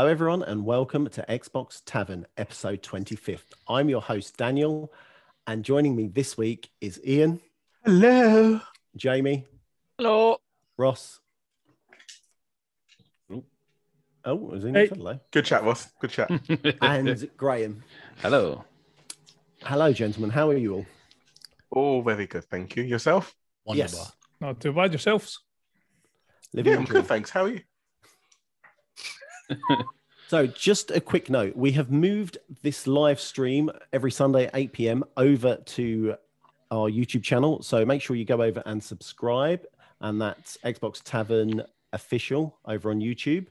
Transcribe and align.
Hello, 0.00 0.10
everyone, 0.10 0.42
and 0.42 0.64
welcome 0.64 1.10
to 1.10 1.22
Xbox 1.28 1.82
Tavern, 1.84 2.26
episode 2.38 2.82
25th. 2.82 3.52
I'm 3.68 3.90
your 3.90 4.00
host, 4.00 4.34
Daniel, 4.38 4.90
and 5.46 5.62
joining 5.62 5.94
me 5.94 6.06
this 6.06 6.38
week 6.38 6.70
is 6.80 6.98
Ian, 7.06 7.38
Hello. 7.84 8.62
Jamie, 8.96 9.44
Hello. 9.98 10.38
Ross. 10.78 11.20
Oh, 14.24 14.34
was 14.36 14.64
in 14.64 14.74
Hey. 14.74 14.86
hello. 14.86 15.10
Eh? 15.10 15.16
Good 15.32 15.44
chat, 15.44 15.64
Ross. 15.64 15.92
Good 16.00 16.12
chat. 16.12 16.30
And 16.80 17.30
Graham. 17.36 17.84
Hello. 18.22 18.64
Hello, 19.64 19.92
gentlemen. 19.92 20.30
How 20.30 20.48
are 20.48 20.56
you 20.56 20.76
all? 20.76 20.86
All 21.72 22.00
very 22.00 22.26
good, 22.26 22.44
thank 22.44 22.74
you. 22.74 22.84
Yourself? 22.84 23.34
Wonderful. 23.66 23.98
Yes. 23.98 24.12
Not 24.40 24.60
too 24.60 24.72
bad 24.72 24.92
yourselves. 24.92 25.40
Living 26.54 26.72
Yeah, 26.72 26.78
I'm 26.78 26.86
good, 26.86 27.04
thanks. 27.04 27.28
How 27.28 27.44
are 27.44 27.50
you? 27.50 27.60
So, 30.30 30.46
just 30.46 30.92
a 30.92 31.00
quick 31.00 31.28
note 31.28 31.56
we 31.56 31.72
have 31.72 31.90
moved 31.90 32.38
this 32.62 32.86
live 32.86 33.18
stream 33.18 33.68
every 33.92 34.12
Sunday 34.12 34.46
at 34.46 34.54
8 34.54 34.72
p.m. 34.72 35.04
over 35.16 35.56
to 35.56 36.14
our 36.70 36.88
YouTube 36.88 37.24
channel. 37.24 37.62
So, 37.62 37.84
make 37.84 38.00
sure 38.00 38.14
you 38.14 38.24
go 38.24 38.40
over 38.40 38.62
and 38.64 38.80
subscribe. 38.80 39.66
And 40.00 40.20
that's 40.20 40.56
Xbox 40.64 41.02
Tavern 41.02 41.64
Official 41.92 42.56
over 42.64 42.92
on 42.92 43.00
YouTube. 43.00 43.48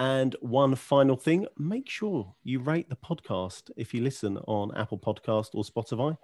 And 0.00 0.34
one 0.40 0.74
final 0.74 1.14
thing 1.14 1.46
make 1.56 1.88
sure 1.88 2.34
you 2.42 2.58
rate 2.58 2.88
the 2.88 2.96
podcast 2.96 3.70
if 3.76 3.94
you 3.94 4.00
listen 4.02 4.36
on 4.48 4.76
Apple 4.76 4.98
Podcast 4.98 5.50
or 5.54 5.62
Spotify. 5.62 6.18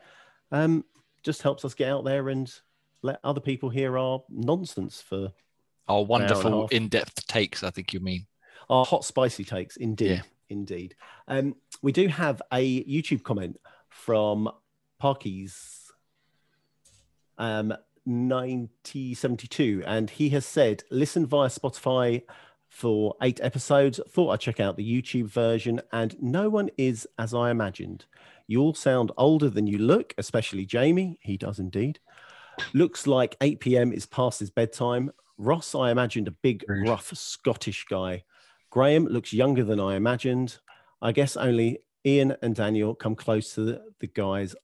Um, 0.50 0.84
just 1.22 1.42
helps 1.42 1.64
us 1.64 1.74
get 1.74 1.90
out 1.90 2.04
there 2.04 2.28
and 2.30 2.52
let 3.02 3.20
other 3.22 3.40
people 3.40 3.68
hear 3.68 3.98
our 3.98 4.24
nonsense 4.28 5.00
for 5.00 5.32
Our 5.86 6.04
wonderful 6.04 6.66
in-depth 6.68 7.28
takes, 7.28 7.62
I 7.62 7.70
think 7.70 7.92
you 7.92 8.00
mean. 8.00 8.26
Our 8.68 8.84
hot 8.84 9.04
spicy 9.04 9.44
takes 9.44 9.76
indeed 9.76 10.10
Yeah. 10.10 10.22
indeed. 10.48 10.94
Um 11.28 11.56
we 11.82 11.92
do 11.92 12.08
have 12.08 12.40
a 12.52 12.84
youtube 12.84 13.22
comment 13.22 13.58
from 13.88 14.48
parkies 15.02 15.82
um 17.38 17.74
9072 18.06 19.82
and 19.86 20.10
he 20.10 20.28
has 20.30 20.46
said 20.46 20.82
listen 20.90 21.26
via 21.26 21.48
spotify 21.48 22.22
for 22.68 23.14
eight 23.22 23.40
episodes. 23.42 24.00
Thought 24.10 24.30
i'd 24.30 24.40
check 24.40 24.60
out 24.60 24.76
the 24.76 24.84
youtube 25.02 25.26
version 25.28 25.80
and 25.92 26.16
no 26.22 26.48
one 26.48 26.70
is 26.76 27.06
as 27.18 27.34
i 27.34 27.50
imagined. 27.50 28.04
You 28.46 28.60
all 28.62 28.74
sound 28.74 29.10
older 29.16 29.48
than 29.50 29.66
you 29.66 29.78
look 29.78 30.14
especially 30.18 30.64
jamie. 30.66 31.18
He 31.20 31.36
does 31.36 31.58
indeed. 31.58 31.98
Looks 32.72 33.06
like 33.06 33.36
8 33.40 33.60
p.m 33.60 33.92
is 33.92 34.06
past 34.06 34.40
his 34.40 34.50
bedtime. 34.50 35.10
Ross 35.38 35.74
i 35.74 35.90
imagined 35.90 36.28
a 36.28 36.32
big 36.32 36.64
rough 36.68 37.12
scottish 37.14 37.84
guy 37.90 38.24
Graham 38.76 39.06
looks 39.06 39.32
younger 39.32 39.64
than 39.64 39.80
I 39.80 39.96
imagined. 39.96 40.58
I 41.00 41.10
guess 41.10 41.34
only 41.34 41.78
Ian 42.04 42.36
and 42.42 42.54
Daniel 42.54 42.94
come 42.94 43.14
close 43.16 43.54
to 43.54 43.62
the, 43.62 43.82
the 44.00 44.06
guys 44.06 44.54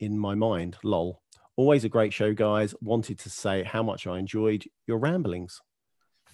in 0.00 0.18
my 0.18 0.34
mind. 0.34 0.78
Lol. 0.82 1.20
Always 1.54 1.84
a 1.84 1.90
great 1.90 2.14
show, 2.14 2.32
guys. 2.32 2.74
Wanted 2.80 3.18
to 3.18 3.28
say 3.28 3.62
how 3.62 3.82
much 3.82 4.06
I 4.06 4.18
enjoyed 4.18 4.64
your 4.86 4.96
ramblings. 4.96 5.60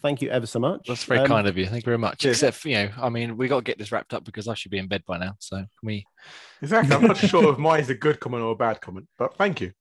Thank 0.01 0.23
you 0.23 0.31
ever 0.31 0.47
so 0.47 0.61
much. 0.61 0.87
That's 0.87 1.03
very 1.03 1.19
Um, 1.23 1.27
kind 1.27 1.49
of 1.49 1.59
you. 1.59 1.65
Thank 1.67 1.83
you 1.83 1.91
very 1.91 1.99
much. 1.99 2.19
Cheers. 2.21 2.37
Except, 2.37 2.57
for, 2.59 2.69
you 2.69 2.77
know, 2.77 2.91
I 2.97 3.09
mean, 3.09 3.37
we 3.37 3.49
got 3.49 3.57
to 3.57 3.63
get 3.65 3.79
this 3.79 3.91
wrapped 3.91 4.15
up 4.15 4.23
because 4.25 4.47
I 4.47 4.55
should 4.55 4.71
be 4.71 4.79
in 4.79 4.87
bed 4.87 5.03
by 5.05 5.19
now. 5.19 5.35
So 5.41 5.57
can 5.57 5.67
we? 5.83 6.05
Exactly. 6.61 6.95
I'm 6.95 7.03
not 7.03 7.17
sure 7.29 7.53
if 7.53 7.59
mine 7.59 7.81
is 7.81 7.91
a 7.91 7.97
good 7.97 8.21
comment 8.21 8.45
or 8.45 8.53
a 8.53 8.57
bad 8.57 8.81
comment, 8.81 9.09
but 9.19 9.35
thank 9.37 9.61
you. 9.61 9.73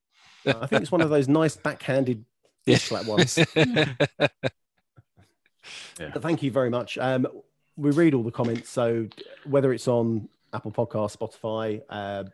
I 0.44 0.66
think 0.66 0.82
it's 0.82 0.90
one 0.90 1.00
of 1.00 1.10
those 1.10 1.28
nice 1.28 1.54
backhanded 1.54 2.24
Yeah. 2.66 2.78
slap 2.78 3.06
ones. 3.06 3.38
But 6.12 6.22
thank 6.22 6.42
you 6.42 6.50
very 6.50 6.70
much. 6.70 6.98
Um, 6.98 7.26
we 7.76 7.90
read 7.90 8.14
all 8.14 8.22
the 8.22 8.30
comments, 8.30 8.70
so 8.70 9.08
whether 9.44 9.72
it's 9.72 9.88
on 9.88 10.28
Apple 10.52 10.72
Podcast, 10.72 11.16
Spotify, 11.16 11.82
uh, 11.88 12.24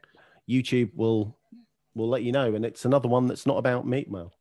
YouTube, 0.49 0.91
we'll 0.95 1.37
we'll 1.95 2.09
let 2.09 2.23
you 2.23 2.33
know. 2.33 2.55
And 2.55 2.65
it's 2.65 2.85
another 2.85 3.09
one 3.09 3.27
that's 3.27 3.47
not 3.47 3.59
about 3.59 3.87
me. 3.87 4.07
Well, 4.09 4.33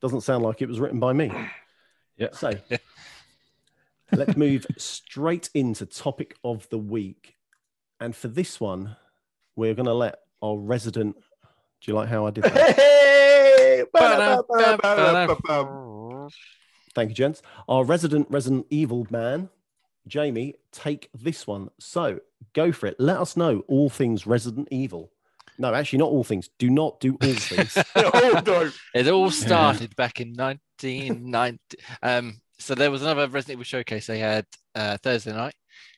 doesn't 0.00 0.22
sound 0.22 0.44
like 0.44 0.62
it 0.62 0.68
was 0.68 0.80
written 0.80 1.00
by 1.00 1.12
me. 1.12 1.32
Yeah. 2.16 2.28
So 2.32 2.52
let's 4.12 4.36
move 4.36 4.66
straight 4.78 5.50
into 5.54 5.86
topic 5.86 6.36
of 6.42 6.68
the 6.70 6.78
week, 6.78 7.36
and 8.00 8.14
for 8.14 8.28
this 8.28 8.60
one, 8.60 8.96
we're 9.54 9.74
going 9.74 9.86
to 9.86 9.94
let 9.94 10.20
our 10.42 10.56
resident. 10.56 11.16
Do 11.80 11.90
you 11.90 11.94
like 11.94 12.08
how 12.08 12.26
I 12.26 12.30
did 12.30 12.44
that? 12.44 12.78
Hey! 15.56 15.85
Thank 16.96 17.10
you, 17.10 17.14
gents. 17.14 17.42
Our 17.68 17.84
resident 17.84 18.26
Resident 18.30 18.64
Evil 18.70 19.06
man, 19.10 19.50
Jamie, 20.08 20.54
take 20.72 21.10
this 21.12 21.46
one. 21.46 21.68
So 21.78 22.20
go 22.54 22.72
for 22.72 22.86
it. 22.86 22.96
Let 22.98 23.18
us 23.18 23.36
know 23.36 23.62
all 23.68 23.90
things 23.90 24.26
Resident 24.26 24.66
Evil. 24.70 25.12
No, 25.58 25.74
actually, 25.74 25.98
not 25.98 26.08
all 26.08 26.24
things. 26.24 26.48
Do 26.58 26.70
not 26.70 26.98
do 26.98 27.18
all 27.22 27.32
things. 27.34 27.76
oh, 27.96 28.42
no. 28.46 28.70
It 28.94 29.08
all 29.08 29.30
started 29.30 29.94
back 29.96 30.22
in 30.22 30.32
1990. 30.32 31.58
Um, 32.02 32.40
so 32.58 32.74
there 32.74 32.90
was 32.90 33.02
another 33.02 33.28
Resident 33.28 33.56
Evil 33.56 33.64
showcase 33.64 34.06
they 34.06 34.18
had 34.18 34.46
uh, 34.74 34.96
Thursday 35.02 35.34
night 35.34 35.54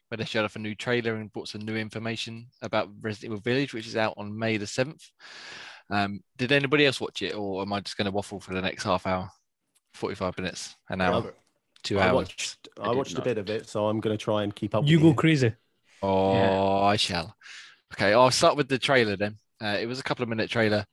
where 0.09 0.17
they 0.17 0.25
showed 0.25 0.45
off 0.45 0.57
a 0.57 0.59
new 0.59 0.75
trailer 0.75 1.15
and 1.15 1.33
brought 1.33 1.47
some 1.47 1.61
new 1.61 1.77
information 1.77 2.49
about 2.61 2.91
Resident 3.01 3.35
Evil 3.35 3.43
Village, 3.43 3.73
which 3.73 3.87
is 3.87 3.97
out 3.97 4.15
on 4.17 4.37
May 4.37 4.57
the 4.57 4.67
7th. 4.67 5.13
Um, 5.91 6.25
did 6.37 6.51
anybody 6.51 6.87
else 6.87 7.01
watch 7.01 7.23
it, 7.23 7.37
or 7.37 7.63
am 7.63 7.73
I 7.73 7.79
just 7.79 7.97
going 7.97 8.07
to 8.07 8.11
waffle 8.11 8.41
for 8.41 8.53
the 8.53 8.63
next 8.63 8.83
half 8.83 9.07
hour, 9.07 9.31
45 9.99 10.39
minutes, 10.39 10.77
an 10.89 11.01
hour, 11.01 11.13
Love 11.15 11.33
two 11.83 11.99
I 11.99 12.05
hours? 12.09 12.15
watched. 12.15 12.69
I 12.81 12.89
did 12.89 12.97
watched 12.97 13.19
a 13.19 13.23
bit 13.23 13.39
of 13.39 13.51
it, 13.51 13.69
so 13.69 13.87
I'm 13.89 14.01
going 14.01 14.17
to 14.17 14.23
try 14.23 14.43
and 14.45 14.55
keep 14.55 14.75
up. 14.75 14.87
You 14.87 14.99
with 14.99 15.17
go 15.17 15.21
crazy. 15.21 15.53
Oh, 16.03 16.33
Yeah. 16.35 16.63
I 16.63 16.97
shall. 16.97 17.37
Okay, 17.95 18.13
I'll 18.15 18.31
start 18.31 18.57
with 18.57 18.69
the 18.69 18.79
trailer 18.79 19.17
then. 19.17 19.37
Uh, 19.63 19.77
it 19.81 19.87
was 19.87 19.99
a 19.99 20.03
couple 20.05 20.23
of 20.23 20.29
minute 20.29 20.51
trailer, 20.51 20.85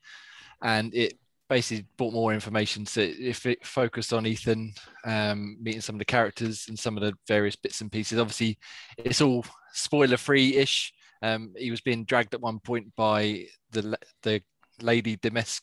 and 0.64 0.94
it 0.96 1.14
basically 1.48 1.86
brought 1.98 2.14
more 2.14 2.34
information. 2.34 2.86
So 2.88 3.02
if 3.02 3.46
it 3.46 3.64
focused 3.66 4.12
on 4.14 4.26
Ethan 4.26 4.74
um, 5.06 5.58
meeting 5.62 5.82
some 5.82 5.96
of 5.96 6.00
the 6.00 6.06
characters 6.06 6.66
and 6.68 6.78
some 6.80 6.98
of 6.98 7.04
the 7.04 7.14
various 7.28 7.56
bits 7.56 7.82
and 7.82 7.92
pieces, 7.92 8.18
obviously 8.18 8.58
it's 8.98 9.22
all 9.22 9.46
spoiler 9.74 10.18
free 10.18 10.56
ish. 10.56 10.92
Um, 11.22 11.54
he 11.56 11.70
was 11.70 11.82
being 11.82 12.06
dragged 12.06 12.34
at 12.34 12.42
one 12.42 12.60
point 12.60 12.96
by 12.96 13.46
the 13.72 13.96
the 14.24 14.42
lady 14.82 15.18
Demesk. 15.18 15.62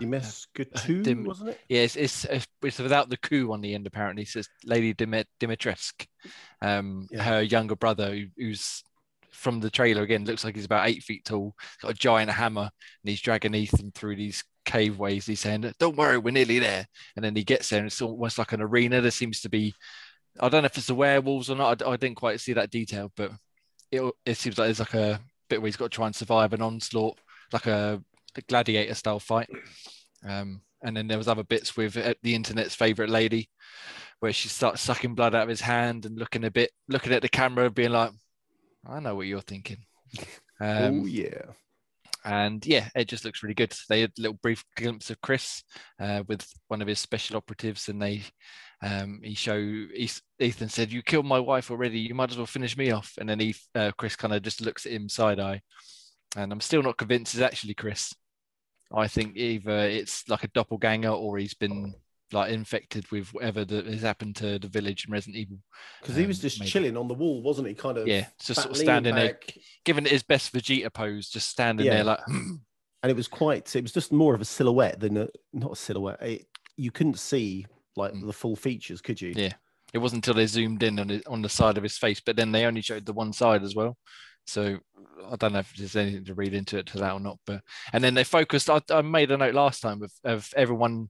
Demescu, 0.00 1.02
Dim- 1.02 1.24
wasn't 1.24 1.50
it? 1.50 1.60
Yeah, 1.68 1.80
it's, 1.80 1.96
it's 1.96 2.26
it's 2.62 2.78
without 2.78 3.08
the 3.10 3.16
coup 3.16 3.52
on 3.52 3.60
the 3.60 3.74
end 3.74 3.86
apparently. 3.86 4.24
So 4.24 4.40
it's 4.40 4.48
Lady 4.64 4.94
Dimit- 4.94 5.24
Dimitrescu, 5.40 6.06
um, 6.62 7.06
Yeah. 7.10 7.22
her 7.22 7.42
younger 7.42 7.76
brother, 7.76 8.14
who, 8.14 8.26
who's 8.36 8.82
from 9.30 9.60
the 9.60 9.70
trailer 9.70 10.02
again 10.02 10.24
looks 10.24 10.44
like 10.44 10.54
he's 10.56 10.64
about 10.64 10.88
eight 10.88 11.02
feet 11.02 11.24
tall, 11.24 11.54
got 11.80 11.92
a 11.92 11.94
giant 11.94 12.30
hammer, 12.30 12.62
and 12.62 13.08
he's 13.10 13.20
dragging 13.20 13.54
Ethan 13.54 13.92
through 13.92 14.16
these 14.16 14.44
cave 14.64 14.98
ways. 14.98 15.24
He's 15.26 15.40
saying, 15.40 15.72
"Don't 15.78 15.96
worry, 15.96 16.18
we're 16.18 16.30
nearly 16.32 16.58
there." 16.58 16.86
And 17.16 17.24
then 17.24 17.34
he 17.34 17.44
gets 17.44 17.68
there, 17.70 17.78
and 17.78 17.86
it's 17.86 18.02
almost 18.02 18.38
like 18.38 18.52
an 18.52 18.60
arena. 18.60 19.00
There 19.00 19.10
seems 19.10 19.40
to 19.42 19.48
be, 19.48 19.74
I 20.38 20.48
don't 20.48 20.62
know 20.62 20.66
if 20.66 20.76
it's 20.76 20.88
the 20.88 20.94
werewolves 20.94 21.48
or 21.50 21.56
not. 21.56 21.82
I, 21.82 21.90
I 21.92 21.96
didn't 21.96 22.16
quite 22.16 22.40
see 22.40 22.52
that 22.54 22.70
detail, 22.70 23.10
but 23.16 23.32
it 23.90 24.02
it 24.26 24.36
seems 24.36 24.58
like 24.58 24.66
there's 24.66 24.80
like 24.80 24.94
a 24.94 25.20
bit 25.48 25.60
where 25.62 25.68
he's 25.68 25.76
got 25.76 25.90
to 25.90 25.96
try 25.96 26.06
and 26.06 26.14
survive 26.14 26.52
an 26.52 26.60
onslaught, 26.62 27.18
like 27.52 27.66
a, 27.66 28.02
a 28.36 28.42
gladiator 28.42 28.94
style 28.94 29.20
fight. 29.20 29.48
Um, 30.26 30.62
and 30.82 30.96
then 30.96 31.08
there 31.08 31.18
was 31.18 31.28
other 31.28 31.44
bits 31.44 31.76
with 31.76 31.96
uh, 31.96 32.14
the 32.22 32.34
internet's 32.34 32.74
favorite 32.74 33.10
lady, 33.10 33.48
where 34.20 34.32
she 34.32 34.48
starts 34.48 34.82
sucking 34.82 35.14
blood 35.14 35.34
out 35.34 35.44
of 35.44 35.48
his 35.48 35.60
hand 35.60 36.06
and 36.06 36.18
looking 36.18 36.44
a 36.44 36.50
bit, 36.50 36.70
looking 36.88 37.12
at 37.12 37.22
the 37.22 37.28
camera, 37.28 37.70
being 37.70 37.90
like, 37.92 38.12
"I 38.86 39.00
know 39.00 39.14
what 39.14 39.26
you're 39.26 39.40
thinking." 39.42 39.84
Um, 40.62 41.00
oh 41.02 41.06
yeah. 41.06 41.40
and 42.22 42.64
yeah, 42.66 42.90
it 42.94 43.08
just 43.08 43.24
looks 43.24 43.42
really 43.42 43.54
good. 43.54 43.74
They 43.88 44.02
had 44.02 44.10
a 44.18 44.20
little 44.20 44.38
brief 44.42 44.62
glimpse 44.76 45.08
of 45.08 45.20
Chris 45.22 45.62
uh, 45.98 46.22
with 46.28 46.46
one 46.68 46.82
of 46.82 46.88
his 46.88 46.98
special 47.00 47.38
operatives, 47.38 47.88
and 47.88 48.00
they 48.02 48.24
um, 48.82 49.20
he 49.24 49.34
show 49.34 49.56
Eth- 49.98 50.20
Ethan 50.38 50.68
said, 50.68 50.92
"You 50.92 51.02
killed 51.02 51.24
my 51.26 51.38
wife 51.38 51.70
already. 51.70 51.98
You 52.00 52.14
might 52.14 52.30
as 52.30 52.36
well 52.36 52.46
finish 52.46 52.76
me 52.76 52.90
off." 52.90 53.14
And 53.18 53.28
then 53.28 53.40
he 53.40 53.54
uh, 53.74 53.92
Chris 53.96 54.16
kind 54.16 54.34
of 54.34 54.42
just 54.42 54.60
looks 54.60 54.84
at 54.84 54.92
him 54.92 55.08
side 55.08 55.40
eye, 55.40 55.62
and 56.36 56.52
I'm 56.52 56.60
still 56.60 56.82
not 56.82 56.98
convinced 56.98 57.34
it's 57.34 57.42
actually 57.42 57.74
Chris. 57.74 58.12
I 58.94 59.06
think 59.08 59.36
either 59.36 59.78
it's 59.80 60.28
like 60.28 60.44
a 60.44 60.48
doppelganger 60.48 61.10
or 61.10 61.38
he's 61.38 61.54
been 61.54 61.94
like 62.32 62.52
infected 62.52 63.10
with 63.10 63.28
whatever 63.34 63.64
that 63.64 63.86
has 63.86 64.02
happened 64.02 64.36
to 64.36 64.58
the 64.58 64.68
village 64.68 65.04
in 65.06 65.12
Resident 65.12 65.36
Evil. 65.36 65.58
Because 66.00 66.16
he 66.16 66.26
was 66.26 66.38
Um, 66.38 66.42
just 66.42 66.60
maybe. 66.60 66.70
chilling 66.70 66.96
on 66.96 67.08
the 67.08 67.14
wall, 67.14 67.42
wasn't 67.42 67.68
he? 67.68 67.74
Kind 67.74 67.98
of. 67.98 68.06
Yeah, 68.06 68.26
just 68.44 68.62
sort 68.62 68.70
of 68.72 68.76
standing 68.76 69.14
there, 69.14 69.38
giving 69.84 70.06
it 70.06 70.12
his 70.12 70.22
best 70.22 70.52
Vegeta 70.52 70.92
pose, 70.92 71.28
just 71.28 71.48
standing 71.48 71.86
Yeah. 71.86 71.94
there 71.94 72.04
like. 72.04 72.20
and 72.28 72.60
it 73.10 73.16
was 73.16 73.28
quite 73.28 73.74
it 73.74 73.82
was 73.82 73.92
just 73.92 74.12
more 74.12 74.34
of 74.34 74.40
a 74.40 74.44
silhouette 74.44 75.00
than 75.00 75.16
a 75.16 75.28
not 75.54 75.72
a 75.72 75.76
silhouette 75.76 76.20
it, 76.20 76.46
you 76.76 76.90
couldn't 76.90 77.18
see 77.18 77.64
like 77.96 78.12
Mm. 78.12 78.26
the 78.26 78.32
full 78.32 78.56
features 78.56 79.00
could 79.00 79.20
you 79.20 79.32
Yeah. 79.36 79.54
It 79.92 79.98
wasn't 79.98 80.18
until 80.24 80.34
they 80.34 80.46
zoomed 80.46 80.82
in 80.84 81.00
on 81.00 81.10
it 81.10 81.26
on 81.26 81.42
the 81.42 81.48
side 81.48 81.76
of 81.76 81.82
his 81.82 81.98
face, 81.98 82.20
but 82.20 82.36
then 82.36 82.52
they 82.52 82.64
only 82.64 82.80
showed 82.82 83.06
the 83.06 83.12
one 83.12 83.32
side 83.32 83.62
as 83.64 83.74
well. 83.74 83.98
So 84.50 84.78
I 85.30 85.36
don't 85.36 85.52
know 85.52 85.60
if 85.60 85.74
there's 85.76 85.96
anything 85.96 86.24
to 86.24 86.34
read 86.34 86.54
into 86.54 86.78
it 86.78 86.86
to 86.86 86.98
that 86.98 87.12
or 87.12 87.20
not. 87.20 87.38
But 87.46 87.62
and 87.92 88.02
then 88.02 88.14
they 88.14 88.24
focused. 88.24 88.68
I, 88.68 88.80
I 88.90 89.02
made 89.02 89.30
a 89.30 89.36
note 89.36 89.54
last 89.54 89.80
time 89.80 90.02
of, 90.02 90.12
of 90.24 90.52
everyone 90.56 91.08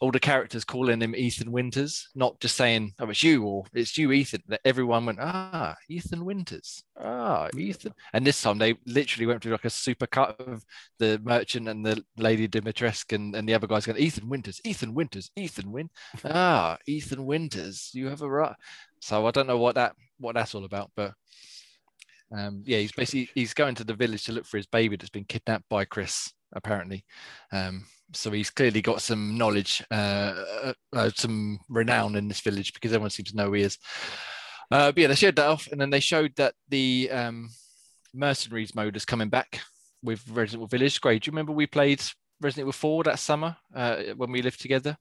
all 0.00 0.10
the 0.10 0.20
characters 0.20 0.64
calling 0.64 1.00
him 1.00 1.14
Ethan 1.14 1.50
Winters, 1.50 2.08
not 2.14 2.38
just 2.40 2.56
saying, 2.56 2.92
"Oh, 2.98 3.08
it's 3.08 3.22
you" 3.22 3.44
or 3.44 3.64
"It's 3.72 3.96
you, 3.96 4.12
Ethan." 4.12 4.42
That 4.48 4.60
everyone 4.64 5.06
went, 5.06 5.18
"Ah, 5.20 5.74
Ethan 5.88 6.24
Winters, 6.24 6.82
ah, 7.00 7.48
Ethan." 7.56 7.94
And 8.12 8.26
this 8.26 8.40
time 8.40 8.58
they 8.58 8.74
literally 8.86 9.26
went 9.26 9.42
through 9.42 9.52
like 9.52 9.64
a 9.64 9.70
super 9.70 10.06
cut 10.06 10.38
of 10.40 10.64
the 10.98 11.20
merchant 11.22 11.68
and 11.68 11.84
the 11.84 12.04
lady 12.16 12.48
Dimitrescu 12.48 13.14
and, 13.14 13.34
and 13.34 13.48
the 13.48 13.54
other 13.54 13.66
guys 13.66 13.86
going, 13.86 13.98
"Ethan 13.98 14.28
Winters, 14.28 14.60
Ethan 14.64 14.94
Winters, 14.94 15.30
Ethan 15.36 15.72
Win, 15.72 15.88
ah, 16.24 16.76
Ethan 16.86 17.24
Winters, 17.24 17.90
you 17.94 18.08
have 18.08 18.22
a 18.22 18.30
right." 18.30 18.54
So 19.00 19.26
I 19.26 19.30
don't 19.30 19.46
know 19.46 19.58
what 19.58 19.76
that 19.76 19.94
what 20.18 20.34
that's 20.34 20.54
all 20.54 20.64
about, 20.64 20.90
but 20.96 21.12
um, 22.32 22.62
yeah, 22.64 22.78
he's 22.78 22.92
basically 22.92 23.28
he's 23.34 23.54
going 23.54 23.74
to 23.76 23.84
the 23.84 23.94
village 23.94 24.24
to 24.24 24.32
look 24.32 24.46
for 24.46 24.56
his 24.56 24.66
baby 24.66 24.96
that's 24.96 25.10
been 25.10 25.24
kidnapped 25.24 25.68
by 25.68 25.84
Chris 25.84 26.32
apparently. 26.52 27.04
Um, 27.52 27.86
so 28.12 28.30
he's 28.30 28.50
clearly 28.50 28.82
got 28.82 29.02
some 29.02 29.36
knowledge, 29.36 29.82
uh, 29.90 30.34
uh, 30.64 30.72
uh, 30.92 31.10
some 31.14 31.58
renown 31.68 32.16
in 32.16 32.28
this 32.28 32.40
village 32.40 32.72
because 32.72 32.92
everyone 32.92 33.10
seems 33.10 33.30
to 33.30 33.36
know 33.36 33.46
who 33.46 33.54
he 33.54 33.62
is. 33.62 33.78
Uh, 34.70 34.92
but 34.92 34.98
yeah, 34.98 35.06
they 35.08 35.14
showed 35.14 35.36
that 35.36 35.46
off, 35.46 35.68
and 35.70 35.80
then 35.80 35.90
they 35.90 36.00
showed 36.00 36.34
that 36.36 36.54
the 36.68 37.08
um, 37.12 37.50
mercenaries 38.14 38.74
mode 38.74 38.96
is 38.96 39.04
coming 39.04 39.28
back 39.28 39.60
with 40.02 40.22
Resident 40.28 40.60
Evil 40.60 40.66
Village. 40.66 41.00
Great. 41.00 41.22
Do 41.22 41.28
you 41.28 41.32
remember 41.32 41.52
we 41.52 41.66
played 41.66 42.02
Resident 42.40 42.64
Evil 42.64 42.72
4 42.72 43.04
that 43.04 43.18
summer 43.18 43.56
uh, 43.74 43.96
when 44.16 44.32
we 44.32 44.42
lived 44.42 44.60
together? 44.60 44.96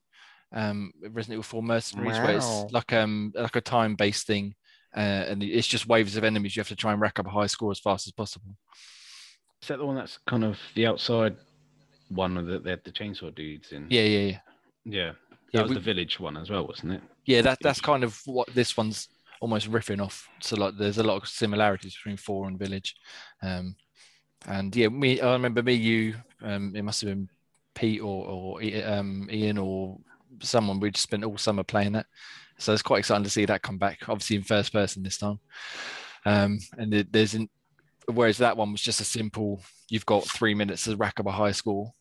Um, 0.53 0.91
Resident 1.01 1.33
Evil 1.33 1.43
4 1.43 1.63
Mercenaries, 1.63 2.17
wow. 2.17 2.23
where 2.23 2.37
it's 2.37 2.71
like 2.71 2.93
um 2.93 3.31
like 3.35 3.55
a 3.55 3.61
time-based 3.61 4.27
thing, 4.27 4.55
uh, 4.95 5.25
and 5.29 5.43
it's 5.43 5.67
just 5.67 5.87
waves 5.87 6.17
of 6.17 6.23
enemies. 6.23 6.55
You 6.55 6.61
have 6.61 6.69
to 6.69 6.75
try 6.75 6.91
and 6.93 7.01
rack 7.01 7.19
up 7.19 7.27
a 7.27 7.29
high 7.29 7.47
score 7.47 7.71
as 7.71 7.79
fast 7.79 8.07
as 8.07 8.13
possible. 8.13 8.55
Is 9.61 9.67
that 9.67 9.77
the 9.77 9.85
one 9.85 9.95
that's 9.95 10.19
kind 10.27 10.43
of 10.43 10.59
the 10.75 10.85
outside 10.85 11.35
one 12.09 12.35
that 12.45 12.63
they 12.63 12.69
had 12.69 12.83
the 12.83 12.91
chainsaw 12.91 13.33
dudes 13.33 13.71
in? 13.71 13.87
Yeah, 13.89 14.03
yeah, 14.03 14.19
yeah. 14.19 14.39
Yeah. 14.85 15.11
That 15.11 15.59
yeah, 15.59 15.61
was 15.61 15.69
we, 15.69 15.75
the 15.75 15.81
village 15.81 16.19
one 16.19 16.37
as 16.37 16.49
well, 16.49 16.67
wasn't 16.67 16.93
it? 16.93 17.01
Yeah, 17.25 17.41
that 17.41 17.57
that's 17.61 17.81
kind 17.81 18.03
of 18.03 18.19
what 18.25 18.47
this 18.53 18.77
one's 18.77 19.07
almost 19.41 19.71
riffing 19.71 20.01
off. 20.01 20.27
So 20.41 20.55
like 20.55 20.77
there's 20.77 20.97
a 20.97 21.03
lot 21.03 21.21
of 21.21 21.27
similarities 21.27 21.95
between 21.95 22.17
four 22.17 22.47
and 22.47 22.59
village. 22.59 22.95
Um 23.41 23.75
and 24.47 24.75
yeah, 24.75 24.89
me 24.89 25.19
I 25.21 25.33
remember 25.33 25.63
me, 25.63 25.73
you, 25.73 26.15
um, 26.41 26.75
it 26.75 26.83
must 26.83 27.01
have 27.01 27.09
been 27.09 27.29
Pete 27.73 28.01
or 28.01 28.25
or 28.25 28.61
um, 28.85 29.27
Ian 29.31 29.57
or 29.57 29.97
someone 30.41 30.79
we 30.79 30.91
just 30.91 31.03
spent 31.03 31.23
all 31.23 31.37
summer 31.37 31.63
playing 31.63 31.93
that. 31.93 32.05
So 32.57 32.73
it's 32.73 32.81
quite 32.81 32.99
exciting 32.99 33.23
to 33.23 33.29
see 33.29 33.45
that 33.45 33.61
come 33.61 33.77
back, 33.77 34.07
obviously 34.07 34.37
in 34.37 34.43
first 34.43 34.71
person 34.71 35.03
this 35.03 35.17
time. 35.17 35.39
Um, 36.25 36.59
and 36.77 37.05
there's 37.11 37.33
an, 37.33 37.49
whereas 38.11 38.37
that 38.39 38.57
one 38.57 38.71
was 38.71 38.81
just 38.81 39.01
a 39.01 39.05
simple 39.05 39.61
you've 39.89 40.05
got 40.05 40.25
three 40.25 40.55
minutes 40.55 40.85
to 40.85 40.95
rack 40.95 41.19
up 41.19 41.27
a 41.27 41.31
high 41.31 41.51
score. 41.51 41.91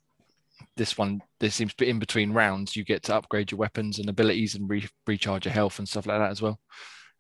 This 0.77 0.97
one 0.97 1.21
this 1.41 1.55
seems 1.55 1.73
to 1.75 1.85
be 1.85 1.91
in 1.91 1.99
between 1.99 2.33
rounds 2.33 2.77
you 2.77 2.85
get 2.85 3.03
to 3.05 3.15
upgrade 3.15 3.51
your 3.51 3.59
weapons 3.59 3.99
and 3.99 4.09
abilities 4.09 4.55
and 4.55 4.69
re- 4.71 4.89
recharge 5.07 5.45
your 5.45 5.55
health 5.55 5.79
and 5.79 5.89
stuff 5.89 6.07
like 6.07 6.19
that 6.19 6.31
as 6.31 6.41
well. 6.41 6.59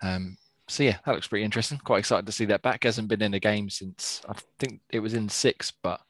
Um, 0.02 0.36
so 0.68 0.82
yeah 0.82 0.96
that 1.04 1.12
looks 1.12 1.26
pretty 1.26 1.44
interesting. 1.44 1.78
Quite 1.78 1.98
excited 1.98 2.26
to 2.26 2.32
see 2.32 2.46
that 2.46 2.62
back. 2.62 2.84
Hasn't 2.84 3.08
been 3.08 3.22
in 3.22 3.34
a 3.34 3.40
game 3.40 3.68
since 3.68 4.22
i 4.28 4.34
think 4.58 4.80
it 4.90 5.00
was 5.00 5.14
in 5.14 5.28
six 5.28 5.72
but 5.82 6.00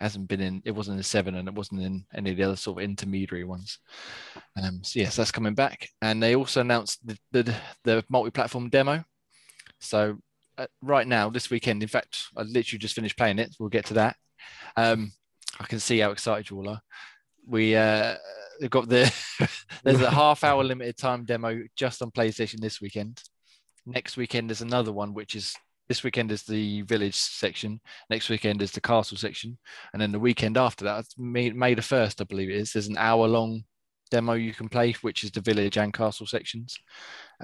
hasn't 0.00 0.28
been 0.28 0.40
in 0.40 0.62
it 0.64 0.70
wasn't 0.70 0.96
in 0.96 1.02
seven 1.02 1.34
and 1.34 1.48
it 1.48 1.54
wasn't 1.54 1.80
in 1.80 2.04
any 2.14 2.30
of 2.30 2.36
the 2.36 2.42
other 2.42 2.56
sort 2.56 2.78
of 2.78 2.84
intermediary 2.84 3.44
ones 3.44 3.78
um, 4.62 4.80
so 4.82 5.00
yes 5.00 5.16
that's 5.16 5.32
coming 5.32 5.54
back 5.54 5.88
and 6.02 6.22
they 6.22 6.36
also 6.36 6.60
announced 6.60 7.04
the, 7.06 7.18
the, 7.32 7.54
the 7.84 8.04
multi-platform 8.08 8.68
demo 8.68 9.04
so 9.80 10.16
uh, 10.58 10.66
right 10.82 11.06
now 11.06 11.30
this 11.30 11.50
weekend. 11.50 11.82
In 11.82 11.88
fact, 11.88 12.26
I 12.36 12.42
literally 12.42 12.80
just 12.80 12.96
finished 12.96 13.16
playing 13.16 13.38
it. 13.38 13.54
We'll 13.58 13.68
get 13.68 13.86
to 13.86 13.94
that. 13.94 14.16
Um, 14.76 15.12
I 15.60 15.64
can 15.64 15.78
see 15.78 16.00
how 16.00 16.10
excited 16.10 16.50
you 16.50 16.58
all 16.58 16.68
are. 16.70 16.80
We 17.46 17.76
uh, 17.76 18.16
have 18.60 18.70
got 18.70 18.88
the 18.88 19.12
there's 19.84 20.00
a 20.00 20.10
half 20.10 20.42
hour 20.44 20.62
limited 20.64 20.96
time 20.96 21.24
demo 21.24 21.62
just 21.76 22.02
on 22.02 22.10
PlayStation 22.10 22.60
this 22.60 22.80
weekend. 22.80 23.22
Next 23.86 24.16
weekend 24.16 24.50
there's 24.50 24.60
another 24.60 24.92
one 24.92 25.14
which 25.14 25.36
is 25.36 25.54
this 25.88 26.04
weekend 26.04 26.30
is 26.30 26.42
the 26.42 26.82
village 26.82 27.16
section. 27.16 27.80
Next 28.10 28.28
weekend 28.28 28.62
is 28.62 28.72
the 28.72 28.80
castle 28.80 29.16
section, 29.16 29.58
and 29.92 30.00
then 30.00 30.12
the 30.12 30.20
weekend 30.20 30.56
after 30.56 30.84
that, 30.84 31.06
May, 31.16 31.50
May 31.50 31.74
the 31.74 31.82
first, 31.82 32.20
I 32.20 32.24
believe 32.24 32.50
it 32.50 32.56
is. 32.56 32.72
There's 32.72 32.88
an 32.88 32.98
hour 32.98 33.26
long 33.26 33.64
demo 34.10 34.34
you 34.34 34.54
can 34.54 34.68
play, 34.68 34.92
which 35.02 35.24
is 35.24 35.30
the 35.30 35.40
village 35.40 35.76
and 35.76 35.92
castle 35.92 36.26
sections 36.26 36.78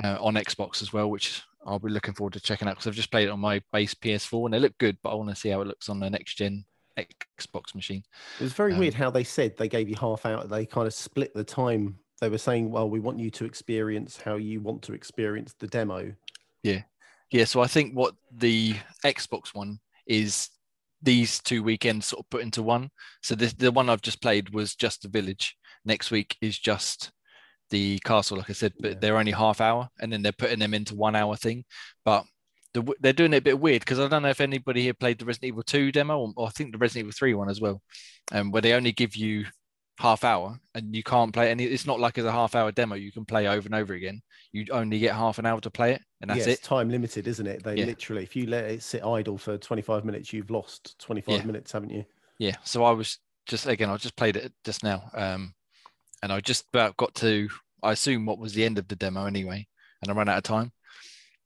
uh, 0.03 0.17
on 0.21 0.35
Xbox 0.35 0.83
as 0.83 0.93
well, 0.93 1.11
which 1.11 1.43
I'll 1.67 1.79
be 1.79 1.91
looking 1.91 2.15
forward 2.15 2.35
to 2.35 2.41
checking 2.41 2.69
out 2.69 2.73
because 2.73 2.87
I've 2.87 2.95
just 2.95 3.11
played 3.11 3.29
it 3.29 3.33
on 3.33 3.41
my 3.41 3.63
base 3.73 3.95
PS4 3.95 4.47
and 4.47 4.55
they 4.55 4.59
look 4.59 4.77
good, 4.79 4.99
but 5.03 5.11
I 5.11 5.15
want 5.15 5.31
to 5.31 5.37
see 5.37 5.51
how 5.51 5.61
it 5.61 5.67
looks 5.67 5.89
on 5.89 6.01
the 6.01 6.11
next 6.11 6.37
gen 6.37 6.65
Xbox 6.99 7.75
machine. 7.75 8.03
It 8.39 8.45
was 8.45 8.53
very 8.53 8.73
um, 8.73 8.79
weird 8.79 8.95
how 8.95 9.11
they 9.11 9.25
said 9.25 9.57
they 9.57 9.69
gave 9.69 9.89
you 9.89 9.97
half 9.99 10.27
hour. 10.27 10.47
They 10.47 10.67
kind 10.67 10.87
of 10.87 10.95
split 10.95 11.35
the 11.35 11.45
time. 11.45 11.99
They 12.21 12.29
were 12.29 12.39
saying, 12.39 12.71
"Well, 12.71 12.89
we 12.89 13.01
want 13.01 13.19
you 13.19 13.31
to 13.33 13.45
experience 13.45 14.17
how 14.17 14.37
you 14.37 14.61
want 14.61 14.83
to 14.83 14.93
experience 14.93 15.55
the 15.59 15.67
demo." 15.67 16.15
Yeah, 16.63 16.83
yeah. 17.31 17.45
So 17.45 17.61
I 17.61 17.67
think 17.67 17.95
what 17.95 18.15
the 18.33 18.75
Xbox 19.05 19.55
one 19.55 19.79
is 20.07 20.49
these 21.03 21.41
two 21.41 21.63
weekends 21.63 22.07
sort 22.07 22.21
of 22.25 22.31
put 22.31 22.43
into 22.43 22.63
one. 22.63 22.91
So 23.23 23.35
the 23.35 23.53
the 23.59 23.73
one 23.73 23.89
I've 23.89 24.03
just 24.03 24.23
played 24.23 24.51
was 24.55 24.75
just 24.75 25.03
the 25.03 25.09
village. 25.09 25.57
Next 25.85 26.11
week 26.11 26.37
is 26.41 26.59
just 26.59 27.13
the 27.71 27.99
castle, 28.01 28.39
like 28.39 28.51
I 28.51 28.55
said, 28.55 28.73
but 28.81 28.93
yeah. 28.93 28.99
they're 29.01 29.19
only 29.19 29.33
half 29.33 29.61
hour, 29.61 29.89
and 30.01 30.13
then 30.13 30.23
they're 30.23 30.33
putting 30.33 30.59
them 30.59 30.75
into 30.75 30.95
one 30.95 31.17
hour 31.17 31.37
thing. 31.37 31.65
But 32.05 32.25
the, 32.75 32.95
they're 33.01 33.13
doing 33.13 33.33
it 33.33 33.39
a 33.39 33.43
bit 33.43 33.61
weird 33.61 33.81
because 33.81 34.01
I 34.01 34.09
don't 34.09 34.23
know 34.23 34.29
if 34.29 34.41
anybody 34.41 34.83
here 34.83 34.95
played 34.95 35.19
the 35.19 35.25
Resident 35.25 35.49
Evil 35.49 35.63
2 35.63 35.93
demo 35.93 36.19
or, 36.19 36.33
or 36.37 36.47
I 36.49 36.51
think 36.51 36.73
the 36.73 36.79
Resident 36.79 37.05
Evil 37.05 37.17
3 37.17 37.35
one 37.35 37.49
as 37.49 37.61
well, 37.61 37.81
um, 38.33 38.51
where 38.51 38.63
they 38.63 38.73
only 38.73 38.93
give 38.93 39.17
you 39.17 39.47
half 39.99 40.25
hour 40.25 40.59
and 40.75 40.95
you 40.95 41.03
can't 41.03 41.33
play 41.33 41.51
any. 41.51 41.65
It's 41.65 41.87
not 41.87 42.01
like 42.01 42.19
it's 42.19 42.27
a 42.27 42.33
half 42.33 42.55
hour 42.55 42.73
demo 42.73 42.97
you 42.97 43.13
can 43.13 43.25
play 43.25 43.47
over 43.47 43.67
and 43.67 43.75
over 43.75 43.95
again. 43.95 44.23
You 44.53 44.67
only 44.71 44.99
get 44.99 45.15
half 45.15 45.39
an 45.39 45.47
hour 45.47 45.61
to 45.61 45.71
play 45.71 45.93
it, 45.93 46.03
and 46.21 46.31
that's 46.31 46.47
it. 46.47 46.63
time 46.63 46.91
limited, 46.91 47.27
isn't 47.27 47.47
it? 47.47 47.63
They 47.63 47.77
yeah. 47.77 47.87
literally, 47.87 48.23
if 48.23 48.37
you 48.37 48.47
let 48.47 48.65
it 48.65 48.83
sit 48.83 49.05
idle 49.05 49.39
for 49.39 49.59
25 49.59 50.05
minutes, 50.05 50.33
you've 50.33 50.51
lost 50.51 50.99
25 51.01 51.35
yeah. 51.35 51.45
minutes, 51.45 51.73
haven't 51.73 51.91
you? 51.91 52.05
Yeah. 52.39 52.57
So 52.65 52.85
I 52.85 52.93
was 52.93 53.19
just 53.47 53.67
again, 53.67 53.91
I 53.91 53.97
just 53.97 54.17
played 54.17 54.37
it 54.37 54.53
just 54.65 54.83
now, 54.83 55.11
um, 55.15 55.55
and 56.23 56.33
I 56.33 56.41
just 56.41 56.67
about 56.73 56.97
got 56.97 57.15
to 57.17 57.49
I 57.85 57.93
assume 57.93 58.25
what 58.25 58.39
was 58.39 58.55
the 58.55 58.65
end 58.65 58.79
of 58.79 58.89
the 58.89 58.97
demo 58.97 59.27
anyway, 59.27 59.67
and 60.03 60.11
I 60.11 60.15
ran 60.15 60.29
out 60.29 60.39
of 60.39 60.45
time. 60.45 60.73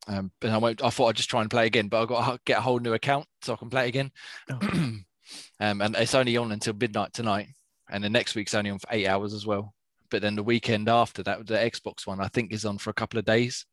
Um, 0.07 0.31
but 0.41 0.51
I 0.51 0.59
went. 0.59 0.83
I 0.83 0.91
thought 0.91 1.09
I'd 1.09 1.17
just 1.17 1.29
try 1.29 1.43
and 1.43 1.51
play 1.51 1.67
again, 1.67 1.89
but 1.89 2.01
I've 2.01 2.09
got 2.09 2.31
to 2.31 2.41
get 2.47 2.59
a 2.59 2.63
whole 2.63 2.79
new 2.79 2.95
account 2.95 3.27
so 3.43 3.53
I 3.53 3.57
can 3.57 3.69
play 3.69 3.89
again. 3.89 4.11
Oh. 4.51 4.59
um, 5.61 5.83
and 5.83 5.97
it's 5.97 6.15
only 6.15 6.37
on 6.37 6.53
until 6.53 6.75
midnight 6.75 7.13
tonight, 7.13 7.49
and 7.91 8.03
the 8.03 8.11
next 8.11 8.35
week's 8.35 8.55
only 8.55 8.71
on 8.71 8.79
for 8.79 8.89
eight 8.91 9.07
hours 9.07 9.33
as 9.35 9.47
well. 9.47 9.75
But 10.11 10.23
then 10.23 10.37
the 10.37 10.43
weekend 10.43 10.89
after 10.89 11.23
that, 11.25 11.47
the 11.47 11.55
Xbox 11.55 12.07
one, 12.07 12.21
I 12.21 12.29
think, 12.29 12.53
is 12.53 12.65
on 12.65 12.79
for 12.79 12.91
a 12.91 12.95
couple 12.95 13.19
of 13.19 13.25
days. 13.25 13.67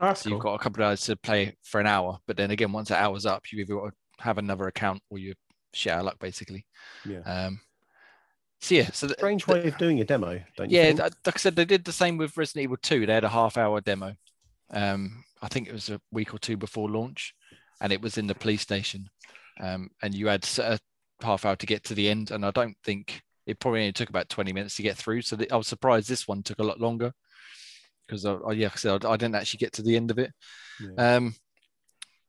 Oh, 0.00 0.14
so 0.14 0.24
cool. 0.24 0.32
you've 0.32 0.42
got 0.42 0.54
a 0.54 0.58
couple 0.58 0.82
of 0.82 0.88
hours 0.88 1.02
to 1.02 1.16
play 1.16 1.56
for 1.62 1.80
an 1.80 1.86
hour. 1.86 2.18
But 2.26 2.36
then 2.36 2.50
again, 2.50 2.72
once 2.72 2.88
the 2.88 2.96
hour's 2.96 3.26
up, 3.26 3.44
you 3.50 3.60
either 3.60 3.74
got 3.74 3.86
to 3.86 3.92
have 4.22 4.38
another 4.38 4.68
account 4.68 5.02
or 5.10 5.18
you 5.18 5.34
shit 5.74 5.92
out 5.92 6.04
luck, 6.04 6.18
basically. 6.18 6.66
Yeah. 7.04 7.20
Um, 7.20 7.60
so 8.60 8.76
yeah, 8.76 8.90
so 8.92 9.08
strange 9.08 9.44
the, 9.44 9.54
way 9.54 9.66
of 9.66 9.76
doing 9.76 10.00
a 10.00 10.04
demo, 10.04 10.40
don't 10.56 10.70
you? 10.70 10.78
Yeah, 10.78 10.86
think? 10.92 11.00
like 11.00 11.36
I 11.36 11.38
said, 11.38 11.56
they 11.56 11.64
did 11.64 11.84
the 11.84 11.92
same 11.92 12.16
with 12.16 12.36
Resident 12.36 12.64
Evil 12.64 12.76
2. 12.80 13.06
They 13.06 13.14
had 13.14 13.24
a 13.24 13.28
half-hour 13.28 13.80
demo. 13.80 14.14
Um, 14.70 15.24
I 15.42 15.48
think 15.48 15.68
it 15.68 15.72
was 15.72 15.90
a 15.90 16.00
week 16.12 16.32
or 16.32 16.38
two 16.38 16.56
before 16.56 16.88
launch, 16.88 17.34
and 17.80 17.92
it 17.92 18.00
was 18.00 18.18
in 18.18 18.28
the 18.28 18.36
police 18.36 18.62
station. 18.62 19.10
Um, 19.60 19.90
and 20.00 20.14
you 20.14 20.28
had 20.28 20.48
a 20.58 20.78
half 21.20 21.44
hour 21.44 21.56
to 21.56 21.66
get 21.66 21.82
to 21.84 21.94
the 21.94 22.08
end, 22.08 22.30
and 22.30 22.46
I 22.46 22.52
don't 22.52 22.76
think 22.84 23.22
it 23.46 23.58
probably 23.58 23.80
only 23.80 23.92
took 23.92 24.08
about 24.08 24.28
20 24.28 24.52
minutes 24.52 24.76
to 24.76 24.82
get 24.82 24.96
through. 24.96 25.22
So 25.22 25.36
the, 25.36 25.50
I 25.50 25.56
was 25.56 25.66
surprised 25.66 26.08
this 26.08 26.28
one 26.28 26.42
took 26.42 26.58
a 26.58 26.64
lot 26.64 26.80
longer 26.80 27.12
because, 28.06 28.24
I, 28.24 28.34
I, 28.34 28.52
yeah, 28.52 28.70
I, 28.72 28.76
said, 28.76 29.04
I, 29.04 29.16
didn't 29.16 29.36
actually 29.36 29.58
get 29.58 29.72
to 29.74 29.82
the 29.82 29.96
end 29.96 30.10
of 30.10 30.18
it. 30.18 30.32
Yeah. 30.80 31.16
Um, 31.16 31.34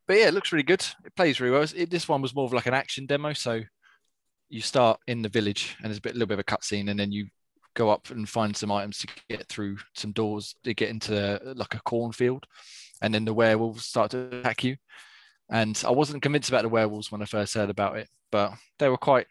but 0.08 0.18
yeah, 0.18 0.28
it 0.28 0.34
looks 0.34 0.52
really 0.52 0.64
good. 0.64 0.86
It 1.06 1.16
plays 1.16 1.40
really 1.40 1.54
well. 1.58 1.68
It, 1.76 1.90
this 1.90 2.08
one 2.08 2.22
was 2.22 2.36
more 2.36 2.46
of 2.46 2.54
like 2.54 2.66
an 2.66 2.74
action 2.74 3.06
demo, 3.06 3.34
so 3.34 3.62
you 4.50 4.62
start 4.62 5.00
in 5.08 5.22
the 5.22 5.30
village 5.30 5.76
and 5.78 5.88
there's 5.88 5.98
a 5.98 6.02
bit, 6.02 6.12
a 6.12 6.16
little 6.16 6.28
bit 6.28 6.40
of 6.40 6.40
a 6.40 6.44
cutscene, 6.44 6.90
and 6.90 7.00
then 7.00 7.12
you 7.12 7.28
go 7.76 7.90
up 7.90 8.10
and 8.10 8.28
find 8.30 8.56
some 8.56 8.72
items 8.72 9.00
to 9.00 9.08
get 9.30 9.48
through 9.48 9.78
some 9.96 10.12
doors 10.12 10.56
to 10.64 10.74
get 10.74 10.90
into 10.90 11.40
like 11.56 11.74
a 11.74 11.82
cornfield, 11.82 12.46
and 13.02 13.14
then 13.14 13.26
the 13.26 13.34
werewolves 13.34 13.86
start 13.86 14.12
to 14.12 14.40
attack 14.40 14.64
you. 14.64 14.76
And 15.50 15.82
I 15.86 15.92
wasn't 15.92 16.22
convinced 16.22 16.50
about 16.50 16.64
the 16.64 16.70
werewolves 16.70 17.12
when 17.12 17.22
I 17.22 17.26
first 17.26 17.54
heard 17.54 17.70
about 17.70 17.98
it, 17.98 18.10
but 18.32 18.54
they 18.80 18.90
were 18.90 18.98
quite 18.98 19.28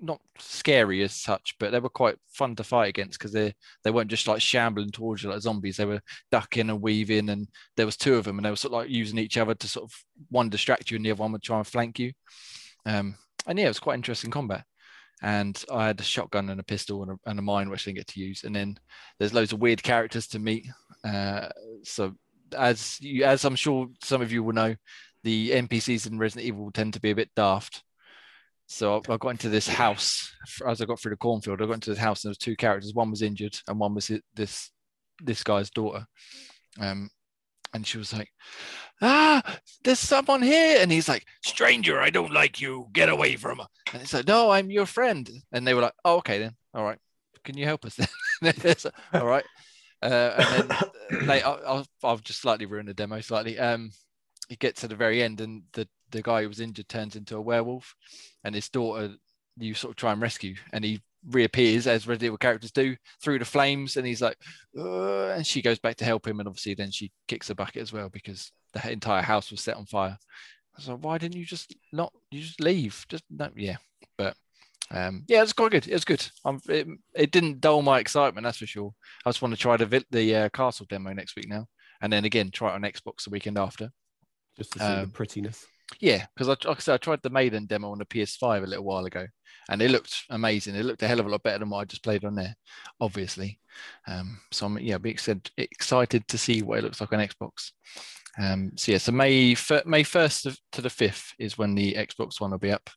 not 0.00 0.20
scary 0.38 1.02
as 1.02 1.12
such, 1.14 1.54
but 1.58 1.72
they 1.72 1.80
were 1.80 1.88
quite 1.88 2.16
fun 2.28 2.54
to 2.56 2.64
fight 2.64 2.88
against 2.88 3.18
because 3.18 3.32
they 3.32 3.54
they 3.84 3.90
weren't 3.90 4.10
just 4.10 4.28
like 4.28 4.40
shambling 4.40 4.90
towards 4.90 5.22
you 5.22 5.30
like 5.30 5.40
zombies. 5.40 5.76
They 5.76 5.84
were 5.84 6.00
ducking 6.30 6.70
and 6.70 6.82
weaving, 6.82 7.28
and 7.30 7.48
there 7.76 7.86
was 7.86 7.96
two 7.96 8.16
of 8.16 8.24
them, 8.24 8.38
and 8.38 8.44
they 8.44 8.50
were 8.50 8.56
sort 8.56 8.74
of 8.74 8.80
like 8.80 8.90
using 8.90 9.18
each 9.18 9.36
other 9.36 9.54
to 9.54 9.68
sort 9.68 9.84
of 9.84 10.04
one 10.30 10.48
distract 10.48 10.90
you, 10.90 10.96
and 10.96 11.04
the 11.04 11.10
other 11.10 11.20
one 11.20 11.32
would 11.32 11.42
try 11.42 11.58
and 11.58 11.66
flank 11.66 11.98
you. 11.98 12.12
Um, 12.86 13.16
and 13.46 13.58
yeah, 13.58 13.66
it 13.66 13.68
was 13.68 13.80
quite 13.80 13.94
interesting 13.94 14.30
combat. 14.30 14.64
And 15.20 15.62
I 15.72 15.86
had 15.86 16.00
a 16.00 16.04
shotgun 16.04 16.48
and 16.48 16.60
a 16.60 16.64
pistol 16.64 17.02
and 17.02 17.12
a, 17.12 17.30
and 17.30 17.38
a 17.38 17.42
mine, 17.42 17.70
which 17.70 17.82
I 17.82 17.90
didn't 17.90 17.98
get 17.98 18.06
to 18.08 18.20
use. 18.20 18.44
And 18.44 18.54
then 18.54 18.78
there's 19.18 19.34
loads 19.34 19.52
of 19.52 19.58
weird 19.58 19.82
characters 19.82 20.28
to 20.28 20.38
meet. 20.38 20.68
Uh, 21.02 21.48
so 21.82 22.14
as 22.56 23.00
you, 23.00 23.24
as 23.24 23.44
I'm 23.44 23.56
sure 23.56 23.88
some 24.02 24.22
of 24.22 24.30
you 24.30 24.44
will 24.44 24.52
know, 24.52 24.76
the 25.24 25.50
NPCs 25.50 26.06
in 26.06 26.18
Resident 26.18 26.46
Evil 26.46 26.70
tend 26.70 26.94
to 26.94 27.00
be 27.00 27.10
a 27.10 27.16
bit 27.16 27.30
daft. 27.34 27.82
So 28.68 28.96
I, 28.96 29.14
I 29.14 29.16
got 29.16 29.30
into 29.30 29.48
this 29.48 29.66
house 29.66 30.30
as 30.66 30.80
I 30.80 30.84
got 30.84 31.00
through 31.00 31.10
the 31.10 31.16
cornfield. 31.16 31.60
I 31.60 31.66
got 31.66 31.72
into 31.72 31.90
this 31.90 31.98
house 31.98 32.22
and 32.22 32.28
there 32.28 32.32
was 32.32 32.38
two 32.38 32.54
characters. 32.54 32.94
One 32.94 33.10
was 33.10 33.22
injured 33.22 33.58
and 33.66 33.78
one 33.78 33.94
was 33.94 34.10
this 34.34 34.70
this 35.22 35.42
guy's 35.42 35.70
daughter. 35.70 36.06
Um, 36.78 37.10
and 37.74 37.86
she 37.86 37.98
was 37.98 38.12
like, 38.12 38.30
"Ah, 39.02 39.42
there's 39.84 39.98
someone 39.98 40.42
here," 40.42 40.78
and 40.80 40.90
he's 40.90 41.08
like, 41.08 41.24
"Stranger, 41.44 42.00
I 42.00 42.10
don't 42.10 42.32
like 42.32 42.60
you. 42.60 42.88
Get 42.92 43.08
away 43.08 43.36
from 43.36 43.58
her." 43.58 43.66
And 43.92 44.00
he's 44.02 44.14
like, 44.14 44.26
"No, 44.26 44.50
I'm 44.50 44.70
your 44.70 44.86
friend." 44.86 45.28
And 45.52 45.66
they 45.66 45.74
were 45.74 45.82
like, 45.82 45.94
"Oh, 46.04 46.16
okay 46.18 46.38
then. 46.38 46.56
All 46.74 46.84
right. 46.84 46.98
Can 47.44 47.58
you 47.58 47.64
help 47.64 47.84
us 47.84 47.96
then?" 47.96 48.54
All 49.12 49.26
right. 49.26 49.44
Uh, 50.02 50.34
and 50.38 50.70
then 50.70 50.78
like, 51.26 51.44
I'll, 51.44 51.60
I'll, 51.66 51.86
I've 52.10 52.22
just 52.22 52.40
slightly 52.40 52.66
ruined 52.66 52.88
the 52.88 52.94
demo 52.94 53.20
slightly. 53.20 53.58
Um, 53.58 53.90
you 54.48 54.56
get 54.56 54.76
to 54.76 54.88
the 54.88 54.96
very 54.96 55.22
end, 55.22 55.40
and 55.40 55.62
the 55.72 55.88
the 56.10 56.22
guy 56.22 56.42
who 56.42 56.48
was 56.48 56.60
injured 56.60 56.88
turns 56.88 57.16
into 57.16 57.36
a 57.36 57.40
werewolf, 57.40 57.94
and 58.44 58.54
his 58.54 58.68
daughter 58.68 59.14
you 59.58 59.74
sort 59.74 59.90
of 59.90 59.96
try 59.96 60.12
and 60.12 60.22
rescue, 60.22 60.54
and 60.72 60.84
he 60.84 61.00
reappears 61.30 61.86
as 61.86 62.06
Resident 62.06 62.26
Evil 62.26 62.38
characters 62.38 62.70
do 62.70 62.96
through 63.22 63.38
the 63.38 63.44
flames, 63.44 63.96
and 63.96 64.06
he's 64.06 64.22
like, 64.22 64.36
and 64.74 65.46
she 65.46 65.62
goes 65.62 65.78
back 65.78 65.96
to 65.96 66.04
help 66.04 66.26
him, 66.26 66.38
and 66.40 66.48
obviously 66.48 66.74
then 66.74 66.90
she 66.90 67.10
kicks 67.26 67.50
a 67.50 67.54
bucket 67.54 67.82
as 67.82 67.92
well 67.92 68.08
because 68.08 68.52
the 68.72 68.90
entire 68.90 69.22
house 69.22 69.50
was 69.50 69.60
set 69.60 69.76
on 69.76 69.86
fire. 69.86 70.16
Was 70.76 70.88
like, 70.88 70.98
why 70.98 71.18
didn't 71.18 71.36
you 71.36 71.44
just 71.44 71.74
not 71.92 72.12
you 72.30 72.40
just 72.40 72.60
leave? 72.60 73.04
Just 73.08 73.24
no, 73.30 73.50
yeah, 73.56 73.76
but. 74.16 74.34
Um, 74.90 75.24
yeah, 75.28 75.42
it's 75.42 75.52
quite 75.52 75.70
good. 75.70 75.86
It 75.86 75.92
was 75.92 76.06
good. 76.06 76.26
Um, 76.46 76.62
it, 76.66 76.88
it 77.14 77.30
didn't 77.30 77.60
dull 77.60 77.82
my 77.82 77.98
excitement, 77.98 78.46
that's 78.46 78.56
for 78.56 78.66
sure. 78.66 78.94
I 79.26 79.28
just 79.28 79.42
want 79.42 79.52
to 79.52 79.60
try 79.60 79.76
the 79.76 80.02
the 80.10 80.34
uh, 80.34 80.48
castle 80.48 80.86
demo 80.88 81.12
next 81.12 81.36
week 81.36 81.46
now, 81.46 81.66
and 82.00 82.10
then 82.10 82.24
again 82.24 82.50
try 82.50 82.70
it 82.70 82.74
on 82.74 82.82
Xbox 82.82 83.24
the 83.24 83.30
weekend 83.30 83.58
after. 83.58 83.90
Just 84.58 84.72
to 84.72 84.78
see 84.80 84.84
the 84.84 85.02
Um, 85.02 85.10
prettiness. 85.10 85.64
Yeah, 86.00 86.26
because 86.34 86.48
I, 86.48 86.68
like 86.68 86.78
I 86.78 86.80
said, 86.80 86.94
I 86.94 86.98
tried 86.98 87.20
the 87.22 87.30
Maiden 87.30 87.64
demo 87.64 87.90
on 87.92 87.98
the 87.98 88.04
PS5 88.04 88.62
a 88.62 88.66
little 88.66 88.84
while 88.84 89.06
ago, 89.06 89.26
and 89.70 89.80
it 89.80 89.90
looked 89.90 90.24
amazing. 90.28 90.74
It 90.74 90.84
looked 90.84 91.02
a 91.02 91.08
hell 91.08 91.20
of 91.20 91.26
a 91.26 91.30
lot 91.30 91.42
better 91.42 91.60
than 91.60 91.70
what 91.70 91.78
I 91.80 91.84
just 91.86 92.02
played 92.02 92.24
on 92.24 92.34
there, 92.34 92.54
obviously. 93.00 93.58
Um, 94.06 94.38
so 94.52 94.66
I'm 94.66 94.78
yeah, 94.78 94.98
be 94.98 95.10
excited, 95.10 95.50
excited 95.56 96.28
to 96.28 96.36
see 96.36 96.62
what 96.62 96.78
it 96.78 96.84
looks 96.84 97.00
like 97.00 97.12
on 97.12 97.20
Xbox. 97.26 97.70
Um, 98.38 98.72
so 98.76 98.92
yeah, 98.92 98.98
so 98.98 99.12
May 99.12 99.56
May 99.86 100.02
first 100.02 100.46
to 100.72 100.80
the 100.82 100.90
fifth 100.90 101.32
is 101.38 101.56
when 101.56 101.74
the 101.74 101.94
Xbox 101.94 102.38
One 102.38 102.50
will 102.50 102.58
be 102.58 102.70
up, 102.72 102.90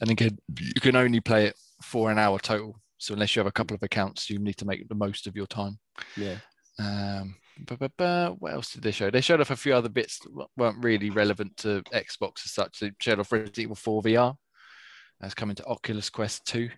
and 0.00 0.10
again, 0.10 0.36
you 0.58 0.80
can 0.80 0.96
only 0.96 1.20
play 1.20 1.46
it 1.46 1.56
for 1.82 2.10
an 2.10 2.18
hour 2.18 2.38
total. 2.38 2.78
So 2.98 3.14
unless 3.14 3.34
you 3.34 3.40
have 3.40 3.46
a 3.46 3.52
couple 3.52 3.74
of 3.74 3.82
accounts, 3.82 4.28
you 4.28 4.38
need 4.38 4.56
to 4.58 4.66
make 4.66 4.86
the 4.88 4.94
most 4.94 5.26
of 5.26 5.34
your 5.34 5.46
time. 5.46 5.78
Yeah. 6.16 6.36
Um, 6.78 7.36
what 7.68 8.52
else 8.52 8.72
did 8.72 8.82
they 8.82 8.90
show? 8.90 9.10
They 9.10 9.20
showed 9.20 9.40
off 9.40 9.50
a 9.50 9.56
few 9.56 9.74
other 9.74 9.88
bits 9.88 10.18
that 10.20 10.46
weren't 10.56 10.82
really 10.82 11.10
relevant 11.10 11.56
to 11.58 11.82
Xbox 11.92 12.44
as 12.44 12.52
such. 12.52 12.80
They 12.80 12.92
showed 13.00 13.20
off 13.20 13.32
Resident 13.32 13.58
Evil 13.58 13.76
4 13.76 14.02
VR. 14.02 14.36
That's 15.20 15.34
coming 15.34 15.56
to 15.56 15.66
Oculus 15.66 16.10
Quest 16.10 16.44
2. 16.46 16.68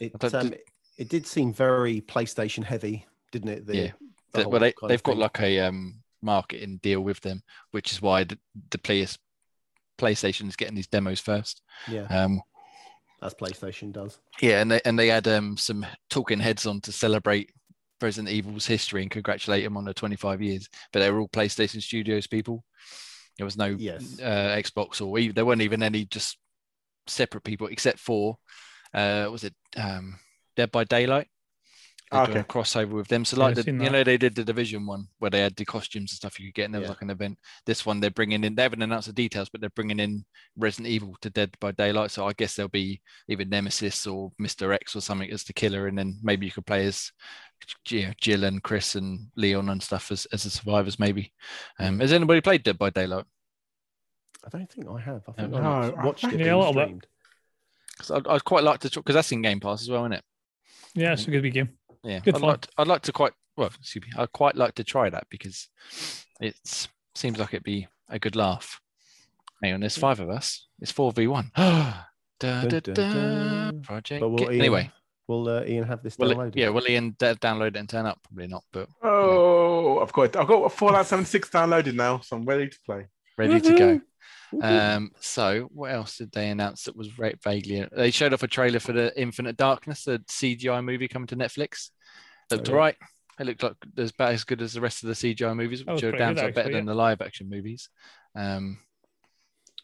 It 0.00 0.34
um, 0.34 0.54
it 0.98 1.08
did 1.08 1.26
seem 1.26 1.52
very 1.52 2.00
PlayStation 2.00 2.64
heavy, 2.64 3.06
didn't 3.32 3.50
it? 3.50 3.66
The, 3.66 3.76
Yeah. 3.76 3.90
the 4.32 4.48
well, 4.48 4.60
they, 4.60 4.74
they've 4.88 5.02
got 5.02 5.16
like 5.16 5.40
a 5.40 5.60
um, 5.60 6.02
marketing 6.22 6.80
deal 6.82 7.00
with 7.00 7.20
them, 7.20 7.42
which 7.70 7.92
is 7.92 8.02
why 8.02 8.24
the, 8.24 8.38
the 8.70 8.78
players, 8.78 9.18
PlayStation 9.98 10.48
is 10.48 10.56
getting 10.56 10.74
these 10.74 10.88
demos 10.88 11.20
first. 11.20 11.62
yeah, 11.88 12.06
Um, 12.10 12.42
as 13.22 13.34
PlayStation 13.34 13.92
does. 13.92 14.18
yeah, 14.42 14.60
and 14.60 14.70
they 14.70 14.80
and 14.84 14.98
they 14.98 15.08
had 15.08 15.26
um, 15.28 15.56
some 15.56 15.86
talking 16.10 16.40
heads 16.40 16.66
on 16.66 16.80
to 16.82 16.92
celebrate 16.92 17.50
Resident 18.00 18.32
Evil's 18.32 18.66
history 18.66 19.02
and 19.02 19.10
congratulate 19.10 19.64
them 19.64 19.76
on 19.76 19.84
the 19.84 19.94
25 19.94 20.42
years. 20.42 20.68
But 20.92 21.00
they 21.00 21.10
were 21.10 21.20
all 21.20 21.28
PlayStation 21.28 21.82
Studios 21.82 22.26
people. 22.26 22.64
There 23.38 23.44
was 23.44 23.56
no 23.56 23.66
Yes. 23.66 24.20
uh, 24.20 24.54
Xbox 24.56 25.04
or 25.04 25.18
even, 25.18 25.34
there 25.34 25.46
weren't 25.46 25.62
even 25.62 25.82
any 25.82 26.04
just 26.04 26.38
separate 27.06 27.44
people 27.44 27.66
except 27.66 27.98
for 27.98 28.36
uh, 28.94 29.28
was 29.30 29.44
it 29.44 29.54
um, 29.76 30.18
Dead 30.56 30.70
by 30.70 30.84
Daylight? 30.84 31.26
They're 32.14 32.26
doing 32.26 32.38
a 32.38 32.44
crossover 32.44 32.90
with 32.90 33.08
them. 33.08 33.24
So 33.24 33.36
like 33.38 33.58
I've 33.58 33.64
the, 33.64 33.72
you 33.72 33.90
know 33.90 34.02
they 34.04 34.16
did 34.16 34.34
the 34.34 34.44
Division 34.44 34.86
one 34.86 35.08
where 35.18 35.30
they 35.30 35.40
had 35.40 35.54
the 35.56 35.64
costumes 35.64 36.10
and 36.12 36.16
stuff 36.16 36.38
you 36.40 36.46
could 36.48 36.54
get, 36.54 36.64
and 36.66 36.74
there 36.74 36.80
was 36.80 36.88
like 36.90 37.02
an 37.02 37.10
event. 37.10 37.38
This 37.66 37.84
one 37.84 38.00
they're 38.00 38.10
bringing 38.10 38.44
in. 38.44 38.54
They 38.54 38.62
haven't 38.62 38.82
announced 38.82 39.08
the 39.08 39.12
details, 39.12 39.48
but 39.48 39.60
they're 39.60 39.70
bringing 39.70 40.00
in 40.00 40.24
Resident 40.56 40.88
Evil 40.88 41.16
to 41.20 41.30
Dead 41.30 41.54
by 41.60 41.72
Daylight. 41.72 42.10
So 42.10 42.26
I 42.26 42.32
guess 42.32 42.54
there'll 42.54 42.68
be 42.68 43.00
either 43.28 43.44
Nemesis 43.44 44.06
or 44.06 44.32
Mister 44.38 44.72
X 44.72 44.96
or 44.96 45.00
something 45.00 45.30
as 45.30 45.44
the 45.44 45.52
killer, 45.52 45.86
and 45.86 45.98
then 45.98 46.18
maybe 46.22 46.46
you 46.46 46.52
could 46.52 46.66
play 46.66 46.86
as 46.86 47.12
you 47.88 48.06
know, 48.06 48.12
Jill 48.20 48.44
and 48.44 48.62
Chris 48.62 48.94
and 48.94 49.28
Leon 49.36 49.68
and 49.68 49.82
stuff 49.82 50.10
as, 50.12 50.26
as 50.32 50.44
the 50.44 50.50
survivors. 50.50 50.98
Maybe. 50.98 51.32
Um, 51.78 52.00
has 52.00 52.12
anybody 52.12 52.40
played 52.40 52.62
Dead 52.62 52.78
by 52.78 52.90
Daylight? 52.90 53.24
I 54.44 54.48
don't 54.50 54.70
think 54.70 54.86
I 54.88 55.00
have. 55.00 55.22
I 55.28 55.32
think 55.32 55.50
No, 55.52 55.58
I 55.58 55.88
I 55.88 56.04
watched 56.04 56.24
it. 56.24 56.32
Yeah, 56.32 56.36
being 56.38 56.50
a 56.50 56.58
little 56.58 56.74
bit. 56.74 56.84
streamed. 56.84 57.06
'Cause 57.96 58.10
I'd, 58.10 58.26
I'd 58.26 58.44
quite 58.44 58.64
like 58.64 58.80
to 58.80 58.90
talk 58.90 59.04
because 59.04 59.14
that's 59.14 59.30
in 59.32 59.40
Game 59.40 59.60
Pass 59.60 59.82
as 59.82 59.88
well, 59.88 60.02
isn't 60.02 60.14
it? 60.14 60.24
Yeah, 60.94 61.12
it's 61.12 61.26
a 61.26 61.30
good 61.30 61.42
wee 61.42 61.50
game. 61.50 61.70
Yeah, 62.04 62.20
Good 62.20 62.34
I'd 62.36 62.40
fun. 62.40 62.50
like, 62.50 62.60
to, 62.62 62.68
I'd 62.78 62.86
like 62.88 63.02
to 63.02 63.12
quite 63.12 63.32
well, 63.56 63.70
excuse 63.78 64.04
me, 64.04 64.12
I'd 64.16 64.32
quite 64.32 64.56
like 64.56 64.74
to 64.76 64.84
try 64.84 65.08
that 65.10 65.26
because 65.30 65.68
it 66.40 66.56
seems 67.14 67.38
like 67.38 67.54
it'd 67.54 67.62
be 67.64 67.86
a 68.08 68.18
good 68.18 68.36
laugh. 68.36 68.80
Hang 69.62 69.74
on, 69.74 69.80
there's 69.80 69.96
five 69.96 70.20
of 70.20 70.28
us. 70.28 70.66
It's 70.80 70.90
four 70.90 71.12
v 71.12 71.26
one. 71.28 71.50
da, 71.56 72.02
da, 72.40 72.60
Dun, 72.62 72.68
da, 72.68 72.80
dun, 72.80 72.94
dun. 72.94 73.82
Project. 73.82 74.20
But 74.20 74.28
will 74.28 74.38
Get- 74.38 74.50
Ian, 74.52 74.60
anyway, 74.60 74.90
will 75.28 75.48
uh, 75.48 75.64
Ian 75.64 75.84
have 75.84 76.02
this 76.02 76.18
will 76.18 76.32
it- 76.32 76.36
downloaded? 76.36 76.56
yeah, 76.56 76.68
will 76.70 76.86
Ian 76.88 77.10
d- 77.18 77.26
download 77.26 77.68
it 77.68 77.76
and 77.76 77.88
turn 77.88 78.06
up? 78.06 78.18
Probably 78.24 78.48
not, 78.48 78.64
but 78.72 78.88
Oh, 79.02 80.00
I've 80.00 80.12
got 80.12 80.36
I've 80.36 80.46
got 80.48 80.72
Fallout 80.72 81.06
76 81.06 81.48
downloaded 81.50 81.94
now, 81.94 82.18
so 82.20 82.36
I'm 82.36 82.44
ready 82.44 82.68
to 82.68 82.78
play. 82.84 83.06
ready 83.38 83.60
to 83.60 83.78
go. 83.78 84.00
Um, 84.62 85.10
so 85.20 85.68
what 85.72 85.90
else 85.90 86.18
did 86.18 86.30
they 86.32 86.48
announce 86.50 86.84
that 86.84 86.96
was 86.96 87.08
va- 87.08 87.34
vaguely? 87.42 87.86
They 87.90 88.10
showed 88.10 88.32
off 88.32 88.42
a 88.42 88.48
trailer 88.48 88.78
for 88.78 88.92
the 88.92 89.12
Infinite 89.20 89.56
Darkness, 89.56 90.04
the 90.04 90.20
CGI 90.28 90.84
movie 90.84 91.08
coming 91.08 91.26
to 91.28 91.36
Netflix. 91.36 91.90
Looked 92.50 92.68
Oh, 92.68 92.72
yeah. 92.72 92.76
alright. 92.76 92.96
It 93.40 93.46
looked 93.46 93.62
like 93.64 93.74
as 93.98 94.10
about 94.10 94.32
as 94.32 94.44
good 94.44 94.62
as 94.62 94.74
the 94.74 94.80
rest 94.80 95.02
of 95.02 95.08
the 95.08 95.14
CGI 95.14 95.56
movies, 95.56 95.84
which 95.84 96.04
are 96.04 96.12
good, 96.12 96.18
sight 96.20 96.36
better 96.36 96.60
actually, 96.60 96.72
than 96.74 96.86
the 96.86 96.94
live 96.94 97.20
action 97.20 97.48
movies. 97.50 97.88
Um, 98.36 98.78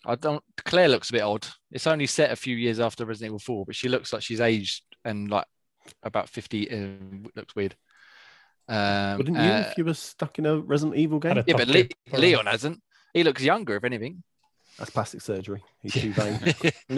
I 0.06 0.14
don't. 0.14 0.42
Claire 0.64 0.88
looks 0.88 1.11
a 1.11 1.14
bit 1.14 1.23
odd. 1.23 1.47
It's 1.73 1.87
only 1.88 2.06
set 2.06 2.30
a 2.30 2.37
few 2.37 2.56
years 2.56 2.78
after 2.78 3.04
Resident 3.04 3.30
Evil 3.30 3.38
4, 3.40 3.66
but 3.66 3.75
she 3.75 3.88
looks 3.88 4.12
like 4.12 4.23
she's 4.23 4.40
aged 4.40 4.82
and 5.04 5.28
like 5.30 5.47
about 6.04 6.28
50. 6.28 6.70
Uh, 6.70 7.28
looks 7.35 7.56
weird. 7.56 7.75
Um, 8.68 9.16
Wouldn't 9.18 9.37
you 9.37 9.42
uh, 9.42 9.64
if 9.68 9.78
you 9.78 9.85
were 9.85 9.94
stuck 9.94 10.38
in 10.38 10.47
a 10.47 10.59
Resident 10.61 10.97
Evil 10.97 11.18
game? 11.18 11.42
Yeah, 11.47 11.56
but 11.56 11.66
Le- 11.66 11.75
game 11.75 11.88
for 12.09 12.16
her. 12.16 12.23
Leon 12.23 12.47
hasn't. 12.47 12.80
He 13.14 13.24
looks 13.24 13.42
younger, 13.42 13.76
if 13.76 13.84
anything. 13.84 14.22
That's 14.78 14.90
plastic 14.90 15.20
surgery. 15.20 15.62
He's 15.82 15.94
too 16.00 16.12
vain. 16.12 16.38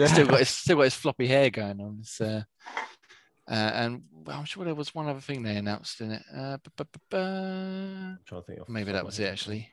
still 0.07 0.27
got 0.27 0.39
his 0.39 0.49
still 0.49 0.77
got 0.77 0.83
his 0.83 0.95
floppy 0.95 1.27
hair 1.27 1.49
going 1.49 1.81
on. 1.81 1.97
It's, 2.01 2.21
uh, 2.21 2.43
uh, 3.49 3.53
and 3.53 4.03
well, 4.25 4.39
I'm 4.39 4.45
sure 4.45 4.63
there 4.63 4.75
was 4.75 4.95
one 4.95 5.09
other 5.09 5.19
thing 5.19 5.43
they 5.43 5.57
announced 5.57 5.99
in 5.99 6.11
it. 6.11 6.21
Uh, 6.33 6.57
I'm 7.13 8.19
trying 8.25 8.41
to 8.41 8.47
think. 8.47 8.65
the 8.65 8.71
maybe 8.71 8.91
that 8.91 9.05
was 9.05 9.19
it 9.19 9.27
actually. 9.27 9.69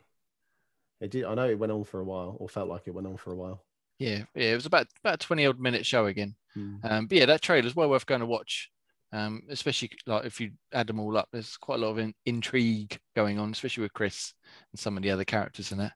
It 1.00 1.11
did. 1.11 1.25
I 1.25 1.35
know 1.35 1.49
it 1.49 1.59
went 1.59 1.73
on 1.73 1.85
for 1.85 2.00
a 2.00 2.04
while, 2.04 2.37
or 2.38 2.49
felt 2.49 2.68
like 2.68 2.82
it 2.87 2.94
went 2.94 3.06
on 3.06 3.16
for 3.16 3.32
a 3.32 3.37
while. 3.37 3.64
Yeah, 3.99 4.25
yeah, 4.35 4.52
it 4.52 4.54
was 4.54 4.66
about 4.66 4.87
about 5.04 5.23
a 5.23 5.26
20 5.26 5.47
odd 5.47 5.61
minute 5.61 5.87
show 5.87 6.06
again. 6.06 6.35
Hmm. 6.54 6.76
Um, 6.82 7.06
but 7.06 7.18
yeah, 7.18 7.26
that 7.26 7.42
trailer's 7.42 7.76
well 7.76 7.90
worth 7.90 8.06
going 8.06 8.20
to 8.20 8.26
watch. 8.26 8.70
Um, 9.12 9.42
especially 9.49 9.90
like 10.06 10.25
if 10.25 10.40
you 10.40 10.52
add 10.73 10.87
them 10.87 11.00
all 11.00 11.16
up, 11.16 11.28
there's 11.32 11.56
quite 11.56 11.80
a 11.80 11.82
lot 11.82 11.90
of 11.90 11.99
in- 11.99 12.14
intrigue 12.26 12.99
going 13.16 13.38
on, 13.38 13.50
especially 13.50 13.82
with 13.82 13.92
Chris 13.92 14.35
and 14.73 14.78
some 14.78 14.97
of 14.97 15.02
the 15.02 15.11
other 15.11 15.25
characters 15.25 15.73
in 15.73 15.80
it. 15.80 15.92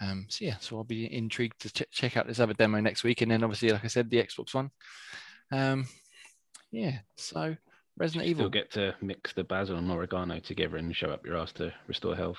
Um, 0.00 0.26
so 0.28 0.44
yeah, 0.44 0.56
so 0.60 0.76
I'll 0.76 0.84
be 0.84 1.12
intrigued 1.12 1.60
to 1.60 1.72
ch- 1.72 1.90
check 1.90 2.16
out 2.16 2.26
this 2.26 2.40
other 2.40 2.54
demo 2.54 2.80
next 2.80 3.04
week, 3.04 3.20
and 3.20 3.30
then 3.30 3.44
obviously, 3.44 3.70
like 3.70 3.84
I 3.84 3.88
said, 3.88 4.10
the 4.10 4.22
Xbox 4.22 4.54
One. 4.54 4.70
Um, 5.52 5.86
yeah, 6.72 6.98
so 7.16 7.56
Resident 7.96 8.28
Evil. 8.28 8.42
You'll 8.42 8.50
get 8.50 8.72
to 8.72 8.94
mix 9.00 9.32
the 9.32 9.44
basil 9.44 9.76
and 9.76 9.90
oregano 9.90 10.40
together 10.40 10.76
and 10.76 10.94
show 10.94 11.10
up 11.10 11.24
your 11.24 11.36
ass 11.36 11.52
to 11.52 11.72
restore 11.86 12.16
health. 12.16 12.38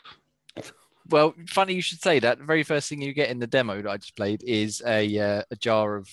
Well, 1.10 1.34
funny 1.48 1.74
you 1.74 1.82
should 1.82 2.02
say 2.02 2.20
that. 2.20 2.40
The 2.40 2.46
very 2.46 2.64
first 2.64 2.90
thing 2.90 3.02
you 3.02 3.14
get 3.14 3.30
in 3.30 3.40
the 3.40 3.48
demo 3.48 3.82
that 3.82 3.90
I 3.90 3.98
just 3.98 4.16
played 4.16 4.44
is 4.44 4.82
a 4.86 5.18
uh, 5.18 5.44
a 5.50 5.56
jar 5.56 5.96
of 5.96 6.10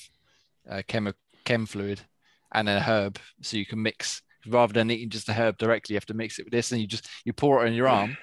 uh, 0.71 0.83
chem 0.87 1.13
chem 1.45 1.67
fluid 1.67 2.01
and 2.53 2.69
a 2.69 2.81
herb, 2.81 3.19
so 3.41 3.57
you 3.57 3.67
can 3.67 3.83
mix 3.83 4.23
rather 4.47 4.73
than 4.73 4.91
eating 4.91 5.11
just 5.11 5.27
the 5.27 5.33
herb 5.33 5.57
directly. 5.59 5.95
You 5.95 5.97
have 5.97 6.07
to 6.07 6.15
mix 6.15 6.39
it 6.39 6.45
with 6.45 6.53
this, 6.53 6.73
and 6.73 6.81
you 6.81 6.87
just 6.87 7.09
you 7.25 7.33
pour 7.33 7.65
it 7.65 7.69
on 7.69 7.75
your 7.75 7.89
arm, 7.89 8.17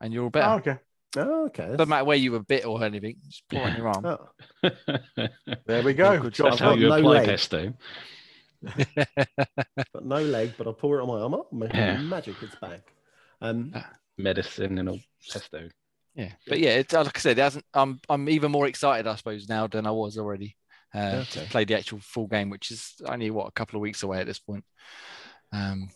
and 0.00 0.12
you're 0.12 0.24
all 0.24 0.30
better. 0.30 0.52
Oh, 0.52 0.56
okay. 0.56 0.78
Oh, 1.16 1.46
okay. 1.46 1.68
Doesn't 1.70 1.88
matter 1.88 2.04
where 2.04 2.16
you 2.16 2.32
were 2.32 2.40
bit 2.40 2.64
or 2.64 2.82
anything, 2.82 3.16
just 3.28 3.42
pour 3.50 3.60
it 3.68 3.70
on 3.72 3.76
your 3.76 3.88
arm. 3.88 4.06
Oh, 4.06 4.70
There 5.66 5.82
we 5.82 5.92
go. 5.94 6.18
good 6.20 6.34
Job 6.34 6.50
That's 6.50 6.60
how 6.60 6.74
you 6.74 6.88
no 6.88 6.96
apply 6.96 7.10
leg. 7.12 7.26
pesto. 7.26 7.74
got 8.96 10.04
no 10.04 10.22
leg, 10.22 10.54
but 10.56 10.68
I 10.68 10.72
pour 10.72 10.98
it 10.98 11.02
on 11.02 11.08
my 11.08 11.20
arm. 11.20 11.34
Oh, 11.34 11.46
Yeah. 11.74 11.98
magic! 11.98 12.36
It's 12.42 12.54
back. 12.56 12.80
Um, 13.40 13.74
Medicine 14.18 14.78
and 14.78 14.88
all 14.88 15.00
pesto. 15.30 15.68
Yeah, 16.14 16.32
but 16.46 16.58
yeah, 16.60 16.70
it's, 16.76 16.92
like 16.92 17.16
I 17.16 17.20
said, 17.20 17.38
it 17.38 17.42
hasn't. 17.42 17.64
I'm 17.74 18.00
I'm 18.08 18.28
even 18.28 18.52
more 18.52 18.66
excited, 18.66 19.06
I 19.06 19.14
suppose, 19.16 19.48
now 19.48 19.66
than 19.66 19.86
I 19.86 19.90
was 19.90 20.18
already. 20.18 20.56
Uh, 20.94 21.24
to 21.24 21.40
play 21.46 21.64
the 21.64 21.74
actual 21.74 22.00
full 22.00 22.26
game, 22.26 22.50
which 22.50 22.70
is 22.70 22.92
only 23.06 23.30
what 23.30 23.48
a 23.48 23.52
couple 23.52 23.76
of 23.78 23.80
weeks 23.80 24.02
away 24.02 24.20
at 24.20 24.26
this 24.26 24.38
point. 24.38 24.62
Um, 25.50 25.88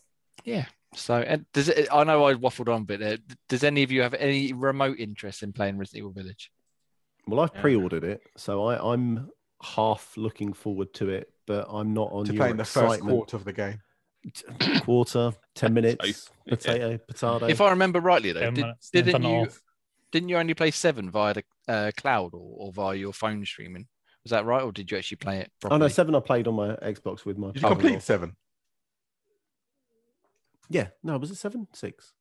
yeah. 0.43 0.65
So, 0.95 1.17
and 1.17 1.45
does 1.53 1.69
it? 1.69 1.89
I 1.93 2.05
know 2.05 2.25
I 2.25 2.35
waffled 2.35 2.73
on 2.73 2.83
a 2.83 2.85
bit 2.85 3.01
there. 3.01 3.19
Does 3.49 3.65
any 3.65 3.83
of 3.83 3.91
you 3.93 4.03
have 4.03 4.15
any 4.15 4.53
remote 4.53 4.99
interest 4.99 5.43
in 5.43 5.53
playing 5.53 5.79
Resident 5.79 5.99
Evil 5.99 6.13
Village? 6.13 6.51
well, 7.27 7.41
I've 7.41 7.51
Yeah. 7.55 7.61
pre-ordered 7.61 8.05
it, 8.05 8.23
so 8.37 8.65
I, 8.67 8.93
I'm 8.93 9.31
half 9.63 10.17
looking 10.17 10.53
forward 10.53 10.95
to 10.95 11.09
it, 11.09 11.33
but 11.47 11.67
I'm 11.69 11.93
not 11.93 12.11
on 12.13 12.25
to 12.27 12.33
your 12.33 12.41
play 12.41 12.51
in 12.51 12.57
the 12.57 12.65
first 12.65 13.01
quarter 13.01 13.37
of 13.37 13.45
the 13.45 13.53
game. 13.53 13.81
quarter, 14.81 15.33
ten 15.55 15.75
minutes, 15.75 16.31
potato, 16.49 16.99
potato. 16.99 17.47
If 17.47 17.61
I 17.61 17.71
remember 17.71 18.01
rightly, 18.01 18.33
though, 18.33 18.51
did, 18.51 18.55
minutes, 18.55 18.91
didn't 18.91 19.23
you 19.23 19.29
off. 19.29 19.61
didn't 20.13 20.29
you 20.29 20.37
only 20.39 20.55
play 20.55 20.71
seven 20.71 21.11
via 21.11 21.35
the 21.35 21.45
uh, 21.69 21.91
cloud 21.97 22.31
or, 22.33 22.55
or 22.69 22.73
via 22.73 22.97
your 22.97 23.13
phone 23.13 23.45
streaming? 23.45 23.87
Was 24.25 24.31
that 24.31 24.45
right, 24.45 24.63
or 24.63 24.73
did 24.73 24.91
you 24.91 24.99
actually 24.99 25.19
play 25.19 25.39
it 25.39 25.51
oh 25.65 25.69
properly? 25.69 25.81
no, 25.81 25.89
seven 25.89 26.15
I 26.15 26.21
played 26.21 26.49
on 26.49 26.55
my 26.55 26.75
Xbox 26.77 27.25
with 27.25 27.39
my. 27.39 27.49
Did 27.53 27.63
you 27.63 27.67
Oh, 27.67 27.71
complete 27.71 27.83
brother-in-law. 27.83 28.01
seven? 28.01 28.37
Yeah, 30.69 30.89
no, 31.03 31.17
was 31.19 31.31
it 31.31 31.37
seven, 31.37 31.69
six? 31.73 32.13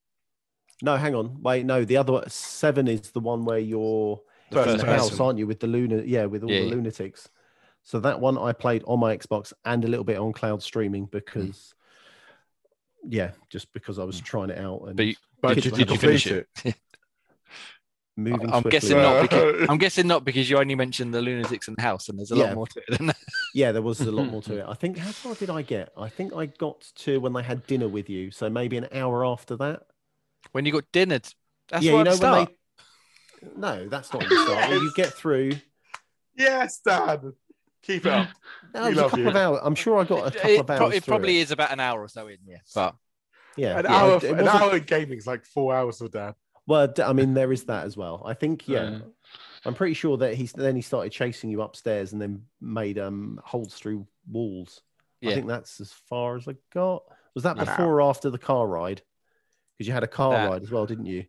No, 0.81 0.97
hang 0.97 1.15
on, 1.15 1.41
wait, 1.41 1.65
no, 1.65 1.85
the 1.85 1.97
other 1.97 2.13
one, 2.13 2.29
seven 2.29 2.87
is 2.87 3.11
the 3.11 3.19
one 3.21 3.45
where 3.45 3.59
you're 3.59 4.21
The 4.51 4.71
in 4.71 4.77
the 4.77 4.85
house, 4.85 5.19
aren't 5.19 5.39
you, 5.39 5.47
with 5.47 5.59
the 5.59 5.67
luna? 5.67 6.03
Yeah, 6.05 6.25
with 6.25 6.43
all 6.43 6.51
Yeah, 6.51 6.59
the 6.59 6.65
yeah. 6.65 6.71
lunatics. 6.75 7.29
So 7.83 7.99
that 8.01 8.19
one 8.19 8.37
I 8.37 8.51
played 8.51 8.83
on 8.85 8.99
my 8.99 9.15
Xbox 9.15 9.53
and 9.63 9.83
a 9.85 9.87
little 9.87 10.03
bit 10.03 10.17
on 10.17 10.33
cloud 10.33 10.61
streaming 10.63 11.05
because, 11.05 11.73
yeah, 13.07 13.31
just 13.49 13.71
because 13.73 13.99
I 13.99 14.03
was 14.03 14.19
trying 14.19 14.49
it 14.49 14.57
out 14.57 14.81
and 14.87 14.91
Hmm. 14.91 14.95
But 14.95 15.05
you- 15.05 15.15
But 15.41 15.53
Kids 15.55 15.63
did, 15.65 15.77
you 15.77 15.85
did 15.85 15.91
you 15.93 15.97
finish 15.99 16.27
it? 16.27 16.47
it? 16.65 16.75
moving. 18.17 18.41
I'm 18.51 18.61
swiftly. 18.61 18.71
guessing 18.71 18.97
not 18.97 19.21
because 19.21 19.65
I'm 19.69 19.77
guessing 19.77 20.07
not 20.07 20.25
because 20.25 20.49
you 20.49 20.57
only 20.57 20.75
mentioned 20.75 21.13
the 21.13 21.21
lunatics 21.21 21.67
in 21.67 21.75
the 21.75 21.81
house, 21.81 22.09
and 22.09 22.17
there's 22.17 22.31
a 22.31 22.35
Yeah. 22.35 22.43
lot 22.45 22.55
more 22.55 22.67
to 22.67 22.79
it 22.87 22.97
than 22.97 23.07
that. 23.07 23.17
Yeah, 23.55 23.71
there 23.71 23.81
was 23.81 24.01
a 24.01 24.11
lot 24.11 24.25
more 24.27 24.41
to 24.43 24.57
it. 24.59 24.65
I 24.67 24.73
think 24.73 24.97
how 24.97 25.11
far 25.11 25.33
did 25.33 25.49
I 25.49 25.61
get? 25.61 25.93
I 25.97 26.09
think 26.09 26.33
I 26.35 26.45
got 26.47 26.81
to 26.97 27.21
when 27.21 27.31
they 27.31 27.41
had 27.41 27.65
dinner 27.67 27.87
with 27.87 28.09
you, 28.09 28.29
so 28.29 28.49
maybe 28.49 28.75
an 28.75 28.87
hour 28.91 29.25
after 29.25 29.55
that. 29.55 29.83
When 30.51 30.65
you 30.65 30.73
got 30.73 30.83
dinner, 30.91 31.19
t- 31.19 31.31
that's 31.69 31.83
yeah, 31.85 31.93
where 31.93 31.99
you 32.01 32.03
know 32.05 32.15
start. 32.15 32.49
when 33.41 33.51
they. 33.55 33.59
No, 33.61 33.87
that's 33.87 34.11
not 34.11 34.23
when 34.23 34.29
you 34.31 34.45
start. 34.45 34.69
When 34.69 34.79
you 34.81 34.91
get 34.95 35.13
through. 35.13 35.53
Yes, 36.37 36.81
Dad. 36.85 37.21
Keep 37.81 38.07
it 38.07 38.11
up. 38.11 38.27
No, 38.73 38.81
We 38.81 38.87
it 38.87 38.89
was 38.89 38.97
a 38.97 39.01
couple 39.03 39.19
you. 39.19 39.27
of 39.29 39.35
hours. 39.37 39.59
I'm 39.63 39.75
sure 39.75 40.01
I 40.01 40.03
got 40.03 40.27
a 40.27 40.31
couple 40.37 40.49
it, 40.51 40.59
of 40.59 40.67
pro- 40.67 40.75
hours. 40.87 40.93
it 40.95 41.05
probably 41.05 41.37
it. 41.39 41.43
is 41.43 41.51
about 41.51 41.71
an 41.71 41.79
hour 41.79 42.01
or 42.03 42.09
so 42.09 42.27
in, 42.27 42.39
yeah. 42.45 42.57
But 42.75 42.95
Yeah, 43.55 43.79
An 43.79 43.85
yeah, 43.85 43.95
hour, 43.95 44.15
it 44.17 44.23
an 44.25 44.37
wasn't- 44.43 44.61
hour 44.61 44.75
in 44.75 44.83
gaming 44.83 45.17
is 45.17 45.25
like 45.27 45.45
four 45.45 45.73
hours 45.73 46.01
with 46.01 46.11
Dad. 46.11 46.35
Well, 46.67 46.93
I 47.01 47.13
mean, 47.13 47.35
there 47.35 47.53
is 47.53 47.63
that 47.65 47.85
as 47.85 47.95
well. 47.95 48.21
I 48.25 48.33
think, 48.33 48.67
yeah, 48.67 48.79
Uh, 48.81 48.99
I'm 49.65 49.73
pretty 49.73 49.93
sure 49.93 50.17
that 50.17 50.35
he's 50.35 50.51
then 50.53 50.75
he 50.75 50.81
started 50.81 51.11
chasing 51.11 51.49
you 51.49 51.61
upstairs 51.61 52.13
and 52.13 52.21
then 52.21 52.43
made 52.61 52.99
um 52.99 53.39
holes 53.43 53.73
through 53.73 54.07
walls. 54.29 54.81
I 55.23 55.33
think 55.33 55.47
that's 55.47 55.81
as 55.81 55.91
far 55.91 56.35
as 56.37 56.47
I 56.47 56.55
got. 56.71 57.03
Was 57.33 57.43
that 57.45 57.57
before 57.57 57.85
or 57.95 58.01
after 58.03 58.29
the 58.29 58.37
car 58.37 58.67
ride? 58.67 59.01
Because 59.77 59.87
you 59.87 59.93
had 59.93 60.03
a 60.03 60.07
car 60.07 60.31
That- 60.33 60.49
ride 60.49 60.61
as 60.63 60.69
well, 60.71 60.85
didn't 60.85 61.07
you? 61.07 61.25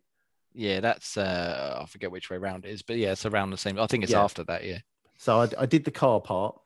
yeah, 0.53 0.79
that's 0.79 1.17
uh, 1.17 1.79
I 1.81 1.85
forget 1.87 2.11
which 2.11 2.29
way 2.29 2.37
round 2.37 2.65
it 2.65 2.69
is, 2.69 2.81
but 2.83 2.97
yeah, 2.97 3.11
it's 3.13 3.25
around 3.25 3.49
the 3.49 3.57
same. 3.57 3.79
I 3.79 3.87
think 3.87 4.03
it's 4.03 4.11
Yeah. 4.13 4.23
after 4.23 4.43
that, 4.45 4.63
yeah. 4.65 4.79
So 5.17 5.41
I, 5.41 5.49
I 5.57 5.65
did 5.65 5.83
the 5.83 5.91
car 5.91 6.21
part. 6.21 6.59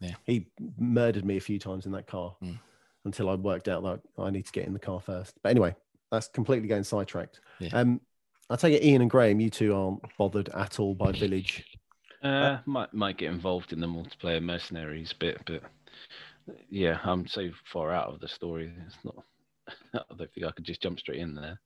Yeah. 0.00 0.14
He 0.24 0.48
murdered 0.78 1.24
me 1.24 1.36
a 1.36 1.40
few 1.40 1.58
times 1.60 1.86
in 1.86 1.92
that 1.92 2.06
car 2.08 2.34
Mm. 2.42 2.58
until 3.04 3.28
I 3.30 3.34
worked 3.36 3.68
out 3.68 3.82
that 3.84 4.00
I 4.20 4.30
need 4.30 4.46
to 4.46 4.52
get 4.52 4.66
in 4.66 4.72
the 4.72 4.78
car 4.80 5.00
first. 5.00 5.34
But 5.42 5.50
anyway, 5.50 5.76
that's 6.10 6.26
completely 6.28 6.66
going 6.68 6.82
sidetracked. 6.84 7.40
Yeah. 7.60 7.70
Um, 7.72 8.00
I 8.52 8.56
take 8.56 8.74
it 8.74 8.84
Ian 8.84 9.02
and 9.02 9.10
Graham, 9.10 9.40
you 9.40 9.50
two 9.50 9.74
aren't 9.74 10.02
bothered 10.18 10.50
at 10.50 10.78
all 10.78 10.94
by 10.94 11.12
Village. 11.12 11.64
Uh, 12.22 12.58
might 12.66 12.92
might 12.94 13.16
get 13.16 13.32
involved 13.32 13.72
in 13.72 13.80
the 13.80 13.86
multiplayer 13.86 14.42
mercenaries 14.42 15.12
bit, 15.12 15.40
but 15.46 15.62
yeah, 16.70 16.98
I'm 17.02 17.26
so 17.26 17.50
far 17.64 17.90
out 17.92 18.08
of 18.08 18.20
the 18.20 18.28
story. 18.28 18.72
It's 18.86 18.96
not. 19.04 19.24
I 19.94 20.14
don't 20.16 20.32
think 20.32 20.46
I 20.46 20.52
could 20.52 20.64
just 20.64 20.82
jump 20.82 21.00
straight 21.00 21.18
in 21.18 21.34
there. 21.34 21.58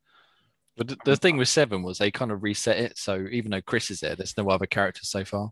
But 0.77 0.89
the, 0.89 0.97
the 1.05 1.17
thing 1.17 1.37
with 1.37 1.49
seven 1.49 1.83
was 1.83 1.99
they 1.99 2.11
kind 2.11 2.31
of 2.31 2.43
reset 2.43 2.79
it, 2.79 2.99
so 2.99 3.27
even 3.31 3.51
though 3.51 3.63
Chris 3.63 3.91
is 3.91 4.01
there, 4.01 4.15
there's 4.15 4.37
no 4.37 4.49
other 4.49 4.67
characters 4.67 5.09
so 5.09 5.25
far. 5.25 5.51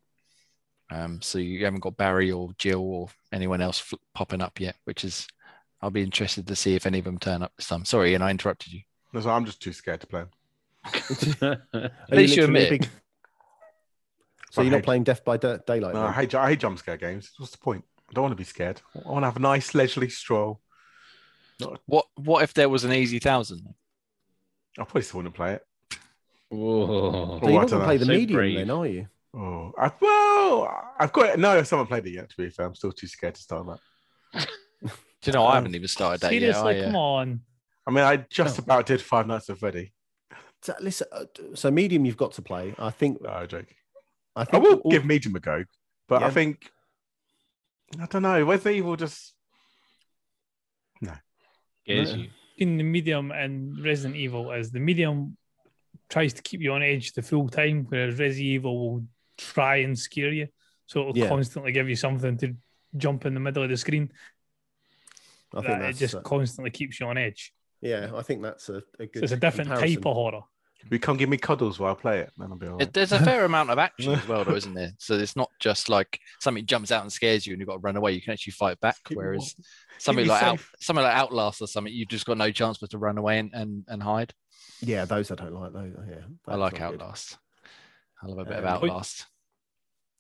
Um, 0.90 1.20
so 1.22 1.38
you 1.38 1.64
haven't 1.64 1.80
got 1.80 1.96
Barry 1.96 2.30
or 2.30 2.50
Jill 2.58 2.82
or 2.82 3.08
anyone 3.32 3.60
else 3.60 3.78
fl- 3.78 3.96
popping 4.14 4.42
up 4.42 4.60
yet, 4.60 4.76
which 4.84 5.02
is 5.04 5.26
I'll 5.82 5.90
be 5.90 6.02
interested 6.02 6.46
to 6.46 6.56
see 6.56 6.76
if 6.76 6.86
any 6.86 6.98
of 6.98 7.04
them 7.04 7.18
turn 7.18 7.42
up 7.42 7.52
this 7.56 7.68
time. 7.68 7.84
Sorry, 7.84 8.14
and 8.14 8.22
I 8.22 8.30
interrupted 8.30 8.72
you. 8.72 8.80
No, 9.12 9.20
so 9.20 9.30
I'm 9.30 9.44
just 9.44 9.60
too 9.60 9.72
scared 9.72 10.00
to 10.02 10.06
play. 10.06 10.24
Are 11.42 11.60
At 11.72 11.90
least 12.16 12.36
you 12.36 12.42
literally 12.42 12.42
a 12.42 12.44
admit. 12.44 12.70
big- 12.70 12.88
So 14.50 14.62
you're 14.62 14.70
not 14.72 14.82
playing 14.82 15.04
Death 15.04 15.24
by 15.24 15.36
Daylight? 15.36 15.94
No. 15.94 16.02
I 16.02 16.12
hate, 16.12 16.34
I 16.34 16.50
hate 16.50 16.60
jump 16.60 16.78
scare 16.78 16.96
games. 16.96 17.32
What's 17.38 17.52
the 17.52 17.58
point? 17.58 17.84
I 18.10 18.12
don't 18.12 18.22
want 18.22 18.32
to 18.32 18.36
be 18.36 18.44
scared. 18.44 18.80
I 18.94 19.08
want 19.08 19.22
to 19.22 19.26
have 19.26 19.36
a 19.36 19.40
nice 19.40 19.74
leisurely 19.74 20.08
stroll. 20.10 20.60
What 21.86 22.06
What 22.16 22.42
if 22.42 22.52
there 22.54 22.68
was 22.68 22.84
an 22.84 22.92
easy 22.92 23.18
thousand? 23.18 23.66
I 24.78 24.82
probably 24.84 25.02
still 25.02 25.18
wouldn't 25.18 25.34
play 25.34 25.54
it. 25.54 25.64
Whoa. 26.50 27.38
So 27.40 27.48
you're 27.48 27.60
not 27.60 27.68
going 27.68 27.68
don't 27.68 27.80
to 27.80 27.84
play 27.84 27.96
the 27.96 28.04
So 28.04 28.12
medium 28.12 28.36
brave. 28.36 28.56
then, 28.58 28.70
are 28.70 28.86
you? 28.86 29.08
Oh, 29.36 29.72
I, 29.78 29.90
well, 30.00 30.92
I've 31.00 31.12
got 31.12 31.38
no. 31.38 31.56
If 31.56 31.66
someone 31.68 31.86
played 31.88 32.06
it 32.06 32.10
yet, 32.10 32.28
to 32.30 32.36
be 32.36 32.50
fair, 32.50 32.66
I'm 32.66 32.74
still 32.74 32.92
too 32.92 33.06
scared 33.06 33.34
to 33.36 33.40
start 33.42 33.66
that. 34.32 34.46
Do 34.84 34.90
you 35.24 35.32
know 35.32 35.44
I 35.44 35.50
Um, 35.50 35.54
haven't 35.64 35.74
even 35.74 35.88
started 35.88 36.20
that 36.20 36.28
Seriously, 36.30 36.74
yet. 36.76 36.82
I, 36.84 36.86
uh, 36.86 36.86
come 36.88 36.96
on. 36.96 37.40
I 37.86 37.90
mean, 37.90 38.04
I 38.04 38.16
just 38.30 38.58
No. 38.58 38.64
about 38.64 38.86
did 38.86 39.00
Five 39.00 39.26
Nights 39.26 39.48
at 39.48 39.58
Freddy. 39.58 39.92
So, 40.64 40.74
listen, 40.80 41.06
uh, 41.12 41.24
so 41.54 41.70
medium 41.70 42.06
you've 42.06 42.16
got 42.16 42.32
to 42.32 42.42
play. 42.42 42.74
I 42.78 42.90
think. 42.90 43.20
No, 43.20 43.28
I 43.28 43.44
joke. 43.44 43.66
I 44.34 44.46
I 44.50 44.56
will 44.58 44.76
all- 44.76 44.90
give 44.90 45.04
Medium 45.04 45.36
a 45.36 45.40
go, 45.40 45.64
but 46.08 46.22
I 46.22 46.30
think 46.30 46.70
I 48.00 48.06
don't 48.06 48.22
know. 48.22 48.44
whether 48.46 48.58
Resident 48.62 48.76
Evil 48.76 48.96
just 48.96 49.34
Scares 51.82 52.10
Yeah. 52.12 52.16
you. 52.16 52.30
in 52.56 52.78
the 52.78 52.82
medium 52.82 53.30
and 53.30 53.78
Resident 53.84 54.16
Evil 54.16 54.50
is 54.52 54.70
the 54.70 54.80
medium 54.80 55.36
tries 56.08 56.32
to 56.32 56.40
keep 56.42 56.62
you 56.62 56.72
on 56.72 56.82
edge 56.82 57.12
the 57.12 57.20
full 57.20 57.48
time, 57.50 57.84
whereas 57.90 58.18
Resident 58.18 58.46
Evil 58.46 58.78
will 58.78 59.06
try 59.36 59.76
and 59.76 59.98
scare 59.98 60.32
you. 60.32 60.48
So 60.86 61.00
it'll 61.00 61.18
Yeah. 61.18 61.28
constantly 61.28 61.72
give 61.72 61.88
you 61.90 61.96
something 61.96 62.38
to 62.38 62.56
jump 62.96 63.26
in 63.26 63.34
the 63.34 63.40
middle 63.40 63.62
of 63.62 63.68
the 63.68 63.76
screen. 63.76 64.10
I 65.52 65.60
think 65.60 65.78
that 65.80 65.90
it 65.90 65.96
just 65.96 66.14
uh, 66.14 66.20
constantly 66.22 66.70
keeps 66.70 66.98
you 67.00 67.06
on 67.06 67.18
edge. 67.18 67.52
yeah. 67.82 68.10
I 68.14 68.22
think 68.22 68.40
that's 68.42 68.68
a, 68.70 68.82
a 68.98 69.06
good. 69.06 69.18
So 69.20 69.24
it's 69.24 69.32
a 69.32 69.36
different 69.36 69.68
comparison. 69.70 69.96
type 69.96 70.06
of 70.06 70.14
horror. 70.14 70.42
You 70.90 70.98
come 70.98 71.16
give 71.16 71.28
me 71.28 71.36
cuddles 71.36 71.78
while 71.78 71.92
I 71.92 71.94
play 71.94 72.18
it, 72.20 72.30
then 72.36 72.50
I'll 72.50 72.56
be 72.58 72.66
all 72.66 72.76
It- 72.76 72.84
right. 72.84 72.92
There's 72.92 73.12
a 73.12 73.18
fair 73.24 73.44
amount 73.44 73.70
of 73.70 73.78
action 73.78 74.12
as 74.12 74.26
well, 74.28 74.44
though, 74.44 74.54
isn't 74.56 74.74
there? 74.74 74.92
So 74.98 75.14
it's 75.14 75.36
not 75.36 75.50
just 75.58 75.88
like 75.88 76.18
something 76.40 76.66
jumps 76.66 76.90
out 76.92 77.02
and 77.02 77.12
scares 77.12 77.46
you 77.46 77.52
and 77.54 77.60
you've 77.60 77.68
got 77.68 77.74
to 77.74 77.80
run 77.80 77.96
away. 77.96 78.12
You 78.12 78.20
can 78.22 78.32
actually 78.32 78.52
fight 78.52 78.80
back. 78.80 78.96
Whereas 79.12 79.54
warm. 79.58 79.64
something 79.98 80.26
like 80.26 80.42
out, 80.42 80.58
safe. 80.58 80.72
something 80.80 81.02
like 81.04 81.14
Outlast 81.16 81.62
or 81.62 81.66
something, 81.66 81.92
you've 81.92 82.08
just 82.08 82.26
got 82.26 82.38
no 82.38 82.50
chance 82.50 82.78
but 82.78 82.90
to 82.90 82.98
run 82.98 83.18
away 83.18 83.38
and, 83.38 83.50
and, 83.54 83.84
and 83.88 84.02
hide. 84.02 84.32
Yeah, 84.80 85.04
those 85.04 85.30
I 85.30 85.34
don't 85.36 85.54
like. 85.54 85.72
Those, 85.72 85.92
yeah, 86.08 86.16
I 86.46 86.56
like 86.56 86.78
not 86.80 86.90
good. 86.92 87.00
Outlast. 87.02 87.38
I 88.22 88.26
love 88.26 88.38
a 88.38 88.44
bit 88.44 88.58
of 88.58 88.64
Um, 88.64 88.70
Outlast. 88.74 89.26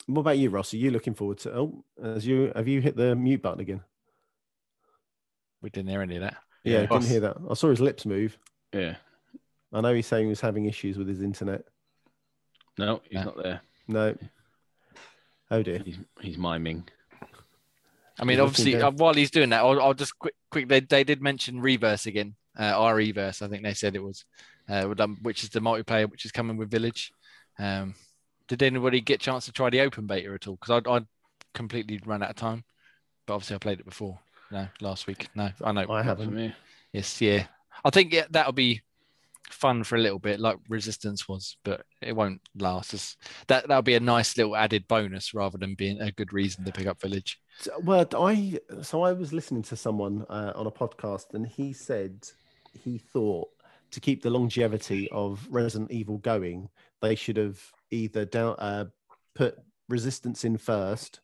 What 0.06 0.20
about 0.20 0.38
you, 0.38 0.50
Ross? 0.50 0.74
Are 0.74 0.76
you 0.78 0.90
looking 0.90 1.14
forward 1.14 1.38
to? 1.38 1.52
Oh, 1.56 1.84
as 2.02 2.26
you 2.26 2.52
have 2.54 2.68
you 2.68 2.80
hit 2.82 2.94
the 2.96 3.14
mute 3.16 3.40
button 3.42 3.60
again? 3.60 3.80
We 5.62 5.70
didn't 5.70 5.88
hear 5.90 6.02
any 6.02 6.16
of 6.16 6.22
that. 6.22 6.36
Yeah, 6.62 6.80
Yeah. 6.82 6.86
didn't 6.86 7.04
hear 7.06 7.20
that. 7.20 7.36
I 7.50 7.54
saw 7.54 7.70
his 7.70 7.80
lips 7.80 8.04
move. 8.06 8.36
Yeah. 8.72 8.96
I 9.74 9.80
know 9.80 9.92
he's 9.92 10.06
saying 10.06 10.24
he 10.26 10.30
was 10.30 10.40
having 10.40 10.66
issues 10.66 10.96
with 10.96 11.08
his 11.08 11.20
internet. 11.20 11.64
No, 12.78 13.00
he's 13.04 13.14
Yeah. 13.14 13.24
not 13.24 13.42
there. 13.42 13.60
No. 13.88 14.16
Oh 15.50 15.62
dear. 15.62 15.78
He's 15.84 15.98
he's 16.20 16.38
miming. 16.38 16.84
I 18.18 18.22
mean, 18.24 18.38
He's 18.38 18.38
looking 18.38 18.40
obviously, 18.40 18.72
down. 18.72 18.82
uh, 18.82 18.90
while 18.92 19.14
he's 19.14 19.30
doing 19.32 19.50
that, 19.50 19.60
I'll, 19.64 19.80
I'll 19.82 19.94
just 19.94 20.16
quick, 20.18 20.34
quick. 20.50 20.68
They, 20.68 20.78
they 20.80 21.02
did 21.02 21.20
mention 21.20 21.60
Reverse 21.60 22.06
again, 22.06 22.36
uh, 22.58 22.62
our 22.78 22.94
Reverse. 22.94 23.42
I 23.42 23.48
think 23.48 23.64
they 23.64 23.74
said 23.74 23.96
it 23.96 24.02
was, 24.02 24.24
uh, 24.68 24.86
with, 24.88 25.00
um, 25.00 25.18
which 25.22 25.42
is 25.42 25.50
the 25.50 25.58
multiplayer 25.60 26.08
which 26.08 26.24
is 26.24 26.30
coming 26.30 26.56
with 26.56 26.70
Village. 26.70 27.12
Um, 27.58 27.96
did 28.46 28.62
anybody 28.62 29.00
get 29.00 29.14
a 29.16 29.18
chance 29.24 29.46
to 29.46 29.52
try 29.52 29.68
the 29.68 29.80
open 29.80 30.06
beta 30.06 30.32
at 30.32 30.46
all? 30.46 30.56
Because 30.60 30.80
I 30.86 30.90
I 30.96 31.00
completely 31.54 32.00
run 32.06 32.22
out 32.22 32.30
of 32.30 32.36
time, 32.36 32.62
but 33.26 33.34
obviously 33.34 33.56
I 33.56 33.58
played 33.58 33.80
it 33.80 33.84
before. 33.84 34.20
No, 34.52 34.68
last 34.80 35.08
week. 35.08 35.26
No, 35.34 35.50
I 35.64 35.72
know. 35.72 35.86
I 35.90 36.02
haven't. 36.04 36.32
me. 36.32 36.54
Yes, 36.92 37.20
yeah. 37.20 37.46
I 37.84 37.90
think 37.90 38.12
yeah, 38.12 38.26
that'll 38.30 38.52
be 38.52 38.80
fun 39.50 39.84
for 39.84 39.96
a 39.96 40.00
little 40.00 40.18
bit, 40.18 40.40
like 40.40 40.56
Resistance 40.68 41.28
was, 41.28 41.56
but 41.64 41.84
it 42.00 42.14
won't 42.16 42.40
last. 42.58 42.94
It's, 42.94 43.16
that 43.48 43.68
that'll 43.68 43.82
be 43.82 43.94
a 43.94 44.00
nice 44.00 44.36
little 44.36 44.56
added 44.56 44.86
bonus 44.88 45.34
rather 45.34 45.58
than 45.58 45.74
being 45.74 46.00
a 46.00 46.12
good 46.12 46.32
reason 46.32 46.64
to 46.64 46.72
pick 46.72 46.86
up 46.86 47.00
Village. 47.00 47.38
Well, 47.82 48.06
I 48.16 48.58
so 48.82 49.02
I 49.02 49.12
was 49.12 49.32
listening 49.32 49.62
to 49.64 49.76
someone 49.76 50.26
uh, 50.28 50.52
on 50.56 50.66
a 50.66 50.70
podcast, 50.70 51.34
and 51.34 51.46
he 51.46 51.72
said 51.72 52.28
he 52.72 52.98
thought 52.98 53.48
to 53.90 54.00
keep 54.00 54.22
the 54.22 54.30
longevity 54.30 55.08
of 55.12 55.46
Resident 55.50 55.92
Evil 55.92 56.18
going, 56.18 56.68
they 57.00 57.14
should 57.14 57.36
have 57.36 57.60
either 57.90 58.24
down 58.24 58.56
uh, 58.58 58.86
put 59.34 59.56
Resistance 59.88 60.44
in 60.44 60.56
first, 60.56 61.20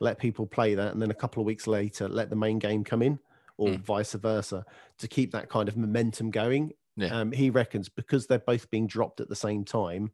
let 0.00 0.18
people 0.18 0.46
play 0.46 0.74
that, 0.74 0.92
and 0.92 1.00
then 1.00 1.10
a 1.10 1.14
couple 1.14 1.40
of 1.40 1.46
weeks 1.46 1.66
later 1.66 2.08
let 2.08 2.28
the 2.28 2.36
main 2.36 2.58
game 2.58 2.84
come 2.84 3.02
in, 3.02 3.18
or 3.56 3.70
Mm. 3.70 3.82
vice 3.82 4.12
versa, 4.14 4.64
to 4.98 5.08
keep 5.08 5.30
that 5.32 5.48
kind 5.48 5.68
of 5.68 5.76
momentum 5.76 6.30
going. 6.30 6.72
Yeah. 7.00 7.20
Um, 7.20 7.32
he 7.32 7.50
reckons 7.50 7.88
because 7.88 8.26
they're 8.26 8.38
both 8.38 8.70
being 8.70 8.86
dropped 8.86 9.20
at 9.20 9.28
the 9.28 9.36
same 9.36 9.64
time, 9.64 10.10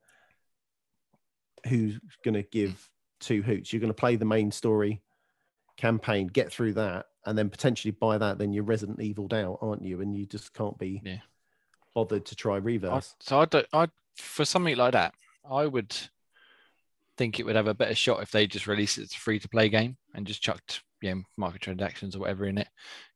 who's 1.67 1.99
going 2.25 2.35
to 2.35 2.43
give 2.43 2.89
two 3.21 3.43
hoots? 3.43 3.73
You're 3.73 3.81
going 3.81 3.91
to 3.91 3.95
play 3.95 4.17
the 4.17 4.25
main 4.25 4.51
story 4.53 5.03
campaign, 5.77 6.27
get 6.29 6.53
through 6.53 6.75
that, 6.75 7.07
and 7.25 7.37
then 7.37 7.51
potentially 7.51 7.93
by 7.93 8.19
that, 8.19 8.39
then 8.39 8.53
you're 8.53 8.65
Resident 8.65 9.01
Evil 9.01 9.29
out, 9.33 9.59
aren't 9.61 9.83
you? 9.83 10.01
And 10.01 10.17
you 10.17 10.27
just 10.27 10.55
can't 10.55 10.79
be 10.79 11.03
Yeah. 11.05 11.19
bothered 11.95 12.25
to 12.27 12.37
try 12.37 12.55
I, 12.55 12.59
reverse. 12.59 13.15
so 13.21 13.41
I 13.41 13.45
don't. 13.47 13.67
I 13.73 13.89
for 14.17 14.45
something 14.45 14.77
like 14.77 14.93
that, 14.93 15.15
I 15.51 15.67
would 15.67 15.95
think 17.19 17.39
it 17.39 17.45
would 17.47 17.57
have 17.57 17.67
a 17.67 17.75
better 17.75 17.95
shot 17.95 18.23
if 18.23 18.31
they 18.31 18.47
just 18.47 18.67
released 18.67 18.99
it 18.99 19.03
as 19.03 19.13
a 19.13 19.17
free 19.17 19.39
to 19.39 19.49
play 19.49 19.69
game 19.69 19.97
and 20.15 20.27
just 20.27 20.43
chucked 20.43 20.83
you 21.07 21.15
know, 21.15 21.23
microtransactions 21.49 22.15
or 22.17 22.21
whatever 22.21 22.45
in 22.47 22.59
it. 22.59 22.69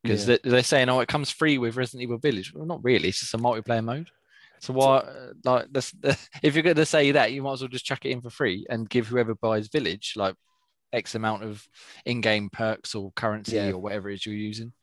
Because 0.03 0.27
Yeah. 0.27 0.37
they, 0.43 0.49
they're 0.49 0.63
saying, 0.63 0.89
oh, 0.89 0.99
it 1.01 1.07
comes 1.07 1.29
free 1.29 1.57
with 1.57 1.75
Resident 1.75 2.03
Evil 2.03 2.17
Village. 2.17 2.53
Well, 2.53 2.65
not 2.65 2.83
really. 2.83 3.09
It's 3.09 3.19
just 3.19 3.33
a 3.33 3.37
multiplayer 3.37 3.83
mode. 3.83 4.09
So 4.59 4.73
why, 4.73 4.97
uh, 4.97 5.33
like, 5.43 5.67
that's, 5.71 5.93
if 6.43 6.55
you're 6.55 6.63
going 6.63 6.75
to 6.75 6.85
say 6.85 7.11
that, 7.11 7.31
you 7.31 7.41
might 7.41 7.53
as 7.53 7.61
well 7.61 7.67
just 7.67 7.85
chuck 7.85 8.05
it 8.05 8.09
in 8.11 8.21
for 8.21 8.29
free 8.29 8.65
and 8.69 8.89
give 8.89 9.07
whoever 9.07 9.35
buys 9.35 9.67
Village 9.69 10.13
like 10.15 10.35
X 10.93 11.15
amount 11.15 11.43
of 11.43 11.65
in-game 12.05 12.49
perks 12.51 12.93
or 12.95 13.11
currency 13.15 13.55
Yeah. 13.55 13.71
or 13.71 13.77
whatever 13.79 14.09
it 14.09 14.15
is 14.15 14.25
you're 14.25 14.35
using. 14.35 14.73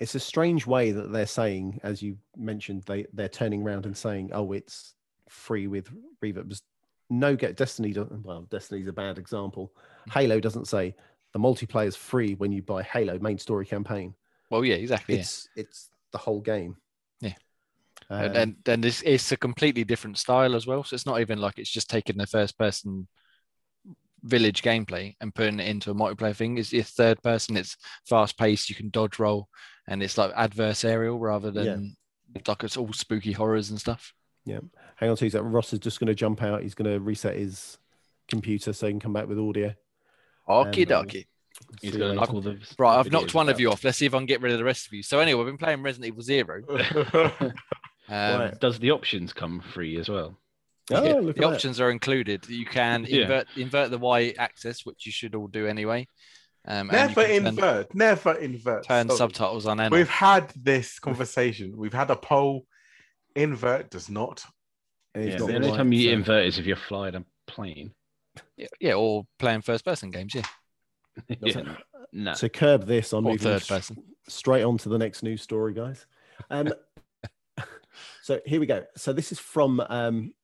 It's 0.00 0.14
a 0.14 0.20
strange 0.20 0.66
way 0.66 0.90
that 0.90 1.12
they're 1.12 1.26
saying, 1.26 1.80
as 1.84 2.02
you 2.02 2.16
mentioned, 2.36 2.82
they 2.86 3.06
they're 3.12 3.28
turning 3.28 3.62
around 3.62 3.86
and 3.86 3.96
saying, 3.96 4.30
"Oh, 4.32 4.50
it's 4.50 4.94
free 5.28 5.68
with 5.68 5.88
reverb." 6.24 6.60
No, 7.08 7.36
get 7.36 7.56
Destiny. 7.56 7.94
Well, 7.94 8.48
Destiny's 8.50 8.88
a 8.88 8.92
bad 8.92 9.18
example. 9.18 9.72
Hmm. 10.06 10.10
Halo 10.18 10.40
doesn't 10.40 10.66
say 10.66 10.96
the 11.32 11.38
multiplayer 11.38 11.86
is 11.86 11.96
free 11.96 12.34
when 12.34 12.52
you 12.52 12.62
buy 12.62 12.82
Halo 12.82 13.18
main 13.18 13.38
story 13.38 13.66
campaign. 13.66 14.14
Well, 14.50 14.64
yeah, 14.64 14.74
exactly. 14.74 15.16
yeah. 15.16 15.20
It's 15.22 15.48
it's 15.56 15.90
the 16.12 16.18
whole 16.18 16.40
game. 16.40 16.76
Yeah. 17.20 17.34
Um, 18.10 18.22
and 18.22 18.36
and 18.36 18.56
then 18.64 18.80
this 18.80 19.02
it's 19.02 19.32
a 19.32 19.36
completely 19.36 19.84
different 19.84 20.18
style 20.18 20.54
as 20.54 20.66
well. 20.66 20.84
So 20.84 20.94
it's 20.94 21.06
not 21.06 21.20
even 21.20 21.38
like 21.38 21.58
it's 21.58 21.70
just 21.70 21.90
taking 21.90 22.18
the 22.18 22.26
first 22.26 22.58
person 22.58 23.08
village 24.22 24.62
gameplay 24.62 25.16
and 25.20 25.34
putting 25.34 25.58
it 25.58 25.66
into 25.66 25.90
a 25.90 25.94
multiplayer 25.94 26.36
thing. 26.36 26.58
It's, 26.58 26.72
it's 26.72 26.90
third 26.90 27.22
person. 27.22 27.56
It's 27.56 27.76
fast 28.08 28.38
paced. 28.38 28.68
You 28.68 28.76
can 28.76 28.90
dodge 28.90 29.18
roll, 29.18 29.48
and 29.88 30.02
it's 30.02 30.18
like 30.18 30.32
adversarial 30.34 31.18
rather 31.20 31.50
than 31.50 31.96
like 32.46 32.64
it's 32.64 32.76
all 32.76 32.92
spooky 32.92 33.32
horrors 33.32 33.70
and 33.70 33.80
stuff. 33.80 34.12
Yeah. 34.44 34.60
Hang 34.96 35.10
on 35.10 35.16
to 35.16 35.30
that. 35.30 35.42
Ross 35.42 35.72
is 35.72 35.78
just 35.78 36.00
going 36.00 36.08
to 36.08 36.14
jump 36.14 36.42
out. 36.42 36.62
He's 36.62 36.74
going 36.74 36.90
to 36.90 37.00
reset 37.00 37.36
his 37.36 37.78
computer 38.28 38.72
so 38.72 38.86
he 38.86 38.92
can 38.92 39.00
come 39.00 39.12
back 39.12 39.28
with 39.28 39.38
audio. 39.38 39.74
Okie 40.48 40.90
Um, 40.90 41.06
dokie. 41.06 41.26
He's 41.80 41.96
going 41.96 42.10
to 42.10 42.14
knock 42.14 42.32
all 42.34 42.40
the 42.40 42.58
Right, 42.78 42.98
I've 42.98 43.10
knocked 43.12 43.34
one 43.34 43.48
of 43.48 43.58
you 43.60 43.70
off. 43.70 43.84
Let's 43.84 43.98
see 43.98 44.06
if 44.06 44.14
I 44.14 44.18
can 44.18 44.26
get 44.26 44.40
rid 44.42 44.52
of 44.52 44.58
the 44.58 44.64
rest 44.64 44.86
of 44.86 44.92
you. 44.92 45.02
So 45.02 45.20
anyway, 45.20 45.38
we've 45.44 45.52
been 45.52 45.58
playing 45.58 45.82
Resident 45.82 46.08
Evil 46.08 46.22
Zero. 46.22 46.62
Um, 48.08 48.40
Right. 48.40 48.60
Does 48.60 48.78
the 48.78 48.90
options 48.90 49.32
come 49.32 49.60
free 49.60 49.96
as 49.96 50.08
well? 50.08 50.36
Oh, 50.90 51.02
Yeah, 51.04 51.14
look 51.14 51.36
the 51.36 51.44
at 51.44 51.48
that. 51.50 51.54
options 51.54 51.80
are 51.80 51.90
included. 51.90 52.46
You 52.48 52.66
can 52.66 53.06
Yeah. 53.08 53.22
invert 53.22 53.46
invert 53.56 53.90
the 53.90 53.98
Y 53.98 54.34
axis, 54.38 54.84
which 54.84 55.06
you 55.06 55.12
should 55.12 55.34
all 55.34 55.46
do 55.46 55.66
anyway. 55.66 56.08
Um, 56.66 56.88
never 56.88 57.24
can 57.24 57.36
turn- 57.44 57.46
invert. 57.46 57.94
Never 57.94 58.32
invert. 58.34 58.84
Turn 58.86 59.06
Sorry. 59.08 59.18
subtitles 59.18 59.66
on 59.66 59.80
and 59.80 59.92
We've 59.94 60.08
had 60.08 60.52
this 60.56 60.98
conversation. 60.98 61.76
We've 61.76 61.94
had 61.94 62.10
a 62.10 62.16
poll. 62.16 62.66
Invert 63.36 63.88
does 63.90 64.10
not. 64.10 64.44
And 65.14 65.28
Yeah, 65.28 65.36
the 65.38 65.46
the 65.46 65.54
only 65.56 65.70
time 65.70 65.92
you 65.92 66.08
so- 66.08 66.12
invert 66.14 66.46
is 66.46 66.58
if 66.58 66.66
you're 66.66 66.76
flying 66.76 67.14
a 67.14 67.24
plane. 67.46 67.94
Yeah, 68.56 68.66
yeah, 68.80 68.94
or 68.94 69.26
playing 69.38 69.62
first 69.62 69.84
person 69.84 70.10
games. 70.10 70.34
Yeah, 70.34 70.42
yeah. 71.40 71.76
Nah. 72.12 72.34
To 72.34 72.48
curb 72.48 72.86
this, 72.86 73.12
I'm 73.12 73.26
or 73.26 73.32
moving 73.32 73.38
third 73.38 73.66
person. 73.66 74.02
straight 74.28 74.62
on 74.62 74.78
to 74.78 74.88
the 74.88 74.98
next 74.98 75.22
news 75.22 75.42
story, 75.42 75.72
guys. 75.72 76.06
Um, 76.50 76.72
so 78.22 78.40
here 78.44 78.60
we 78.60 78.66
go. 78.66 78.84
So 78.96 79.12
this 79.12 79.32
is 79.32 79.38
from 79.38 79.80
um, 79.88 80.34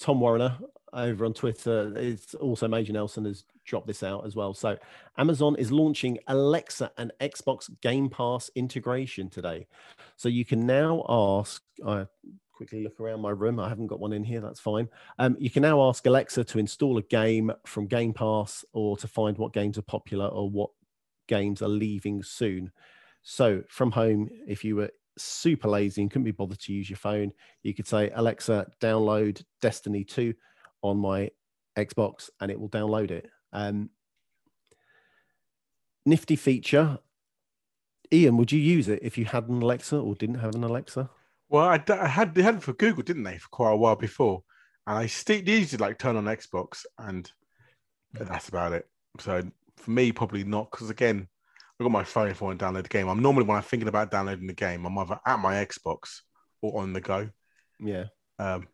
Tom 0.00 0.20
Warren 0.20 0.52
over 0.92 1.24
on 1.24 1.34
Twitter. 1.34 1.92
It's 1.96 2.34
also 2.34 2.66
Major 2.66 2.92
Nelson 2.92 3.24
has 3.26 3.44
dropped 3.64 3.86
this 3.86 4.02
out 4.02 4.26
as 4.26 4.34
well. 4.34 4.54
So 4.54 4.76
Amazon 5.16 5.56
is 5.56 5.70
launching 5.70 6.18
Alexa 6.26 6.90
and 6.98 7.12
Xbox 7.20 7.70
Game 7.80 8.08
Pass 8.08 8.50
integration 8.54 9.28
today. 9.28 9.66
So 10.16 10.28
you 10.28 10.44
can 10.44 10.66
now 10.66 11.04
ask. 11.08 11.62
I 11.86 12.06
quickly 12.58 12.82
look 12.82 12.98
around 12.98 13.20
my 13.20 13.30
room. 13.30 13.60
I 13.60 13.68
haven't 13.68 13.86
got 13.86 14.00
one 14.00 14.12
in 14.12 14.24
here. 14.24 14.40
That's 14.40 14.58
fine. 14.58 14.88
Um, 15.20 15.36
you 15.38 15.48
can 15.48 15.62
now 15.62 15.80
ask 15.88 16.04
Alexa 16.04 16.42
to 16.42 16.58
install 16.58 16.98
a 16.98 17.02
game 17.02 17.52
from 17.64 17.86
Game 17.86 18.12
Pass 18.12 18.64
or 18.72 18.96
to 18.96 19.06
find 19.06 19.38
what 19.38 19.52
games 19.52 19.78
are 19.78 19.82
popular 19.82 20.26
or 20.26 20.50
what 20.50 20.70
games 21.28 21.62
are 21.62 21.68
leaving 21.68 22.20
soon. 22.20 22.72
So 23.22 23.62
from 23.68 23.92
home, 23.92 24.28
if 24.48 24.64
you 24.64 24.74
were 24.74 24.90
super 25.16 25.68
lazy 25.68 26.02
and 26.02 26.10
couldn't 26.10 26.24
be 26.24 26.32
bothered 26.32 26.58
to 26.58 26.72
use 26.72 26.90
your 26.90 26.96
phone, 26.96 27.30
you 27.62 27.74
could 27.74 27.86
say, 27.86 28.10
Alexa, 28.12 28.66
download 28.80 29.40
Destiny 29.62 30.02
2 30.02 30.34
on 30.82 30.98
my 30.98 31.30
Xbox, 31.76 32.28
and 32.40 32.50
it 32.50 32.58
will 32.58 32.70
download 32.70 33.12
it. 33.12 33.30
Um, 33.52 33.90
nifty 36.04 36.34
feature. 36.34 36.98
Ian, 38.12 38.36
would 38.36 38.50
you 38.50 38.58
use 38.58 38.88
it 38.88 38.98
if 39.00 39.16
you 39.16 39.26
had 39.26 39.48
an 39.48 39.62
Alexa 39.62 39.96
or 39.96 40.16
didn't 40.16 40.40
have 40.40 40.56
an 40.56 40.64
Alexa? 40.64 41.08
Well, 41.48 41.64
I, 41.66 41.78
d- 41.78 41.92
I 41.92 42.06
had 42.06 42.34
they 42.34 42.42
had 42.42 42.56
it 42.56 42.62
for 42.62 42.72
Google, 42.74 43.02
didn't 43.02 43.22
they, 43.24 43.38
for 43.38 43.48
quite 43.48 43.72
a 43.72 43.76
while 43.76 43.96
before? 43.96 44.42
And 44.86 44.98
I 44.98 45.06
still 45.06 45.40
used 45.40 45.70
to 45.72 45.78
like 45.78 45.98
turn 45.98 46.16
on 46.16 46.24
Xbox, 46.24 46.84
and 46.98 47.30
that's 48.12 48.48
about 48.48 48.72
it. 48.72 48.88
So 49.20 49.42
for 49.76 49.90
me, 49.90 50.12
probably 50.12 50.44
not, 50.44 50.70
because 50.70 50.90
again, 50.90 51.28
I've 51.78 51.84
got 51.84 51.92
my 51.92 52.04
phone 52.04 52.28
if 52.28 52.42
I 52.42 52.46
want 52.46 52.58
to 52.58 52.64
download 52.64 52.82
the 52.82 52.88
game. 52.88 53.08
I'm 53.08 53.22
normally 53.22 53.44
when 53.44 53.56
I'm 53.56 53.62
thinking 53.62 53.88
about 53.88 54.10
downloading 54.10 54.46
the 54.46 54.52
game, 54.52 54.84
I'm 54.84 54.98
either 54.98 55.20
at 55.26 55.38
my 55.38 55.54
Xbox 55.64 56.20
or 56.60 56.82
on 56.82 56.92
the 56.92 57.00
go. 57.00 57.30
Yeah. 57.80 58.04
Um, 58.38 58.66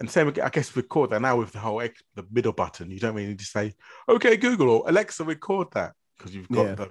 and 0.00 0.10
same, 0.10 0.28
I 0.42 0.48
guess, 0.48 0.76
record 0.76 1.10
that 1.10 1.20
now 1.22 1.36
with 1.36 1.52
the 1.52 1.58
whole 1.58 1.80
X, 1.80 2.00
the 2.14 2.24
middle 2.30 2.52
button. 2.52 2.90
You 2.90 3.00
don't 3.00 3.14
really 3.14 3.28
need 3.28 3.40
to 3.40 3.44
say, 3.44 3.74
"Okay, 4.08 4.36
Google" 4.36 4.70
or 4.70 4.88
"Alexa, 4.88 5.24
record 5.24 5.68
that," 5.72 5.92
because 6.16 6.34
you've 6.34 6.48
got 6.48 6.66
Yeah. 6.66 6.74
the 6.76 6.90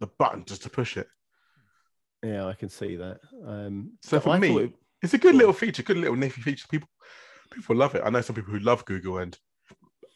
the 0.00 0.06
button 0.18 0.44
just 0.44 0.62
to 0.62 0.70
push 0.70 0.96
it. 0.96 1.08
Yeah, 2.24 2.46
I 2.46 2.54
can 2.54 2.68
see 2.70 2.96
that. 2.96 3.20
Um, 3.46 3.92
So 4.02 4.18
for 4.20 4.30
I 4.30 4.38
me, 4.38 4.56
it- 4.64 4.72
It's 5.02 5.12
a 5.14 5.18
good 5.18 5.34
little 5.34 5.52
feature, 5.52 5.82
good 5.82 5.98
little 5.98 6.16
nifty 6.16 6.40
feature. 6.40 6.66
People 6.70 6.88
people 7.50 7.76
love 7.76 7.94
it. 7.94 8.02
I 8.04 8.10
know 8.10 8.20
some 8.22 8.34
people 8.34 8.52
who 8.52 8.58
love 8.60 8.84
Google 8.86 9.18
and 9.18 9.38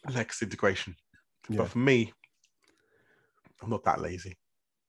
Alexa 0.07 0.43
integration, 0.45 0.95
Yeah. 1.49 1.57
but 1.57 1.69
for 1.69 1.77
me, 1.77 2.11
I'm 3.61 3.69
not 3.69 3.83
that 3.83 4.01
lazy. 4.01 4.37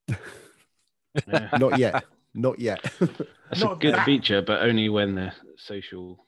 Yeah. 0.08 1.50
not 1.58 1.78
yet. 1.78 2.04
Not 2.34 2.58
yet. 2.58 2.82
That's 3.00 3.62
a 3.62 3.76
good 3.78 3.94
that- 3.94 4.04
feature, 4.06 4.40
but 4.42 4.62
only 4.62 4.88
when 4.88 5.14
the 5.14 5.32
social 5.56 6.26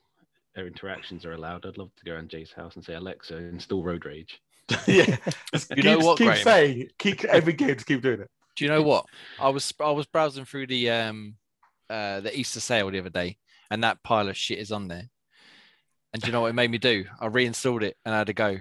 uh, 0.59 0.63
interactions 0.65 1.25
are 1.25 1.33
allowed. 1.33 1.65
I'd 1.65 1.79
love 1.79 1.95
to 1.97 2.05
go 2.05 2.13
around 2.15 2.29
Jay's 2.29 2.53
house 2.53 2.77
and 2.77 2.85
say, 2.85 2.95
Alexa, 2.95 3.37
install 3.37 3.83
Road 3.85 4.05
Rage. 4.05 4.41
yeah, 4.87 5.17
just 5.55 5.71
You 5.77 5.83
know 5.83 5.97
keep, 5.97 6.05
what, 6.05 6.19
Keep 6.19 6.27
Graham? 6.27 6.45
saying, 6.45 6.89
keep 6.99 7.25
every 7.25 7.53
game, 7.55 7.75
just 7.75 7.87
keep 7.87 8.03
doing 8.03 8.21
it. 8.21 8.31
Do 8.57 8.65
you 8.65 8.71
know 8.71 8.83
what? 8.83 9.07
I 9.41 9.49
was 9.49 9.73
I 9.81 9.91
was 9.91 10.07
browsing 10.07 10.45
through 10.45 10.67
the 10.67 10.91
um 10.91 11.37
uh 11.89 12.21
the 12.21 12.39
Easter 12.39 12.61
sale 12.61 12.91
the 12.91 12.99
other 12.99 13.11
day, 13.11 13.39
and 13.71 13.83
that 13.85 14.03
pile 14.03 14.29
of 14.29 14.37
shit 14.37 14.59
is 14.59 14.73
on 14.73 14.89
there. 14.89 15.09
And 16.13 16.21
do 16.21 16.27
you 16.27 16.33
know 16.33 16.43
what 16.43 16.49
it 16.49 16.55
made 16.55 16.71
me 16.71 16.79
do? 16.79 17.05
I 17.21 17.27
reinstalled 17.27 17.83
it 17.83 17.97
and 18.05 18.15
I 18.15 18.19
had 18.19 18.27
to 18.27 18.35
go. 18.35 18.59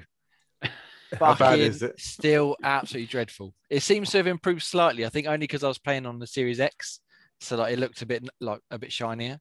How 1.20 1.36
bad 1.36 1.60
is 1.60 1.84
it? 1.84 2.00
Still 2.00 2.56
absolutely 2.64 3.08
dreadful. 3.08 3.54
It 3.70 3.84
seems 3.84 4.10
to 4.12 4.18
have 4.18 4.28
improved 4.28 4.64
slightly. 4.64 5.06
I 5.06 5.10
think 5.10 5.28
only 5.28 5.40
because 5.40 5.64
I 5.64 5.68
was 5.68 5.78
playing 5.78 6.06
on 6.06 6.20
the 6.20 6.28
Series 6.28 6.62
X, 6.62 7.02
so 7.42 7.58
like 7.58 7.74
it 7.74 7.80
looked 7.80 8.02
a 8.02 8.06
bit 8.06 8.28
like 8.40 8.62
a 8.72 8.80
bit 8.80 8.92
shinier. 8.94 9.40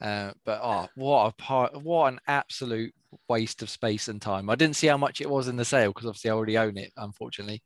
Uh, 0.00 0.32
but 0.44 0.60
oh, 0.62 0.88
what 0.96 1.26
a 1.28 1.32
part! 1.42 1.80
What 1.80 2.12
an 2.12 2.20
absolute 2.26 2.92
waste 3.28 3.62
of 3.62 3.70
space 3.70 4.08
and 4.08 4.20
time. 4.20 4.50
I 4.50 4.56
didn't 4.56 4.76
see 4.76 4.88
how 4.88 4.96
much 4.96 5.20
it 5.20 5.30
was 5.30 5.46
in 5.46 5.56
the 5.56 5.64
sale 5.64 5.90
because 5.90 6.06
obviously 6.06 6.30
I 6.30 6.34
already 6.34 6.58
own 6.58 6.76
it, 6.76 6.92
unfortunately. 6.96 7.62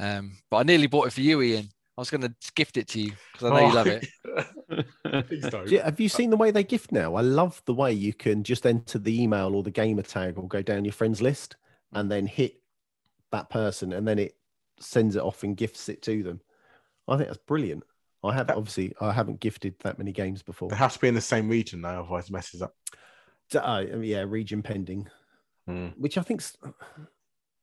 Um, 0.00 0.32
but 0.50 0.58
I 0.58 0.62
nearly 0.64 0.86
bought 0.86 1.06
it 1.06 1.12
for 1.12 1.20
you, 1.20 1.40
Ian. 1.42 1.68
I 1.96 2.00
was 2.00 2.10
going 2.10 2.22
to 2.22 2.34
gift 2.54 2.76
it 2.78 2.88
to 2.88 3.00
you 3.00 3.12
because 3.32 3.50
I 3.52 3.54
know 3.60 3.68
you 3.68 3.74
love 3.74 3.86
it. 3.86 4.06
it. 4.24 5.26
Please 5.28 5.42
don't. 5.50 5.68
You- 5.68 5.80
have 5.80 6.00
you 6.00 6.08
seen 6.08 6.30
the 6.30 6.36
way 6.36 6.50
they 6.50 6.64
gift 6.64 6.90
now? 6.90 7.14
I 7.14 7.20
love 7.20 7.60
the 7.66 7.74
way 7.74 7.92
you 7.92 8.14
can 8.14 8.42
just 8.42 8.66
enter 8.66 8.98
the 8.98 9.22
email 9.22 9.54
or 9.54 9.62
the 9.62 9.70
gamer 9.70 10.02
tag 10.02 10.38
or 10.38 10.48
go 10.48 10.62
down 10.62 10.84
your 10.84 10.92
friends 10.92 11.20
list 11.20 11.56
and 11.92 12.10
then 12.10 12.26
hit 12.26 12.54
that 13.30 13.50
person 13.50 13.92
and 13.92 14.08
then 14.08 14.18
it 14.18 14.36
sends 14.80 15.16
it 15.16 15.22
off 15.22 15.42
and 15.42 15.56
gifts 15.56 15.88
it 15.90 16.00
to 16.02 16.22
them. 16.22 16.40
I 17.06 17.16
think 17.16 17.28
that's 17.28 17.38
brilliant. 17.46 17.84
I 18.24 18.32
have 18.34 18.48
obviously 18.50 18.94
I 19.00 19.12
haven't 19.12 19.40
gifted 19.40 19.74
that 19.80 19.98
many 19.98 20.12
games 20.12 20.42
before. 20.42 20.70
They 20.70 20.76
have 20.76 20.92
to 20.94 20.98
be 20.98 21.08
in 21.08 21.14
the 21.14 21.20
same 21.20 21.48
region 21.48 21.82
though, 21.82 22.00
otherwise 22.00 22.26
it 22.28 22.32
messes 22.32 22.62
up. 22.62 22.74
Uh, 23.54 23.84
yeah, 24.00 24.24
region 24.26 24.62
pending, 24.62 25.08
Mm. 25.68 25.92
which 25.98 26.16
I 26.18 26.22
think's 26.22 26.56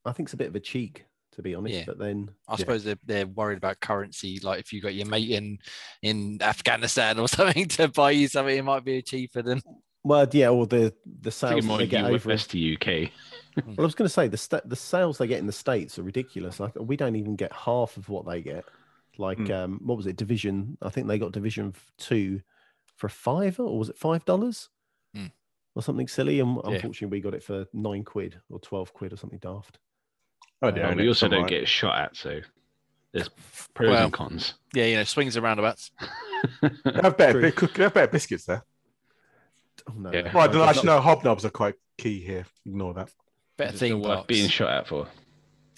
I 0.05 0.11
think's 0.11 0.33
a 0.33 0.37
bit 0.37 0.47
of 0.49 0.55
a 0.55 0.59
cheek 0.59 1.05
to 1.39 1.43
be 1.43 1.55
honest. 1.55 1.73
Yeah. 1.75 1.83
But 1.87 1.99
then 1.99 2.29
I 2.49 2.53
yeah. 2.53 2.57
suppose 2.57 2.83
they're, 2.83 2.99
they're 3.05 3.25
worried 3.27 3.57
about 3.57 3.79
currency. 3.79 4.39
Like 4.43 4.59
if 4.59 4.73
you 4.73 4.81
got 4.81 4.93
your 4.93 5.05
mate 5.07 5.29
in 5.31 5.57
in 6.01 6.37
Afghanistan 6.41 7.17
or 7.17 7.27
something 7.37 7.67
to 7.69 7.87
buy 7.87 8.11
you 8.11 8.27
something, 8.27 8.57
it 8.57 8.63
might 8.65 8.83
be 8.83 9.01
cheaper 9.01 9.41
than. 9.41 9.61
well, 10.03 10.27
yeah, 10.33 10.49
or 10.49 10.67
the 10.67 10.93
the 11.21 11.29
I 11.29 11.31
think 11.31 11.33
sales 11.33 11.51
it 11.51 11.61
that 11.61 11.67
might 11.67 11.77
they 11.77 11.87
get 11.87 12.03
over. 12.05 12.29
UFS 12.29 12.47
to 12.49 12.73
UK. 12.75 13.11
Well, 13.65 13.75
I 13.79 13.81
was 13.83 13.95
going 13.95 14.07
to 14.07 14.13
say 14.13 14.27
the 14.27 14.37
sta- 14.37 14.61
the 14.65 14.75
sales 14.75 15.17
they 15.17 15.27
get 15.27 15.39
in 15.39 15.47
the 15.47 15.51
states 15.53 15.97
are 15.97 16.03
ridiculous. 16.03 16.59
Like 16.59 16.73
we 16.77 16.97
don't 16.97 17.15
even 17.15 17.35
get 17.37 17.51
half 17.53 17.95
of 17.97 18.09
what 18.09 18.25
they 18.27 18.41
get. 18.41 18.65
Like 19.17 19.37
Mm. 19.37 19.51
um, 19.51 19.79
what 19.83 19.97
was 19.97 20.07
it? 20.07 20.15
Division. 20.17 20.77
I 20.81 20.89
think 20.89 21.07
they 21.07 21.19
got 21.19 21.31
Division 21.31 21.73
two 21.97 22.41
for 22.97 23.07
a 23.07 23.09
fiver, 23.09 23.63
or 23.63 23.79
was 23.79 23.89
it 23.89 23.97
five 23.97 24.25
dollars 24.25 24.69
Mm. 25.15 25.31
or 25.75 25.81
something 25.81 26.07
silly? 26.09 26.39
And 26.41 26.55
Yeah. 26.57 26.71
unfortunately, 26.75 27.17
we 27.17 27.21
got 27.21 27.33
it 27.33 27.43
for 27.43 27.65
nine 27.73 28.03
quid 28.03 28.39
or 28.49 28.59
twelve 28.59 28.93
quid 28.93 29.13
or 29.13 29.17
something 29.17 29.39
daft. 29.39 29.79
Oh, 30.61 30.67
Uh, 30.67 30.71
dear, 30.71 30.85
Uh, 30.87 30.95
we 30.95 31.07
also 31.07 31.27
don't 31.27 31.41
right. 31.43 31.49
get 31.49 31.67
shot 31.67 31.97
at, 31.97 32.15
so 32.17 32.41
there's 33.13 33.29
pros 33.73 33.91
Well, 33.91 34.03
and 34.05 34.13
cons. 34.13 34.55
Yeah, 34.73 34.85
you 34.85 34.95
know, 34.97 35.03
swings 35.03 35.35
and 35.35 35.43
roundabouts. 35.43 35.91
They 36.61 36.69
have 37.01 37.17
better, 37.17 37.39
True. 37.41 37.51
cook- 37.51 37.77
have 37.77 37.93
better 37.93 38.11
biscuits 38.11 38.45
there. 38.45 38.63
Oh 39.89 39.93
no! 39.97 40.11
Yeah. 40.11 40.31
Well, 40.33 40.43
I 40.43 40.47
no, 40.47 40.51
don't 40.53 40.61
but 40.61 40.69
actually 40.69 40.85
know. 40.87 40.99
Hobnobs 41.01 41.45
are 41.45 41.49
quite 41.49 41.75
key 41.97 42.19
here. 42.21 42.45
Ignore 42.65 42.93
that. 42.95 43.09
Better 43.57 43.73
Is 43.73 43.81
it 43.81 43.87
theme 43.87 44.01
worth 44.01 44.07
parks. 44.15 44.27
being 44.27 44.49
shot 44.49 44.69
at 44.69 44.87
for. 44.87 45.07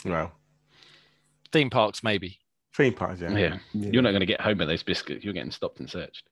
Well, 0.05 0.31
Theme 1.51 1.69
parks, 1.69 2.03
maybe. 2.03 2.39
theme 2.75 2.93
parks, 2.93 3.21
yeah. 3.21 3.29
Yeah. 3.31 3.57
Yeah. 3.73 3.89
You're 3.91 4.01
not 4.01 4.11
going 4.11 4.21
to 4.21 4.25
get 4.25 4.41
home 4.41 4.57
with 4.57 4.67
those 4.67 4.83
biscuits. 4.83 5.23
You're 5.23 5.33
getting 5.33 5.51
stopped 5.51 5.79
and 5.79 5.89
searched. 5.89 6.23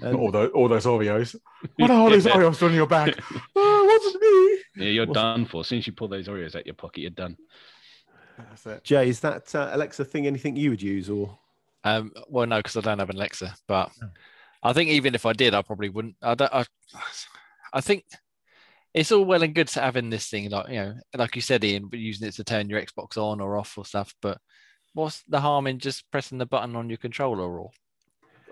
Um, 0.03 0.17
all 0.17 0.31
those 0.33 0.51
all 0.53 0.69
those 0.69 0.87
Oreos. 0.87 1.37
What 1.77 1.91
are 1.91 2.01
all 2.01 2.11
those 2.11 2.25
Oreos 2.27 2.59
doing 2.59 2.73
in 2.73 2.77
your 2.79 2.87
bag? 2.87 3.21
oh, 3.57 3.85
what's 3.85 4.15
me? 4.77 4.85
Yeah, 4.85 4.91
you're 4.93 5.07
What's- 5.07 5.15
done 5.21 5.47
for. 5.47 5.61
As 5.61 5.69
soon 5.69 5.79
as 5.79 5.87
you 5.87 5.93
pull 5.93 6.09
those 6.09 6.27
Oreos 6.27 6.57
out 6.57 6.67
your 6.67 6.75
pocket, 6.75 7.01
you're 7.03 7.11
done. 7.11 7.37
That's 8.39 8.67
it. 8.67 8.83
Jay, 8.85 9.09
is 9.09 9.21
that 9.21 9.55
uh, 9.55 9.71
Alexa 9.73 10.05
thing 10.07 10.27
anything 10.27 10.57
you 10.57 10.71
would 10.71 10.83
use 10.83 11.09
or? 11.09 11.39
Um, 11.85 12.13
well, 12.29 12.47
no, 12.47 12.59
because 12.59 12.77
I 12.77 12.81
don't 12.81 12.99
have 12.99 13.11
an 13.11 13.17
Alexa. 13.17 13.55
But 13.69 13.91
Oh. 14.03 14.09
I 14.63 14.73
think 14.73 14.91
even 14.91 15.15
if 15.15 15.27
I 15.27 15.33
did, 15.35 15.55
I 15.55 15.63
probably 15.63 15.91
wouldn't. 15.91 16.17
I 16.23 16.35
don't. 16.35 16.53
I, 16.53 16.65
I 17.73 17.81
think 17.81 18.05
it's 18.95 19.13
all 19.13 19.25
well 19.25 19.43
and 19.43 19.55
good 19.55 19.69
to 19.69 19.81
having 19.81 20.11
this 20.11 20.29
thing, 20.29 20.51
like 20.51 20.69
you 20.71 20.77
know, 20.77 20.95
like 21.17 21.37
you 21.37 21.43
said, 21.43 21.63
Ian, 21.63 21.89
but 21.89 21.99
using 22.01 22.27
it 22.27 22.35
to 22.35 22.45
turn 22.45 22.69
your 22.69 22.81
Xbox 22.83 23.17
on 23.17 23.41
or 23.41 23.57
off 23.59 23.77
or 23.79 23.85
stuff. 23.85 24.15
But 24.23 24.39
what's 24.95 25.23
the 25.29 25.41
harm 25.41 25.67
in 25.67 25.79
just 25.79 26.11
pressing 26.11 26.39
the 26.39 26.47
button 26.47 26.75
on 26.75 26.89
your 26.89 26.99
controller 26.99 27.59
or 27.61 27.71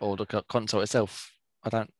or 0.02 0.16
the 0.16 0.26
console 0.48 0.80
itself? 0.80 1.32
I 1.64 1.68
don't. 1.68 1.92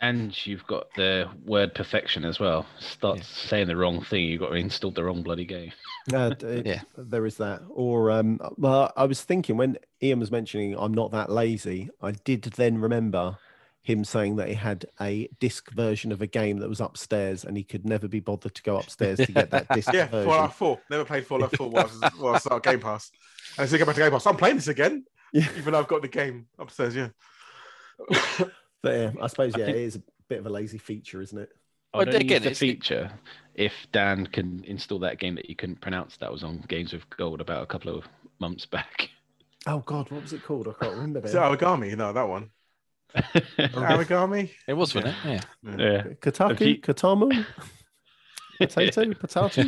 And 0.00 0.46
you've 0.46 0.66
got 0.66 0.86
the 0.94 1.28
word 1.44 1.74
perfection 1.74 2.24
as 2.24 2.38
well. 2.38 2.64
Start 2.78 3.18
Yeah. 3.18 3.24
saying 3.24 3.66
the 3.66 3.76
wrong 3.76 4.02
thing, 4.02 4.24
you've 4.24 4.40
got 4.40 4.50
to 4.50 4.54
install 4.54 4.90
the 4.92 5.04
wrong 5.04 5.22
bloody 5.22 5.44
game. 5.44 5.72
Uh, 6.12 6.30
d- 6.38 6.62
Yeah. 6.64 6.82
there 6.96 7.26
is 7.26 7.36
that. 7.38 7.62
Or, 7.68 8.10
um, 8.10 8.38
well, 8.56 8.92
I 8.96 9.04
was 9.04 9.22
thinking 9.22 9.56
when 9.56 9.78
Ian 10.02 10.20
was 10.20 10.30
mentioning 10.30 10.74
I'm 10.78 10.94
not 10.94 11.10
that 11.10 11.30
lazy, 11.30 11.90
I 12.00 12.12
did 12.12 12.42
then 12.44 12.78
remember 12.78 13.36
him 13.82 14.04
saying 14.04 14.36
that 14.36 14.48
he 14.48 14.54
had 14.54 14.84
a 15.00 15.28
disc 15.40 15.70
version 15.72 16.12
of 16.12 16.20
a 16.22 16.26
game 16.26 16.58
that 16.58 16.68
was 16.68 16.80
upstairs 16.80 17.44
and 17.44 17.56
he 17.56 17.64
could 17.64 17.84
never 17.86 18.06
be 18.06 18.20
bothered 18.20 18.54
to 18.54 18.62
go 18.62 18.76
upstairs 18.76 19.18
to 19.18 19.32
get 19.32 19.50
that 19.50 19.66
disc 19.72 19.90
Yeah, 19.92 20.06
version. 20.06 20.30
Fallout 20.30 20.54
4. 20.54 20.78
Never 20.90 21.04
played 21.04 21.26
Fallout 21.26 21.56
4 21.56 21.68
while 21.70 21.80
I 22.02 22.06
was, 22.06 22.12
while 22.18 22.34
I 22.34 22.38
started 22.38 22.70
Game 22.70 22.80
Pass. 22.80 23.10
And 23.58 23.68
so 23.68 23.76
I 23.76 23.78
go 23.78 23.86
back 23.86 23.96
to 23.96 24.02
Game 24.02 24.10
Pass. 24.12 24.26
I'm 24.26 24.36
playing 24.36 24.56
this 24.56 24.68
again, 24.68 25.04
Yeah. 25.32 25.48
even 25.58 25.72
though 25.72 25.80
I've 25.80 25.88
got 25.88 26.02
the 26.02 26.08
game 26.08 26.46
upstairs. 26.58 26.94
Yeah. 26.94 27.08
But 28.82 28.94
yeah, 28.94 29.10
I 29.20 29.26
suppose 29.26 29.54
I 29.54 29.58
yeah, 29.58 29.64
think- 29.66 29.76
it 29.76 29.82
is 29.82 29.96
a 29.96 30.02
bit 30.28 30.38
of 30.38 30.46
a 30.46 30.50
lazy 30.50 30.78
feature, 30.78 31.20
isn't 31.20 31.36
it? 31.38 31.50
Well, 31.92 32.02
I'd 32.02 32.08
only 32.08 32.20
again, 32.20 32.42
use 32.44 32.58
the 32.58 32.66
feature 32.66 33.10
if 33.54 33.72
Dan 33.92 34.26
can 34.26 34.64
install 34.64 34.98
that 35.00 35.18
game 35.18 35.34
that 35.34 35.50
you 35.50 35.56
couldn't 35.56 35.80
pronounce 35.82 36.16
that 36.18 36.32
was 36.32 36.42
on 36.44 36.64
Games 36.68 36.92
with 36.94 37.02
Gold 37.10 37.40
about 37.42 37.62
a 37.62 37.66
couple 37.66 37.94
of 37.96 38.04
months 38.38 38.64
back. 38.66 39.10
Oh 39.66 39.80
God, 39.80 40.10
what 40.10 40.22
was 40.22 40.32
it 40.32 40.42
called? 40.42 40.68
I 40.68 40.72
can't 40.82 40.94
remember. 40.94 41.20
Is 41.22 41.34
it 41.34 41.36
now. 41.38 41.54
Origami? 41.54 41.94
No, 41.94 42.14
that 42.14 42.26
one. 42.26 42.48
Origami? 43.58 44.48
It 44.66 44.72
was, 44.72 44.94
wasn't 44.94 45.14
it? 45.26 45.44
yeah. 45.62 46.02
Kotaku, 46.14 46.48
Have 46.48 46.60
you- 46.62 46.78
Kotamu, 46.80 47.44
potato, 48.58 49.12
potato. 49.14 49.62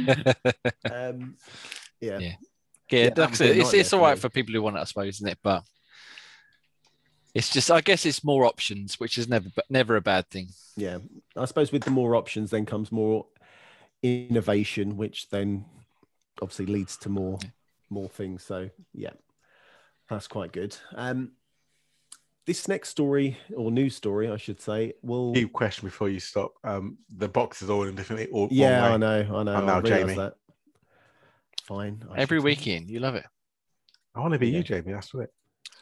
Um, 0.91 1.37
yeah. 2.01 2.19
Yeah. 2.19 2.19
Yeah, 2.19 2.35
Yeah, 2.91 3.05
like 3.05 3.19
I 3.19 3.27
that 3.27 3.37
said, 3.37 3.49
would 3.49 3.55
be 3.55 3.61
a 3.61 3.63
it's, 3.65 3.75
it's 3.75 3.93
all 3.93 4.01
right 4.01 4.17
for 4.17 4.23
for 4.23 4.29
people 4.31 4.55
who 4.55 4.63
want 4.63 4.77
it, 4.77 4.81
I 4.81 4.85
suppose, 4.85 5.17
isn't 5.17 5.29
it? 5.29 5.39
But 5.43 5.63
it's 7.35 7.51
just, 7.51 7.71
I 7.71 7.81
guess, 7.81 8.05
it's 8.05 8.23
more 8.25 8.45
options, 8.45 9.01
which 9.01 9.17
is 9.17 9.29
never, 9.29 9.49
but 9.55 9.65
never 9.71 9.97
a 9.97 10.01
bad 10.03 10.29
thing. 10.29 10.49
yeah 10.77 10.99
i 11.37 11.45
suppose 11.45 11.71
with 11.73 11.85
the 11.85 11.91
more 11.91 12.15
options 12.17 12.51
then 12.51 12.65
comes 12.67 12.91
more 12.91 13.27
innovation 14.03 14.97
which 14.97 15.29
then 15.31 15.65
obviously 16.41 16.67
leads 16.67 16.97
to 16.97 17.09
more 17.09 17.39
more 17.91 18.09
things 18.09 18.43
so 18.43 18.69
yeah 18.95 19.11
that's 20.09 20.27
quite 20.27 20.51
good 20.53 20.77
um 20.97 21.33
this 22.47 22.67
next 22.69 22.89
story 22.89 23.37
or 23.57 23.71
news 23.71 23.95
story 23.95 24.29
i 24.31 24.37
should 24.37 24.61
say 24.61 24.93
will 25.03 25.33
Key 25.35 25.47
question 25.47 25.87
before 25.89 26.09
you 26.09 26.19
stop. 26.21 26.53
Um, 26.65 26.99
the 27.17 27.29
box 27.29 27.63
is 27.63 27.71
all 27.71 27.85
in 27.85 27.95
differently. 27.95 28.29
All, 28.33 28.49
yeah 28.51 28.93
i 28.93 28.97
know 28.97 29.21
i 29.21 29.43
know 29.43 29.55
I'm 29.55 29.65
i 29.65 29.67
now 29.67 29.81
Jamie. 29.81 30.15
that 30.15 30.35
fine 31.65 32.03
I 32.11 32.19
Every 32.19 32.41
weekend, 32.41 32.91
you 32.91 32.99
love 32.99 33.15
it. 33.15 33.27
I 34.15 34.21
want 34.21 34.33
to 34.33 34.39
be 34.39 34.49
Yeah. 34.49 34.59
you, 34.59 34.65
Jamie. 34.65 34.93
That's 34.93 35.13
it. 35.15 35.31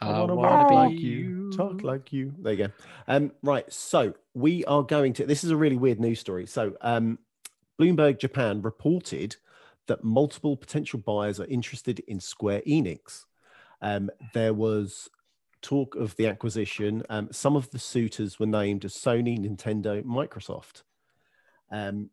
I 0.01 0.19
want 0.19 0.29
to 0.29 0.35
walk 0.35 0.69
be 0.69 0.75
like 0.75 0.99
you. 0.99 1.09
you, 1.09 1.51
talk 1.51 1.83
like 1.83 2.11
you. 2.11 2.33
There 2.39 2.53
you 2.53 2.67
go. 2.67 2.73
Um, 3.07 3.31
right. 3.43 3.71
So 3.71 4.15
we 4.33 4.65
are 4.65 4.83
going 4.83 5.13
to. 5.13 5.25
This 5.25 5.43
is 5.43 5.51
a 5.51 5.55
really 5.55 5.77
weird 5.77 5.99
news 5.99 6.19
story. 6.19 6.45
So, 6.47 6.75
um, 6.81 7.19
Bloomberg 7.79 8.19
Japan 8.19 8.61
reported 8.61 9.35
that 9.87 10.03
multiple 10.03 10.55
potential 10.55 10.99
buyers 10.99 11.39
are 11.39 11.45
interested 11.45 11.99
in 12.07 12.19
Square 12.19 12.61
Enix. 12.67 13.25
Um, 13.81 14.09
there 14.33 14.53
was 14.53 15.09
talk 15.61 15.95
of 15.95 16.15
the 16.15 16.27
acquisition. 16.27 17.03
Um, 17.09 17.29
some 17.31 17.55
of 17.55 17.69
the 17.71 17.79
suitors 17.79 18.39
were 18.39 18.45
named 18.45 18.85
as 18.85 18.93
Sony, 18.93 19.39
Nintendo, 19.39 20.03
Microsoft. 20.03 20.83
Um, 21.71 22.09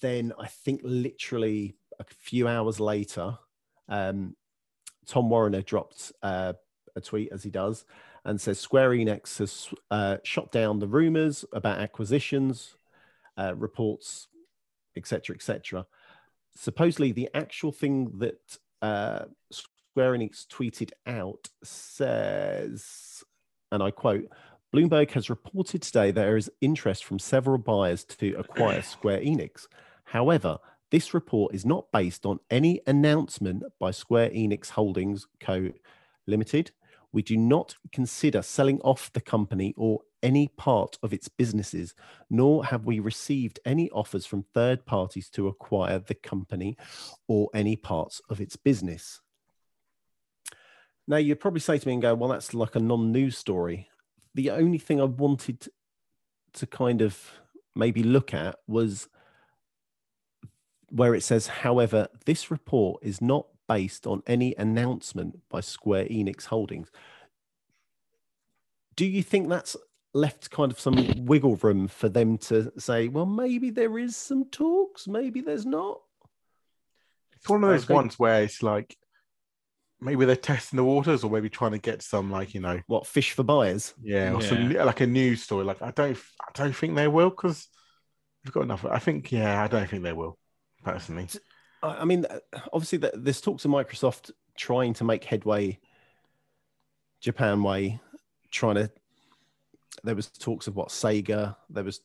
then 0.00 0.32
I 0.38 0.46
think 0.46 0.80
literally 0.82 1.76
a 1.98 2.04
few 2.04 2.48
hours 2.48 2.80
later, 2.80 3.38
um, 3.88 4.34
Tom 5.06 5.30
Warren 5.30 5.62
dropped 5.64 6.12
uh, 6.22 6.54
a 6.96 7.00
tweet 7.00 7.30
as 7.32 7.42
he 7.42 7.50
does 7.50 7.84
and 8.24 8.40
says 8.40 8.58
Square 8.58 8.90
Enix 8.90 9.38
has 9.38 9.68
uh, 9.90 10.16
shot 10.24 10.50
down 10.50 10.80
the 10.80 10.88
rumors 10.88 11.44
about 11.52 11.78
acquisitions, 11.78 12.76
uh, 13.38 13.54
reports, 13.54 14.28
etc., 14.96 15.36
etc. 15.36 15.86
Supposedly, 16.54 17.12
the 17.12 17.28
actual 17.34 17.70
thing 17.70 18.12
that 18.18 18.58
uh, 18.82 19.26
Square 19.50 20.14
Enix 20.14 20.46
tweeted 20.46 20.90
out 21.06 21.48
says, 21.62 23.24
and 23.70 23.82
I 23.82 23.90
quote. 23.90 24.28
Bloomberg 24.74 25.12
has 25.12 25.30
reported 25.30 25.80
today 25.80 26.10
there 26.10 26.36
is 26.36 26.50
interest 26.60 27.04
from 27.04 27.18
several 27.18 27.56
buyers 27.56 28.04
to 28.04 28.34
acquire 28.34 28.82
Square 28.82 29.20
Enix. 29.20 29.68
However, 30.04 30.58
this 30.90 31.14
report 31.14 31.54
is 31.54 31.64
not 31.64 31.90
based 31.92 32.26
on 32.26 32.40
any 32.50 32.80
announcement 32.86 33.62
by 33.78 33.90
Square 33.90 34.30
Enix 34.30 34.70
Holdings 34.70 35.26
Co. 35.40 35.70
Limited. 36.26 36.72
We 37.12 37.22
do 37.22 37.36
not 37.36 37.76
consider 37.92 38.42
selling 38.42 38.80
off 38.80 39.12
the 39.12 39.20
company 39.20 39.74
or 39.76 40.00
any 40.22 40.48
part 40.48 40.98
of 41.02 41.12
its 41.12 41.28
businesses, 41.28 41.94
nor 42.28 42.64
have 42.66 42.84
we 42.84 42.98
received 42.98 43.60
any 43.64 43.88
offers 43.90 44.26
from 44.26 44.44
third 44.54 44.84
parties 44.84 45.28
to 45.30 45.48
acquire 45.48 45.98
the 45.98 46.14
company 46.14 46.76
or 47.28 47.48
any 47.54 47.76
parts 47.76 48.20
of 48.28 48.40
its 48.40 48.56
business. 48.56 49.20
Now, 51.08 51.18
you'd 51.18 51.40
probably 51.40 51.60
say 51.60 51.78
to 51.78 51.86
me 51.86 51.94
and 51.94 52.02
go, 52.02 52.14
well, 52.14 52.30
that's 52.30 52.54
like 52.54 52.74
a 52.74 52.80
non 52.80 53.12
news 53.12 53.38
story. 53.38 53.88
The 54.34 54.50
only 54.50 54.78
thing 54.78 55.00
I 55.00 55.04
wanted 55.04 55.68
to 56.54 56.66
kind 56.66 57.00
of 57.00 57.30
maybe 57.74 58.02
look 58.02 58.34
at 58.34 58.56
was 58.66 59.08
where 60.90 61.14
it 61.14 61.22
says, 61.22 61.46
however, 61.46 62.08
this 62.24 62.50
report 62.50 63.02
is 63.04 63.20
not 63.20 63.46
based 63.68 64.06
on 64.06 64.22
any 64.26 64.54
announcement 64.56 65.38
by 65.48 65.60
Square 65.60 66.06
Enix 66.06 66.46
Holdings. 66.46 66.90
Do 68.94 69.04
you 69.04 69.22
think 69.22 69.48
that's 69.48 69.76
left 70.14 70.50
kind 70.50 70.72
of 70.72 70.80
some 70.80 71.26
wiggle 71.26 71.56
room 71.56 71.88
for 71.88 72.08
them 72.08 72.38
to 72.38 72.72
say, 72.78 73.08
well, 73.08 73.26
maybe 73.26 73.70
there 73.70 73.98
is 73.98 74.16
some 74.16 74.46
talks, 74.46 75.06
maybe 75.06 75.40
there's 75.40 75.66
not? 75.66 76.00
It's 77.34 77.48
one 77.48 77.62
of 77.62 77.70
those 77.70 77.84
agree. 77.84 77.94
ones 77.96 78.18
where 78.18 78.42
it's 78.42 78.62
like 78.62 78.96
maybe 80.00 80.24
they're 80.24 80.36
testing 80.36 80.78
the 80.78 80.84
waters, 80.84 81.22
or 81.22 81.30
maybe 81.30 81.50
trying 81.50 81.72
to 81.72 81.78
get 81.78 82.02
some 82.02 82.30
like 82.30 82.54
you 82.54 82.60
know, 82.60 82.80
What 82.86 83.06
fish 83.06 83.32
for 83.32 83.42
buyers? 83.42 83.94
yeah, 84.02 84.32
or 84.32 84.40
some 84.40 84.70
like 84.72 85.00
a 85.00 85.06
news 85.06 85.42
story. 85.42 85.64
Like 85.64 85.82
I 85.82 85.90
don't, 85.90 86.16
I 86.40 86.50
don't 86.54 86.74
think 86.74 86.96
they 86.96 87.08
will 87.08 87.30
because 87.30 87.68
we've 88.44 88.52
got 88.52 88.62
enough. 88.64 88.84
I 88.86 88.98
think, 88.98 89.30
yeah, 89.30 89.62
I 89.62 89.66
don't 89.68 89.88
think 89.88 90.02
they 90.02 90.12
will 90.12 90.38
personally. 90.82 91.28
I 91.82 91.88
I 91.88 92.04
mean, 92.04 92.26
uh, 92.26 92.38
obviously, 92.72 92.98
th- 92.98 93.14
there's 93.16 93.40
talks 93.40 93.64
of 93.64 93.70
Microsoft 93.70 94.30
trying 94.56 94.94
to 94.94 95.04
make 95.04 95.24
headway 95.24 95.78
Japan 97.20 97.62
way, 97.62 98.00
trying 98.50 98.76
to. 98.76 98.90
There 100.04 100.14
was 100.14 100.28
talks 100.28 100.66
of 100.66 100.76
what 100.76 100.88
Sega. 100.88 101.56
There 101.70 101.84
was 101.84 102.00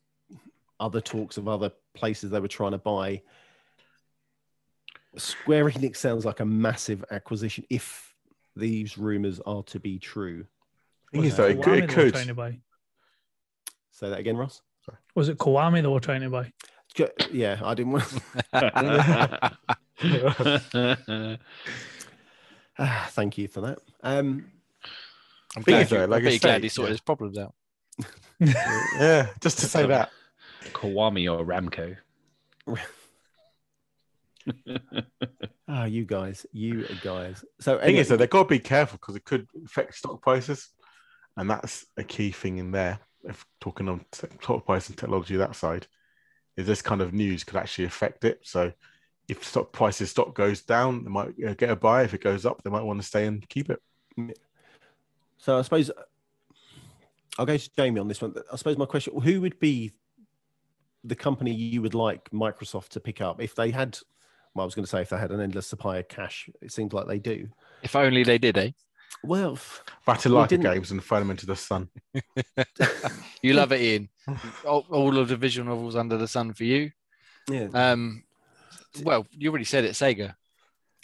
other 0.79 1.01
talks 1.01 1.37
of 1.37 1.47
other 1.47 1.71
places 1.93 2.31
they 2.31 2.39
were 2.39 2.47
trying 2.47 2.71
to 2.71 2.77
buy. 2.77 3.21
Square 5.17 5.71
Enix 5.71 5.97
sounds 5.97 6.25
like 6.25 6.39
a 6.39 6.45
massive 6.45 7.03
acquisition 7.11 7.65
if 7.69 8.13
these 8.55 8.97
rumors 8.97 9.39
are 9.41 9.63
to 9.63 9.79
be 9.79 9.99
true. 9.99 10.45
Thing 11.11 11.21
Was 11.21 11.31
is, 11.31 11.37
though, 11.37 11.47
it 11.47 11.61
could, 11.61 11.83
it 11.83 11.89
could. 11.89 12.13
trying 12.13 12.27
to 12.27 12.33
buy? 12.33 12.59
Say 13.91 14.09
that 14.09 14.19
again, 14.19 14.37
Ross. 14.37 14.61
Sorry. 14.85 14.97
Was 15.15 15.29
it 15.29 15.37
Kiwami 15.37 15.81
they 15.81 15.87
were 15.87 15.99
trying 15.99 16.21
to 16.21 16.29
buy? 16.29 16.51
Ju- 16.93 17.07
Yeah, 17.31 17.59
I 17.63 17.73
didn't 17.73 17.93
want. 17.93 18.03
Ah, 22.79 23.07
Thank 23.11 23.37
you 23.37 23.47
for 23.47 23.61
that. 23.61 23.77
Um, 24.01 24.51
I'm 25.55 25.61
glad, 25.61 25.87
though, 25.87 26.05
like 26.05 26.07
I'm 26.07 26.13
I 26.13 26.21
pretty 26.21 26.39
glad 26.39 26.63
he 26.63 26.69
sorted 26.69 26.89
yeah. 26.89 26.93
his 26.93 27.01
problems 27.01 27.37
out. 27.37 27.53
yeah, 28.39 29.27
just 29.41 29.59
to 29.59 29.67
say 29.67 29.85
that. 29.85 30.09
Kawami 30.73 31.31
or 31.31 31.45
Ramco. 31.45 31.97
ah, 35.67 35.85
you 35.85 36.05
guys, 36.05 36.45
you 36.51 36.87
guys. 37.03 37.43
So 37.59 37.79
Thing 37.79 37.97
is, 37.97 38.07
though, 38.07 38.17
they've 38.17 38.29
got 38.29 38.43
to 38.43 38.49
be 38.49 38.59
careful 38.59 38.97
because 38.99 39.15
it 39.15 39.25
could 39.25 39.47
affect 39.65 39.95
stock 39.95 40.21
prices, 40.21 40.69
and 41.37 41.49
that's 41.49 41.85
a 41.97 42.03
key 42.03 42.31
thing 42.31 42.57
in 42.57 42.71
there. 42.71 42.99
If 43.23 43.45
talking 43.59 43.89
on 43.89 44.05
stock 44.11 44.65
price 44.65 44.89
and 44.89 44.97
technology 44.97 45.35
that 45.35 45.55
side, 45.55 45.87
is 46.57 46.67
this 46.67 46.81
kind 46.81 47.01
of 47.01 47.13
news 47.13 47.43
could 47.43 47.57
actually 47.57 47.85
affect 47.85 48.25
it. 48.25 48.39
So 48.43 48.71
if 49.27 49.43
stock 49.43 49.71
prices 49.71 50.11
stock 50.11 50.35
goes 50.35 50.61
down, 50.61 51.03
they 51.03 51.09
might 51.09 51.33
uh, 51.45 51.53
get 51.53 51.69
a 51.69 51.75
buy. 51.75 52.03
If 52.03 52.13
it 52.13 52.21
goes 52.21 52.45
up, 52.45 52.61
they 52.63 52.69
might 52.69 52.83
want 52.83 53.01
to 53.01 53.07
stay 53.07 53.25
and 53.25 53.47
keep 53.47 53.69
it. 53.69 53.81
So 55.37 55.57
I 55.57 55.61
suppose 55.61 55.89
I'll 57.37 57.45
go 57.45 57.57
to 57.57 57.69
Jamie 57.75 57.99
on 57.99 58.07
this 58.07 58.21
one. 58.21 58.35
I 58.51 58.55
suppose 58.55 58.77
my 58.77 58.85
question: 58.85 59.19
Who 59.19 59.41
would 59.41 59.59
be 59.59 59.91
the 61.03 61.15
company 61.15 61.53
you 61.53 61.81
would 61.81 61.95
like 61.95 62.29
Microsoft 62.31 62.89
to 62.89 62.99
pick 62.99 63.21
up 63.21 63.41
if 63.41 63.55
they 63.55 63.71
had? 63.71 63.97
Well, 64.53 64.63
I 64.63 64.65
was 64.65 64.75
going 64.75 64.83
to 64.83 64.89
say 64.89 65.01
if 65.01 65.09
they 65.09 65.17
had 65.17 65.31
an 65.31 65.39
endless 65.39 65.65
supply 65.65 65.97
of 65.99 66.09
cash. 66.09 66.49
It 66.61 66.73
seems 66.73 66.91
like 66.91 67.07
they 67.07 67.19
do. 67.19 67.47
If 67.83 67.95
only 67.95 68.23
they 68.23 68.37
did, 68.37 68.57
eh? 68.57 68.71
Well, 69.23 69.53
f- 69.53 69.83
Ratalaika 70.07 70.47
didn't- 70.49 70.63
games 70.71 70.91
and 70.91 71.03
throw 71.03 71.19
them 71.19 71.31
into 71.31 71.45
the 71.45 71.55
sun. 71.55 71.89
You 73.41 73.53
love 73.53 73.71
it, 73.71 73.81
Ian. 73.81 74.09
all, 74.65 74.85
all 74.91 75.17
of 75.17 75.27
the 75.27 75.35
visual 75.35 75.67
novels 75.67 75.95
under 75.95 76.17
the 76.17 76.27
sun 76.27 76.53
for 76.53 76.63
you. 76.63 76.91
yeah. 77.49 77.67
Um, 77.73 78.23
well, 79.03 79.25
you 79.31 79.49
already 79.49 79.65
said 79.65 79.83
it, 79.85 79.93
Sega. 79.93 80.35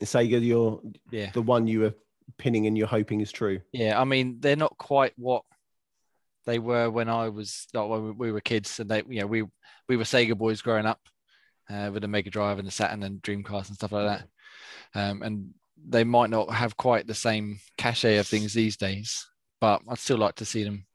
Sega, 0.04 0.44
you're 0.46 0.80
Yeah, 1.12 1.32
the 1.32 1.42
one 1.42 1.66
you 1.68 1.80
were 1.82 1.94
pinning 2.38 2.68
and 2.68 2.78
you're 2.78 2.86
hoping 2.88 3.22
is 3.22 3.32
true. 3.32 3.60
yeah. 3.72 4.00
I 4.00 4.04
mean, 4.04 4.38
they're 4.40 4.56
not 4.56 4.78
quite 4.78 5.14
what 5.18 5.44
they 6.46 6.60
were 6.60 6.90
when 6.92 7.10
I 7.10 7.30
was 7.30 7.68
like 7.74 7.90
when 7.90 8.04
we- 8.06 8.12
we 8.12 8.32
were 8.32 8.42
kids, 8.42 8.80
and 8.80 8.90
they, 8.90 9.04
you 9.10 9.22
know, 9.22 9.28
we 9.28 9.44
we 9.90 9.98
were 9.98 10.04
Sega 10.04 10.38
boys 10.38 10.62
growing 10.62 10.86
up 10.86 11.00
uh, 11.70 11.90
with 11.92 12.02
the 12.04 12.08
Mega 12.08 12.30
Drive 12.30 12.60
and 12.60 12.68
the 12.68 12.72
Saturn 12.72 13.02
and 13.04 13.22
Dreamcast 13.22 13.68
and 13.70 13.76
stuff 13.76 13.92
like 13.92 14.06
that. 14.06 14.28
Um, 15.00 15.22
and 15.24 15.54
they 15.86 16.04
might 16.04 16.30
not 16.30 16.52
have 16.54 16.78
quite 16.78 17.08
the 17.08 17.14
same 17.14 17.60
cachet 17.78 18.18
of 18.18 18.28
things 18.28 18.54
these 18.54 18.78
days, 18.78 19.26
but 19.62 19.82
I'd 19.88 19.98
still 20.00 20.18
like 20.18 20.36
to 20.36 20.46
see 20.46 20.64
them 20.64 20.86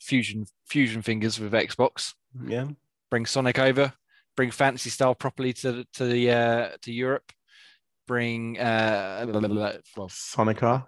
fusion 0.00 0.46
fusion 0.66 1.02
fingers 1.02 1.38
with 1.40 1.52
Xbox. 1.52 2.12
Yeah. 2.46 2.68
bring 3.10 3.26
Sonic 3.26 3.58
over, 3.58 3.92
bring 4.36 4.50
Phantasy 4.50 4.90
Star 4.90 5.14
properly 5.14 5.52
to 5.54 5.84
to 5.94 6.04
the 6.06 6.30
uh, 6.30 6.68
to 6.82 6.92
Europe, 6.92 7.32
bring 8.06 8.58
uh, 8.58 9.24
well, 9.96 10.08
Sonic 10.08 10.62
R. 10.62 10.86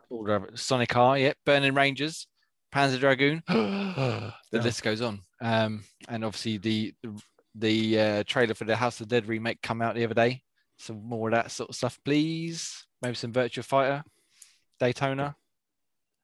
Sonic 0.55 0.95
R, 0.97 1.19
yeah, 1.19 1.33
Burning 1.47 1.75
Rangers, 1.75 2.27
Panzer 2.75 2.99
Dragoon. 3.01 3.43
the 3.49 4.33
Yeah. 4.53 4.61
list 4.63 4.83
goes 4.83 5.01
on. 5.01 5.21
Um, 5.41 5.85
and 6.09 6.25
obviously 6.25 6.59
the 6.59 6.95
the, 7.03 7.23
the 7.55 8.01
uh, 8.01 8.25
trailer 8.27 8.55
for 8.55 8.65
the 8.65 8.77
House 8.77 9.01
of 9.01 9.09
the 9.09 9.15
Dead 9.21 9.29
remake 9.29 9.63
come 9.63 9.83
out 9.83 9.95
the 9.95 10.05
other 10.05 10.15
day. 10.15 10.43
Some 10.79 11.03
more 11.05 11.29
of 11.29 11.35
that 11.35 11.51
sort 11.51 11.71
of 11.71 11.77
stuff, 11.77 11.99
please. 12.05 12.87
Maybe 13.03 13.15
some 13.15 13.33
Virtual 13.33 13.63
Fighter, 13.65 14.05
Daytona, 14.81 15.37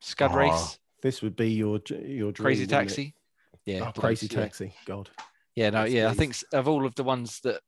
Scud 0.01 0.31
Ah, 0.33 0.37
Race, 0.37 0.79
This 1.03 1.23
would 1.23 1.37
be 1.37 1.51
your 1.53 1.81
your 1.91 2.33
dream, 2.33 2.45
Crazy 2.47 2.63
wouldn't 2.63 2.63
it? 2.63 2.69
Taxi. 2.89 3.15
Yeah, 3.67 3.89
Oh, 3.89 4.01
crazy 4.01 4.27
yeah. 4.31 4.41
taxi. 4.41 4.75
God. 4.87 5.11
Yeah, 5.55 5.71
no, 5.71 5.85
Yes, 5.85 5.93
yeah. 5.93 6.09
I 6.09 6.15
think 6.15 6.35
of 6.53 6.69
all 6.69 6.85
of 6.87 6.95
the 6.95 7.05
ones 7.05 7.41
that 7.41 7.61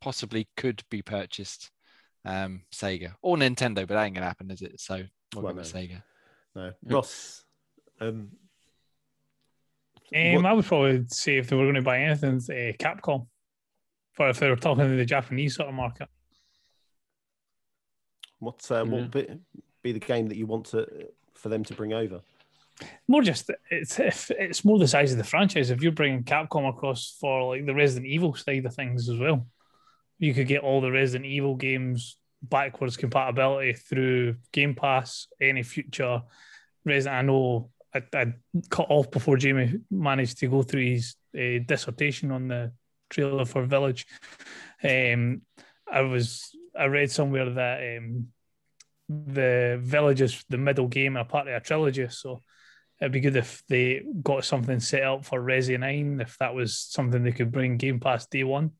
possibly 0.00 0.48
could 0.56 0.82
be 0.90 1.02
purchased, 1.02 1.70
um, 2.24 2.62
Sega 2.72 3.14
or 3.22 3.36
Nintendo, 3.36 3.86
but 3.86 3.90
that 3.90 4.04
ain't 4.04 4.14
gonna 4.14 4.26
happen, 4.26 4.50
is 4.50 4.62
it? 4.62 4.80
So 4.80 5.04
we'll 5.34 5.44
Well, 5.44 5.54
go 5.54 5.60
no. 5.60 5.66
Sega. 5.66 6.02
No. 6.54 6.72
Ross. 6.84 7.44
Um, 8.00 8.30
Um, 10.14 10.44
I 10.44 10.52
would 10.52 10.66
probably 10.66 11.04
say 11.08 11.38
if 11.38 11.48
they 11.48 11.56
were 11.56 11.62
going 11.64 11.76
to 11.76 11.82
buy 11.82 11.98
anything, 12.00 12.36
it's, 12.36 12.50
uh, 12.50 12.72
Capcom. 12.78 13.26
but 14.18 14.28
if 14.30 14.40
they 14.40 14.50
were 14.50 14.56
talking 14.56 14.84
to 14.84 14.96
the 14.96 15.06
Japanese 15.06 15.54
sort 15.54 15.70
of 15.70 15.74
market. 15.74 16.06
What's 18.42 18.70
uh, 18.70 18.84
what 18.84 19.10
be, 19.10 19.28
be 19.82 19.92
the 19.92 20.00
game 20.00 20.28
that 20.28 20.36
you 20.36 20.46
want 20.46 20.66
to 20.66 20.86
for 21.34 21.48
them 21.48 21.64
to 21.64 21.74
bring 21.74 21.92
over? 21.92 22.20
More 23.06 23.22
just 23.22 23.50
it's 23.70 24.00
it's 24.00 24.64
more 24.64 24.78
the 24.78 24.88
size 24.88 25.12
of 25.12 25.18
the 25.18 25.24
franchise. 25.24 25.70
If 25.70 25.82
you're 25.82 25.92
bringing 25.92 26.24
Capcom 26.24 26.68
across 26.68 27.16
for 27.20 27.54
like 27.54 27.66
the 27.66 27.74
Resident 27.74 28.06
Evil 28.06 28.34
side 28.34 28.66
of 28.66 28.74
things 28.74 29.08
as 29.08 29.18
well, 29.18 29.46
you 30.18 30.34
could 30.34 30.48
get 30.48 30.62
all 30.62 30.80
the 30.80 30.90
Resident 30.90 31.26
Evil 31.26 31.54
games 31.54 32.16
backwards 32.42 32.96
compatibility 32.96 33.74
through 33.74 34.36
Game 34.52 34.74
Pass. 34.74 35.28
Any 35.40 35.62
future 35.62 36.22
Resident, 36.84 37.18
I 37.18 37.22
know 37.22 37.70
I, 37.94 38.02
I 38.14 38.34
cut 38.68 38.86
off 38.88 39.10
before 39.10 39.36
Jamie 39.36 39.78
managed 39.90 40.38
to 40.38 40.48
go 40.48 40.62
through 40.62 40.86
his 40.86 41.14
uh, 41.36 41.62
dissertation 41.64 42.32
on 42.32 42.48
the 42.48 42.72
trailer 43.10 43.44
for 43.44 43.64
Village. 43.64 44.06
Um, 44.82 45.42
I 45.90 46.00
was 46.00 46.56
I 46.78 46.86
read 46.86 47.10
somewhere 47.10 47.50
that 47.50 47.98
um, 47.98 48.28
the 49.08 49.78
Village 49.82 50.20
is 50.20 50.44
the 50.48 50.58
middle 50.58 50.88
game 50.88 51.16
and 51.16 51.26
a 51.26 51.28
part 51.28 51.48
of 51.48 51.54
a 51.54 51.60
trilogy, 51.60 52.08
so 52.08 52.42
it'd 53.00 53.12
be 53.12 53.20
good 53.20 53.36
if 53.36 53.62
they 53.68 54.02
got 54.22 54.44
something 54.44 54.80
set 54.80 55.02
up 55.02 55.24
for 55.24 55.40
Resi 55.40 55.78
9, 55.78 56.20
if 56.20 56.38
that 56.38 56.54
was 56.54 56.78
something 56.78 57.22
they 57.22 57.32
could 57.32 57.52
bring 57.52 57.76
Game 57.76 58.00
Pass 58.00 58.26
day 58.26 58.44
one. 58.44 58.72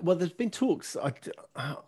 Well, 0.00 0.16
there's 0.16 0.32
been 0.32 0.50
talks. 0.50 0.96
I, 0.96 1.12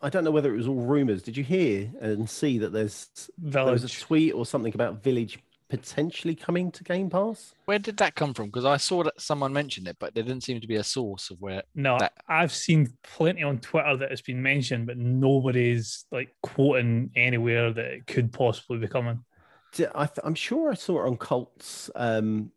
I 0.02 0.10
don't 0.10 0.24
know 0.24 0.30
whether 0.30 0.52
it 0.52 0.56
was 0.56 0.66
all 0.66 0.74
rumors. 0.74 1.22
Did 1.22 1.36
you 1.36 1.44
hear 1.44 1.92
and 2.00 2.28
see 2.28 2.58
that 2.58 2.72
there's 2.72 3.08
there 3.38 3.64
was 3.64 3.84
a 3.84 3.88
tweet 3.88 4.34
or 4.34 4.44
something 4.44 4.74
about 4.74 5.02
Village 5.02 5.38
potentially 5.68 6.34
coming 6.34 6.70
to 6.72 6.84
Game 6.84 7.10
Pass? 7.10 7.54
Where 7.64 7.78
did 7.78 7.96
that 7.98 8.14
come 8.14 8.34
from? 8.34 8.46
Because 8.46 8.64
I 8.64 8.76
saw 8.76 9.02
that 9.04 9.20
someone 9.20 9.52
mentioned 9.52 9.88
it, 9.88 9.96
but 9.98 10.14
there 10.14 10.22
didn't 10.22 10.42
seem 10.44 10.60
to 10.60 10.66
be 10.66 10.76
a 10.76 10.84
source 10.84 11.30
of 11.30 11.40
where. 11.40 11.62
No, 11.74 11.98
that- 11.98 12.12
I've 12.28 12.52
seen 12.52 12.92
plenty 13.02 13.42
on 13.42 13.58
Twitter 13.58 13.96
that 13.96 14.12
it's 14.12 14.20
been 14.22 14.42
mentioned, 14.42 14.86
but 14.86 14.96
nobody's 14.98 16.04
like 16.12 16.34
quoting 16.42 17.10
anywhere 17.16 17.72
that 17.72 17.84
it 17.86 18.06
could 18.06 18.32
possibly 18.32 18.78
be 18.78 18.88
coming. 18.88 19.24
D- 19.72 19.86
I 19.94 20.06
th- 20.06 20.20
I'm 20.22 20.34
sure 20.36 20.70
I 20.70 20.74
saw 20.74 21.04
it 21.04 21.08
on 21.08 21.16
Colt's. 21.16 21.90
Um, 21.96 22.52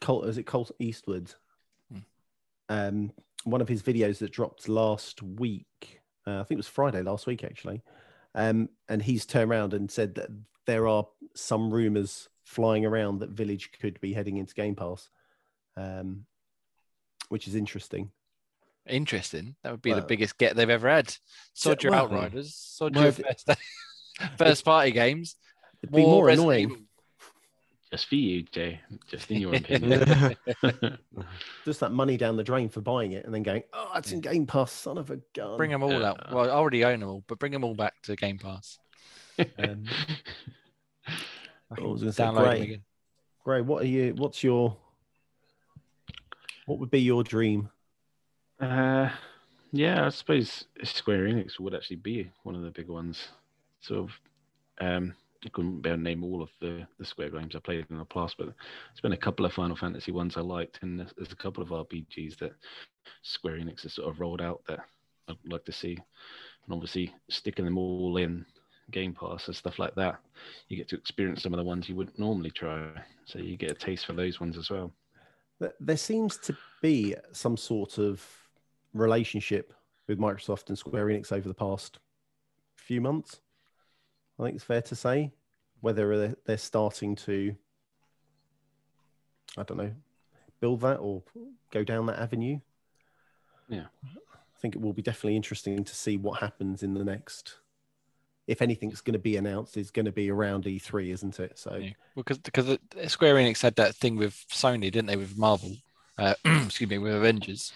Colt 0.00 0.26
is 0.26 0.38
it 0.38 0.44
Colt 0.44 0.70
Eastwood? 0.78 1.32
Hmm. 1.92 1.98
Um, 2.68 3.12
one 3.44 3.60
of 3.60 3.68
his 3.68 3.82
videos 3.82 4.18
that 4.18 4.32
dropped 4.32 4.68
last 4.68 5.22
week. 5.22 6.00
Uh, 6.26 6.40
I 6.40 6.44
think 6.44 6.52
it 6.52 6.56
was 6.56 6.66
Friday 6.68 7.02
last 7.02 7.26
week 7.26 7.44
actually. 7.44 7.82
Um, 8.34 8.70
and 8.88 9.02
he's 9.02 9.26
turned 9.26 9.50
around 9.50 9.74
and 9.74 9.90
said 9.90 10.14
that 10.14 10.28
there 10.66 10.88
are 10.88 11.06
some 11.36 11.70
rumors 11.72 12.28
flying 12.44 12.84
around 12.86 13.18
that 13.20 13.30
Village 13.30 13.70
could 13.80 14.00
be 14.00 14.12
heading 14.12 14.36
into 14.36 14.54
Game 14.54 14.74
Pass, 14.76 15.08
um, 15.76 16.24
which 17.28 17.48
is 17.48 17.54
interesting. 17.54 18.10
Interesting. 18.86 19.56
That 19.62 19.72
would 19.72 19.82
be 19.82 19.92
the 19.94 20.02
biggest 20.02 20.36
get 20.36 20.56
they've 20.56 20.68
ever 20.68 20.88
had. 20.88 21.16
Sod 21.54 21.82
your 21.82 21.92
well- 21.92 22.04
Outriders, 22.04 22.54
sod 22.54 22.94
well, 22.94 23.04
your 23.04 23.08
if- 23.10 23.16
first, 23.16 23.48
first 24.38 24.64
party 24.64 24.90
games. 24.90 25.36
It'd 25.82 25.94
be 25.94 26.02
more 26.02 26.24
Resident 26.26 26.44
annoying. 26.44 26.70
Evil. 26.70 26.76
Just 27.90 28.06
for 28.06 28.14
you, 28.16 28.42
Jay. 28.42 28.80
Just 29.06 29.30
in 29.30 29.40
your 29.40 29.54
opinion. 29.54 30.36
Just 31.64 31.80
that 31.80 31.92
money 31.92 32.16
down 32.16 32.36
the 32.36 32.42
drain 32.42 32.68
for 32.68 32.80
buying 32.80 33.12
it 33.12 33.24
and 33.24 33.32
then 33.32 33.42
going, 33.44 33.62
oh, 33.72 33.92
it's 33.96 34.10
in 34.10 34.20
Game 34.20 34.46
Pass, 34.46 34.72
son 34.72 34.98
of 34.98 35.10
a 35.10 35.18
gun. 35.34 35.56
Bring 35.56 35.70
them 35.70 35.82
all 35.82 35.92
Yeah. 35.92 36.08
out. 36.10 36.32
Well, 36.32 36.44
I 36.44 36.52
already 36.52 36.84
own 36.84 37.00
them 37.00 37.08
all, 37.08 37.22
but 37.28 37.38
bring 37.38 37.52
them 37.52 37.62
all 37.64 37.74
back 37.74 37.94
to 38.02 38.16
Game 38.16 38.38
Pass. 38.38 38.78
Um, 39.58 39.84
I 41.78 41.82
I 41.82 41.86
was 41.86 42.00
gonna 42.00 42.12
say, 42.12 42.24
download 42.24 42.34
them 42.34 42.66
great. 42.66 42.80
Gray, 43.44 43.60
what 43.60 43.82
are 43.82 43.86
you? 43.86 44.14
What's 44.16 44.42
your? 44.42 44.76
What 46.66 46.78
would 46.78 46.90
be 46.90 47.00
your 47.00 47.22
dream? 47.22 47.68
Uh, 48.58 49.10
yeah, 49.72 50.06
I 50.06 50.08
suppose 50.08 50.64
Square 50.82 51.24
Enix 51.24 51.60
would 51.60 51.74
actually 51.74 51.96
be 51.96 52.30
one 52.44 52.54
of 52.54 52.62
the 52.62 52.70
big 52.70 52.88
ones. 52.88 53.28
Sort 53.80 54.00
of, 54.00 54.10
um, 54.80 55.14
I 55.44 55.48
couldn't 55.50 55.82
be 55.82 55.90
able 55.90 55.98
to 55.98 56.02
name 56.02 56.24
all 56.24 56.42
of 56.42 56.50
the, 56.60 56.86
the 56.98 57.04
Square 57.04 57.30
games 57.30 57.54
I 57.54 57.58
played 57.58 57.84
in 57.90 57.98
the 57.98 58.04
past, 58.04 58.36
but 58.38 58.46
there's 58.46 59.00
been 59.02 59.12
a 59.12 59.16
couple 59.16 59.44
of 59.44 59.52
Final 59.52 59.76
Fantasy 59.76 60.12
ones 60.12 60.36
I 60.36 60.40
liked, 60.40 60.78
and 60.82 60.98
there's, 60.98 61.12
there's 61.16 61.32
a 61.32 61.36
couple 61.36 61.62
of 61.62 61.68
RPGs 61.68 62.38
that 62.38 62.52
Square 63.22 63.58
Enix 63.58 63.82
has 63.82 63.94
sort 63.94 64.08
of 64.08 64.20
rolled 64.20 64.40
out 64.40 64.62
that 64.68 64.80
I'd 65.28 65.36
like 65.44 65.64
to 65.66 65.72
see. 65.72 65.98
And 66.64 66.72
obviously, 66.72 67.12
sticking 67.28 67.66
them 67.66 67.76
all 67.76 68.16
in 68.16 68.46
Game 68.90 69.14
Pass 69.14 69.46
and 69.48 69.56
stuff 69.56 69.78
like 69.78 69.94
that, 69.94 70.20
you 70.68 70.76
get 70.76 70.88
to 70.88 70.96
experience 70.96 71.42
some 71.42 71.52
of 71.54 71.58
the 71.58 71.64
ones 71.64 71.88
you 71.88 71.94
wouldn't 71.96 72.18
normally 72.18 72.50
try. 72.50 72.88
So 73.24 73.38
you 73.38 73.56
get 73.56 73.70
a 73.70 73.74
taste 73.74 74.06
for 74.06 74.12
those 74.12 74.40
ones 74.40 74.56
as 74.58 74.70
well. 74.70 74.92
There 75.80 75.96
seems 75.96 76.36
to 76.38 76.56
be 76.82 77.14
some 77.32 77.56
sort 77.56 77.98
of 77.98 78.24
relationship 78.92 79.72
with 80.06 80.18
Microsoft 80.18 80.68
and 80.68 80.78
Square 80.78 81.06
Enix 81.06 81.32
over 81.32 81.48
the 81.48 81.54
past 81.54 81.98
few 82.76 83.00
months. 83.00 83.40
I 84.38 84.42
think 84.44 84.56
it's 84.56 84.64
fair 84.64 84.82
to 84.82 84.94
say 84.96 85.32
whether 85.80 86.16
they're- 86.18 86.36
they're 86.44 86.58
starting 86.58 87.14
to, 87.16 87.56
I 89.56 89.62
don't 89.62 89.78
know, 89.78 89.94
build 90.60 90.80
that 90.80 90.96
or 90.98 91.22
go 91.70 91.84
down 91.84 92.06
that 92.06 92.18
avenue. 92.18 92.60
Yeah. 93.68 93.86
I 94.04 94.58
think 94.58 94.74
it 94.74 94.80
will 94.82 94.92
be 94.92 95.02
definitely 95.02 95.36
interesting 95.36 95.84
to 95.84 95.94
see 95.94 96.16
what 96.16 96.40
happens 96.40 96.82
in 96.82 96.94
the 96.94 97.04
next. 97.04 97.58
If 98.46 98.60
anything's 98.60 99.00
going 99.00 99.14
to 99.14 99.18
be 99.18 99.36
announced, 99.36 99.76
is 99.76 99.90
going 99.90 100.04
to 100.04 100.12
be 100.12 100.30
around 100.30 100.64
E3, 100.64 101.12
isn't 101.12 101.40
it? 101.40 101.58
So 101.58 101.76
Yeah. 101.76 101.90
Because 102.14 102.38
because 102.38 102.78
Square 103.06 103.36
Enix 103.36 103.62
had 103.62 103.76
that 103.76 103.94
thing 103.94 104.16
with 104.16 104.44
Sony, 104.50 104.92
didn't 104.92 105.06
they, 105.06 105.16
with 105.16 105.38
Marvel? 105.38 105.76
Uh, 106.18 106.34
excuse 106.44 106.88
me, 106.88 106.98
with 106.98 107.14
Avengers, 107.14 107.72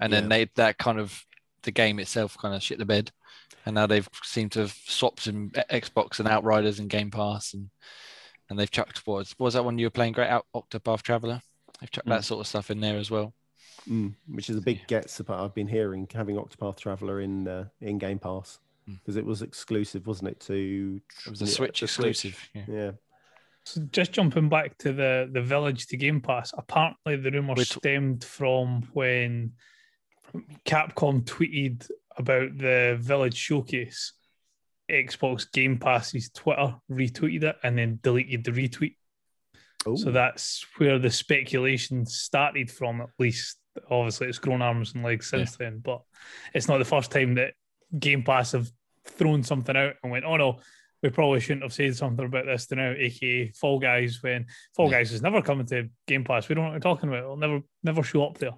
and 0.00 0.12
then 0.12 0.28
they 0.28 0.48
that 0.54 0.78
kind 0.78 0.98
of 0.98 1.24
the 1.62 1.70
game 1.70 1.98
itself 1.98 2.38
kind 2.38 2.54
of 2.54 2.62
shit 2.62 2.78
the 2.78 2.86
bed, 2.86 3.10
and 3.66 3.74
now 3.74 3.86
they've 3.86 4.08
seemed 4.22 4.52
to 4.52 4.60
have 4.60 4.72
swapped 4.86 5.20
some 5.20 5.50
Xbox 5.70 6.20
and 6.20 6.28
Outriders 6.28 6.78
and 6.78 6.88
Game 6.88 7.10
Pass, 7.10 7.52
and 7.52 7.68
and 8.48 8.58
they've 8.58 8.70
chucked 8.70 9.06
what 9.06 9.18
was, 9.18 9.34
what 9.36 9.46
was 9.46 9.54
that 9.54 9.64
one 9.64 9.78
you 9.78 9.86
were 9.86 9.90
playing? 9.90 10.12
Great 10.12 10.30
Out 10.30 10.46
Octopath 10.54 11.02
Traveler. 11.02 11.42
They've 11.80 11.90
chucked 11.90 12.08
that 12.08 12.24
sort 12.24 12.40
of 12.40 12.46
stuff 12.46 12.70
in 12.70 12.80
there 12.80 12.96
as 12.96 13.10
well. 13.10 13.34
Mm, 13.88 14.14
which 14.28 14.50
is 14.50 14.56
a 14.56 14.60
big 14.60 14.86
get 14.86 15.14
but 15.26 15.42
I've 15.42 15.54
been 15.54 15.68
hearing 15.68 16.06
having 16.14 16.36
Octopath 16.36 16.78
Traveler 16.78 17.20
in 17.20 17.48
uh, 17.48 17.64
in 17.80 17.98
Game 17.98 18.18
Pass 18.18 18.58
Mm. 18.69 18.69
Mm. 18.90 18.98
because 18.98 19.16
it 19.16 19.24
was 19.24 19.42
exclusive, 19.42 20.06
wasn't 20.06 20.30
it? 20.30 20.40
To 20.40 21.00
It 21.26 21.30
was 21.30 21.42
a 21.42 21.44
yeah, 21.44 21.50
Switch 21.50 21.80
the 21.80 21.84
exclusive. 21.84 22.48
Yeah. 22.54 22.64
Yeah. 22.68 22.90
So 23.64 23.82
just 23.92 24.12
jumping 24.12 24.48
back 24.48 24.76
to 24.78 24.92
the 24.92 25.28
the 25.32 25.42
village 25.42 25.86
to 25.88 25.96
Game 25.96 26.20
Pass, 26.20 26.52
apparently 26.56 27.16
the 27.16 27.30
rumor 27.30 27.54
We're 27.56 27.64
t- 27.64 27.78
stemmed 27.78 28.24
from 28.24 28.88
when 28.92 29.52
Capcom 30.64 31.24
tweeted 31.24 31.88
about 32.16 32.56
the 32.56 32.98
village 33.00 33.36
showcase. 33.36 34.14
Xbox 34.90 35.50
Game 35.52 35.78
Pass's 35.78 36.30
Twitter 36.30 36.74
retweeted 36.90 37.44
it 37.44 37.56
and 37.62 37.78
then 37.78 38.00
deleted 38.02 38.42
the 38.44 38.50
retweet. 38.50 38.96
So 39.96 40.10
that's 40.10 40.66
where 40.76 40.98
the 40.98 41.10
speculation 41.10 42.04
started 42.04 42.70
from, 42.70 43.00
at 43.00 43.08
least. 43.18 43.56
Obviously, 43.88 44.26
it's 44.26 44.38
grown 44.38 44.60
arms 44.60 44.94
and 44.94 45.02
legs 45.02 45.30
since 45.30 45.56
then, 45.56 45.78
but 45.78 46.02
it's 46.52 46.68
not 46.68 46.78
the 46.78 46.84
first 46.84 47.10
time 47.10 47.36
that 47.36 47.54
Game 47.98 48.22
Pass 48.22 48.52
have 48.52 48.70
thrown 49.06 49.42
something 49.42 49.76
out 49.76 49.94
and 50.02 50.12
went, 50.12 50.24
oh 50.24 50.36
no, 50.36 50.60
we 51.02 51.08
probably 51.10 51.40
shouldn't 51.40 51.62
have 51.62 51.72
said 51.72 51.96
something 51.96 52.26
about 52.26 52.46
this 52.46 52.66
to 52.66 52.76
now, 52.76 52.90
aka 52.96 53.50
Fall 53.52 53.78
Guys, 53.78 54.18
when 54.22 54.46
Fall 54.76 54.90
Yeah. 54.90 54.98
Guys 54.98 55.12
is 55.12 55.22
never 55.22 55.40
coming 55.42 55.66
to 55.66 55.88
Game 56.06 56.24
Pass. 56.24 56.48
We 56.48 56.54
don't 56.54 56.64
know 56.64 56.70
what 56.70 56.74
we're 56.76 56.80
talking 56.80 57.08
about. 57.08 57.24
It'll 57.24 57.36
never 57.36 57.60
never 57.82 58.02
show 58.02 58.26
up 58.26 58.38
there. 58.38 58.52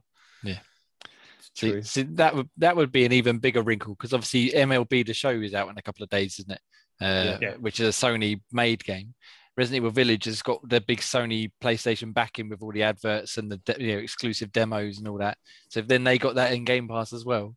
See, 1.54 1.70
True. 1.70 1.82
see, 1.82 2.02
that 2.14 2.34
would 2.34 2.48
that 2.56 2.76
would 2.76 2.90
be 2.92 3.04
an 3.04 3.12
even 3.12 3.36
bigger 3.38 3.62
wrinkle 3.62 3.94
because 3.94 4.14
obviously 4.14 4.50
MLB 4.58 5.04
the 5.04 5.12
show 5.12 5.30
is 5.30 5.52
out 5.52 5.68
in 5.68 5.76
a 5.76 5.82
couple 5.82 6.02
of 6.02 6.08
days, 6.08 6.38
isn't 6.38 6.52
it? 6.52 6.60
Uh, 6.98 7.38
Yeah. 7.42 7.54
Which 7.56 7.78
is 7.78 7.88
a 7.88 8.06
Sony 8.06 8.40
made 8.52 8.82
game. 8.84 9.14
Resident 9.54 9.76
Evil 9.82 9.90
Village 9.90 10.24
has 10.24 10.40
got 10.40 10.66
the 10.66 10.80
big 10.80 11.00
Sony 11.00 11.50
PlayStation 11.62 12.14
backing 12.14 12.48
with 12.48 12.62
all 12.62 12.72
the 12.72 12.84
adverts 12.84 13.36
and 13.36 13.52
the 13.52 13.58
de- 13.58 13.84
you 13.84 13.92
know, 13.92 13.98
exclusive 13.98 14.50
demos 14.50 14.96
and 14.96 15.06
all 15.06 15.18
that. 15.18 15.36
So 15.68 15.80
if 15.80 15.88
then 15.88 16.04
they 16.04 16.16
got 16.16 16.36
that 16.36 16.52
in 16.54 16.64
Game 16.64 16.88
Pass 16.88 17.12
as 17.12 17.24
well, 17.26 17.54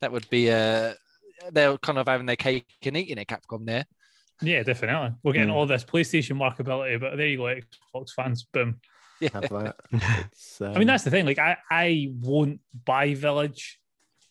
that 0.00 0.12
would 0.12 0.30
be 0.30 0.48
uh 0.48 0.94
they're 1.50 1.76
kind 1.78 1.98
of 1.98 2.06
having 2.08 2.26
their 2.26 2.36
cake 2.36 2.66
and 2.82 2.96
eating 2.96 3.18
it. 3.18 3.26
Capcom 3.28 3.64
there. 3.66 3.84
Yeah, 4.40 4.62
definitely. 4.62 5.16
We're 5.22 5.32
getting 5.32 5.48
Hmm. 5.48 5.54
all 5.54 5.66
this 5.66 5.84
PlayStation 5.84 6.36
marketability, 6.36 7.00
but 7.00 7.16
there 7.16 7.26
you 7.26 7.36
go, 7.38 7.44
Xbox 7.94 8.10
fans. 8.14 8.44
Boom. 8.44 8.80
Yeah. 9.20 9.28
have 9.34 9.42
that. 9.50 9.76
I 9.92 10.64
mean, 10.70 10.76
um, 10.78 10.84
that's 10.86 11.04
the 11.04 11.10
thing. 11.10 11.26
Like, 11.26 11.38
I, 11.38 11.56
I 11.70 12.08
won't 12.20 12.60
buy 12.84 13.14
Village, 13.14 13.78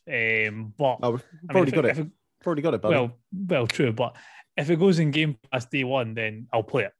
um, 0.08 0.74
but 0.78 0.98
Oh, 1.02 1.12
we've 1.12 1.24
I 1.50 1.54
mean, 1.54 1.56
already 1.56 1.70
if 1.72 1.76
got 1.76 1.86
it- 1.86 1.88
it. 1.88 1.92
if 1.92 2.00
it- 2.00 2.12
We've 2.42 2.48
already 2.48 2.62
got 2.64 2.74
it, 2.74 2.82
buddy. 2.82 2.96
Well, 2.96 3.18
well, 3.32 3.68
true, 3.68 3.94
but 3.94 4.18
if 4.58 4.70
it 4.72 4.80
goes 4.80 4.98
in 5.00 5.12
Game 5.12 5.38
Pass 5.52 5.66
day 5.68 5.84
one, 5.84 6.16
then 6.16 6.48
I'll 6.52 6.64
play 6.64 6.84
it 6.86 6.92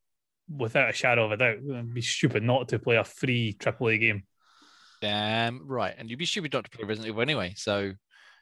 without 0.48 0.90
a 0.92 0.94
shadow 0.94 1.26
of 1.26 1.32
a 1.32 1.38
doubt. 1.38 1.58
It'd 1.68 1.94
be 1.96 2.02
stupid 2.02 2.44
not 2.44 2.68
to 2.70 2.78
play 2.80 2.96
a 2.98 3.04
free 3.04 3.54
AAA 3.60 4.00
game. 4.00 4.24
Damn 5.02 5.68
right. 5.68 5.96
And 5.98 6.10
you'd 6.12 6.20
be 6.20 6.26
stupid 6.28 6.54
not 6.54 6.64
to 6.66 6.70
play 6.70 6.86
Resident 6.86 7.08
Evil 7.10 7.24
anyway. 7.24 7.54
So 7.58 7.94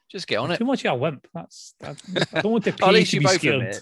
just 0.09 0.27
get 0.27 0.37
on 0.37 0.51
it. 0.51 0.57
Too 0.57 0.65
much 0.65 0.85
of 0.85 0.93
a 0.93 0.95
wimp. 0.95 1.27
That's, 1.33 1.75
that's 1.79 2.01
I 2.33 2.41
don't 2.41 2.51
want 2.51 2.63
to 2.65 2.69
At 2.73 2.79
pay 2.79 3.03
to 3.03 3.15
you 3.15 3.21
be 3.21 3.27
scared. 3.27 3.77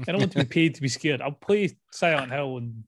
I 0.00 0.12
don't 0.12 0.20
want 0.20 0.32
to 0.32 0.38
be 0.38 0.44
paid 0.48 0.74
to 0.76 0.82
be 0.82 0.88
scared. 0.88 1.20
I'll 1.20 1.32
play 1.32 1.76
Silent 1.90 2.32
Hill 2.32 2.58
and 2.58 2.84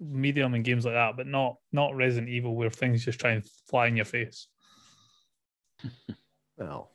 medium 0.00 0.54
and 0.54 0.64
games 0.64 0.84
like 0.84 0.94
that, 0.94 1.16
but 1.16 1.26
not 1.26 1.56
not 1.72 1.94
Resident 1.94 2.28
Evil 2.28 2.54
where 2.54 2.70
things 2.70 3.04
just 3.04 3.20
try 3.20 3.32
and 3.32 3.44
fly 3.68 3.86
in 3.86 3.96
your 3.96 4.06
face. 4.06 4.48
Oh. 6.56 6.86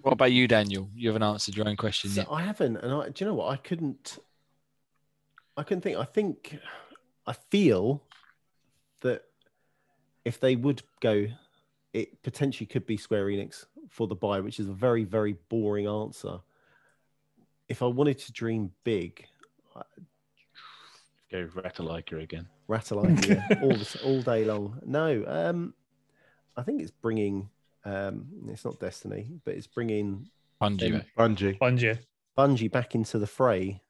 What 0.00 0.12
about 0.12 0.32
you, 0.32 0.48
Daniel? 0.48 0.88
You 0.94 1.10
haven't 1.10 1.22
answered 1.22 1.56
your 1.58 1.68
own 1.68 1.76
question 1.76 2.08
So 2.08 2.22
yet. 2.22 2.28
I 2.30 2.40
haven't, 2.40 2.78
and 2.78 2.90
I, 2.90 3.10
do 3.10 3.22
you 3.22 3.30
know 3.30 3.34
what? 3.34 3.52
I 3.52 3.56
couldn't. 3.56 4.18
I 5.58 5.62
couldn't 5.62 5.82
think. 5.82 5.98
I 5.98 6.04
think, 6.04 6.58
I 7.26 7.34
feel 7.34 8.02
that 9.02 9.24
if 10.24 10.40
they 10.40 10.56
would 10.56 10.82
go, 11.00 11.26
it 11.92 12.22
potentially 12.22 12.66
could 12.66 12.86
be 12.86 12.96
Square 12.96 13.26
Enix 13.26 13.66
for 13.88 14.06
the 14.06 14.14
buy, 14.14 14.40
which 14.40 14.60
is 14.60 14.68
a 14.68 14.72
very, 14.72 15.04
very 15.04 15.36
boring 15.48 15.86
answer. 15.86 16.38
If 17.68 17.82
I 17.82 17.86
wanted 17.86 18.18
to 18.18 18.32
dream 18.32 18.70
big, 18.84 19.26
Go 21.30 21.46
Ratalaika 21.48 22.22
again. 22.22 22.46
Ratalaika 22.68 23.62
all 23.62 23.70
the, 23.70 24.00
all 24.04 24.22
day 24.22 24.44
long. 24.44 24.80
No, 24.84 25.24
um, 25.26 25.74
I 26.56 26.62
think 26.62 26.80
it's 26.80 26.90
bringing. 26.90 27.48
Um, 27.84 28.26
it's 28.48 28.64
not 28.64 28.80
Destiny, 28.80 29.30
but 29.44 29.54
it's 29.54 29.66
bringing 29.66 30.28
Bungie. 30.60 31.04
Bungie. 31.16 31.58
Bungie. 31.58 31.98
Bungie 32.36 32.70
back 32.70 32.94
into 32.94 33.18
the 33.18 33.26
fray, 33.26 33.80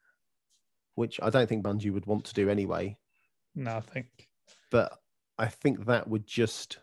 which 0.95 1.19
I 1.23 1.31
don't 1.31 1.49
think 1.49 1.65
Bungie 1.65 1.93
would 1.93 2.07
want 2.07 2.25
to 2.27 2.35
do 2.35 2.49
anyway. 2.49 2.97
No, 3.55 3.77
I 3.77 3.81
think 3.81 4.29
But 4.71 4.99
I 5.39 5.47
think 5.47 5.87
that 5.87 6.09
would 6.09 6.27
just. 6.27 6.79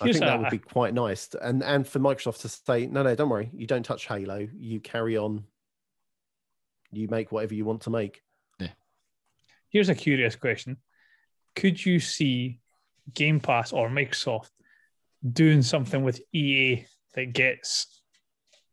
I 0.00 0.06
think 0.06 0.20
that 0.20 0.36
a- 0.36 0.38
would 0.38 0.50
be 0.50 0.58
quite 0.58 0.94
nice, 0.94 1.34
and 1.40 1.62
and 1.62 1.86
for 1.86 1.98
Microsoft 1.98 2.40
to 2.42 2.48
say, 2.48 2.86
no, 2.86 3.02
no, 3.02 3.14
don't 3.14 3.28
worry, 3.28 3.50
you 3.52 3.66
don't 3.66 3.84
touch 3.84 4.06
Halo, 4.06 4.46
you 4.56 4.80
carry 4.80 5.16
on, 5.16 5.44
you 6.92 7.08
make 7.08 7.32
whatever 7.32 7.54
you 7.54 7.64
want 7.64 7.82
to 7.82 7.90
make. 7.90 8.22
here's 9.70 9.88
a 9.88 9.94
curious 9.94 10.36
question. 10.36 10.76
Could 11.56 11.84
you 11.84 12.00
see 12.00 12.60
Game 13.12 13.40
Pass 13.40 13.72
or 13.72 13.88
Microsoft 13.88 14.50
doing 15.32 15.62
something 15.62 16.04
with 16.04 16.20
EA 16.32 16.86
that 17.14 17.32
gets 17.32 18.02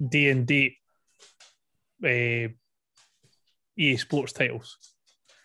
day 0.08 0.30
and 0.30 0.46
date 0.46 0.76
uh, 2.04 2.50
EA 3.78 3.98
Sports 3.98 4.34
titles? 4.34 4.78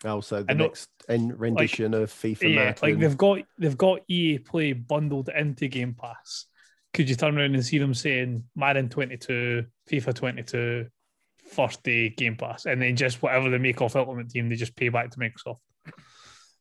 Also, 0.05 0.43
the 0.43 0.51
I 0.53 0.55
know- 0.55 0.65
next 0.67 0.89
en- 1.09 1.37
rendition 1.37 1.93
of 1.95 2.11
FIFA. 2.11 2.55
yeah, 2.55 2.75
like 2.83 2.99
they've 2.99 3.17
got 3.17 3.41
they've 3.59 3.77
got 3.77 4.01
EA 4.09 4.39
Play 4.39 4.73
bundled 4.73 5.29
into 5.29 5.69
Game 5.69 5.95
Pass. 5.95 6.47
Could 6.95 7.09
you 7.09 7.15
turn 7.17 7.37
around 7.39 7.55
and 7.55 7.65
see 7.65 7.79
them 7.79 7.95
saying 7.95 8.45
Madden 8.57 8.89
22, 8.89 9.65
FIFA 9.91 10.15
22, 10.15 10.87
first 11.53 11.83
day 11.83 12.09
Game 12.09 12.37
Pass, 12.37 12.65
and 12.67 12.81
then 12.81 12.97
just 12.97 13.23
whatever 13.23 13.51
they 13.51 13.59
make 13.59 13.81
off 13.83 13.95
Ultimate 13.95 14.31
Team, 14.31 14.49
they 14.49 14.57
just 14.57 14.75
pay 14.75 14.89
back 14.89 15.11
to 15.11 15.19
Microsoft? 15.19 15.59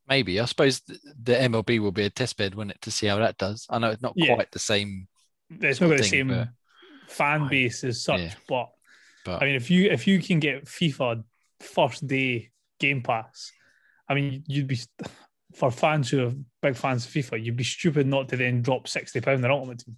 Maybe. 0.08 0.40
I 0.40 0.46
suppose 0.46 0.82
the 0.82 1.34
MLB 1.36 1.80
will 1.80 1.92
be 1.92 2.04
a 2.06 2.10
test 2.10 2.36
bed, 2.38 2.56
won't 2.56 2.72
it, 2.72 2.82
to 2.82 2.92
see 2.92 3.08
how 3.08 3.18
that 3.20 3.38
does. 3.38 3.68
I 3.70 3.78
know 3.80 3.92
it's 3.92 4.02
not 4.02 4.14
Yeah. 4.16 4.36
quite 4.36 4.52
the 4.52 4.60
same, 4.60 5.08
It's 5.50 5.80
not 5.80 5.88
got 5.90 5.98
the 5.98 6.04
same 6.04 6.28
but- 6.30 6.50
fan 7.08 7.48
base 7.48 7.84
as 7.84 8.04
such, 8.04 8.20
Yeah. 8.20 8.34
but 8.48 8.70
but 9.26 9.42
I 9.44 9.46
mean, 9.46 9.56
if 9.56 9.70
you 9.70 9.90
if 9.90 10.08
you 10.08 10.20
can 10.20 10.40
get 10.40 10.66
FIFA 10.66 11.24
first 11.60 12.08
day 12.08 12.50
Game 12.80 13.02
Pass, 13.02 13.52
I 14.08 14.14
mean, 14.16 14.44
you'd 14.48 14.68
be 14.68 14.80
for 15.56 15.72
fans 15.72 16.10
who 16.10 16.28
are 16.28 16.34
big 16.62 16.76
fans 16.76 17.06
of 17.06 17.12
FIFA, 17.12 17.44
you'd 17.44 17.56
be 17.58 17.64
stupid 17.64 18.08
not 18.08 18.30
to 18.30 18.38
then 18.38 18.62
drop 18.62 18.88
sixty 18.88 19.20
pound 19.22 19.44
on 19.46 19.52
Ultimate 19.52 19.80
Team. 19.80 19.98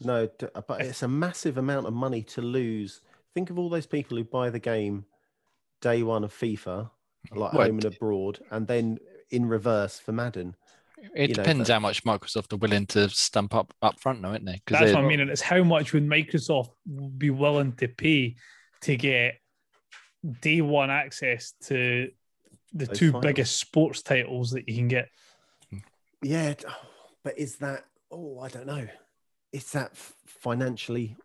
No, 0.00 0.28
uh, 0.54 0.60
but 0.66 0.80
it's 0.82 1.02
a 1.02 1.08
massive 1.08 1.58
amount 1.58 1.86
of 1.86 1.94
money 1.94 2.22
to 2.22 2.42
lose. 2.42 3.00
Think 3.34 3.50
of 3.50 3.58
all 3.58 3.68
those 3.68 3.86
people 3.86 4.16
who 4.16 4.24
buy 4.24 4.50
the 4.50 4.58
game 4.58 5.04
day 5.80 6.02
one 6.02 6.24
of 6.24 6.32
FIFA, 6.32 6.90
like 7.34 7.52
Well, 7.52 7.66
home 7.66 7.76
and 7.76 7.84
abroad, 7.84 8.40
and 8.50 8.66
then 8.66 8.98
in 9.30 9.46
reverse 9.46 9.98
for 9.98 10.12
Madden. 10.12 10.54
it 11.14 11.30
you 11.30 11.34
know, 11.36 11.42
depends 11.42 11.68
but- 11.68 11.74
how 11.74 11.80
much 11.80 12.04
Microsoft 12.04 12.52
are 12.52 12.56
willing 12.56 12.86
to 12.86 13.08
stump 13.08 13.54
up 13.54 13.72
up 13.82 13.98
front, 14.00 14.22
though, 14.22 14.30
isn't 14.32 14.44
they? 14.44 14.60
That's 14.66 14.92
what 14.92 15.04
I 15.04 15.06
mean. 15.06 15.20
And 15.20 15.30
it's 15.30 15.42
how 15.42 15.62
much 15.64 15.92
would 15.92 16.06
Microsoft 16.06 16.70
be 17.18 17.30
willing 17.30 17.72
to 17.76 17.88
pay 17.88 18.36
to 18.82 18.96
get 18.96 19.36
day 20.40 20.60
one 20.60 20.90
access 20.90 21.52
to 21.64 22.10
the 22.72 22.86
Those 22.86 22.98
two 22.98 23.12
finals. 23.12 23.22
biggest 23.22 23.56
sports 23.58 24.02
titles 24.02 24.50
that 24.50 24.68
you 24.68 24.74
can 24.76 24.88
get. 24.88 25.08
Yeah, 26.22 26.54
but 27.24 27.38
is 27.38 27.56
that? 27.56 27.84
Oh, 28.10 28.40
I 28.40 28.48
don't 28.48 28.66
know. 28.66 28.86
Is 29.52 29.70
that 29.72 29.96
financially 29.96 31.16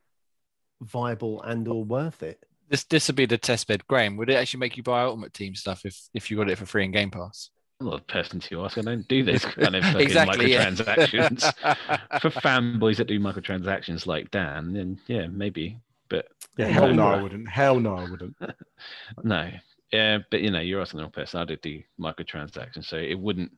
viable 0.81 1.41
and 1.43 1.67
or 1.67 1.83
worth 1.83 2.23
it? 2.23 2.43
This 2.69 2.83
this 2.85 3.07
would 3.07 3.15
be 3.15 3.25
the 3.25 3.37
test 3.37 3.67
bed. 3.67 3.85
Graham, 3.87 4.17
would 4.17 4.29
it 4.29 4.35
actually 4.35 4.59
make 4.59 4.77
you 4.77 4.83
buy 4.83 5.01
Ultimate 5.03 5.33
Team 5.33 5.55
stuff 5.55 5.85
if 5.85 5.99
if 6.13 6.29
you 6.31 6.37
got 6.37 6.49
it 6.49 6.57
for 6.57 6.65
free 6.65 6.85
in 6.85 6.91
Game 6.91 7.11
Pass? 7.11 7.49
I'm 7.79 7.87
not 7.87 8.07
the 8.07 8.13
person 8.13 8.39
to 8.39 8.63
ask. 8.63 8.77
I 8.77 8.81
don't 8.81 9.07
do 9.07 9.23
this 9.23 9.43
kind 9.45 9.75
of 9.75 9.83
fucking 9.83 10.01
exactly. 10.01 10.51
yeah. 10.51 10.69
microtransactions. 10.69 12.21
For 12.21 12.29
fanboys 12.29 12.97
that 12.97 13.07
do 13.07 13.19
microtransactions 13.19 14.05
like 14.05 14.29
Dan, 14.29 14.73
then 14.73 14.99
yeah, 15.07 15.25
maybe. 15.25 15.79
But 16.11 16.27
Yeah, 16.57 16.67
Yeah, 16.67 16.73
hell 16.73 16.87
no, 16.87 16.93
no, 16.93 17.09
no. 17.09 17.17
I 17.17 17.21
wouldn't. 17.23 17.49
Hell 17.49 17.79
no, 17.79 17.95
I 17.95 18.09
wouldn't. 18.09 18.35
no. 19.23 19.49
Yeah, 19.91 20.19
but 20.29 20.41
you 20.41 20.51
know, 20.51 20.59
you're 20.59 20.81
asking 20.81 20.97
the 20.97 21.03
wrong 21.03 21.11
person. 21.11 21.39
I 21.39 21.45
do 21.45 21.55
do 21.55 21.81
microtransactions, 21.99 22.85
so 22.85 22.97
it 22.97 23.17
wouldn't 23.17 23.51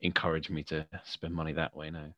encourage 0.00 0.50
me 0.50 0.62
to 0.64 0.86
spend 1.04 1.32
money 1.34 1.52
that 1.52 1.74
way. 1.76 1.90
No. 1.90 2.12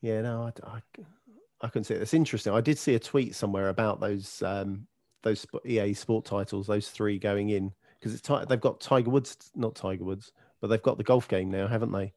Yeah, 0.00 0.22
no, 0.22 0.50
I, 0.64 1.68
couldn't 1.68 1.84
see 1.84 1.94
it. 1.94 2.02
It's 2.02 2.14
interesting. 2.14 2.52
I 2.52 2.60
did 2.60 2.78
see 2.78 2.94
a 2.94 2.98
tweet 2.98 3.34
somewhere 3.34 3.68
about 3.68 4.00
those 4.00 4.42
um, 4.42 4.86
those 5.22 5.46
EA 5.64 5.92
sport 5.94 6.24
titles, 6.24 6.66
those 6.66 6.88
three 6.88 7.18
going 7.18 7.50
in 7.50 7.72
because 8.00 8.14
it's 8.14 8.26
ti- 8.26 8.44
they've 8.48 8.60
got 8.60 8.80
Tiger 8.80 9.10
Woods, 9.10 9.36
not 9.54 9.74
Tiger 9.74 10.04
Woods, 10.04 10.32
but 10.60 10.68
they've 10.68 10.82
got 10.82 10.98
the 10.98 11.04
golf 11.04 11.28
game 11.28 11.50
now, 11.50 11.68
haven't 11.68 11.92
they? 11.92 12.12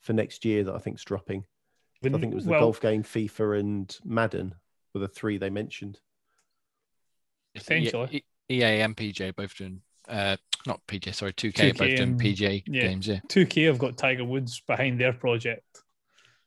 For 0.00 0.12
next 0.14 0.44
year, 0.44 0.64
that 0.64 0.74
I 0.74 0.78
think's 0.78 1.04
dropping. 1.04 1.44
I 2.04 2.08
think 2.08 2.24
it 2.24 2.34
was 2.34 2.44
the 2.44 2.52
Well, 2.52 2.60
golf 2.60 2.80
game, 2.80 3.02
FIFA, 3.02 3.60
and 3.60 3.98
Madden 4.04 4.54
were 4.98 5.06
the 5.06 5.12
three 5.12 5.38
they 5.38 5.50
mentioned. 5.50 5.98
It's 7.54 7.70
EA 7.70 8.22
EA 8.48 8.80
and 8.82 8.96
PJ 8.96 9.34
both 9.34 9.56
doing 9.56 9.80
uh, 10.08 10.36
not 10.66 10.80
PJ, 10.86 11.14
sorry, 11.14 11.32
2K, 11.32 11.52
2K 11.52 11.78
both 11.78 11.88
doing 11.96 12.00
and- 12.02 12.20
PGA 12.20 12.62
yeah. 12.66 12.82
games. 12.82 13.08
Yeah, 13.08 13.20
2K 13.28 13.66
have 13.66 13.78
got 13.78 13.96
Tiger 13.96 14.24
Woods 14.24 14.60
behind 14.66 15.00
their 15.00 15.12
project. 15.12 15.64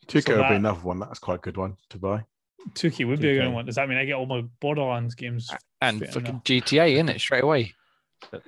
2K 0.08 0.24
So 0.26 0.36
would 0.36 0.44
that- 0.44 0.50
be 0.50 0.56
another 0.56 0.80
one. 0.82 1.00
That's 1.00 1.20
quite 1.20 1.36
a 1.36 1.40
good 1.42 1.58
one 1.58 1.78
to 1.90 1.98
buy. 1.98 2.26
2K 2.74 3.08
would 3.08 3.20
be 3.22 3.30
a 3.38 3.42
good 3.44 3.54
one. 3.54 3.66
Does 3.66 3.76
that 3.76 3.88
mean 3.90 3.98
I 3.98 4.06
get 4.06 4.14
all 4.14 4.26
my 4.26 4.42
Borderlands 4.60 5.16
games? 5.16 5.50
and 5.82 6.06
fucking. 6.08 6.42
GTA 6.44 6.98
in 6.98 7.08
it 7.10 7.20
straight 7.20 7.44
away. 7.44 7.74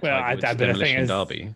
Well, 0.02 0.14
I- 0.14 0.34
Woods 0.36 0.44
I- 0.46 0.54
but 0.54 0.58
the 0.60 0.66
thing 0.66 0.74
Demolition 0.74 1.02
is- 1.02 1.08
Derby. 1.10 1.56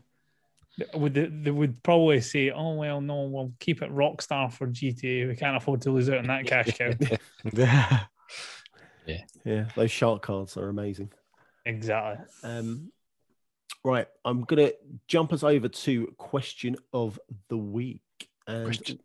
Would 0.93 1.13
they, 1.13 1.25
they 1.27 1.51
would 1.51 1.81
probably 1.83 2.19
say, 2.19 2.51
"Oh 2.51 2.73
well, 2.75 2.99
no, 2.99 3.23
we'll 3.23 3.53
keep 3.61 3.81
it 3.81 3.89
Rockstar 3.89 4.51
for 4.51 4.67
GTA. 4.67 5.25
We 5.29 5.35
can't 5.37 5.55
afford 5.55 5.81
to 5.83 5.91
lose 5.91 6.09
out 6.09 6.17
on 6.17 6.27
that 6.27 6.45
cash 6.47 6.77
cow." 6.77 6.91
Yeah. 7.53 8.03
Yeah, 9.05 9.21
Yeah. 9.43 9.65
those 9.75 9.91
shark 9.91 10.21
cards 10.23 10.57
are 10.57 10.67
amazing. 10.69 11.11
exactly. 11.65 12.25
Um, 12.43 12.91
right, 13.83 14.07
I'm 14.23 14.41
gonna 14.43 14.71
jump 15.07 15.31
us 15.33 15.43
over 15.43 15.67
to 15.67 16.07
question 16.17 16.75
of 16.93 17.19
the 17.49 17.57
week. 17.57 18.01
And 18.47 18.65
Question. 18.65 18.99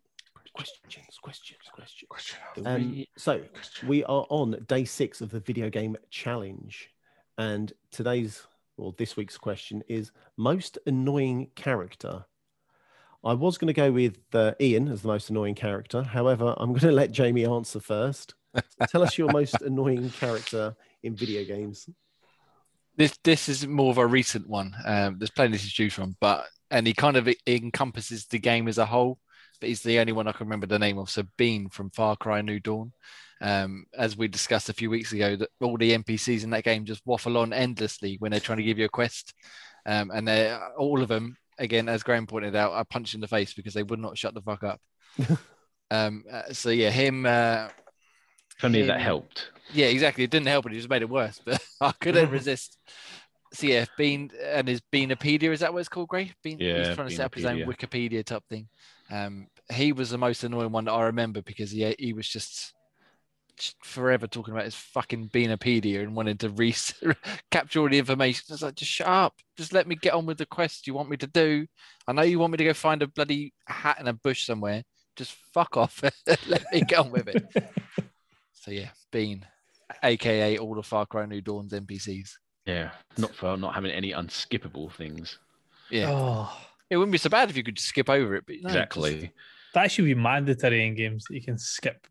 questions, 0.53 1.17
questions, 1.21 1.59
questions. 1.71 2.07
Question. 2.09 2.39
Um, 2.67 3.05
so 3.17 3.41
we 3.87 4.03
are 4.03 4.25
on 4.29 4.63
day 4.67 4.85
six 4.85 5.21
of 5.21 5.29
the 5.31 5.39
video 5.39 5.69
game 5.69 5.97
challenge, 6.09 6.89
and 7.37 7.71
today's 7.91 8.45
or 8.77 8.93
this 8.97 9.15
week's 9.15 9.37
question 9.37 9.83
is 9.87 10.11
most 10.37 10.77
annoying 10.87 11.49
character. 11.55 12.25
I 13.23 13.33
was 13.33 13.59
going 13.59 13.67
to 13.67 13.73
go 13.73 13.91
with 13.91 14.17
uh, 14.33 14.53
Ian 14.59 14.87
as 14.87 15.03
the 15.03 15.07
most 15.07 15.29
annoying 15.29 15.53
character. 15.53 16.01
However, 16.01 16.55
I'm 16.57 16.69
going 16.69 16.79
to 16.89 16.91
let 16.91 17.11
Jamie 17.11 17.45
answer 17.45 17.79
first. 17.79 18.33
Tell 18.89 19.03
us 19.03 19.17
your 19.17 19.31
most 19.31 19.61
annoying 19.61 20.09
character 20.09 20.75
in 21.03 21.15
video 21.15 21.43
games. 21.43 21.89
This 22.97 23.17
this 23.23 23.49
is 23.49 23.65
more 23.65 23.91
of 23.91 23.97
a 23.97 24.05
recent 24.05 24.47
one. 24.47 24.75
Um, 24.85 25.17
there's 25.17 25.31
plenty 25.31 25.57
to 25.57 25.69
choose 25.69 25.93
from, 25.93 26.15
but 26.19 26.45
and 26.69 26.85
he 26.85 26.93
kind 26.93 27.17
of 27.17 27.29
encompasses 27.47 28.25
the 28.25 28.39
game 28.39 28.67
as 28.67 28.77
a 28.77 28.85
whole. 28.85 29.17
But 29.59 29.69
he's 29.69 29.83
the 29.83 29.99
only 29.99 30.11
one 30.11 30.27
I 30.27 30.31
can 30.31 30.47
remember 30.47 30.65
the 30.65 30.79
name 30.79 30.97
of. 30.97 31.09
So 31.09 31.23
Bean 31.37 31.69
from 31.69 31.91
Far 31.91 32.15
Cry 32.15 32.41
New 32.41 32.59
Dawn. 32.59 32.91
Um, 33.41 33.85
as 33.97 34.15
we 34.15 34.27
discussed 34.27 34.69
a 34.69 34.73
few 34.73 34.89
weeks 34.89 35.13
ago, 35.13 35.35
that 35.35 35.49
all 35.61 35.77
the 35.77 35.97
NPCs 35.97 36.43
in 36.43 36.51
that 36.51 36.63
game 36.63 36.85
just 36.85 37.01
waffle 37.05 37.37
on 37.37 37.53
endlessly 37.53 38.17
when 38.19 38.31
they're 38.31 38.39
trying 38.39 38.59
to 38.59 38.63
give 38.63 38.77
you 38.77 38.85
a 38.85 38.89
quest, 38.89 39.33
um, 39.85 40.11
and 40.11 40.27
they 40.27 40.55
all 40.77 41.01
of 41.01 41.07
them, 41.07 41.37
again, 41.57 41.89
as 41.89 42.03
Graham 42.03 42.27
pointed 42.27 42.55
out, 42.55 42.73
are 42.73 42.85
punched 42.85 43.15
in 43.15 43.21
the 43.21 43.27
face 43.27 43.53
because 43.53 43.73
they 43.73 43.83
would 43.83 43.99
not 43.99 44.17
shut 44.17 44.33
the 44.33 44.41
fuck 44.41 44.63
up. 44.63 44.79
um, 45.91 46.23
uh, 46.31 46.51
so 46.51 46.69
yeah, 46.69 46.91
him. 46.91 47.25
Uh, 47.25 47.69
If 48.61 48.65
only 48.65 48.81
that 48.83 49.01
helped. 49.01 49.51
yeah, 49.73 49.87
exactly. 49.87 50.23
It 50.23 50.29
didn't 50.29 50.47
help 50.47 50.65
it; 50.65 50.73
it 50.73 50.75
just 50.75 50.89
made 50.89 51.01
it 51.01 51.09
worse. 51.09 51.41
But 51.45 51.61
I 51.79 51.91
couldn't 51.99 52.29
resist. 52.39 52.77
So 53.53 53.67
yeah, 53.67 53.85
Bean 53.97 54.31
and 54.43 54.67
his 54.67 54.81
Beanopedia 54.93 55.51
is 55.51 55.59
that 55.59 55.73
what 55.73 55.79
it's 55.79 55.89
called, 55.89 56.07
Gray? 56.07 56.31
Bean, 56.43 56.57
he's 56.57 56.67
Yeah, 56.67 56.93
trying 56.95 57.09
to 57.09 57.15
set 57.15 57.25
up 57.25 57.35
his 57.35 57.45
own 57.45 57.59
Wikipedia 57.59 58.23
type 58.23 58.43
thing. 58.49 58.69
Um, 59.09 59.47
he 59.73 59.91
was 59.91 60.09
the 60.09 60.17
most 60.17 60.43
annoying 60.43 60.71
one 60.71 60.85
that 60.85 60.93
I 60.93 61.03
remember 61.03 61.41
because 61.41 61.71
he 61.71 61.93
he 61.99 62.13
was 62.13 62.27
just 62.29 62.73
forever 63.83 64.27
talking 64.27 64.53
about 64.53 64.65
his 64.65 64.75
fucking 64.75 65.29
Beanopedia 65.29 66.01
and 66.01 66.15
wanted 66.15 66.39
to 66.39 66.49
re- 66.49 66.75
capture 67.51 67.81
all 67.81 67.89
the 67.89 67.99
information. 67.99 68.43
I 68.49 68.53
was 68.53 68.61
like, 68.61 68.75
just 68.75 68.91
shut 68.91 69.07
up. 69.07 69.35
Just 69.57 69.73
let 69.73 69.87
me 69.87 69.95
get 69.95 70.13
on 70.13 70.25
with 70.25 70.37
the 70.37 70.45
quest 70.45 70.87
you 70.87 70.93
want 70.93 71.09
me 71.09 71.17
to 71.17 71.27
do. 71.27 71.67
I 72.07 72.13
know 72.13 72.21
you 72.23 72.39
want 72.39 72.51
me 72.51 72.57
to 72.57 72.63
go 72.63 72.73
find 72.73 73.01
a 73.01 73.07
bloody 73.07 73.53
hat 73.67 73.99
in 73.99 74.07
a 74.07 74.13
bush 74.13 74.45
somewhere. 74.45 74.83
Just 75.15 75.35
fuck 75.53 75.77
off. 75.77 76.01
let 76.47 76.63
me 76.71 76.81
get 76.81 76.99
on 76.99 77.11
with 77.11 77.27
it. 77.27 77.43
So 78.61 78.69
yeah, 78.69 78.89
Bean, 79.11 79.43
aka 80.03 80.59
all 80.59 80.75
the 80.75 80.83
Far 80.83 81.07
Cry 81.07 81.25
New 81.25 81.41
Dawn's 81.41 81.73
NPCs. 81.73 82.29
Yeah, 82.67 82.91
not 83.17 83.33
for 83.33 83.57
not 83.57 83.73
having 83.73 83.89
any 83.89 84.11
unskippable 84.11 84.93
things. 84.93 85.39
Yeah, 85.89 86.11
Oh, 86.11 86.57
it 86.87 86.97
wouldn't 86.97 87.11
be 87.11 87.17
so 87.17 87.31
bad 87.31 87.49
if 87.49 87.57
you 87.57 87.63
could 87.63 87.75
just 87.75 87.89
skip 87.89 88.07
over 88.07 88.35
it. 88.35 88.43
But 88.45 88.57
no, 88.61 88.69
exactly. 88.69 89.31
that 89.73 89.91
should 89.91 90.05
be 90.05 90.13
mandatory 90.13 90.85
in 90.85 90.93
games 90.93 91.25
that 91.27 91.35
you 91.35 91.41
can 91.41 91.57
skip 91.57 92.05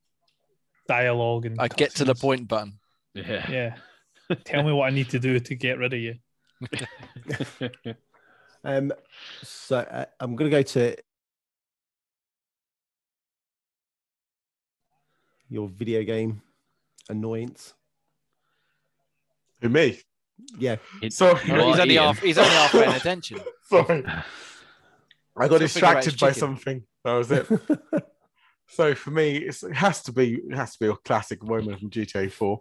dialogue 0.89 1.47
and. 1.47 1.61
I 1.61 1.69
get 1.69 1.95
to 1.97 2.05
the 2.05 2.17
point 2.17 2.49
button. 2.49 2.81
Yeah. 3.15 3.49
Yeah. 3.49 4.37
Tell 4.45 4.65
me 4.65 4.73
what 4.73 4.87
I 4.87 4.91
need 4.91 5.11
to 5.11 5.21
do 5.21 5.39
to 5.39 5.55
get 5.55 5.79
rid 5.79 5.93
of 5.93 6.01
you. 6.01 6.15
Um, 8.65 8.93
so 9.43 9.79
uh, 9.79 10.05
I'm 10.19 10.37
going 10.37 10.51
to 10.51 10.57
go 10.57 10.63
to 10.63 10.97
your 15.51 15.69
video 15.69 16.03
game 16.05 16.41
annoyance. 17.09 17.75
Who 19.61 19.69
me? 19.69 19.99
Yeah, 20.59 20.77
It- 21.03 21.13
Sorry. 21.13 21.39
He's 21.41 21.51
only 21.79 21.95
Ian. 21.95 22.05
half. 22.05 22.19
He's 22.21 22.39
only 22.39 22.51
half 22.51 22.73
paying 22.73 22.93
attention. 22.95 23.41
Sorry. 23.69 24.05
I 25.37 25.49
got 25.49 25.57
Still 25.57 25.69
figure 25.69 25.89
out 25.89 26.03
distracted 26.03 26.19
by 26.21 26.29
chicken. 26.29 26.41
something. 26.41 26.83
That 27.05 27.13
was 27.15 27.31
it. 27.31 27.47
so 28.69 28.95
for 28.95 29.11
me, 29.11 29.37
it's, 29.37 29.63
it 29.63 29.75
has 29.75 30.03
to 30.05 30.13
be 30.13 30.35
it 30.49 30.55
has 30.55 30.73
to 30.73 30.79
be 30.81 30.87
a 30.91 30.97
classic 30.97 31.43
moment 31.43 31.79
from 31.81 31.91
GTA 31.91 32.31
4. 32.33 32.61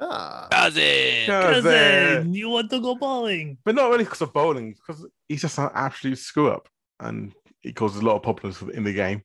ah, 0.00 0.48
Cousin. 0.50 1.26
Cousin. 1.26 1.62
Cousin, 1.62 2.34
you 2.34 2.48
want 2.48 2.70
to 2.70 2.80
go 2.80 2.94
bowling? 2.96 3.58
But 3.64 3.74
not 3.76 3.90
really 3.90 4.04
because 4.04 4.22
of 4.22 4.32
bowling, 4.32 4.72
because 4.74 5.06
he's 5.28 5.42
just 5.42 5.58
an 5.58 5.70
absolute 5.74 6.18
screw 6.18 6.50
up 6.50 6.68
and 7.00 7.32
he 7.60 7.72
causes 7.72 8.00
a 8.00 8.04
lot 8.04 8.16
of 8.16 8.22
problems 8.22 8.56
for- 8.58 8.70
in 8.72 8.82
the 8.84 8.92
game. 8.92 9.22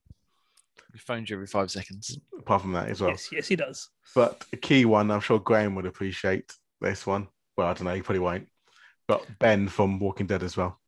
He 0.98 1.02
phones 1.02 1.30
you 1.30 1.36
every 1.36 1.45
five 1.45 1.70
seconds. 1.70 2.18
Apart 2.39 2.64
from 2.64 2.72
that 2.72 2.89
as 2.89 3.02
well. 3.02 3.12
Yes, 3.12 3.30
yes, 3.32 3.48
he 3.48 3.56
does. 3.56 3.89
But 4.16 4.43
a 4.52 4.58
key 4.58 4.84
one, 4.86 5.12
I'm 5.12 5.20
sure 5.20 5.38
Graham 5.39 5.76
would 5.76 5.86
appreciate 5.86 6.52
this 6.82 7.06
one. 7.06 7.28
Well, 7.56 7.68
I 7.68 7.74
don't 7.74 7.84
know, 7.86 7.93
he 7.93 8.02
probably 8.02 8.20
won't. 8.20 8.48
But 9.08 9.24
Ben 9.38 9.68
from 9.68 10.00
Walking 10.00 10.26
Dead 10.26 10.41
as 10.41 10.58
well. 10.58 10.80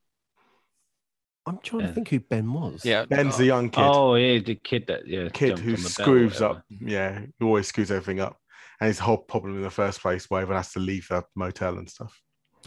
I'm 1.45 1.59
trying 1.59 1.81
to 1.81 1.87
Yeah. 1.89 1.93
think 1.93 2.09
who 2.09 2.19
Ben 2.21 2.51
was. 2.51 2.83
Yeah, 2.83 3.05
Ben's 3.05 3.37
the 3.37 3.45
young 3.45 3.69
kid. 3.69 3.83
Oh 3.85 4.15
yeah, 4.15 4.39
the 4.39 4.55
kid 4.55 4.87
that 4.87 5.07
yeah, 5.07 5.29
kid 5.29 5.57
jumped 5.57 5.63
who 5.63 5.71
on 5.73 5.77
the 5.77 5.81
bell 5.81 5.87
or 5.87 5.87
screws 5.89 6.33
whatever. 6.41 6.59
up. 6.59 6.65
Yeah, 6.81 7.19
he 7.39 7.45
always 7.45 7.67
screws 7.67 7.91
everything 7.91 8.19
up. 8.19 8.37
And 8.81 8.87
his 8.87 8.97
whole 8.99 9.17
problem 9.17 9.57
in 9.57 9.61
the 9.61 9.69
first 9.69 10.01
place, 10.01 10.25
why 10.29 10.41
everyone 10.41 10.63
has 10.63 10.73
to 10.73 10.79
leave 10.79 11.07
the 11.09 11.23
motel 11.35 11.77
and 11.77 11.89
stuff. 11.89 12.19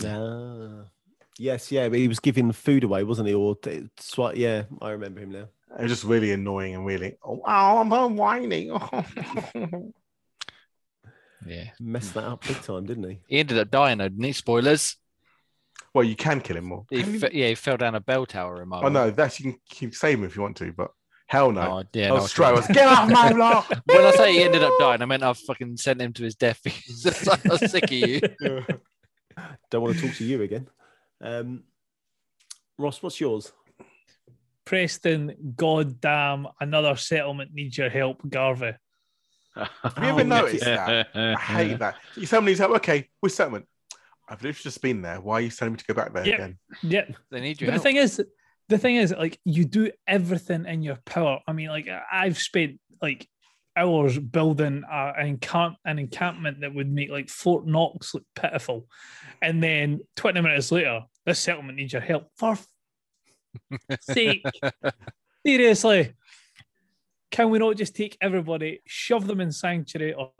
Ah. 0.04 0.84
Yes, 1.38 1.72
yeah, 1.72 1.88
but 1.88 1.98
he 1.98 2.08
was 2.08 2.20
giving 2.20 2.52
food 2.52 2.84
away, 2.84 3.04
wasn't 3.04 3.28
he? 3.28 3.34
Or 3.34 3.56
t- 3.56 3.88
swi- 3.98 4.36
yeah, 4.36 4.64
I 4.82 4.90
remember 4.90 5.20
him 5.20 5.30
now. 5.32 5.48
It 5.78 5.82
was 5.82 5.90
just 5.92 6.04
really 6.04 6.32
annoying 6.32 6.74
and 6.74 6.84
really, 6.86 7.16
oh, 7.24 7.42
I'm 7.46 7.92
I'm 7.92 8.16
whining. 8.16 8.68
yeah. 11.46 11.64
Messed 11.80 12.14
that 12.14 12.24
up 12.24 12.46
big 12.46 12.60
time, 12.62 12.86
didn't 12.86 13.08
he? 13.08 13.20
He 13.26 13.38
ended 13.38 13.58
up 13.58 13.70
dying, 13.70 13.98
though, 13.98 14.08
didn't 14.08 14.24
he? 14.24 14.32
Spoilers. 14.32 14.96
well, 15.94 16.04
you 16.04 16.14
can 16.16 16.40
kill 16.40 16.56
him 16.56 16.64
more. 16.66 16.86
He 16.90 17.02
fe- 17.02 17.30
yeah, 17.32 17.48
he 17.48 17.54
fell 17.54 17.76
down 17.76 17.94
a 17.94 18.00
bell 18.00 18.26
tower 18.26 18.62
in 18.62 18.68
my. 18.68 18.80
Oh 18.82 18.88
no, 18.88 19.10
that's 19.10 19.40
you 19.40 19.52
can 19.52 19.60
keep 19.68 19.94
save 19.94 20.18
him 20.18 20.24
if 20.24 20.36
you 20.36 20.42
want 20.42 20.56
to, 20.58 20.72
but 20.72 20.90
hell 21.26 21.50
no. 21.52 21.60
Oh, 21.62 21.82
yeah, 21.94 22.06
I 22.06 22.08
no, 22.08 22.14
was 22.14 22.24
I 22.24 22.26
straight. 22.28 22.46
I 22.48 22.52
was, 22.52 22.66
Get 22.66 22.86
off 22.86 23.08
my 23.10 23.32
block. 23.34 23.68
when 23.86 24.04
I 24.04 24.10
say 24.12 24.32
he 24.34 24.42
ended 24.42 24.62
up 24.62 24.74
dying, 24.78 25.00
I 25.02 25.06
meant 25.06 25.22
I 25.22 25.32
fucking 25.32 25.78
sent 25.78 26.00
him 26.02 26.12
to 26.14 26.22
his 26.24 26.34
death 26.34 26.60
because 26.62 27.28
I 27.28 27.38
was 27.48 27.70
sick 27.70 27.84
of 27.84 27.92
you. 27.92 28.20
Don't 29.70 29.82
want 29.82 29.96
to 29.96 30.06
talk 30.06 30.14
to 30.16 30.24
you 30.24 30.42
again. 30.42 30.68
Um, 31.22 31.64
Ross, 32.78 33.02
what's 33.02 33.18
yours? 33.20 33.50
Preston, 34.72 35.36
goddamn, 35.54 36.46
another 36.58 36.96
settlement 36.96 37.50
needs 37.52 37.76
your 37.76 37.90
help, 37.90 38.22
Garvey. 38.26 38.72
Have 39.54 39.68
oh, 39.84 39.92
you 39.98 40.08
ever 40.08 40.20
Oh, 40.20 40.22
noticed 40.22 40.64
that? 40.64 41.08
I 41.14 41.34
hate 41.34 41.78
that. 41.78 41.96
You 42.16 42.24
somebody's 42.24 42.58
like, 42.58 42.70
okay, 42.70 43.06
we're 43.20 43.28
settlement. 43.28 43.66
I've 44.26 44.42
literally 44.42 44.62
just 44.62 44.80
been 44.80 45.02
there. 45.02 45.20
Why 45.20 45.34
are 45.34 45.40
you 45.42 45.50
telling 45.50 45.74
me 45.74 45.78
to 45.78 45.84
go 45.84 45.92
back 45.92 46.14
there 46.14 46.26
Yeah. 46.26 46.34
again? 46.36 46.58
Yeah, 46.82 47.04
They 47.30 47.40
need 47.40 47.60
you. 47.60 47.66
But 47.66 47.74
the 47.74 47.80
thing 47.80 47.96
is, 47.96 48.24
the 48.70 48.78
thing 48.78 48.96
is, 48.96 49.12
like 49.12 49.38
you 49.44 49.66
do 49.66 49.90
everything 50.06 50.64
in 50.64 50.80
your 50.80 50.96
power. 51.04 51.40
I 51.46 51.52
mean, 51.52 51.68
like 51.68 51.86
I've 52.10 52.38
spent 52.38 52.80
like 53.02 53.28
hours 53.76 54.18
building 54.18 54.84
a, 54.90 55.12
an 55.18 55.26
encamp 55.26 55.76
an 55.84 55.98
encampment 55.98 56.62
that 56.62 56.74
would 56.74 56.90
make 56.90 57.10
like 57.10 57.28
Fort 57.28 57.66
Knox 57.66 58.14
look 58.14 58.24
pitiful, 58.34 58.86
and 59.42 59.62
then 59.62 60.00
twenty 60.16 60.40
minutes 60.40 60.72
later, 60.72 61.02
this 61.26 61.40
settlement 61.40 61.76
needs 61.76 61.92
your 61.92 62.00
help. 62.00 62.28
For 62.38 62.52
f- 62.52 62.66
sake, 64.00 64.44
seriously, 65.46 66.14
can 67.30 67.50
we 67.50 67.58
not 67.58 67.76
just 67.76 67.96
take 67.96 68.16
everybody, 68.20 68.80
shove 68.86 69.26
them 69.26 69.40
in 69.40 69.52
sanctuary, 69.52 70.14
or 70.14 70.32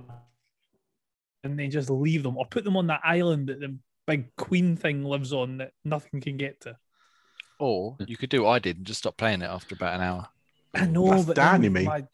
and 1.44 1.58
then 1.58 1.70
just 1.70 1.90
leave 1.90 2.22
them, 2.22 2.36
or 2.36 2.46
put 2.46 2.64
them 2.64 2.76
on 2.76 2.86
that 2.88 3.00
island 3.04 3.48
that 3.48 3.60
the 3.60 3.76
big 4.06 4.34
queen 4.36 4.76
thing 4.76 5.04
lives 5.04 5.32
on 5.32 5.58
that 5.58 5.72
nothing 5.84 6.20
can 6.20 6.36
get 6.36 6.60
to? 6.60 6.76
Or 7.58 7.96
you 8.06 8.16
could 8.16 8.30
do 8.30 8.42
what 8.42 8.50
I 8.50 8.58
did 8.58 8.78
and 8.78 8.86
just 8.86 9.00
stop 9.00 9.16
playing 9.16 9.42
it 9.42 9.46
after 9.46 9.74
about 9.74 9.94
an 9.94 10.00
hour. 10.00 10.28
I 10.74 10.86
know, 10.86 11.10
That's 11.10 11.24
but 11.24 11.36
Dan, 11.36 11.52
then 11.52 11.62
you 11.64 11.70
mean? 11.70 11.84
my 11.84 12.04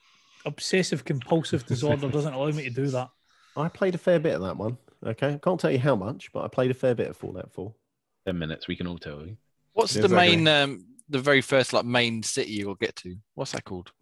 obsessive 0.45 1.05
compulsive 1.05 1.67
disorder 1.67 2.09
doesn't 2.09 2.35
allow 2.35 2.51
me 2.51 2.65
to 2.65 2.71
do 2.71 2.87
that. 2.89 3.11
I 3.57 3.69
played 3.69 3.95
a 3.95 3.99
fair 3.99 4.19
bit 4.19 4.35
of 4.35 4.43
that 4.43 4.57
one. 4.57 4.79
Okay, 5.05 5.35
I 5.35 5.39
can't 5.39 5.61
tell 5.61 5.71
you 5.71 5.79
how 5.79 5.97
much, 5.97 6.33
but 6.33 6.45
I 6.45 6.49
played 6.49 6.71
a 6.71 6.75
fair 6.75 6.95
bit 6.95 7.09
of 7.09 7.17
Fallout 7.17 7.53
4. 7.53 7.73
Ten 8.27 8.39
minutes, 8.39 8.69
we 8.69 8.77
can 8.77 8.87
all 8.87 8.99
tell 8.99 9.27
you. 9.27 9.37
What's 9.79 9.93
the 9.95 10.01
Exactly. 10.07 10.37
main, 10.37 10.49
um, 10.49 10.85
the 11.09 11.21
very 11.21 11.41
first 11.41 11.73
like 11.73 11.85
main 11.85 12.25
city 12.25 12.51
you'll 12.51 12.75
get 12.75 12.97
to? 12.97 13.15
What's 13.37 13.53
that 13.53 13.63
called? 13.65 13.93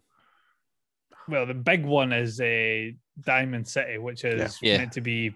Well, 1.27 1.45
the 1.45 1.53
big 1.53 1.85
one 1.85 2.11
is 2.13 2.41
uh, 2.41 2.89
Diamond 3.21 3.67
City, 3.67 3.99
which 3.99 4.23
is 4.23 4.57
Yeah. 4.59 4.77
meant 4.79 4.93
to 4.93 5.01
be 5.01 5.35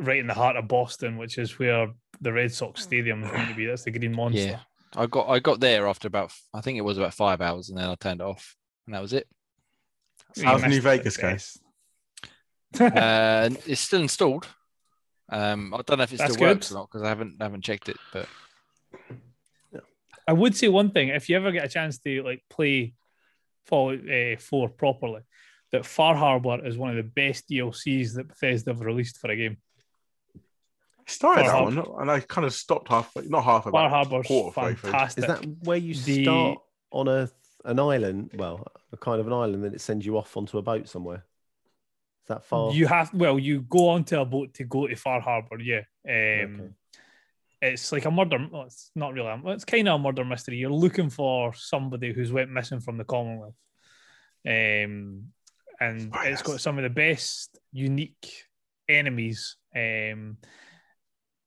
right 0.00 0.18
in 0.18 0.26
the 0.26 0.34
heart 0.34 0.56
of 0.56 0.68
Boston, 0.68 1.16
which 1.16 1.38
is 1.38 1.58
where 1.58 1.88
the 2.20 2.32
Red 2.34 2.52
Sox 2.52 2.82
Stadium 2.82 3.24
is 3.24 3.30
going 3.30 3.48
to 3.48 3.54
be. 3.54 3.64
That's 3.64 3.84
the 3.84 3.92
Green 3.92 4.14
Monster. 4.14 4.40
Yeah. 4.42 4.58
I 4.94 5.06
got 5.06 5.30
I 5.30 5.38
got 5.38 5.58
there 5.58 5.88
after 5.88 6.06
about 6.06 6.32
I 6.52 6.60
think 6.60 6.76
it 6.76 6.82
was 6.82 6.98
about 6.98 7.14
five 7.14 7.40
hours, 7.40 7.70
and 7.70 7.78
then 7.78 7.88
I 7.88 7.94
turned 7.94 8.20
it 8.20 8.26
off, 8.26 8.54
and 8.86 8.94
that 8.94 9.00
was 9.00 9.14
it. 9.14 9.26
You 10.36 10.44
How's 10.44 10.64
New 10.64 10.82
Vegas 10.82 11.16
going? 11.16 11.36
best. 11.36 11.60
uh, 12.78 13.48
it's 13.66 13.80
still 13.80 14.02
installed. 14.02 14.46
Um, 15.30 15.72
I 15.72 15.80
don't 15.80 15.96
know 15.96 16.04
if 16.04 16.12
it 16.12 16.18
That's 16.18 16.34
still 16.34 16.46
works 16.46 16.68
good. 16.68 16.74
or 16.74 16.78
not 16.80 16.88
because 16.90 17.02
I 17.02 17.08
haven't 17.08 17.36
I 17.40 17.44
haven't 17.44 17.62
checked 17.64 17.88
it, 17.88 17.96
but 18.12 18.28
I 20.26 20.32
would 20.32 20.56
say 20.56 20.68
one 20.68 20.90
thing: 20.90 21.08
if 21.08 21.28
you 21.28 21.36
ever 21.36 21.52
get 21.52 21.64
a 21.64 21.68
chance 21.68 21.98
to 21.98 22.22
like 22.22 22.42
play 22.48 22.94
Fallout 23.66 24.00
uh, 24.08 24.36
Four 24.38 24.68
properly, 24.68 25.22
that 25.72 25.86
Far 25.86 26.14
Harbor 26.14 26.64
is 26.66 26.76
one 26.76 26.90
of 26.90 26.96
the 26.96 27.02
best 27.02 27.48
DLCs 27.48 28.14
that 28.14 28.28
Bethesda 28.28 28.70
have 28.72 28.80
released 28.80 29.18
for 29.18 29.30
a 29.30 29.36
game. 29.36 29.56
I 30.36 30.40
started 31.06 31.46
Far 31.46 31.70
that 31.70 31.88
one 31.88 32.00
and 32.02 32.10
I 32.10 32.20
kind 32.20 32.46
of 32.46 32.52
stopped 32.52 32.88
halfway, 32.88 33.26
not 33.26 33.44
half, 33.44 33.64
Far 33.64 33.70
about 33.70 33.90
Harbor's 33.90 34.30
of 34.30 34.54
the 34.54 34.60
way 34.60 34.74
through. 34.74 34.90
fantastic. 34.90 35.24
Is 35.24 35.28
that 35.28 35.44
where 35.64 35.76
you 35.76 35.94
The- 35.94 36.22
start 36.24 36.58
on 36.92 37.08
a 37.08 37.30
an 37.64 37.78
island? 37.78 38.30
Well, 38.34 38.66
a 38.92 38.96
kind 38.96 39.20
of 39.20 39.26
an 39.26 39.32
island, 39.32 39.64
then 39.64 39.74
it 39.74 39.80
sends 39.80 40.04
you 40.06 40.18
off 40.18 40.36
onto 40.36 40.58
a 40.58 40.62
boat 40.62 40.88
somewhere. 40.88 41.24
Is 42.22 42.28
that 42.28 42.44
far? 42.44 42.72
You 42.72 42.86
have 42.86 43.12
well, 43.14 43.38
you 43.38 43.62
go 43.62 43.88
onto 43.88 44.18
a 44.20 44.24
boat 44.24 44.54
to 44.54 44.64
go 44.64 44.86
to 44.86 44.94
Far 44.94 45.20
Harbor. 45.20 45.58
Yeah, 45.60 45.82
um, 46.08 46.60
Okay. 46.60 46.68
It's 47.62 47.92
like 47.92 48.04
a 48.06 48.10
murder. 48.10 48.44
Well, 48.50 48.64
it's 48.64 48.90
not 48.96 49.14
really. 49.14 49.28
a- 49.28 49.50
It's 49.52 49.64
kind 49.64 49.88
of 49.88 50.00
a 50.00 50.02
murder 50.02 50.24
mystery. 50.24 50.56
You're 50.56 50.70
looking 50.70 51.08
for 51.10 51.54
somebody 51.54 52.12
who's 52.12 52.32
went 52.32 52.50
missing 52.50 52.80
from 52.80 52.96
the 52.98 53.04
Commonwealth, 53.04 53.54
um, 54.46 55.28
and 55.80 56.12
Oh, 56.12 56.20
it's 56.24 56.42
got 56.42 56.60
some 56.60 56.76
of 56.78 56.82
the 56.82 56.90
best 56.90 57.56
unique 57.72 58.44
enemies. 58.88 59.56
Um, 59.74 60.38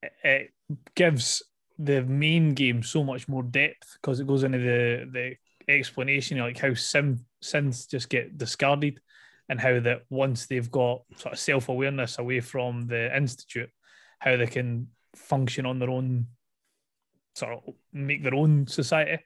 it, 0.02 0.14
it 0.24 0.52
gives 0.96 1.44
the 1.78 2.02
main 2.04 2.54
game 2.54 2.82
so 2.82 3.04
much 3.04 3.28
more 3.28 3.44
depth 3.44 3.98
because 4.02 4.22
it 4.22 4.28
goes 4.28 4.44
into 4.44 4.58
the 4.60 5.06
the 5.12 5.36
explanation 5.68 6.38
like 6.38 6.58
how 6.60 6.74
sim 6.74 7.26
synths 7.44 7.90
just 7.90 8.08
get 8.08 8.38
discarded 8.38 9.02
and 9.50 9.60
how 9.60 9.80
that 9.80 10.04
once 10.10 10.46
they've 10.46 10.72
got 10.72 11.02
sort 11.18 11.34
of 11.34 11.40
self 11.40 11.68
awareness 11.70 12.18
away 12.20 12.40
from 12.40 12.88
the 12.88 13.16
institute, 13.16 13.70
how 14.20 14.38
they 14.38 14.48
can 14.48 14.88
function 15.16 15.66
on 15.66 15.80
their 15.80 15.90
own, 15.90 16.28
sort 17.36 17.54
of 17.54 17.74
make 17.94 18.24
their 18.24 18.36
own 18.36 18.68
society. 18.68 19.24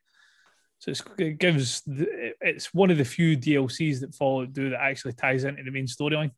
So 0.79 0.91
it's, 0.91 1.03
it 1.17 1.39
gives 1.39 1.81
the, 1.81 2.33
it's 2.39 2.73
one 2.73 2.89
of 2.89 2.97
the 2.97 3.05
few 3.05 3.37
DLCs 3.37 3.99
that 3.99 4.15
Fallout 4.15 4.53
do 4.53 4.69
that 4.69 4.79
actually 4.79 5.13
ties 5.13 5.43
into 5.43 5.63
the 5.63 5.71
main 5.71 5.87
storyline. 5.87 6.31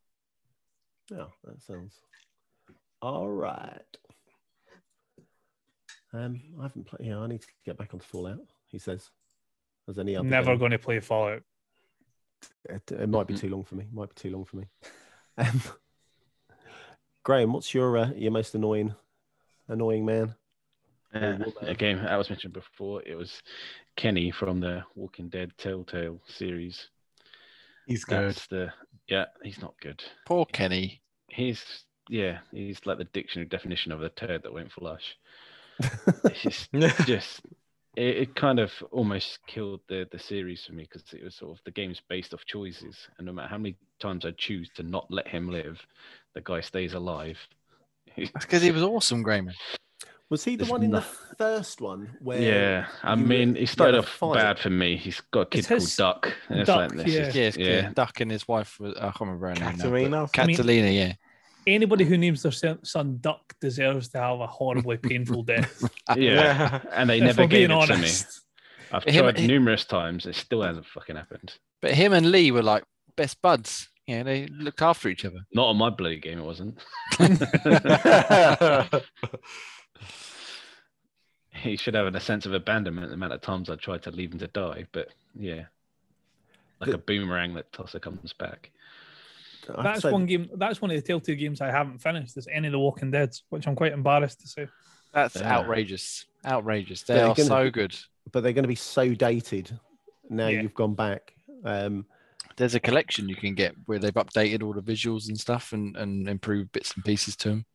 Yeah, 1.10 1.26
that 1.44 1.62
sounds 1.62 2.00
all 3.02 3.28
right. 3.28 3.82
Um, 6.14 6.40
I 6.60 6.62
haven't 6.62 6.86
played. 6.86 7.08
Yeah, 7.08 7.18
I 7.18 7.26
need 7.26 7.42
to 7.42 7.48
get 7.66 7.76
back 7.76 7.92
on 7.92 8.00
Fallout. 8.00 8.38
He 8.68 8.78
says, 8.78 9.10
"As 9.88 9.98
any 9.98 10.14
other 10.14 10.28
Never 10.28 10.56
going 10.56 10.70
to 10.70 10.78
play 10.78 11.00
Fallout. 11.00 11.42
It, 12.68 12.92
it 12.92 13.08
might 13.08 13.26
be 13.26 13.34
too 13.34 13.48
long 13.48 13.64
for 13.64 13.74
me. 13.74 13.86
Might 13.92 14.14
be 14.14 14.20
too 14.20 14.30
long 14.30 14.44
for 14.44 14.56
me." 14.56 14.66
Um, 15.38 15.62
Graham, 17.24 17.54
what's 17.54 17.72
your 17.72 17.96
uh, 17.96 18.10
your 18.12 18.32
most 18.32 18.54
annoying 18.54 18.94
annoying 19.68 20.04
man? 20.04 20.34
Uh, 21.14 21.36
woman. 21.38 21.52
a 21.62 21.74
game 21.74 21.98
that 22.02 22.16
was 22.16 22.30
mentioned 22.30 22.54
before. 22.54 23.02
It 23.02 23.16
was 23.16 23.42
Kenny 23.96 24.30
from 24.30 24.60
the 24.60 24.82
Walking 24.94 25.28
Dead 25.28 25.52
Telltale 25.58 26.20
series. 26.26 26.88
He's 27.86 28.04
good. 28.04 28.28
That's 28.28 28.46
the 28.46 28.72
yeah. 29.08 29.26
He's 29.42 29.60
not 29.60 29.74
good. 29.80 30.02
poor 30.26 30.46
Kenny. 30.46 31.02
He's 31.28 31.62
yeah. 32.08 32.38
He's 32.50 32.80
like 32.86 32.98
the 32.98 33.04
dictionary 33.04 33.48
definition 33.48 33.92
of 33.92 34.02
a 34.02 34.08
turd 34.08 34.42
that 34.42 34.52
went 34.52 34.72
flush. 34.72 35.16
It's 36.24 36.42
just 36.42 36.72
just 37.06 37.40
it, 37.96 38.16
it 38.16 38.34
kind 38.34 38.58
of 38.58 38.72
almost 38.90 39.38
killed 39.46 39.80
the 39.88 40.08
the 40.10 40.18
series 40.18 40.64
for 40.64 40.72
me 40.72 40.84
because 40.90 41.12
it 41.12 41.24
was 41.24 41.34
sort 41.34 41.52
of 41.52 41.64
the 41.64 41.70
game's 41.70 42.00
based 42.08 42.32
off 42.32 42.44
choices, 42.46 42.96
and 43.18 43.26
no 43.26 43.32
matter 43.32 43.48
how 43.48 43.58
many 43.58 43.76
times 44.00 44.24
I 44.24 44.30
choose 44.32 44.70
to 44.76 44.82
not 44.82 45.10
let 45.10 45.28
him 45.28 45.50
live, 45.50 45.78
the 46.34 46.40
guy 46.40 46.60
stays 46.60 46.94
alive. 46.94 47.38
That's 48.16 48.44
because 48.44 48.62
he 48.62 48.70
was 48.70 48.82
awesome, 48.82 49.22
Graham. 49.22 49.50
Was 50.30 50.44
he 50.44 50.52
the 50.52 50.58
There's 50.64 50.70
one 50.70 50.82
in 50.82 50.90
no- 50.92 51.00
the 51.00 51.06
first 51.36 51.80
one 51.82 52.16
where? 52.20 52.40
Yeah, 52.40 52.86
I 53.02 53.14
mean, 53.16 53.54
he 53.54 53.66
started 53.66 53.98
off 53.98 54.08
fight? 54.08 54.34
bad 54.36 54.58
for 54.58 54.70
me. 54.70 54.96
He's 54.96 55.20
got 55.30 55.40
a 55.40 55.46
kid 55.46 55.58
It's 55.58 55.68
called 55.68 55.80
his- 55.82 55.96
Duck. 55.96 56.32
and 56.48 56.60
it's 56.60 56.66
Duck, 56.66 56.78
like, 56.94 57.04
this 57.04 57.14
yeah. 57.14 57.20
is- 57.26 57.34
Yeah, 57.36 57.42
it's 57.44 57.56
yeah. 57.58 57.90
Duck 57.92 58.20
and 58.20 58.30
his 58.30 58.48
wife 58.48 58.80
was 58.80 58.94
I 58.96 59.00
can't 59.10 59.20
remember 59.20 59.48
her 59.48 59.54
name. 59.54 59.62
now, 59.64 59.70
but- 59.70 59.76
Katarina. 59.82 60.16
I 60.16 60.46
mean- 60.46 60.56
Catalina, 60.56 60.88
yeah. 60.90 61.12
Anybody 61.66 62.04
who 62.04 62.16
names 62.18 62.42
their 62.42 62.50
son- 62.50 62.82
son 62.84 63.18
Duck 63.20 63.54
deserves 63.60 64.08
to 64.08 64.18
have 64.18 64.40
a 64.40 64.46
horribly 64.46 64.96
painful 64.96 65.42
death. 65.42 65.84
yeah, 66.16 66.80
and 66.92 67.08
they 67.10 67.20
never 67.20 67.42
I'm 67.42 67.48
being 67.50 67.68
gave 67.68 67.78
it 67.82 67.86
to 67.88 67.96
me. 67.98 68.08
I've 68.90 69.04
Him- 69.04 69.22
tried 69.24 69.38
he- 69.38 69.46
numerous 69.46 69.84
times. 69.84 70.24
It 70.26 70.34
still 70.34 70.62
hasn't 70.62 70.86
fucking 70.86 71.16
happened. 71.16 71.54
But 71.82 71.92
him 71.92 72.12
and 72.14 72.30
Lee 72.30 72.50
were 72.50 72.62
like 72.62 72.84
best 73.16 73.40
buds. 73.42 73.88
Yeah, 74.06 74.22
they 74.24 74.46
looked 74.48 74.82
after 74.82 75.08
each 75.08 75.24
other. 75.24 75.38
Not 75.54 75.68
on 75.68 75.76
my 75.76 75.90
bloody 75.90 76.18
game, 76.18 76.38
it 76.40 76.44
wasn't. 76.44 76.78
he 81.54 81.76
should 81.76 81.94
have 81.94 82.12
a 82.12 82.20
sense 82.20 82.46
of 82.46 82.54
abandonment 82.54 83.08
the 83.08 83.14
amount 83.14 83.32
of 83.32 83.40
times 83.40 83.70
I 83.70 83.76
tried 83.76 84.02
to 84.02 84.10
leave 84.10 84.32
him 84.32 84.38
to 84.40 84.48
die. 84.48 84.86
But 84.92 85.08
yeah, 85.38 85.64
like 86.80 86.90
The- 86.90 86.96
a 86.96 86.98
boomerang 86.98 87.54
that 87.54 87.72
tosser 87.72 87.98
comes 88.00 88.32
back. 88.32 88.70
I 89.68 89.82
have 89.82 89.94
to 89.96 90.00
That's 90.02 90.12
one 90.12 90.26
game. 90.26 90.50
That's 90.56 90.82
one 90.82 90.90
of 90.90 90.96
the 90.96 91.02
Telltale 91.02 91.36
games 91.36 91.60
I 91.60 91.70
haven't 91.70 91.98
finished. 91.98 92.36
Is 92.36 92.48
any 92.50 92.66
of 92.66 92.72
the 92.72 92.80
Walking 92.80 93.12
Dead, 93.12 93.30
which 93.50 93.68
I'm 93.68 93.76
quite 93.76 93.92
embarrassed 93.92 94.40
to 94.40 94.48
say. 94.48 94.66
That's 95.14 95.36
Yeah. 95.36 95.52
outrageous. 95.58 96.26
Outrageous. 96.44 97.02
They 97.04 97.14
They're 97.14 97.26
are 97.28 97.34
gonna- 97.34 97.46
so 97.48 97.70
good. 97.70 97.94
but 98.32 98.42
they're 98.42 98.52
going 98.52 98.64
to 98.64 98.68
be 98.68 98.74
so 98.74 99.14
dated 99.14 99.78
now. 100.28 100.48
Yeah. 100.48 100.62
You've 100.62 100.74
gone 100.74 100.94
back. 100.94 101.34
Um, 101.64 102.06
There's 102.62 102.76
a 102.76 102.80
collection 102.80 103.28
you 103.28 103.34
can 103.34 103.56
get 103.56 103.74
where 103.86 103.98
they've 103.98 104.14
updated 104.14 104.62
all 104.62 104.72
the 104.72 104.80
visuals 104.82 105.26
and 105.26 105.36
stuff 105.36 105.72
and, 105.72 105.96
and 105.96 106.28
improved 106.28 106.70
bits 106.70 106.92
and 106.94 107.04
pieces 107.04 107.34
to 107.38 107.48
them. 107.48 107.66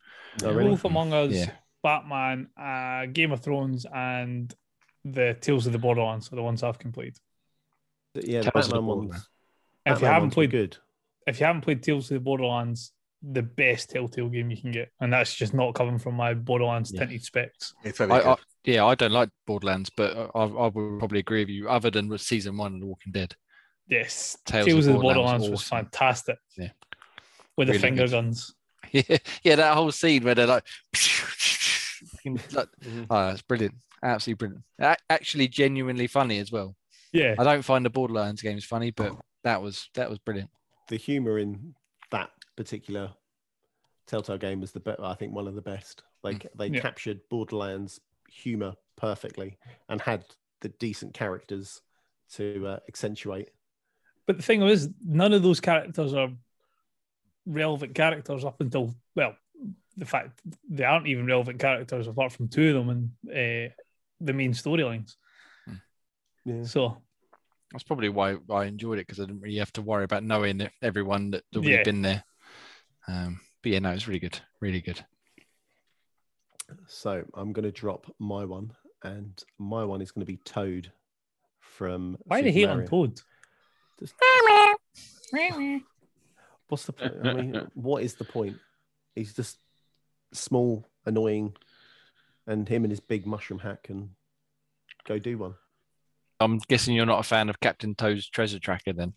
oh, 0.42 0.50
really? 0.54 0.68
Wolf 0.68 0.82
Among 0.86 1.12
Us, 1.12 1.30
Yeah. 1.32 1.50
Batman, 1.82 2.48
uh, 2.58 3.04
Game 3.12 3.30
of 3.32 3.40
Thrones, 3.40 3.84
and 3.94 4.54
the 5.04 5.36
Tales 5.42 5.66
of 5.66 5.74
the 5.74 5.78
Borderlands 5.78 6.32
are 6.32 6.36
the 6.36 6.42
ones 6.42 6.62
I've 6.62 6.78
completed. 6.78 7.18
Yeah, 8.14 8.40
the 8.40 8.50
Tales 8.50 8.68
the 8.68 8.72
Batman 8.76 8.84
Borderlands. 8.86 9.12
ones. 9.12 9.28
If 9.96 10.00
you 10.00 10.06
haven't 10.06 10.30
played, 10.30 10.50
good. 10.52 10.78
if 11.26 11.38
you 11.38 11.44
haven't 11.44 11.60
played 11.62 11.82
Tales 11.82 12.10
of 12.10 12.14
the 12.14 12.20
Borderlands, 12.20 12.92
the 13.22 13.42
best 13.42 13.90
Telltale 13.90 14.30
game 14.30 14.50
you 14.50 14.56
can 14.56 14.70
get, 14.72 14.90
and 15.02 15.12
that's 15.12 15.34
just 15.34 15.52
not 15.52 15.74
coming 15.74 15.98
from 15.98 16.14
my 16.14 16.32
Borderlands 16.32 16.92
Yeah. 16.94 17.00
tinted 17.00 17.22
specs. 17.24 17.74
It's 17.84 17.98
very 17.98 18.10
I. 18.12 18.32
I, 18.32 18.36
yeah, 18.64 18.86
I 18.86 18.94
don't 18.94 19.12
like 19.12 19.28
Borderlands, 19.46 19.90
but 19.94 20.16
I, 20.34 20.44
I 20.44 20.68
would 20.68 20.98
probably 20.98 21.18
agree 21.20 21.42
with 21.42 21.50
you. 21.50 21.68
Other 21.68 21.90
than 21.90 22.08
with 22.08 22.22
season 22.22 22.56
one 22.56 22.72
of 22.74 22.80
The 22.80 22.86
Walking 22.86 23.12
Dead, 23.12 23.34
Yes, 23.88 24.36
Tales 24.44 24.66
Tales, 24.66 24.86
of 24.86 24.94
of 24.94 24.96
the 24.96 25.02
Borderlands 25.02 25.02
Borderlands 25.02 25.42
was 25.44 25.50
was 25.50 25.60
awesome. 25.72 25.78
fantastic. 25.86 26.38
Yeah. 26.56 26.70
with 27.56 27.68
the 27.68 27.72
Really 27.72 27.82
finger 27.82 28.02
good. 28.04 28.10
guns. 28.12 28.54
yeah, 28.92 29.16
yeah, 29.42 29.56
that 29.56 29.74
whole 29.74 29.90
scene 29.92 30.22
where 30.24 30.34
they're 30.34 30.46
like, 30.46 30.64
like 32.52 32.68
Mhm. 32.84 33.06
oh, 33.10 33.28
it's 33.30 33.42
brilliant, 33.42 33.74
absolutely 34.02 34.38
brilliant. 34.46 34.64
A- 34.80 34.96
Actually, 35.12 35.48
genuinely 35.48 36.06
funny 36.06 36.38
as 36.38 36.52
well. 36.52 36.76
Yeah, 37.12 37.34
I 37.38 37.44
don't 37.44 37.62
find 37.62 37.84
the 37.84 37.90
Borderlands 37.90 38.42
games 38.42 38.64
funny, 38.64 38.90
but 38.90 39.14
that 39.44 39.60
was 39.62 39.88
that 39.94 40.08
was 40.10 40.18
brilliant. 40.18 40.50
The 40.88 40.96
humor 40.96 41.38
in 41.38 41.74
that 42.10 42.30
particular 42.56 43.12
Telltale 44.06 44.38
game 44.38 44.60
was 44.60 44.72
the 44.72 44.80
be- 44.80 44.94
I 45.02 45.14
think 45.14 45.32
one 45.34 45.48
of 45.48 45.54
the 45.54 45.62
best. 45.62 46.02
Like 46.22 46.46
they 46.56 46.68
Yeah. 46.68 46.80
captured 46.80 47.20
Borderlands 47.30 48.00
humor 48.30 48.74
perfectly 48.96 49.56
and 49.88 50.00
had 50.00 50.24
the 50.60 50.68
decent 50.70 51.14
characters 51.14 51.80
to 52.34 52.66
uh, 52.66 52.78
accentuate. 52.88 53.50
But 54.28 54.36
the 54.36 54.42
thing 54.42 54.62
is, 54.62 54.90
none 55.02 55.32
of 55.32 55.42
those 55.42 55.58
characters 55.58 56.12
are 56.12 56.28
relevant 57.46 57.94
characters 57.94 58.44
up 58.44 58.60
until 58.60 58.94
well, 59.16 59.34
the 59.96 60.04
fact 60.04 60.38
they 60.68 60.84
aren't 60.84 61.06
even 61.06 61.26
relevant 61.26 61.58
characters 61.58 62.06
apart 62.06 62.30
from 62.30 62.48
two 62.48 62.76
of 62.76 62.86
them 62.86 63.10
in 63.26 63.32
uh, 63.32 63.72
the 64.20 64.34
main 64.34 64.52
storylines. 64.52 65.14
Yeah. 66.44 66.62
So 66.64 67.02
That's 67.72 67.84
probably 67.84 68.10
why 68.10 68.36
I 68.50 68.64
enjoyed 68.66 68.98
it 68.98 69.06
because 69.06 69.18
I 69.18 69.24
didn't 69.24 69.40
really 69.40 69.56
have 69.56 69.72
to 69.72 69.82
worry 69.82 70.04
about 70.04 70.24
knowing 70.24 70.60
if 70.60 70.72
everyone 70.82 71.30
that 71.30 71.44
already 71.56 71.76
Yeah. 71.76 71.82
been 71.82 72.02
there. 72.02 72.22
Um, 73.08 73.40
but 73.62 73.72
yeah, 73.72 73.78
no, 73.78 73.92
it's 73.92 74.06
really 74.06 74.20
good, 74.20 74.38
really 74.60 74.82
good. 74.82 75.02
So 76.86 77.24
I'm 77.32 77.54
going 77.54 77.64
to 77.64 77.72
drop 77.72 78.14
my 78.18 78.44
one, 78.44 78.74
and 79.02 79.42
my 79.58 79.84
one 79.84 80.02
is 80.02 80.10
going 80.10 80.26
to 80.26 80.30
be 80.30 80.38
Toad 80.44 80.92
from. 81.60 82.18
why 82.24 82.42
the 82.42 82.48
Super 82.52 82.58
hate 82.58 82.68
on 82.68 82.84
Toad? 82.84 83.20
Just- 83.98 84.14
What's 86.68 86.84
the 86.84 86.92
point? 86.92 87.14
I 87.24 87.32
mean, 87.32 87.66
what 87.74 88.02
is 88.02 88.14
the 88.14 88.24
point? 88.24 88.56
He's 89.14 89.32
just 89.32 89.58
small, 90.32 90.86
annoying, 91.06 91.54
and 92.46 92.68
him 92.68 92.84
and 92.84 92.90
his 92.90 93.00
big 93.00 93.26
mushroom 93.26 93.60
hat 93.60 93.82
can 93.82 94.10
go 95.06 95.18
do 95.18 95.38
one. 95.38 95.54
I'm 96.40 96.58
guessing 96.68 96.94
you're 96.94 97.06
not 97.06 97.20
a 97.20 97.24
fan 97.24 97.48
of 97.48 97.58
Captain 97.60 97.94
Toad's 97.94 98.28
Treasure 98.28 98.58
Tracker 98.58 98.92
then. 98.92 99.14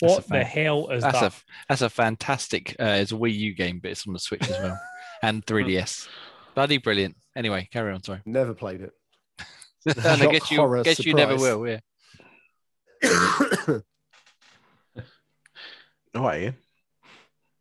That's 0.00 0.12
a 0.12 0.16
What 0.16 0.28
the 0.28 0.44
hell 0.44 0.88
is 0.88 1.02
That's 1.02 1.20
that? 1.20 1.32
a 1.32 1.36
that's 1.68 1.82
a 1.82 1.88
fantastic. 1.90 2.76
Uh, 2.80 2.98
it's 3.00 3.12
a 3.12 3.16
Wii 3.16 3.34
U 3.34 3.54
game, 3.54 3.78
but 3.80 3.90
it's 3.92 4.06
on 4.06 4.12
the 4.12 4.18
Switch 4.18 4.42
as 4.42 4.58
well, 4.58 4.78
and 5.22 5.44
3DS. 5.46 6.08
Bloody 6.54 6.78
brilliant. 6.78 7.16
Anyway, 7.34 7.68
carry 7.72 7.92
on. 7.92 8.02
Sorry. 8.02 8.20
Never 8.26 8.54
played 8.54 8.80
it. 8.80 8.92
and 9.86 10.22
I 10.22 10.32
guess 10.32 10.50
you, 10.50 10.56
horror, 10.58 10.82
guess 10.82 11.04
you 11.04 11.14
never 11.14 11.36
will. 11.36 11.66
Yeah. 11.66 11.80
All 16.14 16.22
right, 16.22 16.42
Ian. 16.42 16.56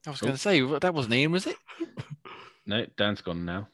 I 0.07 0.11
was 0.11 0.21
going 0.21 0.33
to 0.33 0.39
say 0.39 0.61
that 0.61 0.93
wasn't 0.93 1.15
Ian, 1.15 1.31
was 1.31 1.47
it? 1.47 1.55
No, 2.67 2.83
Dan's 2.97 3.21
gone 3.21 3.45
now. 3.45 3.67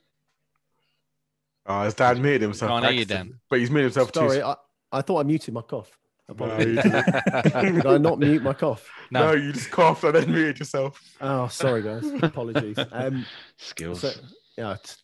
Oh, 1.65 1.83
his 1.83 1.93
dad 1.93 2.19
muted 2.19 2.41
himself. 2.41 2.71
Can't 2.71 2.85
hear 2.87 2.93
you. 2.93 3.05
Dan. 3.05 3.39
But 3.49 3.59
he's 3.59 3.71
muted 3.71 3.93
himself 3.93 4.13
Sorry, 4.13 4.39
too. 4.39 4.43
I, 4.43 4.55
I 4.91 5.01
thought 5.01 5.21
I 5.21 5.23
muted 5.23 5.53
my 5.53 5.61
cough. 5.61 5.97
No, 6.37 6.57
you, 6.59 6.75
didn't. 6.75 6.91
Did 7.75 7.85
I 7.85 7.97
not 7.97 8.19
mute 8.19 8.43
my 8.43 8.53
cough? 8.53 8.89
no, 9.11 9.27
no. 9.27 9.33
you 9.33 9.53
just 9.53 9.71
coughed 9.71 10.03
and 10.03 10.15
then 10.15 10.31
muted 10.31 10.59
yourself. 10.59 11.01
Oh, 11.19 11.47
sorry, 11.47 11.81
guys. 11.81 12.05
Apologies. 12.21 12.77
Um, 12.91 13.25
Skills. 13.57 14.01
so, 14.01 14.11
yeah, 14.57 14.75
t- 14.83 14.95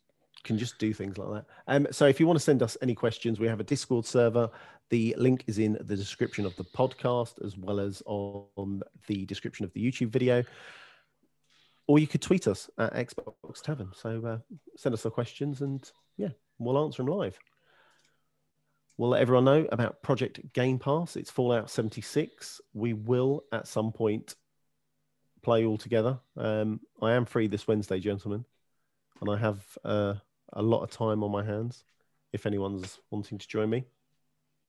can 0.44 0.58
just 0.58 0.78
do 0.80 0.94
things 0.94 1.18
like 1.18 1.30
that. 1.30 1.46
Um, 1.68 1.88
so 1.92 2.08
if 2.08 2.20
you 2.20 2.28
want 2.28 2.40
to 2.40 2.44
send 2.44 2.64
us 2.64 2.78
any 2.82 2.96
questions, 2.96 3.40
we 3.40 3.48
have 3.48 3.60
a 3.60 3.64
Discord 3.64 4.06
server. 4.06 4.50
The 4.90 5.16
link 5.18 5.44
is 5.48 5.60
in 5.60 5.78
the 5.82 5.96
description 5.96 6.46
of 6.46 6.56
the 6.56 6.64
podcast 6.64 7.44
as 7.44 7.58
well 7.58 7.80
as 7.80 8.02
on 8.06 8.82
the 9.08 9.26
description 9.26 9.66
of 9.66 9.74
the 9.74 9.84
YouTube 9.84 10.10
video. 10.10 10.44
Or 11.88 12.00
you 12.00 12.08
could 12.08 12.22
tweet 12.22 12.48
us 12.48 12.70
at 12.78 12.94
Xbox 12.94 13.62
Tavern. 13.62 13.92
So 13.94 14.26
uh, 14.26 14.56
send 14.76 14.94
us 14.94 15.04
the 15.04 15.12
questions 15.12 15.62
and 15.62 15.90
yeah, 16.18 16.30
we'll 16.60 16.84
answer 16.84 17.04
them 17.04 17.12
live. 17.12 17.38
We'll 18.98 19.10
let 19.10 19.22
everyone 19.22 19.46
know 19.46 19.68
about 19.72 20.02
Project 20.02 20.54
Game 20.54 20.80
Pass. 20.80 21.16
It's 21.16 21.30
Fallout 21.30 21.70
76. 21.70 22.62
We 22.74 22.94
will 22.94 23.44
at 23.52 23.68
some 23.68 23.92
point 23.92 24.36
play 25.44 25.66
all 25.66 25.78
together. 25.78 26.20
Um, 26.36 26.80
I 27.02 27.14
am 27.14 27.26
free 27.26 27.48
this 27.48 27.68
Wednesday, 27.68 28.00
gentlemen, 28.00 28.44
and 29.22 29.30
I 29.30 29.38
have 29.38 29.64
uh, 29.86 30.16
a 30.54 30.62
lot 30.62 30.82
of 30.82 30.90
time 30.90 31.24
on 31.24 31.32
my 31.32 31.44
hands. 31.44 31.84
If 32.34 32.46
anyone's 32.46 33.00
wanting 33.12 33.38
to 33.38 33.48
join 33.48 33.70
me, 33.70 33.86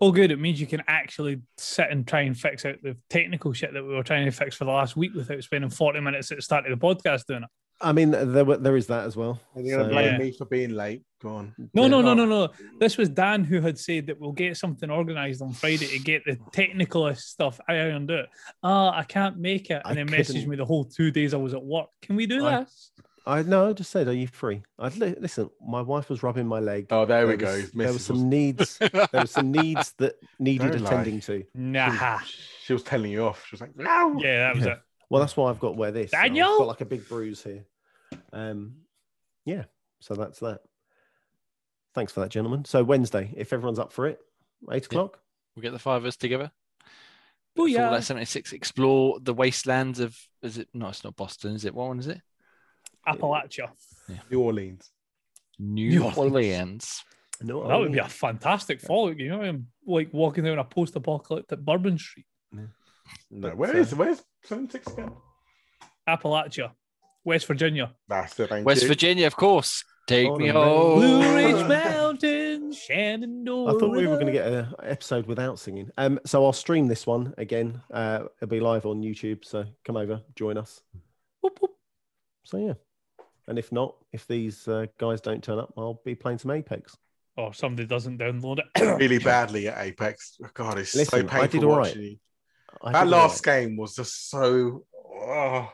Oh, 0.01 0.13
good. 0.13 0.31
It 0.31 0.39
means 0.39 0.61
you 0.61 0.67
can 0.67 0.83
actually 0.87 1.41
sit 1.57 1.91
and 1.91 2.07
try 2.07 2.21
and 2.21 2.39
fix 2.39 2.65
out 2.65 2.77
the 2.83 2.97
technical 3.11 3.53
shit 3.53 3.73
that 3.73 3.83
we 3.83 3.95
were 3.95 4.05
trying 4.05 4.27
to 4.27 4.31
fix 4.31 4.55
for 4.57 4.65
the 4.65 4.71
last 4.71 4.97
week 4.97 5.13
without 5.15 5.43
spending 5.43 5.71
40 5.71 6.01
minutes 6.01 6.31
at 6.31 6.39
the 6.39 6.43
start 6.43 6.71
of 6.71 6.79
the 6.79 6.87
podcast 6.87 7.27
doing 7.27 7.43
it. 7.43 7.49
I 7.81 7.93
mean, 7.93 8.11
there 8.11 8.45
were- 8.45 8.57
there 8.57 8.77
is 8.77 8.89
that 8.89 9.05
as 9.07 9.17
well. 9.17 9.41
Are 9.55 9.61
you 9.61 9.71
going 9.71 9.85
So, 9.85 9.89
to 9.89 9.95
blame 9.95 10.13
Yeah. 10.13 10.19
me 10.19 10.33
for 10.33 10.45
being 10.47 10.71
late? 10.71 11.03
Go 11.21 11.29
on. 11.31 11.55
No, 11.75 11.83
Yeah. 11.83 11.89
no, 11.89 12.01
no, 12.03 12.15
no, 12.15 12.25
no. 12.27 12.49
This 12.81 12.97
was 12.97 13.09
Dan 13.09 13.45
who 13.45 13.61
had 13.61 13.79
said 13.79 14.07
that 14.09 14.21
we'll 14.21 14.33
get 14.33 14.57
something 14.57 14.91
organized 14.91 15.43
on 15.43 15.53
Friday 15.53 15.87
to 15.87 15.99
get 16.01 16.25
the 16.25 16.37
technical 16.53 17.13
stuff 17.15 17.61
ironed 17.69 18.11
out. 18.11 18.27
Ah, 18.65 18.97
I 18.99 19.05
can't 19.05 19.39
make 19.39 19.71
it. 19.71 19.83
I 19.85 19.91
And 19.91 19.99
then 19.99 20.09
messaged 20.09 20.27
couldn't- 20.29 20.49
me 20.49 20.57
the 20.57 20.65
whole 20.65 20.85
two 20.85 21.11
days 21.13 21.35
I 21.35 21.39
was 21.39 21.55
at 21.55 21.63
work. 21.65 21.89
Can 22.03 22.17
we 22.17 22.27
do 22.27 22.45
I- 22.47 22.61
this? 22.61 22.93
I 23.29 23.43
no, 23.43 23.69
I 23.69 23.73
just 23.75 23.91
said, 23.91 24.09
are 24.09 24.13
you 24.15 24.27
free? 24.27 24.63
I 24.79 24.89
li- 24.89 25.15
listen. 25.21 25.51
My 25.65 25.83
wife 25.83 26.09
was 26.09 26.23
rubbing 26.23 26.47
my 26.47 26.61
leg. 26.61 26.87
Oh, 26.91 27.05
there 27.05 27.27
we 27.27 27.37
There 27.37 27.47
go. 27.47 27.53
was- 27.53 27.61
His 27.63 27.71
There 27.73 27.93
were 27.93 27.99
some 27.99 28.29
needs. 28.31 28.79
There 28.79 28.91
were 29.13 29.27
some 29.27 29.53
needs 29.53 29.93
that 29.99 30.15
needed 30.39 30.73
Don't 30.73 30.81
lie. 30.83 30.91
attending 30.91 31.21
to. 31.21 31.45
Nah. 31.55 32.17
was- 32.21 32.35
She 32.65 32.73
was 32.73 32.83
telling 32.83 33.11
you 33.13 33.25
off. 33.27 33.45
She 33.47 33.55
was 33.55 33.61
like, 33.61 33.77
no. 33.77 34.19
Yeah, 34.19 34.39
that 34.49 34.55
was 34.57 34.65
Yeah. 34.65 34.73
it. 34.73 34.79
Well, 35.11 35.21
that's 35.21 35.37
why 35.37 35.51
I've 35.51 35.61
got 35.61 35.69
to 35.73 35.77
wear 35.77 35.91
this. 35.91 36.11
so 36.13 36.17
I've 36.17 36.25
Daniel? 36.25 36.59
got 36.59 36.69
like 36.69 36.81
a 36.81 36.87
big 36.87 37.07
bruise 37.09 37.43
here. 37.43 37.65
Um, 38.33 38.77
yeah. 39.45 39.65
So 40.01 40.15
that's 40.15 40.39
that. 40.41 40.61
Thanks 41.95 42.13
for 42.13 42.21
that, 42.21 42.31
gentlemen. 42.31 42.65
So 42.65 42.83
Wednesday, 42.85 43.33
if 43.37 43.53
everyone's 43.53 43.79
up 43.79 43.93
for 43.93 44.07
it, 44.07 44.21
eight 44.73 44.87
o'clock. 44.87 45.19
We'll 45.55 45.63
get 45.63 45.73
the 45.73 45.79
five 45.79 46.03
of 46.03 46.07
us 46.07 46.17
together. 46.17 46.51
Oh, 47.59 47.67
yeah. 47.67 47.89
Fallout 47.89 48.05
76, 48.05 48.53
explore 48.53 49.19
the 49.21 49.35
wastelands 49.35 49.99
of, 49.99 50.17
is 50.43 50.59
it, 50.59 50.69
no, 50.73 50.89
it's 50.89 51.03
not 51.03 51.17
Boston, 51.17 51.55
is 51.57 51.65
it? 51.65 51.75
What 51.75 51.89
one 51.89 51.99
is 51.99 52.07
it? 52.07 52.21
Appalachia. 53.09 53.69
New 54.31 54.41
Orleans. 54.41 54.91
New, 55.59 55.91
New 55.91 56.03
Orleans. 56.05 56.19
Orleans. 56.19 57.05
No, 57.41 57.69
that 57.69 57.79
would 57.79 57.93
be 57.93 57.99
a 57.99 58.09
fantastic 58.09 58.81
Fallout 58.81 59.17
game. 59.17 59.27
You 59.27 59.33
know, 59.33 59.43
I'm 59.43 59.67
like 59.87 60.13
walking 60.13 60.45
down 60.45 60.59
a 60.59 60.65
post-apocalyptic 60.65 61.61
Bourbon 61.61 61.97
Street, 61.99 62.27
No, 63.31 63.51
where 63.51 63.71
uh, 63.77 63.79
is 63.79 63.95
where's 63.95 64.23
seven 64.45 64.69
six 64.69 64.87
again? 64.93 65.13
Appalachia, 66.09 66.73
West 67.25 67.47
Virginia. 67.47 67.95
That's 68.09 68.39
it. 68.41 68.49
Thank 68.49 68.67
West 68.67 68.83
you. 68.83 68.89
Virginia, 68.89 69.27
of 69.27 69.37
course. 69.37 69.85
Take 70.09 70.29
On 70.31 70.39
me 70.39 70.49
home. 70.49 70.99
Blue 71.01 71.23
Oh. 71.23 71.35
Ridge 71.35 71.69
Mountain, 71.69 72.73
Shenandoah. 72.73 73.77
I 73.77 73.79
thought 73.79 73.91
we 73.95 74.07
were 74.07 74.15
going 74.15 74.27
to 74.27 74.33
get 74.33 74.47
an 74.51 74.75
episode 74.83 75.27
without 75.27 75.59
singing. 75.59 75.91
Um, 75.99 76.19
so 76.25 76.45
I'll 76.45 76.55
stream 76.55 76.89
this 76.89 77.07
one 77.07 77.35
again. 77.37 77.83
Uh, 77.93 78.21
it'll 78.41 78.49
be 78.49 78.59
live 78.59 78.87
on 78.87 79.03
YouTube. 79.03 79.45
So 79.45 79.65
come 79.85 79.99
over, 79.99 80.23
join 80.35 80.57
us. 80.57 80.81
Whoop, 81.43 81.59
whoop. 81.61 81.73
So 82.45 82.57
yeah, 82.57 82.73
and 83.49 83.59
if 83.59 83.73
not, 83.73 83.97
if 84.13 84.27
these 84.27 84.69
uh, 84.69 84.87
guys 84.99 85.21
don't 85.21 85.43
turn 85.43 85.59
up, 85.59 85.73
I'll 85.77 86.01
be 86.05 86.15
playing 86.15 86.39
some 86.39 86.51
Apex. 86.53 86.97
Or 87.37 87.53
somebody 87.55 87.87
doesn't 87.87 88.19
download 88.19 88.59
it. 88.59 88.99
really 89.01 89.19
badly 89.19 89.69
at 89.69 89.79
Apex. 89.85 90.39
God, 90.55 90.79
it's 90.79 90.93
so 90.93 91.05
painful 91.23 91.41
I 91.41 91.47
did 91.47 91.65
all 91.65 91.71
right. 91.77 91.87
watching 91.89 92.03
you. 92.03 92.17
I 92.83 92.93
That 92.93 93.05
did 93.05 93.11
last 93.11 93.47
right. 93.47 93.61
game 93.63 93.77
was 93.77 93.95
just 93.97 94.29
so. 94.31 94.85
Oh, 94.95 95.21
I 95.31 95.69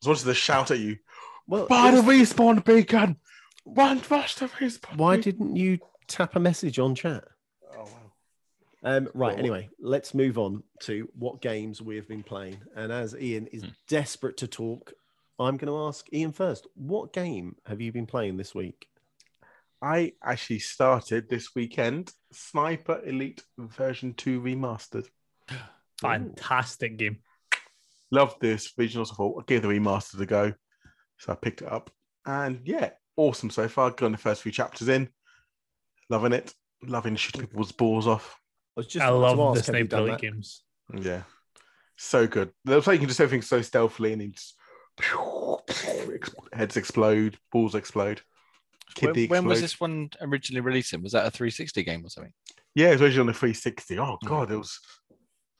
was 0.00 0.06
wanting 0.06 0.24
to 0.26 0.34
shout 0.34 0.70
at 0.70 0.78
you. 0.78 0.96
Well, 1.46 1.66
Buy 1.66 1.90
the 1.92 1.98
it 1.98 2.04
was- 2.04 2.32
respawn 2.32 2.64
beacon. 2.64 3.16
Run 3.64 3.98
fast 4.00 4.40
the 4.40 4.46
respawn. 4.48 4.96
why 4.96 5.16
beacon. 5.16 5.30
didn't 5.32 5.56
you 5.56 5.78
tap 6.08 6.34
a 6.36 6.40
message 6.40 6.78
on 6.78 6.94
chat? 6.94 7.24
Oh, 7.76 7.84
wow. 7.84 7.86
Um, 8.82 9.04
right. 9.14 9.30
Well, 9.34 9.38
Anyway, 9.38 9.68
let's 9.80 10.12
move 10.14 10.38
on 10.38 10.62
to 10.80 11.08
what 11.14 11.40
games 11.40 11.80
we 11.80 11.96
have 11.96 12.08
been 12.08 12.22
playing. 12.24 12.56
And 12.74 12.90
as 12.90 13.14
Ian 13.14 13.46
is 13.48 13.62
Hmm. 13.62 13.68
desperate 13.88 14.36
to 14.38 14.48
talk, 14.48 14.92
I'm 15.40 15.56
going 15.56 15.72
to 15.72 15.86
ask 15.86 16.06
Ian 16.12 16.32
first. 16.32 16.66
What 16.74 17.14
game 17.14 17.56
have 17.64 17.80
you 17.80 17.92
been 17.92 18.06
playing 18.06 18.36
this 18.36 18.54
week? 18.54 18.86
I 19.82 20.12
actually 20.22 20.58
started 20.58 21.30
this 21.30 21.54
weekend 21.54 22.12
Sniper 22.30 23.00
Elite 23.06 23.42
version 23.58 24.12
2 24.12 24.42
remastered. 24.42 25.06
Fantastic 26.02 26.98
game. 26.98 27.20
Loved 28.10 28.40
this 28.40 28.72
regional, 28.76 29.06
so 29.06 29.14
I 29.14 29.16
thought 29.16 29.38
I'll 29.38 29.44
give 29.44 29.62
the 29.62 29.68
remastered 29.68 30.20
a 30.20 30.26
go. 30.26 30.52
So 31.18 31.32
I 31.32 31.36
picked 31.36 31.62
it 31.62 31.72
up. 31.72 31.90
And 32.26 32.60
yeah, 32.64 32.90
awesome 33.16 33.48
so 33.48 33.66
far. 33.66 33.90
Got 33.92 34.12
the 34.12 34.18
first 34.18 34.42
few 34.42 34.52
chapters 34.52 34.88
in. 34.88 35.08
Loving 36.10 36.34
it. 36.34 36.52
Loving 36.86 37.16
shooting 37.16 37.46
people's 37.46 37.72
balls 37.72 38.06
off. 38.06 38.38
I 38.76 38.80
was 38.80 38.86
just 38.88 39.04
I 39.04 39.08
about 39.08 39.20
love 39.20 39.36
the 39.36 39.42
ask, 39.44 39.54
have 39.56 39.64
Sniper 39.64 39.96
Elite 39.96 40.18
games. 40.18 40.62
Yeah. 40.94 41.22
So 41.96 42.26
good. 42.26 42.50
Looks 42.66 42.86
like 42.86 42.94
you 42.94 43.00
can 43.00 43.08
just 43.08 43.20
everything 43.20 43.42
so 43.42 43.62
stealthily 43.62 44.12
and 44.12 44.20
then 44.20 44.32
just 44.32 44.56
heads 46.52 46.76
explode, 46.76 47.38
balls 47.52 47.74
explode. 47.74 48.20
When, 49.00 49.14
Kidney 49.14 49.26
when 49.28 49.44
was 49.44 49.60
this 49.60 49.80
one 49.80 50.10
originally 50.20 50.60
releasing? 50.60 51.02
Was 51.02 51.12
that 51.12 51.26
a 51.26 51.30
360 51.30 51.82
game 51.84 52.04
or 52.04 52.08
something? 52.08 52.32
Yeah, 52.74 52.88
it 52.88 52.92
was 52.92 53.02
originally 53.02 53.20
on 53.20 53.26
the 53.28 53.32
360. 53.34 53.98
Oh 53.98 54.18
hmm. 54.20 54.28
god, 54.28 54.50
it 54.50 54.56
was 54.56 54.80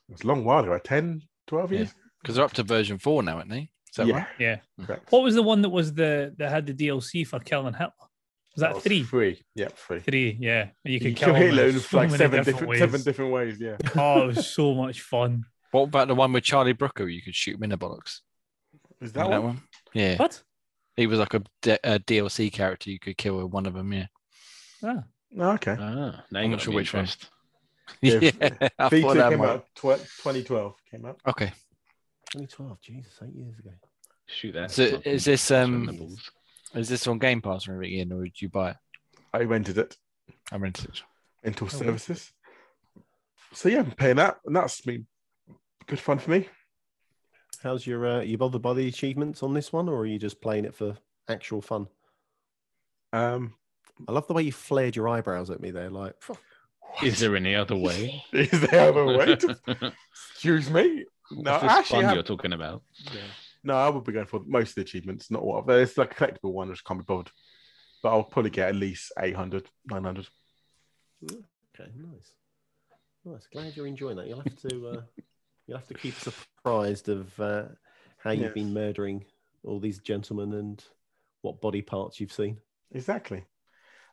it 0.09 0.13
was 0.13 0.23
a 0.23 0.27
long 0.27 0.45
while 0.45 0.65
ago, 0.65 0.79
10, 0.83 1.23
12 1.47 1.73
years. 1.73 1.95
Because 2.21 2.37
they're 2.37 2.45
up 2.45 2.53
to 2.55 2.63
version 2.63 2.99
four 2.99 3.23
now, 3.23 3.37
aren't 3.37 3.51
they? 3.51 3.71
Is 3.91 3.97
that 3.97 4.07
yeah, 4.07 4.17
right? 4.17 4.27
Yeah. 4.39 4.57
Hmm. 4.79 4.85
correct. 4.85 5.13
What 5.13 5.23
was 5.23 5.35
the 5.35 5.43
one 5.43 5.63
that 5.63 5.71
was 5.71 5.95
the 5.95 6.35
that 6.39 6.51
had 6.51 6.67
the 6.67 6.75
DLC 6.75 7.27
for 7.27 7.39
killing 7.41 7.75
Hitler? 7.75 7.93
Was 8.57 8.61
that 8.63 8.75
was 8.75 8.83
three? 8.83 9.05
Three. 9.05 9.43
Yeah, 9.55 9.69
three. 9.75 10.01
Three, 10.01 10.37
yeah. 10.41 10.71
You 10.85 10.95
You 10.95 11.01
could 11.01 11.17
kill 11.17 11.29
kill 11.29 11.35
Hitler 11.35 11.69
in 11.69 11.75
in 11.77 11.81
so 11.81 11.97
like 11.97 12.11
seven 12.11 12.39
different 12.39 12.47
different, 12.47 12.69
ways. 12.69 12.79
seven 12.81 13.03
different 13.03 13.33
ways. 13.33 13.61
Yeah. 13.61 13.77
Oh, 13.97 14.25
it 14.25 14.27
was 14.27 14.47
so 14.49 14.75
much 14.75 15.01
fun. 15.01 15.45
What 15.71 15.83
about 15.83 16.09
the 16.09 16.17
one 16.17 16.33
with 16.33 16.43
Charlie 16.43 16.73
Brooker? 16.73 17.09
You 17.09 17.23
could 17.23 17.35
shoot 17.35 17.55
him 17.57 17.63
in 17.63 17.71
the 17.71 17.79
bollocks. 17.79 18.21
Is 19.01 19.15
Know 19.15 19.31
that, 19.31 19.43
one? 19.43 19.63
Yeah. 19.95 20.17
What? 20.17 20.43
He 20.97 21.07
was 21.07 21.19
like 21.19 21.35
a, 21.35 21.43
D- 21.63 21.79
a 21.85 21.99
DLC 21.99 22.53
character 22.53 22.91
you 22.91 22.99
could 22.99 23.17
kill 23.17 23.37
with 23.39 23.53
one 23.53 23.67
of 23.67 23.75
them. 23.75 23.93
Yeah. 23.93 24.07
Ah, 24.85 25.05
Oh, 25.39 25.51
okay. 25.53 25.77
Ah, 25.79 26.25
now 26.33 26.41
I'm 26.41 26.51
not 26.51 26.61
sure 26.61 26.75
which 26.75 26.93
one. 26.93 27.07
Yeah, 28.01 28.15
Yeah. 28.21 28.31
I 28.79 28.89
V2 28.89 29.15
that 29.15 29.31
came 29.31 29.39
might- 29.39 29.49
out 29.49 29.67
tw- 29.77 29.83
2012. 30.23 30.75
Came 30.91 31.07
out. 31.07 31.21
Okay. 31.27 31.53
2012. 32.33 32.81
Jesus, 32.83 33.13
eight 33.25 33.35
years 33.35 33.59
ago. 33.59 33.71
Shoot 34.27 34.53
that. 34.53 34.71
So 34.71 34.91
fucking 34.91 35.13
is 35.13 35.25
this, 35.25 35.51
um. 35.51 36.17
Is 36.75 36.89
this 36.89 37.07
on 37.09 37.19
Game 37.19 37.41
Pass 37.43 37.67
or 37.69 37.81
anything, 37.81 37.99
Ian, 37.99 38.13
or 38.13 38.25
did 38.25 38.41
you 38.43 38.49
buy 38.49 38.71
it? 38.71 38.77
I 39.33 39.43
rented 39.43 39.79
it 39.79 39.97
I 40.53 40.57
rented 40.57 40.85
it. 40.87 41.03
into 41.43 41.65
Oh, 41.65 41.69
wow. 41.73 41.79
services. 41.79 42.33
So 43.53 43.69
yeah, 43.69 43.81
I'm 43.81 43.91
paying 43.93 44.17
that, 44.17 44.39
and 44.45 44.55
that's 44.55 44.81
been 44.81 45.07
good 45.87 45.99
fun 46.01 46.19
for 46.19 46.31
me. 46.31 46.49
How's 47.63 47.87
your? 47.87 48.07
Uh, 48.07 48.21
you 48.21 48.39
bothered 48.39 48.63
by 48.63 48.73
the 48.75 48.89
achievements 48.89 49.43
on 49.43 49.53
this 49.55 49.73
one, 49.73 49.89
or 49.89 49.99
are 49.99 50.07
you 50.07 50.19
just 50.19 50.41
playing 50.41 50.65
it 50.65 50.75
for 50.75 50.97
actual 51.29 51.61
fun? 51.61 51.89
Um, 53.13 53.55
I 54.09 54.13
love 54.13 54.27
the 54.27 54.33
way 54.35 54.43
you 54.43 54.53
flared 54.53 54.97
your 54.97 55.09
eyebrows 55.09 55.51
at 55.51 55.61
me 55.61 55.71
there. 55.71 55.91
Like, 55.91 56.15
phew. 56.23 56.37
Is 57.05 57.21
there 57.21 57.37
any 57.37 57.55
other 57.55 57.77
way? 57.77 58.25
is 58.33 58.51
there 58.63 58.89
other 58.91 59.05
way? 59.07 59.37
To, 59.37 59.57
excuse 60.33 60.69
me. 60.69 61.05
No, 61.31 61.53
What's 61.53 61.63
this 61.63 61.71
actually, 61.73 61.97
fun 61.99 62.05
have- 62.07 62.15
you're 62.15 62.23
talking 62.25 62.53
about? 62.53 62.83
no, 63.63 63.75
I 63.77 63.89
would 63.89 64.03
be 64.03 64.11
going 64.13 64.27
for 64.27 64.41
most 64.45 64.71
of 64.71 64.75
the 64.77 64.81
achievements. 64.81 65.31
Not 65.31 65.45
what 65.45 65.69
It's 65.71 65.97
like 65.97 66.11
a 66.11 66.15
collectible 66.27 66.53
one 66.53 66.69
which 66.69 66.85
can't 66.85 66.99
be 66.99 67.05
bothered, 67.05 67.31
but 68.03 68.09
I'll 68.11 68.25
probably 68.25 68.51
get 68.51 68.71
at 68.71 68.75
least 68.75 69.13
800, 69.21 69.69
900. 69.89 70.27
okay, 71.23 71.91
nice, 71.97 72.33
nice. 73.25 73.47
Glad 73.53 73.77
you're 73.77 73.87
enjoying 73.87 74.17
that. 74.17 74.27
You'll 74.27 74.43
have 74.43 74.57
to, 74.63 74.89
uh, 74.89 75.03
you'll 75.71 75.79
have 75.79 75.87
to 75.87 75.95
keep 75.95 76.13
us 76.17 76.27
apprised 76.27 77.09
of 77.09 77.39
uh, 77.39 77.63
how 78.19 78.33
you've 78.33 78.43
Yeah. 78.43 78.49
been 78.49 78.75
murdering 78.75 79.25
all 79.65 79.79
these 79.79 80.01
gentlemen 80.01 80.53
and 80.55 80.85
what 81.43 81.61
body 81.61 81.81
parts 81.81 82.19
you've 82.19 82.33
seen. 82.33 82.59
Exactly. 82.91 83.45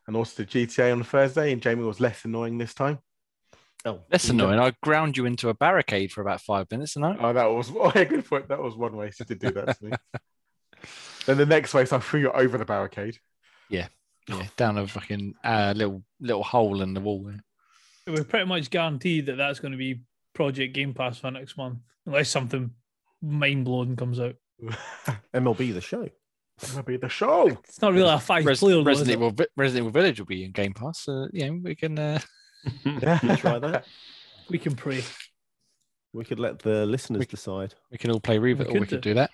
And 0.06 0.16
also 0.16 0.44
the 0.44 0.48
GTA 0.48 0.92
on 0.92 1.02
Thursday, 1.02 1.52
and 1.52 1.60
Jamie 1.60 1.82
was 1.82 2.00
less 2.00 2.24
annoying 2.24 2.58
this 2.58 2.74
time. 2.74 3.00
Oh, 3.84 4.00
That's 4.08 4.30
annoying. 4.30 4.60
I 4.60 4.72
ground 4.82 5.16
you 5.16 5.26
into 5.26 5.48
a 5.48 5.54
barricade 5.54 6.12
for 6.12 6.20
about 6.20 6.40
five 6.40 6.70
minutes, 6.70 6.94
and 6.94 7.04
I 7.04 7.16
Oh, 7.18 7.32
that 7.32 7.46
was 7.46 7.70
oh, 7.74 7.92
yeah, 7.94 8.04
good 8.04 8.24
point. 8.24 8.48
That 8.48 8.62
was 8.62 8.76
one 8.76 8.96
way 8.96 9.10
to 9.10 9.24
do 9.24 9.50
that 9.50 9.76
to 9.78 9.84
me. 9.84 9.92
then 11.26 11.38
the 11.38 11.46
next 11.46 11.74
race, 11.74 11.92
I 11.92 11.98
threw 11.98 12.20
you 12.20 12.30
over 12.30 12.56
the 12.56 12.64
barricade. 12.64 13.18
yeah, 13.68 13.88
yeah, 14.28 14.46
down 14.56 14.78
a 14.78 14.86
fucking 14.86 15.34
uh, 15.42 15.74
little 15.76 16.04
little 16.20 16.44
hole 16.44 16.82
in 16.82 16.94
the 16.94 17.00
wall. 17.00 17.30
We're 18.06 18.24
pretty 18.24 18.46
much 18.46 18.70
guaranteed 18.70 19.26
that 19.26 19.36
that's 19.36 19.60
going 19.60 19.72
to 19.72 19.78
be 19.78 20.00
Project 20.38 20.72
Game 20.72 20.94
Pass 20.94 21.18
for 21.18 21.32
next 21.32 21.56
month, 21.58 21.80
unless 22.06 22.30
something 22.30 22.70
mind 23.20 23.64
blowing 23.64 23.96
comes 23.96 24.20
out. 24.20 24.36
MLB 25.34 25.74
the 25.74 25.80
show. 25.80 26.08
That'll 26.60 26.84
be 26.84 26.96
the 26.96 27.08
show. 27.08 27.48
It's 27.48 27.82
not 27.82 27.92
really 27.92 28.08
a 28.08 28.20
five 28.20 28.46
Res- 28.46 28.60
player. 28.60 28.80
Resident 28.84 29.10
it? 29.10 29.12
Evil 29.14 29.30
Vi- 29.32 29.46
Resident 29.56 29.82
Evil 29.88 30.00
Village 30.00 30.20
will 30.20 30.26
be 30.26 30.44
in 30.44 30.52
Game 30.52 30.74
Pass. 30.74 31.00
So 31.00 31.26
yeah, 31.32 31.50
we 31.50 31.74
can. 31.74 31.98
Uh, 31.98 32.20
Try 33.36 33.58
that. 33.58 33.84
We 34.48 34.58
can 34.58 34.76
pray. 34.76 35.02
We 36.12 36.24
could 36.24 36.38
let 36.38 36.60
the 36.60 36.86
listeners 36.86 37.18
We- 37.18 37.26
decide. 37.26 37.74
we 37.90 37.98
can 37.98 38.12
all 38.12 38.20
play 38.20 38.38
Reva, 38.38 38.62
or 38.64 38.72
we 38.74 38.78
could 38.80 38.88
could 38.90 39.00
do. 39.02 39.10
do 39.10 39.14
that. 39.14 39.30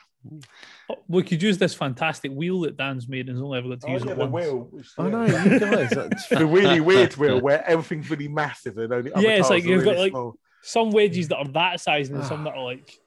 Oh, 0.90 0.96
We 1.06 1.22
could 1.22 1.42
use 1.42 1.58
this 1.58 1.74
fantastic 1.74 2.32
wheel 2.32 2.60
that 2.62 2.76
Dan's 2.78 3.06
made 3.08 3.28
and 3.28 3.36
has 3.36 3.42
only 3.42 3.58
ever 3.58 3.68
got 3.68 3.80
to 3.82 3.86
Oh, 3.88 3.92
use 3.92 4.04
yeah, 4.06 4.12
it 4.12 4.18
the 4.18 4.26
once. 4.26 4.32
wheel. 4.46 4.68
which- 4.72 4.88
I 4.98 5.08
know, 5.10 5.24
you 5.26 5.60
guys. 5.60 5.90
that's- 5.90 6.28
the 6.28 6.46
really 6.46 6.80
weird 6.80 7.14
wheel 7.16 7.40
where 7.42 7.62
everything's 7.68 8.08
really 8.10 8.26
massive 8.28 8.78
and 8.78 8.90
only 8.92 9.12
Yeah, 9.18 9.36
it's 9.36 9.50
like 9.50 9.64
you've 9.64 9.84
got, 9.84 9.90
really 9.92 10.02
like- 10.04 10.12
small. 10.12 10.34
Some 10.66 10.90
wedges 10.90 11.28
that 11.28 11.36
are 11.36 11.48
that 11.48 11.80
size 11.80 12.08
and 12.10 12.24
some 12.24 12.42
that 12.44 12.54
are 12.54 12.64
like, 12.64 12.98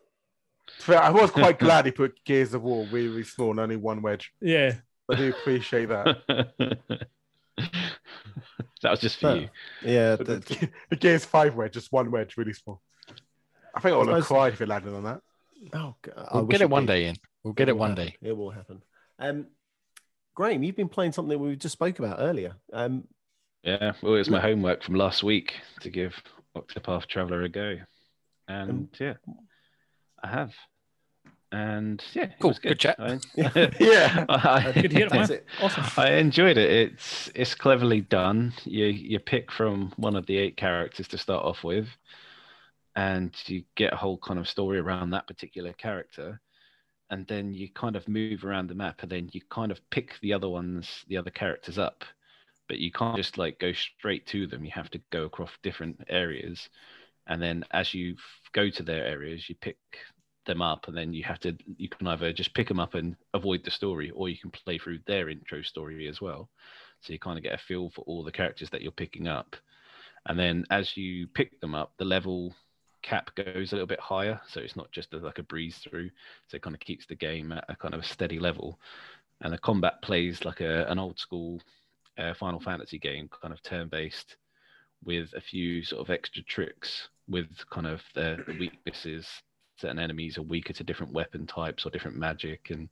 I 0.87 1.09
was 1.09 1.31
quite 1.31 1.57
glad 1.59 1.85
he 1.85 1.91
put 2.03 2.23
Gears 2.23 2.53
of 2.53 2.61
War 2.63 2.85
really, 2.91 3.07
really 3.07 3.23
small 3.23 3.51
and 3.51 3.59
only 3.59 3.75
one 3.77 4.01
wedge. 4.01 4.31
yeah. 4.41 4.73
I 5.09 5.15
do 5.15 5.29
appreciate 5.29 5.85
that. 5.87 6.17
that 8.81 8.91
was 8.91 8.99
just 8.99 9.19
for 9.19 9.35
you. 9.37 9.49
yeah, 9.81 10.17
But 10.17 10.25
the- 10.27 10.35
the, 10.39 10.69
the 10.89 10.95
Gears 10.97 11.23
5 11.25 11.55
wedge, 11.55 11.73
just 11.73 11.91
one 11.93 12.11
wedge, 12.11 12.35
really 12.37 12.53
small. 12.53 12.81
I 13.73 13.79
think 13.79 13.93
I 13.93 13.97
would 13.97 14.07
have 14.09 14.17
Suppose- 14.23 14.27
cried 14.27 14.53
if 14.53 14.61
it 14.61 14.67
landed 14.67 14.93
on 14.93 15.03
that. 15.05 15.21
oh, 15.73 15.95
God, 16.01 16.13
I 16.17 16.35
We'll 16.35 16.45
wish 16.45 16.53
get 16.55 16.61
it 16.61 16.69
one 16.69 16.85
did. 16.85 16.93
day 16.93 17.05
in. 17.05 17.15
We'll 17.43 17.53
get 17.53 17.69
it 17.69 17.73
will 17.73 17.79
one 17.79 17.89
happen. 17.91 18.05
day. 18.05 18.17
It 18.21 18.35
will 18.37 18.49
happen. 18.51 18.81
Um, 19.19 19.47
Graham, 20.35 20.61
you've 20.63 20.75
been 20.75 20.89
playing 20.89 21.13
something 21.13 21.39
we 21.39 21.55
just 21.55 21.73
spoke 21.73 21.97
about 21.99 22.17
earlier. 22.19 22.55
Um, 22.73 23.05
Yeah, 23.63 23.93
well, 24.01 24.15
it's 24.15 24.29
my 24.29 24.39
homework 24.41 24.83
from 24.83 24.95
last 24.95 25.23
week 25.23 25.55
to 25.81 25.89
give 25.89 26.21
Octopath 26.61 27.07
Traveler 27.07 27.43
a 27.43 27.49
go, 27.49 27.77
and 28.47 28.69
Um, 28.69 28.89
yeah, 28.99 29.13
I 30.23 30.27
have, 30.27 30.53
and 31.51 32.03
yeah, 32.13 32.31
Cool, 32.39 32.49
was 32.51 32.59
good 32.59 32.79
chat. 32.79 32.97
I, 32.99 33.19
Yeah. 33.79 34.25
I- 34.29 34.71
Good 34.73 34.89
to 34.91 34.95
hear 34.97 35.05
it, 35.07 35.13
man. 35.13 35.31
It. 35.31 35.45
Awesome. 35.61 35.85
I 35.97 36.13
enjoyed 36.13 36.57
it. 36.57 36.69
It's 36.71 37.29
it's 37.35 37.55
cleverly 37.55 38.01
done. 38.01 38.53
You 38.65 38.85
you 38.85 39.19
pick 39.19 39.51
from 39.51 39.93
one 39.97 40.15
of 40.15 40.25
the 40.25 40.37
eight 40.37 40.57
characters 40.57 41.07
to 41.09 41.17
start 41.17 41.43
off 41.45 41.63
with, 41.63 41.87
and 42.95 43.33
you 43.45 43.63
get 43.75 43.93
a 43.93 43.97
whole 43.97 44.17
kind 44.17 44.39
of 44.39 44.47
story 44.49 44.79
around 44.79 45.11
that 45.11 45.27
particular 45.27 45.73
character, 45.73 46.41
and 47.09 47.25
then 47.27 47.53
you 47.53 47.69
kind 47.71 47.95
of 47.95 48.07
move 48.07 48.43
around 48.43 48.67
the 48.67 48.75
map, 48.75 49.01
and 49.03 49.11
then 49.11 49.29
you 49.31 49.41
kind 49.49 49.71
of 49.71 49.79
pick 49.89 50.15
the 50.21 50.33
other 50.33 50.49
ones, 50.49 51.05
the 51.07 51.17
other 51.17 51.31
characters 51.31 51.77
up, 51.77 52.03
but 52.67 52.79
you 52.79 52.91
can't 52.91 53.17
just 53.17 53.37
like 53.37 53.59
go 53.59 53.71
straight 53.73 54.25
to 54.27 54.47
them. 54.47 54.65
You 54.65 54.71
have 54.71 54.91
to 54.91 55.01
go 55.11 55.23
across 55.23 55.51
different 55.63 56.03
areas, 56.09 56.69
and 57.27 57.41
then 57.41 57.63
as 57.71 57.93
you 57.93 58.15
go 58.53 58.69
to 58.69 58.83
their 58.83 59.05
areas, 59.05 59.49
you 59.49 59.55
pick 59.55 59.77
them 60.47 60.61
up 60.61 60.87
and 60.87 60.97
then 60.97 61.13
you 61.13 61.23
have 61.23 61.39
to 61.39 61.55
you 61.77 61.87
can 61.87 62.07
either 62.07 62.33
just 62.33 62.53
pick 62.55 62.67
them 62.67 62.79
up 62.79 62.95
and 62.95 63.15
avoid 63.33 63.63
the 63.63 63.69
story 63.69 64.09
or 64.11 64.29
you 64.29 64.37
can 64.37 64.49
play 64.49 64.77
through 64.79 64.97
their 65.05 65.29
intro 65.29 65.61
story 65.61 66.07
as 66.07 66.19
well. 66.19 66.49
So 67.01 67.13
you 67.13 67.19
kind 67.19 67.37
of 67.37 67.43
get 67.43 67.53
a 67.53 67.57
feel 67.59 67.91
for 67.91 68.01
all 68.01 68.23
the 68.23 68.31
characters 68.31 68.71
that 68.71 68.81
you're 68.81 68.91
picking 68.91 69.27
up. 69.27 69.55
And 70.25 70.39
then 70.39 70.65
as 70.71 70.97
you 70.97 71.27
pick 71.27 71.59
them 71.61 71.75
up 71.75 71.91
the 71.97 72.05
level 72.05 72.55
cap 73.03 73.29
goes 73.35 73.71
a 73.71 73.75
little 73.75 73.87
bit 73.87 73.99
higher 73.99 74.41
so 74.47 74.59
it's 74.59 74.75
not 74.75 74.91
just 74.91 75.13
a, 75.13 75.17
like 75.17 75.37
a 75.37 75.43
breeze 75.43 75.77
through 75.77 76.09
so 76.47 76.57
it 76.57 76.63
kind 76.63 76.75
of 76.75 76.79
keeps 76.79 77.05
the 77.05 77.15
game 77.15 77.51
at 77.51 77.63
a 77.69 77.75
kind 77.75 77.93
of 77.93 77.99
a 77.99 78.07
steady 78.07 78.39
level. 78.39 78.79
And 79.41 79.53
the 79.53 79.59
combat 79.59 80.01
plays 80.01 80.45
like 80.45 80.61
a, 80.61 80.85
an 80.85 80.97
old 80.97 81.19
school 81.19 81.61
uh, 82.17 82.33
final 82.33 82.59
fantasy 82.59 82.97
game 82.97 83.29
kind 83.41 83.53
of 83.53 83.61
turn 83.63 83.87
based 83.87 84.37
with 85.03 85.33
a 85.35 85.41
few 85.41 85.83
sort 85.83 86.01
of 86.01 86.09
extra 86.09 86.43
tricks 86.43 87.09
with 87.27 87.47
kind 87.69 87.87
of 87.87 88.01
the, 88.15 88.43
weaknesses. 88.59 89.27
Certain 89.77 89.99
enemies 89.99 90.37
are 90.37 90.43
weaker 90.43 90.73
to 90.73 90.83
different 90.83 91.13
weapon 91.13 91.45
types 91.45 91.85
or 91.85 91.91
different 91.91 92.17
magic 92.17 92.71
and 92.71 92.89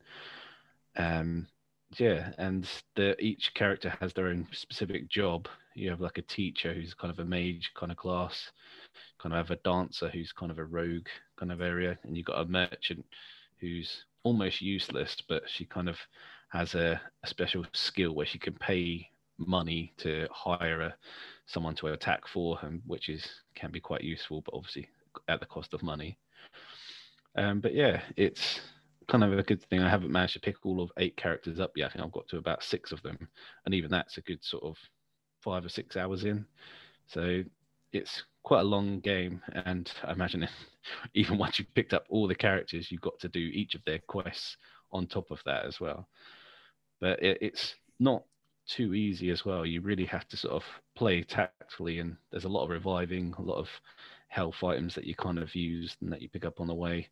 um 0.96 1.46
yeah 1.98 2.30
and 2.38 2.68
the 2.94 3.20
each 3.20 3.52
character 3.54 3.92
has 4.00 4.12
their 4.12 4.28
own 4.28 4.46
specific 4.52 5.08
job. 5.08 5.48
You 5.74 5.90
have 5.90 6.00
like 6.00 6.18
a 6.18 6.22
teacher 6.22 6.72
who's 6.72 6.94
kind 6.94 7.12
of 7.12 7.18
a 7.18 7.24
mage 7.24 7.72
kind 7.74 7.90
of 7.90 7.98
class 7.98 8.52
kind 9.18 9.34
of 9.34 9.38
have 9.38 9.50
a 9.50 9.60
dancer 9.62 10.08
who's 10.08 10.32
kind 10.32 10.52
of 10.52 10.58
a 10.58 10.64
rogue 10.64 11.08
kind 11.36 11.50
of 11.50 11.60
area 11.60 11.98
and 12.04 12.16
you've 12.16 12.26
got 12.26 12.40
a 12.40 12.48
merchant 12.48 13.04
who's 13.60 14.04
almost 14.22 14.60
useless 14.60 15.16
but 15.28 15.42
she 15.46 15.64
kind 15.64 15.88
of 15.88 15.98
has 16.48 16.74
a, 16.74 17.00
a 17.22 17.26
special 17.26 17.64
skill 17.72 18.12
where 18.14 18.26
she 18.26 18.38
can 18.38 18.54
pay 18.54 19.08
money 19.38 19.92
to 19.98 20.26
hire 20.30 20.80
a, 20.80 20.94
someone 21.46 21.74
to 21.74 21.88
attack 21.88 22.26
for 22.26 22.58
him 22.58 22.82
which 22.86 23.08
is 23.08 23.26
can 23.54 23.70
be 23.70 23.80
quite 23.80 24.02
useful 24.02 24.42
but 24.42 24.54
obviously 24.54 24.88
at 25.28 25.40
the 25.40 25.46
cost 25.46 25.74
of 25.74 25.82
money 25.82 26.18
um, 27.36 27.60
but 27.60 27.74
yeah, 27.74 28.00
it's 28.16 28.60
kind 29.08 29.22
of 29.22 29.38
a 29.38 29.42
good 29.42 29.62
thing. 29.62 29.80
I 29.80 29.90
haven't 29.90 30.10
managed 30.10 30.34
to 30.34 30.40
pick 30.40 30.64
all 30.64 30.80
of 30.80 30.90
eight 30.98 31.16
characters 31.16 31.60
up 31.60 31.72
yet. 31.76 31.86
I 31.86 31.92
think 31.92 32.04
I've 32.04 32.12
got 32.12 32.28
to 32.28 32.38
about 32.38 32.64
six 32.64 32.92
of 32.92 33.02
them, 33.02 33.28
and 33.64 33.74
even 33.74 33.90
that's 33.90 34.16
a 34.16 34.22
good 34.22 34.42
sort 34.42 34.64
of 34.64 34.76
five 35.42 35.64
or 35.64 35.68
six 35.68 35.96
hours 35.96 36.24
in. 36.24 36.46
So 37.06 37.42
it's 37.92 38.24
quite 38.42 38.60
a 38.60 38.64
long 38.64 39.00
game, 39.00 39.42
and 39.52 39.90
I 40.02 40.12
imagine 40.12 40.44
it, 40.44 40.50
even 41.14 41.38
once 41.38 41.58
you've 41.58 41.74
picked 41.74 41.94
up 41.94 42.06
all 42.08 42.26
the 42.26 42.34
characters, 42.34 42.90
you've 42.90 43.02
got 43.02 43.18
to 43.20 43.28
do 43.28 43.40
each 43.40 43.74
of 43.74 43.84
their 43.84 44.00
quests 44.06 44.56
on 44.92 45.06
top 45.06 45.30
of 45.30 45.42
that 45.44 45.66
as 45.66 45.78
well. 45.78 46.08
But 47.00 47.22
it, 47.22 47.38
it's 47.42 47.74
not 48.00 48.22
too 48.68 48.94
easy 48.94 49.30
as 49.30 49.44
well. 49.44 49.64
You 49.64 49.80
really 49.80 50.06
have 50.06 50.26
to 50.28 50.36
sort 50.36 50.54
of 50.54 50.64
play 50.94 51.22
tactfully, 51.22 51.98
and 51.98 52.16
there's 52.30 52.44
a 52.44 52.48
lot 52.48 52.64
of 52.64 52.70
reviving, 52.70 53.34
a 53.38 53.42
lot 53.42 53.58
of 53.58 53.68
health 54.28 54.62
items 54.64 54.94
that 54.94 55.04
you 55.04 55.14
kind 55.14 55.38
of 55.38 55.54
use 55.54 55.96
and 56.00 56.12
that 56.12 56.20
you 56.20 56.28
pick 56.28 56.44
up 56.44 56.60
on 56.60 56.66
the 56.66 56.74
way 56.74 57.08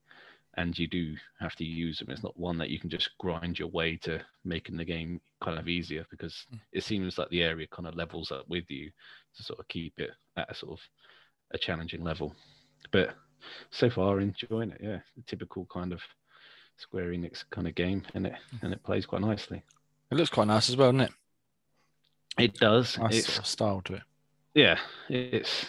and 0.56 0.78
you 0.78 0.86
do 0.86 1.14
have 1.40 1.54
to 1.56 1.64
use 1.64 1.98
them 1.98 2.10
it's 2.10 2.22
not 2.22 2.38
one 2.38 2.58
that 2.58 2.70
you 2.70 2.78
can 2.78 2.90
just 2.90 3.10
grind 3.18 3.58
your 3.58 3.68
way 3.68 3.96
to 3.96 4.20
making 4.44 4.76
the 4.76 4.84
game 4.84 5.20
kind 5.42 5.58
of 5.58 5.68
easier 5.68 6.04
because 6.10 6.46
hmm. 6.50 6.56
it 6.72 6.84
seems 6.84 7.18
like 7.18 7.28
the 7.30 7.42
area 7.42 7.66
kind 7.66 7.88
of 7.88 7.96
levels 7.96 8.30
up 8.30 8.48
with 8.48 8.64
you 8.68 8.90
to 9.36 9.42
sort 9.42 9.58
of 9.58 9.68
keep 9.68 9.98
it 9.98 10.10
at 10.36 10.50
a 10.50 10.54
sort 10.54 10.72
of 10.72 10.80
a 11.52 11.58
challenging 11.58 12.02
level. 12.02 12.34
But 12.92 13.14
so 13.70 13.90
far 13.90 14.20
enjoying 14.20 14.70
it 14.70 14.80
yeah. 14.82 14.98
The 15.16 15.22
typical 15.26 15.66
kind 15.66 15.92
of 15.92 16.00
square 16.76 17.10
enix 17.10 17.44
kind 17.50 17.68
of 17.68 17.74
game 17.74 18.02
and 18.14 18.26
it 18.26 18.34
hmm. 18.50 18.66
and 18.66 18.74
it 18.74 18.82
plays 18.82 19.06
quite 19.06 19.22
nicely. 19.22 19.62
It 20.10 20.16
looks 20.16 20.30
quite 20.30 20.46
nice 20.46 20.68
as 20.68 20.76
well, 20.76 20.92
doesn't 20.92 21.08
it? 21.08 21.12
It 22.38 22.54
does. 22.54 22.98
Nice 22.98 23.18
it's 23.18 23.26
sort 23.28 23.38
of 23.38 23.46
style 23.46 23.80
to 23.84 23.94
it. 23.94 24.02
yeah 24.54 24.78
it's 25.08 25.66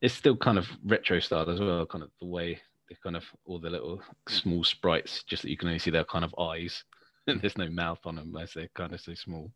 it's 0.00 0.14
still 0.14 0.36
kind 0.36 0.58
of 0.58 0.68
retro 0.84 1.20
style 1.20 1.48
as 1.48 1.60
well 1.60 1.86
kind 1.86 2.02
of 2.04 2.10
the 2.20 2.26
way 2.26 2.60
they 2.88 2.96
kind 3.02 3.16
of 3.16 3.24
all 3.44 3.58
the 3.60 3.70
little 3.70 4.02
small 4.28 4.64
sprites 4.64 5.22
just 5.22 5.42
that 5.42 5.50
you 5.50 5.56
can 5.56 5.68
only 5.68 5.78
see 5.78 5.90
their 5.90 6.04
kind 6.04 6.24
of 6.24 6.34
eyes. 6.38 6.84
And 7.28 7.40
there's 7.40 7.56
no 7.56 7.70
mouth 7.70 8.00
on 8.04 8.16
them 8.16 8.36
as 8.36 8.52
they're 8.52 8.68
kind 8.74 8.92
of 8.92 9.00
so 9.00 9.14
small. 9.14 9.52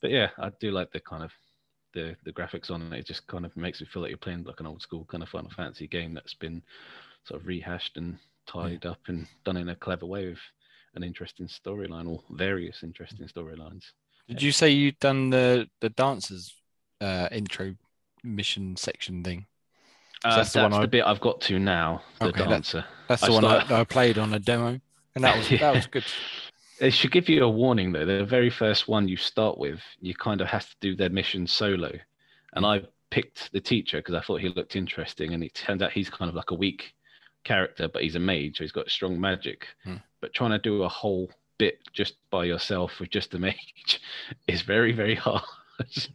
But 0.00 0.10
yeah 0.10 0.30
i 0.38 0.50
do 0.58 0.70
like 0.70 0.90
the 0.90 1.00
kind 1.00 1.22
of 1.22 1.32
the 1.92 2.16
the 2.24 2.32
graphics 2.32 2.70
on 2.70 2.92
it. 2.92 2.98
It 3.00 3.06
just 3.06 3.26
kind 3.26 3.44
of 3.44 3.54
makes 3.56 3.80
me 3.80 3.86
feel 3.86 4.00
like 4.00 4.08
you're 4.10 4.18
playing 4.18 4.44
like 4.44 4.60
an 4.60 4.66
old 4.66 4.80
school 4.80 5.04
kind 5.04 5.22
of 5.22 5.28
final 5.28 5.50
fantasy 5.50 5.86
game 5.86 6.14
that's 6.14 6.34
been 6.34 6.62
sort 7.24 7.40
of 7.40 7.46
rehashed 7.46 7.98
and 7.98 8.18
tied 8.46 8.86
up 8.86 9.00
and 9.08 9.26
done 9.44 9.58
in 9.58 9.68
a 9.68 9.76
clever 9.76 10.06
way 10.06 10.28
with 10.28 10.38
an 10.94 11.04
interesting 11.04 11.46
storyline 11.46 12.08
or 12.08 12.22
various 12.30 12.82
interesting 12.82 13.26
storylines 13.28 13.84
Did 14.28 14.42
you 14.42 14.52
say 14.52 14.70
you'd 14.70 14.98
done 15.00 15.30
the 15.30 15.68
the 15.80 15.88
dancers 15.90 16.54
uh, 17.00 17.28
intro 17.32 17.74
mission 18.22 18.76
section 18.76 19.22
thing? 19.24 19.46
uh, 20.24 20.36
that's 20.36 20.36
that's, 20.36 20.52
the 20.54 20.62
one 20.62 20.72
I- 20.74 20.80
the 20.82 20.88
bit 20.88 21.04
i've 21.06 21.20
got 21.20 21.40
to 21.42 21.58
now 21.60 22.02
the 22.20 22.26
Okay, 22.26 22.44
dancer 22.46 22.84
That's 23.08 23.22
I 23.22 23.26
the 23.28 23.32
one 23.32 23.44
I, 23.44 23.48
start- 23.50 23.68
that 23.68 23.80
I 23.80 23.84
played 23.84 24.18
on 24.18 24.34
a 24.34 24.38
demo, 24.40 24.80
and 25.14 25.24
that 25.24 25.36
was 25.38 25.48
that 25.60 25.74
was 25.74 25.86
good. 25.86 26.04
It 26.80 26.92
should 26.92 27.10
give 27.12 27.28
you 27.28 27.42
a 27.44 27.48
warning 27.48 27.92
though. 27.92 28.04
The 28.04 28.24
very 28.24 28.50
first 28.50 28.86
one 28.88 29.08
you 29.08 29.16
start 29.16 29.58
with, 29.58 29.80
you 30.00 30.14
kind 30.14 30.40
of 30.40 30.46
have 30.48 30.68
to 30.68 30.76
do 30.80 30.94
their 30.94 31.10
mission 31.10 31.46
solo. 31.46 31.92
And 32.54 32.64
I 32.66 32.82
picked 33.10 33.50
the 33.52 33.60
teacher 33.60 33.98
because 33.98 34.14
I 34.14 34.20
thought 34.20 34.40
he 34.40 34.48
looked 34.48 34.76
interesting, 34.76 35.34
and 35.34 35.42
it 35.42 35.54
turns 35.54 35.82
out 35.82 35.90
he's 35.92 36.08
kind 36.10 36.28
of 36.28 36.34
like 36.34 36.50
a 36.50 36.54
weak 36.54 36.94
character, 37.44 37.88
but 37.88 38.02
he's 38.02 38.14
a 38.14 38.20
mage, 38.20 38.58
so 38.58 38.64
he's 38.64 38.72
got 38.72 38.90
strong 38.90 39.20
magic. 39.20 39.66
Hmm. 39.84 39.96
But 40.20 40.34
trying 40.34 40.50
to 40.50 40.58
do 40.58 40.82
a 40.84 40.88
whole 40.88 41.30
bit 41.58 41.78
just 41.92 42.16
by 42.30 42.44
yourself 42.44 43.00
with 43.00 43.10
just 43.10 43.30
the 43.30 43.38
mage 43.38 44.00
is 44.48 44.62
very, 44.62 44.92
very 44.92 45.14
hard. 45.14 45.42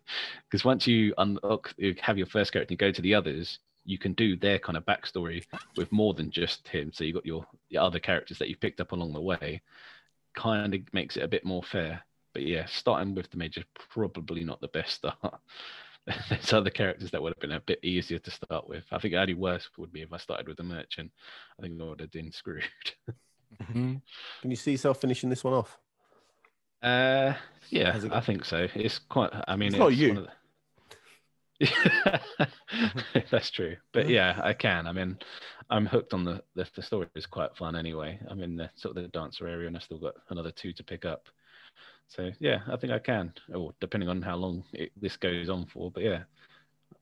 Because 0.50 0.66
once 0.66 0.86
you 0.86 1.14
unlock, 1.18 1.74
you 1.78 1.96
have 2.02 2.18
your 2.18 2.28
first 2.28 2.52
character, 2.52 2.74
and 2.74 2.80
go 2.80 2.91
to 2.91 3.02
the 3.02 3.16
others, 3.16 3.60
you 3.86 3.98
can 3.98 4.14
do 4.14 4.36
their 4.36 4.60
kind 4.60 4.78
of 4.78 4.86
backstory 4.86 5.44
with 5.78 5.91
more 5.91 6.14
than 6.14 6.30
just 6.32 6.68
him. 6.68 6.91
So 6.94 7.04
you 7.04 7.14
got 7.14 7.26
your 7.26 7.46
the 7.70 7.78
other 7.78 8.00
characters 8.00 8.38
that 8.39 8.50
you 8.50 8.58
picked 8.58 8.82
up 8.82 8.91
along 8.91 9.14
the 9.14 9.22
way. 9.22 9.62
Kind 10.36 10.74
of 10.74 10.82
makes 10.94 11.18
it 11.18 11.24
a 11.24 11.28
bit 11.28 11.46
more 11.46 11.64
fair. 11.64 12.04
but 12.34 12.44
yeah, 12.44 12.66
starting 12.66 13.16
with 13.16 13.30
the 13.32 13.38
mage 13.38 13.58
is 13.58 13.64
probably 13.91 14.44
not 14.44 14.62
the 14.62 14.68
best 14.68 14.96
start. 14.96 15.39
There's 16.30 16.52
other 16.54 16.70
characters 16.70 17.12
that 17.12 17.22
would 17.22 17.34
have 17.34 17.39
been 17.39 17.52
a 17.54 17.60
bit 17.62 17.80
easier 17.84 18.20
to 18.20 18.32
start 18.32 18.68
with. 18.68 18.84
I 18.91 19.00
think 19.00 19.14
only 19.14 19.34
worse 19.36 19.70
would 19.78 19.94
be 19.94 20.02
if 20.02 20.12
I 20.12 20.18
started 20.18 20.48
with 20.48 20.58
the 20.58 20.64
merchant. 20.64 21.12
I 21.58 21.62
think 21.62 21.80
I 21.80 21.86
would 21.86 22.02
have 22.02 22.12
been 22.12 22.32
screwed. 22.32 22.64
Mhm. 23.62 24.01
Can 24.41 24.49
you 24.51 24.56
see 24.58 24.72
yourself 24.72 24.99
finishing 25.01 25.30
this 25.30 25.43
one 25.43 25.54
off? 25.54 25.78
Uh, 26.82 27.34
yeah, 27.70 27.97
I 28.12 28.20
think 28.20 28.45
so. 28.45 28.68
It's 28.76 28.99
quite. 28.99 29.32
I 29.47 29.56
mean, 29.56 29.70
It's 29.70 29.78
not 29.78 29.95
you. 29.95 30.14
the- 30.16 30.30
That's 33.32 33.49
true, 33.51 33.78
but 33.93 34.10
yeah, 34.10 34.39
I 34.43 34.54
can. 34.54 34.86
I 34.88 34.91
mean, 34.91 35.18
I'm 35.70 35.86
hooked 35.86 36.14
on 36.14 36.24
the, 36.26 36.43
the 36.56 36.68
the 36.76 36.82
story 36.82 37.08
is 37.16 37.26
quite 37.26 37.56
fun 37.56 37.76
anyway. 37.76 38.20
I'm 38.28 38.41
in 38.41 38.56
the 38.58 38.70
sort 38.76 38.97
of 38.97 39.04
the 39.04 39.10
dancer 39.10 39.47
area, 39.47 39.68
and 39.68 39.78
I 39.78 39.80
still 39.80 39.99
got 39.99 40.16
another 40.30 40.51
two 40.51 40.74
to 40.74 40.84
pick 40.84 41.06
up. 41.06 41.30
So 42.10 42.32
yeah, 42.39 42.60
I 42.70 42.76
think 42.76 42.91
I 42.91 42.99
can. 42.99 43.34
Or 43.54 43.74
depending 43.80 44.10
on 44.10 44.22
how 44.22 44.36
long 44.36 44.64
it, 44.74 44.91
this 44.99 45.16
goes 45.16 45.47
on 45.49 45.66
for, 45.68 45.89
but 45.91 46.04
yeah, 46.04 46.24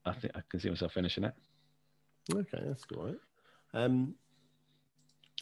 I 0.04 0.12
think 0.12 0.32
I 0.36 0.42
can 0.48 0.60
see 0.60 0.68
myself 0.68 0.92
finishing 0.92 1.24
it. 1.24 1.34
Okay, 2.32 2.62
that's 2.64 2.84
all 2.96 3.04
right. 3.06 3.18
Um, 3.74 4.14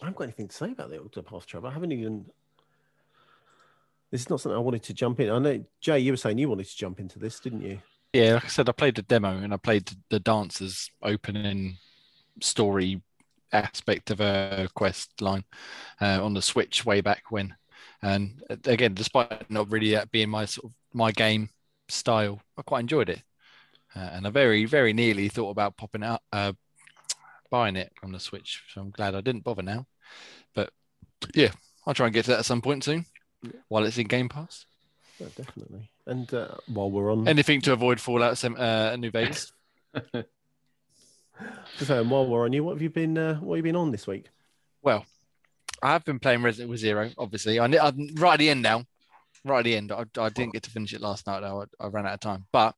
I 0.01 0.07
haven't 0.07 0.17
got 0.17 0.25
anything 0.25 0.49
to 0.49 0.55
say 0.55 0.73
about 0.73 0.91
the 0.91 0.97
Octopath 0.97 1.47
Traveler. 1.47 1.71
I 1.71 1.75
haven't 1.75 1.93
even. 1.93 2.27
This 4.11 4.23
is 4.23 4.31
not 4.31 4.41
something 4.41 4.57
I 4.57 4.61
wanted 4.61 4.83
to 4.85 4.95
jump 4.95 5.21
in. 5.21 5.31
I 5.31 5.39
know 5.39 5.65
Jay, 5.81 6.01
you 6.01 6.13
were 6.13 6.17
saying 6.17 6.39
you 6.39 6.49
wanted 6.49 6.67
to 6.67 6.77
jump 6.77 6.99
into 6.99 7.19
this, 7.19 7.39
didn't 7.39 7.63
you? 7.63 7.79
Yeah, 8.13 8.35
like 8.35 8.47
I 8.47 8.49
said, 8.49 8.69
I 8.69 8.73
played 8.73 8.97
the 8.97 9.03
demo 9.03 9.37
and 9.37 9.55
I 9.55 9.57
played 9.57 9.89
the 10.09 10.19
dancers 10.19 10.91
opening 11.01 11.77
story 12.41 13.03
aspect 13.53 14.11
of 14.11 14.21
a 14.21 14.69
quest 14.75 15.21
line 15.21 15.45
uh, 16.01 16.25
on 16.25 16.35
the 16.35 16.43
Switch 16.43 16.85
way 16.85 17.01
back 17.01 17.25
when. 17.31 17.55
And 18.03 18.43
uh, 18.51 18.57
again, 18.65 18.95
despite 18.95 19.49
not 19.51 19.71
really 19.71 19.93
that 19.93 20.11
being 20.11 20.31
my 20.31 20.47
sort 20.47 20.67
of 20.67 20.77
my 20.93 21.13
game 21.13 21.51
style, 21.89 22.41
I 22.57 22.63
quite 22.63 22.81
enjoyed 22.81 23.11
it. 23.11 23.23
Uh, 23.95 24.11
and 24.13 24.27
I 24.27 24.31
very, 24.31 24.65
very 24.65 24.93
nearly 24.93 25.29
thought 25.29 25.51
about 25.51 25.77
popping 25.77 26.03
up, 26.03 26.23
uh, 26.33 26.53
buying 27.51 27.77
it 27.77 27.93
on 28.03 28.13
the 28.13 28.21
Switch. 28.21 28.63
So 28.73 28.81
I'm 28.81 28.91
glad 28.91 29.15
I 29.15 29.21
didn't 29.21 29.45
bother 29.45 29.63
now. 29.63 29.87
But 30.55 30.71
yeah, 31.35 31.51
I'll 31.87 31.95
try 31.95 32.07
and 32.07 32.15
get 32.15 32.25
to 32.27 32.33
that 32.33 32.41
at 32.41 32.45
some 32.45 32.63
point 32.63 32.85
soon 32.85 33.07
while 33.69 33.85
it's 33.85 33.99
in 33.99 34.07
Game 34.07 34.29
Pass. 34.29 34.67
Yeah, 35.19 35.29
definitely. 35.37 35.91
And 36.07 36.33
uh, 36.33 36.55
while 36.67 36.91
we're 36.91 37.13
on, 37.13 37.29
Anything 37.29 37.61
to 37.63 37.73
avoid 37.73 38.01
Fallout 38.01 38.43
uh, 38.45 38.97
New 38.97 39.11
Vegas. 39.11 39.53
so 41.77 42.05
while 42.05 42.27
we're 42.27 42.45
on 42.45 42.53
you, 42.53 42.65
what 42.65 42.73
have 42.73 42.83
you 42.83 42.91
been? 42.91 43.17
Uh, 43.17 43.37
what 43.37 43.57
have 43.57 43.65
you 43.65 43.73
been 43.73 43.77
on 43.77 43.91
this 43.91 44.07
week? 44.07 44.27
Well, 44.83 45.05
I 45.83 45.93
have 45.93 46.05
been 46.05 46.19
playing 46.19 46.43
Resident 46.43 46.69
Evil 46.69 46.79
Zero. 46.79 47.11
Obviously, 47.19 47.59
I, 47.59 47.65
I'm 47.65 48.15
right 48.17 48.35
at 48.35 48.39
the 48.39 48.51
end 48.51 48.63
now. 48.63 48.85
Right 49.45 49.61
at 49.61 49.65
the 49.65 49.77
end. 49.77 49.93
I, 49.93 50.05
I 50.19 50.29
didn't 50.29 50.53
get 50.53 50.63
to 50.65 50.71
finish 50.71 50.93
it 50.93 51.01
last 51.01 51.27
night. 51.27 51.41
Though 51.41 51.65
I, 51.81 51.85
I 51.85 51.89
ran 51.89 52.07
out 52.07 52.15
of 52.15 52.21
time. 52.21 52.47
But 52.53 52.75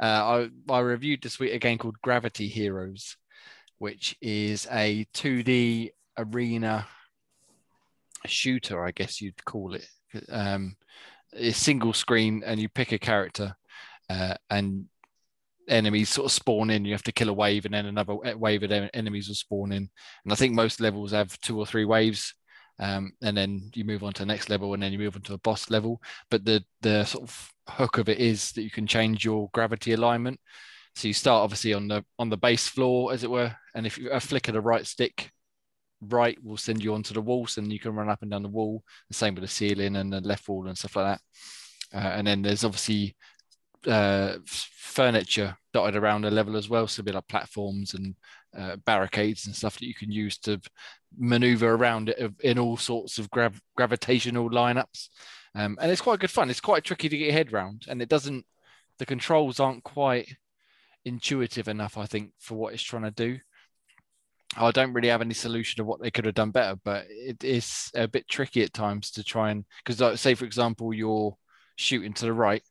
uh, 0.00 0.48
I 0.68 0.72
I 0.72 0.80
reviewed 0.80 1.22
this 1.22 1.38
week 1.38 1.52
a 1.52 1.58
game 1.58 1.78
called 1.78 2.00
Gravity 2.02 2.48
Heroes, 2.48 3.16
which 3.78 4.16
is 4.20 4.66
a 4.70 5.06
2D 5.14 5.90
arena 6.18 6.86
shooter, 8.26 8.84
I 8.84 8.90
guess 8.90 9.20
you'd 9.20 9.44
call 9.44 9.74
it. 9.74 9.86
Um, 10.28 10.76
it's 11.32 11.58
single 11.58 11.92
screen, 11.92 12.42
and 12.44 12.60
you 12.60 12.68
pick 12.68 12.92
a 12.92 12.98
character, 12.98 13.54
uh, 14.08 14.34
and 14.50 14.86
enemies 15.68 16.08
sort 16.08 16.26
of 16.26 16.32
spawn 16.32 16.70
in. 16.70 16.84
You 16.84 16.92
have 16.92 17.02
to 17.04 17.12
kill 17.12 17.28
a 17.28 17.34
wave, 17.34 17.64
and 17.64 17.74
then 17.74 17.86
another 17.86 18.14
wave 18.14 18.62
of 18.62 18.72
enemies 18.94 19.28
will 19.28 19.34
spawn 19.34 19.72
in. 19.72 19.90
And 20.24 20.32
I 20.32 20.36
think 20.36 20.54
most 20.54 20.80
levels 20.80 21.12
have 21.12 21.38
two 21.40 21.58
or 21.58 21.66
three 21.66 21.84
waves, 21.84 22.34
um, 22.78 23.12
and 23.22 23.36
then 23.36 23.70
you 23.74 23.84
move 23.84 24.02
on 24.02 24.12
to 24.14 24.22
the 24.22 24.26
next 24.26 24.48
level, 24.48 24.74
and 24.74 24.82
then 24.82 24.92
you 24.92 24.98
move 24.98 25.16
on 25.16 25.22
to 25.22 25.34
a 25.34 25.38
boss 25.38 25.70
level. 25.70 26.00
But 26.30 26.44
the 26.44 26.64
the 26.80 27.04
sort 27.04 27.24
of 27.24 27.52
hook 27.68 27.98
of 27.98 28.08
it 28.08 28.18
is 28.18 28.52
that 28.52 28.62
you 28.62 28.70
can 28.70 28.86
change 28.86 29.24
your 29.24 29.50
gravity 29.52 29.92
alignment. 29.92 30.40
So 30.96 31.08
you 31.08 31.14
start 31.14 31.44
obviously 31.44 31.74
on 31.74 31.88
the 31.88 32.04
on 32.18 32.30
the 32.30 32.38
base 32.38 32.66
floor, 32.66 33.12
as 33.12 33.22
it 33.22 33.30
were, 33.30 33.54
and 33.74 33.86
if 33.86 33.98
you 33.98 34.10
a 34.10 34.18
flick 34.18 34.48
of 34.48 34.54
the 34.54 34.62
right 34.62 34.86
stick, 34.86 35.30
right 36.00 36.42
will 36.42 36.56
send 36.56 36.82
you 36.82 36.94
onto 36.94 37.12
the 37.12 37.20
wall, 37.20 37.46
so 37.46 37.60
you 37.60 37.78
can 37.78 37.94
run 37.94 38.08
up 38.08 38.22
and 38.22 38.30
down 38.30 38.42
the 38.42 38.48
wall. 38.48 38.82
The 39.08 39.14
same 39.14 39.34
with 39.34 39.42
the 39.42 39.48
ceiling 39.48 39.96
and 39.96 40.10
the 40.10 40.22
left 40.22 40.48
wall 40.48 40.66
and 40.66 40.76
stuff 40.76 40.96
like 40.96 41.18
that. 41.18 41.20
Uh, 41.96 42.08
and 42.16 42.26
then 42.26 42.40
there's 42.40 42.64
obviously 42.64 43.14
uh, 43.86 44.38
furniture 44.46 45.56
dotted 45.74 45.96
around 45.96 46.22
the 46.22 46.30
level 46.30 46.56
as 46.56 46.70
well, 46.70 46.86
so 46.86 47.02
be 47.02 47.12
like 47.12 47.28
platforms 47.28 47.92
and 47.92 48.14
uh, 48.56 48.76
barricades 48.86 49.46
and 49.46 49.54
stuff 49.54 49.78
that 49.78 49.86
you 49.86 49.94
can 49.94 50.10
use 50.10 50.38
to 50.38 50.58
maneuver 51.18 51.74
around 51.74 52.08
it 52.08 52.32
in 52.40 52.58
all 52.58 52.78
sorts 52.78 53.18
of 53.18 53.30
grav- 53.30 53.60
gravitational 53.76 54.48
lineups. 54.48 55.10
Um, 55.54 55.76
and 55.78 55.90
it's 55.90 56.00
quite 56.00 56.20
good 56.20 56.30
fun. 56.30 56.48
It's 56.48 56.60
quite 56.60 56.84
tricky 56.84 57.10
to 57.10 57.18
get 57.18 57.26
your 57.26 57.32
head 57.32 57.52
round, 57.52 57.84
and 57.86 58.00
it 58.00 58.08
doesn't. 58.08 58.46
The 58.98 59.06
controls 59.06 59.60
aren't 59.60 59.84
quite 59.84 60.36
intuitive 61.06 61.68
enough, 61.68 61.96
I 61.96 62.04
think, 62.04 62.32
for 62.38 62.56
what 62.56 62.74
it's 62.74 62.82
trying 62.82 63.04
to 63.04 63.10
do. 63.10 63.38
I 64.56 64.70
don't 64.72 64.92
really 64.92 65.08
have 65.08 65.22
any 65.22 65.34
solution 65.34 65.80
of 65.80 65.86
what 65.86 66.02
they 66.02 66.10
could 66.10 66.24
have 66.24 66.34
done 66.34 66.50
better, 66.50 66.78
but 66.84 67.06
it 67.08 67.42
is 67.44 67.90
a 67.94 68.08
bit 68.08 68.28
tricky 68.28 68.62
at 68.62 68.74
times 68.74 69.10
to 69.12 69.24
try 69.24 69.50
and 69.50 69.64
because, 69.84 70.00
like, 70.00 70.18
say 70.18 70.34
for 70.34 70.44
example, 70.44 70.92
you're 70.92 71.36
shooting 71.76 72.12
to 72.14 72.26
the 72.26 72.32
right, 72.32 72.62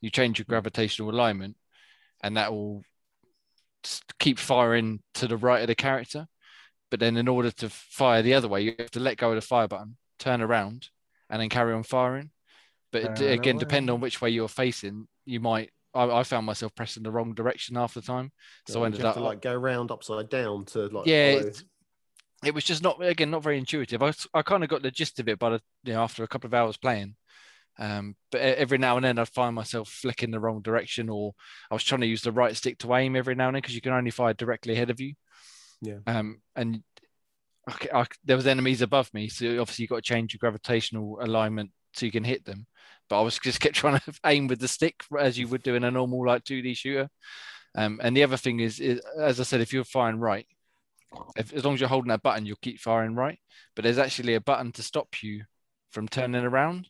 you 0.00 0.10
change 0.10 0.38
your 0.38 0.46
gravitational 0.48 1.10
alignment, 1.10 1.56
and 2.22 2.36
that 2.36 2.52
will 2.52 2.82
keep 4.18 4.38
firing 4.38 5.00
to 5.14 5.26
the 5.26 5.36
right 5.36 5.62
of 5.62 5.68
the 5.68 5.74
character. 5.74 6.26
But 6.90 7.00
then, 7.00 7.16
in 7.16 7.28
order 7.28 7.50
to 7.50 7.68
fire 7.68 8.22
the 8.22 8.34
other 8.34 8.48
way, 8.48 8.62
you 8.62 8.74
have 8.78 8.90
to 8.92 9.00
let 9.00 9.16
go 9.16 9.30
of 9.30 9.36
the 9.36 9.40
fire 9.40 9.68
button, 9.68 9.96
turn 10.18 10.40
around, 10.40 10.88
and 11.30 11.40
then 11.40 11.48
carry 11.48 11.74
on 11.74 11.82
firing. 11.82 12.30
But 12.92 13.20
again, 13.20 13.58
depending 13.58 13.92
on 13.92 14.00
which 14.00 14.20
way 14.20 14.30
you're 14.30 14.48
facing, 14.48 15.08
you 15.24 15.40
might. 15.40 15.70
I, 15.94 16.20
I 16.20 16.22
found 16.22 16.46
myself 16.46 16.74
pressing 16.74 17.02
the 17.02 17.10
wrong 17.10 17.34
direction 17.34 17.76
half 17.76 17.94
the 17.94 18.02
time, 18.02 18.32
so 18.66 18.80
I 18.80 18.82
you 18.82 18.86
ended 18.86 19.04
up 19.04 19.14
to 19.14 19.20
like 19.20 19.40
go 19.40 19.54
round 19.54 19.90
upside 19.90 20.28
down 20.28 20.64
to 20.66 20.86
like. 20.88 21.06
yeah, 21.06 21.38
follow- 21.40 21.52
it 22.44 22.54
was 22.54 22.64
just 22.64 22.82
not 22.82 23.02
again 23.02 23.30
not 23.30 23.42
very 23.42 23.58
intuitive. 23.58 24.02
I 24.02 24.12
I 24.32 24.42
kind 24.42 24.62
of 24.62 24.70
got 24.70 24.82
the 24.82 24.90
gist 24.90 25.20
of 25.20 25.28
it, 25.28 25.38
but 25.38 25.62
you 25.84 25.94
know 25.94 26.02
after 26.02 26.22
a 26.24 26.28
couple 26.28 26.48
of 26.48 26.54
hours 26.54 26.76
playing. 26.76 27.16
Um, 27.76 28.14
but 28.30 28.40
every 28.40 28.78
now 28.78 28.96
and 28.96 29.04
then 29.04 29.18
I'd 29.18 29.28
find 29.28 29.54
myself 29.54 29.88
flicking 29.88 30.30
the 30.30 30.38
wrong 30.38 30.62
direction, 30.62 31.08
or 31.08 31.32
I 31.70 31.74
was 31.74 31.82
trying 31.82 32.02
to 32.02 32.06
use 32.06 32.22
the 32.22 32.32
right 32.32 32.56
stick 32.56 32.78
to 32.78 32.94
aim 32.94 33.16
every 33.16 33.34
now 33.34 33.48
and 33.48 33.56
then 33.56 33.62
because 33.62 33.74
you 33.74 33.80
can 33.80 33.92
only 33.92 34.12
fire 34.12 34.34
directly 34.34 34.74
ahead 34.74 34.90
of 34.90 35.00
you. 35.00 35.14
Yeah. 35.80 35.98
Um, 36.06 36.40
and 36.54 36.82
I, 37.68 37.88
I, 37.92 38.06
there 38.24 38.36
was 38.36 38.46
enemies 38.46 38.82
above 38.82 39.12
me, 39.12 39.28
so 39.28 39.60
obviously 39.60 39.82
you've 39.82 39.90
got 39.90 39.96
to 39.96 40.02
change 40.02 40.32
your 40.32 40.38
gravitational 40.38 41.18
alignment 41.20 41.70
so 41.94 42.06
you 42.06 42.12
can 42.12 42.24
hit 42.24 42.44
them. 42.44 42.66
But 43.08 43.20
I 43.20 43.22
was 43.22 43.38
just 43.38 43.60
kept 43.60 43.76
trying 43.76 44.00
to 44.00 44.12
aim 44.26 44.48
with 44.48 44.60
the 44.60 44.68
stick 44.68 45.02
as 45.18 45.38
you 45.38 45.48
would 45.48 45.62
do 45.62 45.74
in 45.74 45.84
a 45.84 45.90
normal 45.90 46.26
like 46.26 46.44
2D 46.44 46.76
shooter. 46.76 47.08
Um, 47.76 48.00
and 48.02 48.16
the 48.16 48.22
other 48.22 48.36
thing 48.36 48.60
is, 48.60 48.78
is, 48.78 49.00
as 49.18 49.40
I 49.40 49.42
said, 49.42 49.60
if 49.60 49.72
you're 49.72 49.84
firing 49.84 50.20
right, 50.20 50.46
if, 51.36 51.52
as 51.52 51.64
long 51.64 51.74
as 51.74 51.80
you're 51.80 51.88
holding 51.88 52.08
that 52.10 52.22
button, 52.22 52.46
you'll 52.46 52.56
keep 52.62 52.80
firing 52.80 53.14
right. 53.14 53.38
But 53.74 53.82
there's 53.82 53.98
actually 53.98 54.34
a 54.34 54.40
button 54.40 54.72
to 54.72 54.82
stop 54.82 55.22
you 55.22 55.44
from 55.90 56.08
turning 56.08 56.44
around. 56.44 56.88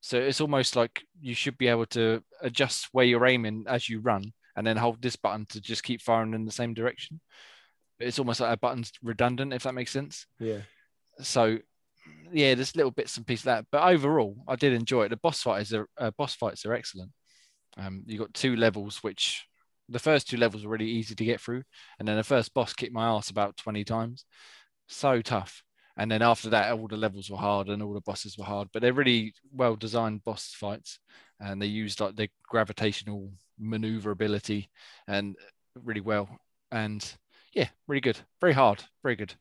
So 0.00 0.18
it's 0.18 0.40
almost 0.40 0.76
like 0.76 1.02
you 1.20 1.34
should 1.34 1.56
be 1.56 1.68
able 1.68 1.86
to 1.86 2.22
adjust 2.42 2.88
where 2.92 3.06
you're 3.06 3.26
aiming 3.26 3.64
as 3.68 3.88
you 3.88 4.00
run, 4.00 4.32
and 4.56 4.66
then 4.66 4.76
hold 4.76 5.00
this 5.00 5.16
button 5.16 5.46
to 5.46 5.60
just 5.60 5.82
keep 5.82 6.02
firing 6.02 6.34
in 6.34 6.44
the 6.44 6.52
same 6.52 6.74
direction. 6.74 7.20
It's 7.98 8.18
almost 8.18 8.40
like 8.40 8.52
a 8.52 8.58
button's 8.58 8.92
redundant, 9.02 9.52
if 9.52 9.62
that 9.62 9.74
makes 9.74 9.92
sense. 9.92 10.26
yeah. 10.38 10.60
So 11.20 11.58
yeah, 12.32 12.54
there's 12.54 12.76
little 12.76 12.90
bits 12.90 13.16
and 13.16 13.26
pieces 13.26 13.42
of 13.42 13.46
that, 13.46 13.66
but 13.70 13.82
overall, 13.82 14.36
I 14.48 14.56
did 14.56 14.72
enjoy 14.72 15.04
it. 15.04 15.08
The 15.10 15.16
boss 15.16 15.42
fights 15.42 15.72
are 15.72 15.88
uh, 15.98 16.10
boss 16.16 16.34
fights 16.34 16.66
are 16.66 16.74
excellent. 16.74 17.12
Um, 17.76 18.02
you 18.06 18.18
got 18.18 18.34
two 18.34 18.56
levels, 18.56 18.98
which 19.02 19.46
the 19.88 19.98
first 19.98 20.28
two 20.28 20.36
levels 20.36 20.64
were 20.64 20.72
really 20.72 20.90
easy 20.90 21.14
to 21.14 21.24
get 21.24 21.40
through, 21.40 21.62
and 21.98 22.08
then 22.08 22.16
the 22.16 22.24
first 22.24 22.54
boss 22.54 22.72
kicked 22.72 22.92
my 22.92 23.08
ass 23.08 23.30
about 23.30 23.56
twenty 23.56 23.84
times. 23.84 24.24
So 24.88 25.22
tough. 25.22 25.62
And 25.96 26.10
then 26.10 26.22
after 26.22 26.50
that, 26.50 26.72
all 26.72 26.88
the 26.88 26.96
levels 26.96 27.30
were 27.30 27.36
hard 27.36 27.68
and 27.68 27.80
all 27.80 27.94
the 27.94 28.00
bosses 28.00 28.36
were 28.36 28.44
hard, 28.44 28.68
but 28.72 28.82
they're 28.82 28.92
really 28.92 29.32
well 29.52 29.76
designed 29.76 30.24
boss 30.24 30.52
fights, 30.52 30.98
and 31.38 31.62
they 31.62 31.66
used 31.66 32.00
like 32.00 32.16
the 32.16 32.28
gravitational 32.48 33.30
maneuverability 33.60 34.70
and 35.06 35.36
really 35.84 36.00
well. 36.00 36.28
And 36.72 37.00
yeah, 37.52 37.68
really 37.86 38.00
good, 38.00 38.18
very 38.40 38.52
hard, 38.52 38.82
very 39.04 39.14
good. 39.14 39.34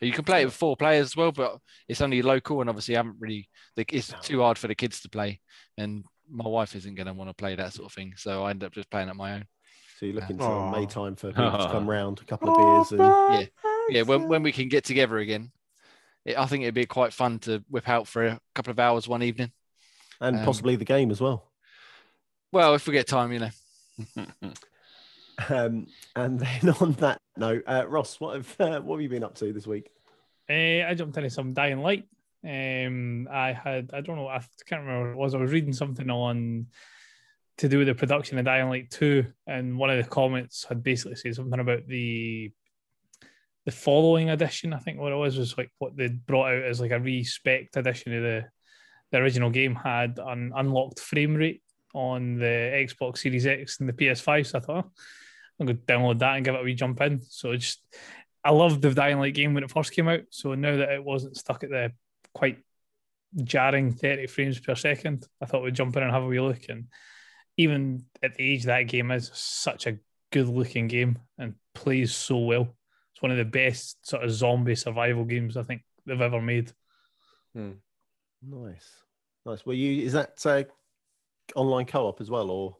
You 0.00 0.12
can 0.12 0.24
play 0.24 0.42
it 0.42 0.46
with 0.46 0.54
four 0.54 0.76
players 0.76 1.08
as 1.08 1.16
well, 1.16 1.30
but 1.32 1.58
it's 1.86 2.00
only 2.00 2.22
local, 2.22 2.60
and 2.60 2.70
obviously, 2.70 2.96
I 2.96 3.00
haven't 3.00 3.16
really. 3.18 3.48
It's 3.76 4.12
too 4.22 4.40
hard 4.40 4.56
for 4.58 4.66
the 4.68 4.74
kids 4.74 5.00
to 5.02 5.10
play, 5.10 5.40
and 5.76 6.04
my 6.30 6.48
wife 6.48 6.74
isn't 6.74 6.94
going 6.94 7.06
to 7.06 7.12
want 7.12 7.28
to 7.28 7.34
play 7.34 7.54
that 7.56 7.74
sort 7.74 7.86
of 7.86 7.92
thing. 7.92 8.14
So 8.16 8.44
I 8.44 8.50
end 8.50 8.64
up 8.64 8.72
just 8.72 8.90
playing 8.90 9.08
at 9.10 9.16
my 9.16 9.34
own. 9.34 9.44
So 9.98 10.06
you're 10.06 10.14
looking 10.14 10.38
to 10.38 10.44
Aw. 10.44 10.70
May 10.70 10.86
time 10.86 11.16
for 11.16 11.28
people 11.32 11.50
to 11.58 11.68
come 11.70 11.88
round, 11.88 12.20
a 12.20 12.24
couple 12.24 12.48
of 12.50 12.56
beers, 12.56 12.92
and 12.92 13.00
yeah, 13.34 13.46
Yeah, 13.90 14.02
when, 14.02 14.28
when 14.28 14.42
we 14.42 14.52
can 14.52 14.68
get 14.68 14.84
together 14.84 15.18
again, 15.18 15.52
it, 16.24 16.38
I 16.38 16.46
think 16.46 16.62
it'd 16.62 16.74
be 16.74 16.86
quite 16.86 17.12
fun 17.12 17.38
to 17.40 17.62
whip 17.68 17.88
out 17.88 18.06
for 18.08 18.24
a 18.24 18.40
couple 18.54 18.70
of 18.70 18.78
hours 18.78 19.06
one 19.06 19.22
evening. 19.22 19.52
and 20.20 20.38
Um, 20.38 20.44
possibly 20.44 20.76
the 20.76 20.84
game 20.86 21.10
as 21.10 21.20
well. 21.20 21.50
Well, 22.52 22.74
if 22.74 22.86
we 22.86 22.94
get 22.94 23.06
time, 23.06 23.32
you 23.32 23.40
know. 23.40 23.50
Um, 25.48 25.86
and 26.16 26.40
then 26.40 26.74
on 26.80 26.92
that 26.94 27.20
note, 27.36 27.62
uh, 27.66 27.84
Ross, 27.88 28.20
what 28.20 28.36
have 28.36 28.56
uh, 28.60 28.80
what 28.80 28.96
have 28.96 29.02
you 29.02 29.08
been 29.08 29.24
up 29.24 29.34
to 29.36 29.52
this 29.52 29.66
week? 29.66 29.90
Eh, 30.48 30.84
I 30.86 30.94
jumped 30.94 31.16
into 31.16 31.30
some 31.30 31.52
Dying 31.52 31.80
Light. 31.80 32.06
Um, 32.42 33.28
I 33.30 33.52
had 33.52 33.90
I 33.92 34.00
don't 34.00 34.16
know 34.16 34.28
I 34.28 34.42
can't 34.66 34.82
remember 34.82 35.08
what 35.08 35.12
it 35.12 35.22
was. 35.22 35.34
I 35.34 35.38
was 35.38 35.52
reading 35.52 35.72
something 35.72 36.08
on 36.10 36.66
to 37.58 37.68
do 37.68 37.78
with 37.78 37.88
the 37.88 37.94
production 37.94 38.38
of 38.38 38.44
Dying 38.44 38.68
Light 38.68 38.90
Two, 38.90 39.26
and 39.46 39.78
one 39.78 39.90
of 39.90 40.02
the 40.02 40.10
comments 40.10 40.64
had 40.68 40.82
basically 40.82 41.16
said 41.16 41.34
something 41.34 41.60
about 41.60 41.86
the 41.86 42.50
the 43.66 43.72
following 43.72 44.30
edition. 44.30 44.72
I 44.72 44.78
think 44.78 44.98
what 44.98 45.12
it 45.12 45.16
was 45.16 45.36
was 45.36 45.56
like 45.58 45.70
what 45.78 45.96
they 45.96 46.08
brought 46.08 46.52
out 46.52 46.62
as 46.62 46.80
like 46.80 46.92
a 46.92 46.98
respec 46.98 47.68
edition 47.76 48.14
of 48.14 48.22
the 48.22 48.44
the 49.12 49.18
original 49.18 49.50
game 49.50 49.74
had 49.74 50.18
an 50.22 50.52
unlocked 50.54 51.00
frame 51.00 51.34
rate 51.34 51.62
on 51.94 52.36
the 52.36 52.44
Xbox 52.44 53.18
Series 53.18 53.46
X 53.46 53.80
and 53.80 53.88
the 53.88 53.92
PS5. 53.92 54.46
So 54.46 54.58
I 54.58 54.60
thought 54.60 54.84
oh, 54.86 54.90
I'm 55.60 55.66
going 55.66 55.78
to 55.78 55.84
download 55.84 56.18
that 56.20 56.36
and 56.36 56.44
give 56.44 56.54
it 56.54 56.60
a 56.60 56.64
wee 56.64 56.74
jump 56.74 57.00
in. 57.02 57.20
So 57.28 57.54
just 57.54 57.82
I 58.42 58.50
loved 58.50 58.80
the 58.80 58.94
Dying 58.94 59.18
Light 59.18 59.34
game 59.34 59.52
when 59.54 59.62
it 59.62 59.70
first 59.70 59.92
came 59.92 60.08
out. 60.08 60.22
So 60.30 60.54
now 60.54 60.76
that 60.78 60.90
it 60.90 61.04
wasn't 61.04 61.36
stuck 61.36 61.62
at 61.62 61.70
the 61.70 61.92
quite 62.32 62.58
jarring 63.44 63.92
30 63.92 64.26
frames 64.26 64.58
per 64.58 64.74
second, 64.74 65.26
I 65.40 65.46
thought 65.46 65.62
we'd 65.62 65.74
jump 65.74 65.96
in 65.96 66.02
and 66.02 66.12
have 66.12 66.22
a 66.22 66.26
wee 66.26 66.40
look. 66.40 66.68
And 66.68 66.86
even 67.56 68.06
at 68.22 68.34
the 68.34 68.54
age 68.54 68.64
that 68.64 68.84
game 68.84 69.10
is, 69.10 69.30
such 69.34 69.86
a 69.86 69.98
good 70.32 70.48
looking 70.48 70.88
game 70.88 71.18
and 71.38 71.54
plays 71.74 72.14
so 72.14 72.38
well. 72.38 72.74
It's 73.12 73.22
one 73.22 73.32
of 73.32 73.38
the 73.38 73.44
best 73.44 74.06
sort 74.08 74.24
of 74.24 74.30
zombie 74.30 74.76
survival 74.76 75.24
games 75.24 75.56
I 75.56 75.62
think 75.62 75.82
they've 76.06 76.20
ever 76.20 76.40
made. 76.40 76.72
Hmm. 77.54 77.72
Nice, 78.42 78.88
nice. 79.44 79.66
Well, 79.66 79.76
you 79.76 80.04
is 80.04 80.14
that 80.14 80.40
uh, 80.46 80.64
online 81.54 81.84
co-op 81.84 82.20
as 82.20 82.30
well, 82.30 82.50
or 82.50 82.76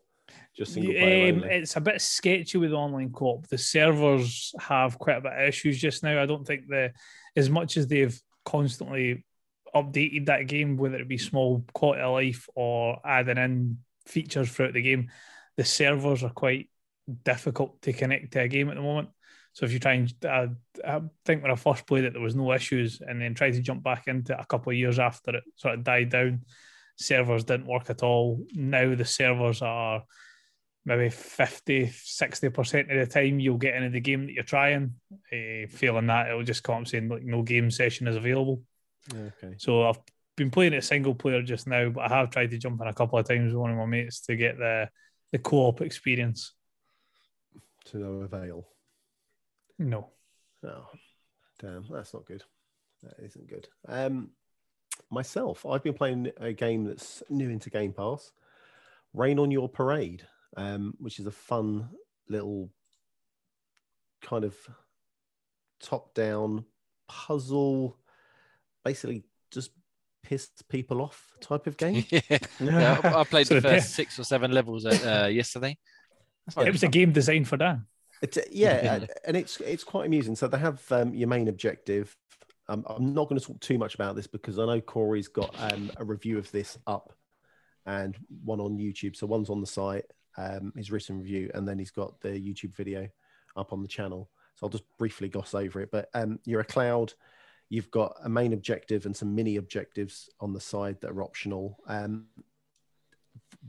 just 0.60 0.74
single 0.74 0.92
player? 0.92 1.32
Um, 1.32 1.44
it's 1.44 1.76
a 1.76 1.80
bit 1.80 2.00
sketchy 2.00 2.58
with 2.58 2.72
online 2.72 3.10
co-op. 3.10 3.48
The 3.48 3.58
servers 3.58 4.52
have 4.60 4.98
quite 4.98 5.16
a 5.16 5.20
bit 5.22 5.32
of 5.32 5.48
issues 5.48 5.80
just 5.80 6.02
now. 6.02 6.22
I 6.22 6.26
don't 6.26 6.46
think 6.46 6.68
the 6.68 6.92
as 7.34 7.48
much 7.48 7.76
as 7.76 7.86
they've 7.86 8.18
constantly 8.44 9.24
updated 9.74 10.26
that 10.26 10.46
game, 10.46 10.76
whether 10.76 10.96
it 10.96 11.08
be 11.08 11.18
small 11.18 11.64
quality 11.72 12.02
of 12.02 12.12
life 12.12 12.48
or 12.54 13.00
adding 13.04 13.38
in 13.38 13.78
features 14.06 14.50
throughout 14.50 14.74
the 14.74 14.82
game, 14.82 15.10
the 15.56 15.64
servers 15.64 16.22
are 16.22 16.30
quite 16.30 16.68
difficult 17.24 17.80
to 17.82 17.92
connect 17.92 18.32
to 18.32 18.40
a 18.40 18.48
game 18.48 18.68
at 18.68 18.74
the 18.74 18.82
moment. 18.82 19.08
So 19.52 19.64
if 19.64 19.72
you 19.72 19.78
try 19.78 19.94
and 19.94 20.12
uh, 20.24 20.46
I 20.86 21.00
think 21.24 21.42
when 21.42 21.50
I 21.50 21.56
first 21.56 21.86
played 21.86 22.04
it, 22.04 22.12
there 22.12 22.22
was 22.22 22.36
no 22.36 22.52
issues, 22.52 23.00
and 23.00 23.20
then 23.20 23.34
tried 23.34 23.52
to 23.52 23.60
jump 23.60 23.82
back 23.82 24.08
into 24.08 24.34
it 24.34 24.40
a 24.40 24.46
couple 24.46 24.72
of 24.72 24.78
years 24.78 24.98
after 24.98 25.36
it 25.36 25.44
sort 25.56 25.74
of 25.74 25.84
died 25.84 26.10
down, 26.10 26.44
servers 26.96 27.44
didn't 27.44 27.66
work 27.66 27.88
at 27.88 28.02
all. 28.02 28.44
Now 28.52 28.94
the 28.94 29.04
servers 29.04 29.62
are 29.62 30.04
maybe 30.84 31.10
50, 31.10 31.86
60% 31.86 32.90
of 32.90 33.08
the 33.08 33.12
time 33.12 33.38
you'll 33.38 33.58
get 33.58 33.74
into 33.74 33.90
the 33.90 34.00
game 34.00 34.26
that 34.26 34.32
you're 34.32 34.44
trying. 34.44 34.94
Uh, 35.32 35.66
failing 35.68 36.06
that, 36.06 36.28
it'll 36.28 36.42
just 36.42 36.62
come 36.62 36.82
up 36.82 36.88
saying 36.88 37.08
like 37.08 37.22
no 37.22 37.42
game 37.42 37.70
session 37.70 38.08
is 38.08 38.16
available. 38.16 38.62
Okay. 39.12 39.54
So 39.58 39.88
I've 39.88 39.98
been 40.36 40.50
playing 40.50 40.72
it 40.72 40.84
single 40.84 41.14
player 41.14 41.42
just 41.42 41.66
now, 41.66 41.90
but 41.90 42.10
I 42.10 42.16
have 42.16 42.30
tried 42.30 42.50
to 42.50 42.58
jump 42.58 42.80
in 42.80 42.86
a 42.86 42.94
couple 42.94 43.18
of 43.18 43.28
times 43.28 43.52
with 43.52 43.60
one 43.60 43.70
of 43.70 43.76
my 43.76 43.86
mates 43.86 44.20
to 44.22 44.36
get 44.36 44.58
the 44.58 44.88
the 45.32 45.38
co-op 45.38 45.80
experience. 45.80 46.54
To 47.86 47.98
no 47.98 48.12
avail. 48.22 48.66
No. 49.78 50.10
Oh, 50.64 50.88
damn, 51.58 51.86
that's 51.90 52.12
not 52.12 52.26
good. 52.26 52.42
That 53.02 53.14
isn't 53.24 53.48
good. 53.48 53.68
Um, 53.88 54.30
myself, 55.10 55.64
I've 55.64 55.82
been 55.82 55.94
playing 55.94 56.32
a 56.38 56.52
game 56.52 56.84
that's 56.84 57.22
new 57.30 57.48
into 57.48 57.70
Game 57.70 57.92
Pass, 57.92 58.32
Rain 59.14 59.38
on 59.38 59.50
Your 59.50 59.68
Parade, 59.68 60.26
um, 60.56 60.94
which 60.98 61.18
is 61.18 61.26
a 61.26 61.30
fun 61.30 61.88
little 62.28 62.70
kind 64.22 64.44
of 64.44 64.54
top-down 65.82 66.64
puzzle, 67.08 67.96
basically 68.84 69.24
just 69.50 69.70
piss 70.22 70.50
people 70.68 71.00
off 71.00 71.34
type 71.40 71.66
of 71.66 71.76
game. 71.76 72.04
yeah, 72.10 72.20
yeah 72.60 73.00
I, 73.02 73.20
I 73.20 73.24
played 73.24 73.46
So 73.46 73.54
the 73.54 73.60
the- 73.62 73.68
first 73.68 73.90
six 73.94 74.18
or 74.18 74.24
seven 74.24 74.52
levels 74.52 74.86
uh, 74.86 75.28
yesterday. 75.32 75.76
That's 76.46 76.66
It 76.66 76.72
was 76.72 76.82
a 76.82 76.88
game 76.88 77.12
designed 77.12 77.48
for 77.48 77.56
that. 77.58 77.78
It's, 78.22 78.36
uh, 78.36 78.42
yeah, 78.50 78.94
and- 78.94 79.10
and 79.24 79.36
it's 79.36 79.60
it's 79.60 79.84
quite 79.84 80.06
amusing. 80.06 80.36
So 80.36 80.48
they 80.48 80.58
have 80.58 80.80
um, 80.92 81.14
your 81.14 81.28
main 81.28 81.48
objective. 81.48 82.16
Um, 82.68 82.84
I'm 82.86 83.14
not 83.14 83.28
going 83.28 83.40
to 83.40 83.44
talk 83.44 83.58
too 83.60 83.78
much 83.78 83.96
about 83.96 84.14
this 84.14 84.28
because 84.28 84.58
I 84.58 84.64
know 84.64 84.80
Corey's 84.80 85.26
got 85.26 85.52
um, 85.58 85.90
a 85.96 86.04
review 86.04 86.38
of 86.38 86.48
this 86.52 86.78
up 86.86 87.12
and 87.84 88.16
one 88.44 88.60
on 88.60 88.78
YouTube. 88.78 89.16
So 89.16 89.26
one's 89.26 89.50
on 89.50 89.60
the 89.60 89.66
site, 89.66 90.04
um, 90.36 90.72
his 90.76 90.90
written 90.90 91.18
review, 91.18 91.50
and 91.54 91.66
then 91.66 91.78
he's 91.78 91.90
got 91.90 92.20
the 92.20 92.30
YouTube 92.30 92.74
video 92.74 93.08
up 93.56 93.72
on 93.72 93.82
the 93.82 93.88
channel. 93.88 94.30
So 94.54 94.66
I'll 94.66 94.70
just 94.70 94.84
briefly 94.98 95.28
gloss 95.28 95.54
over 95.54 95.80
it. 95.80 95.90
But 95.90 96.08
um, 96.14 96.38
you're 96.44 96.60
a 96.60 96.64
cloud. 96.64 97.14
You've 97.68 97.90
got 97.90 98.16
a 98.22 98.28
main 98.28 98.52
objective 98.52 99.06
and 99.06 99.16
some 99.16 99.34
mini 99.34 99.56
objectives 99.56 100.28
on 100.40 100.52
the 100.52 100.60
side 100.60 101.00
that 101.00 101.10
are 101.10 101.22
optional. 101.22 101.78
Um, 101.86 102.26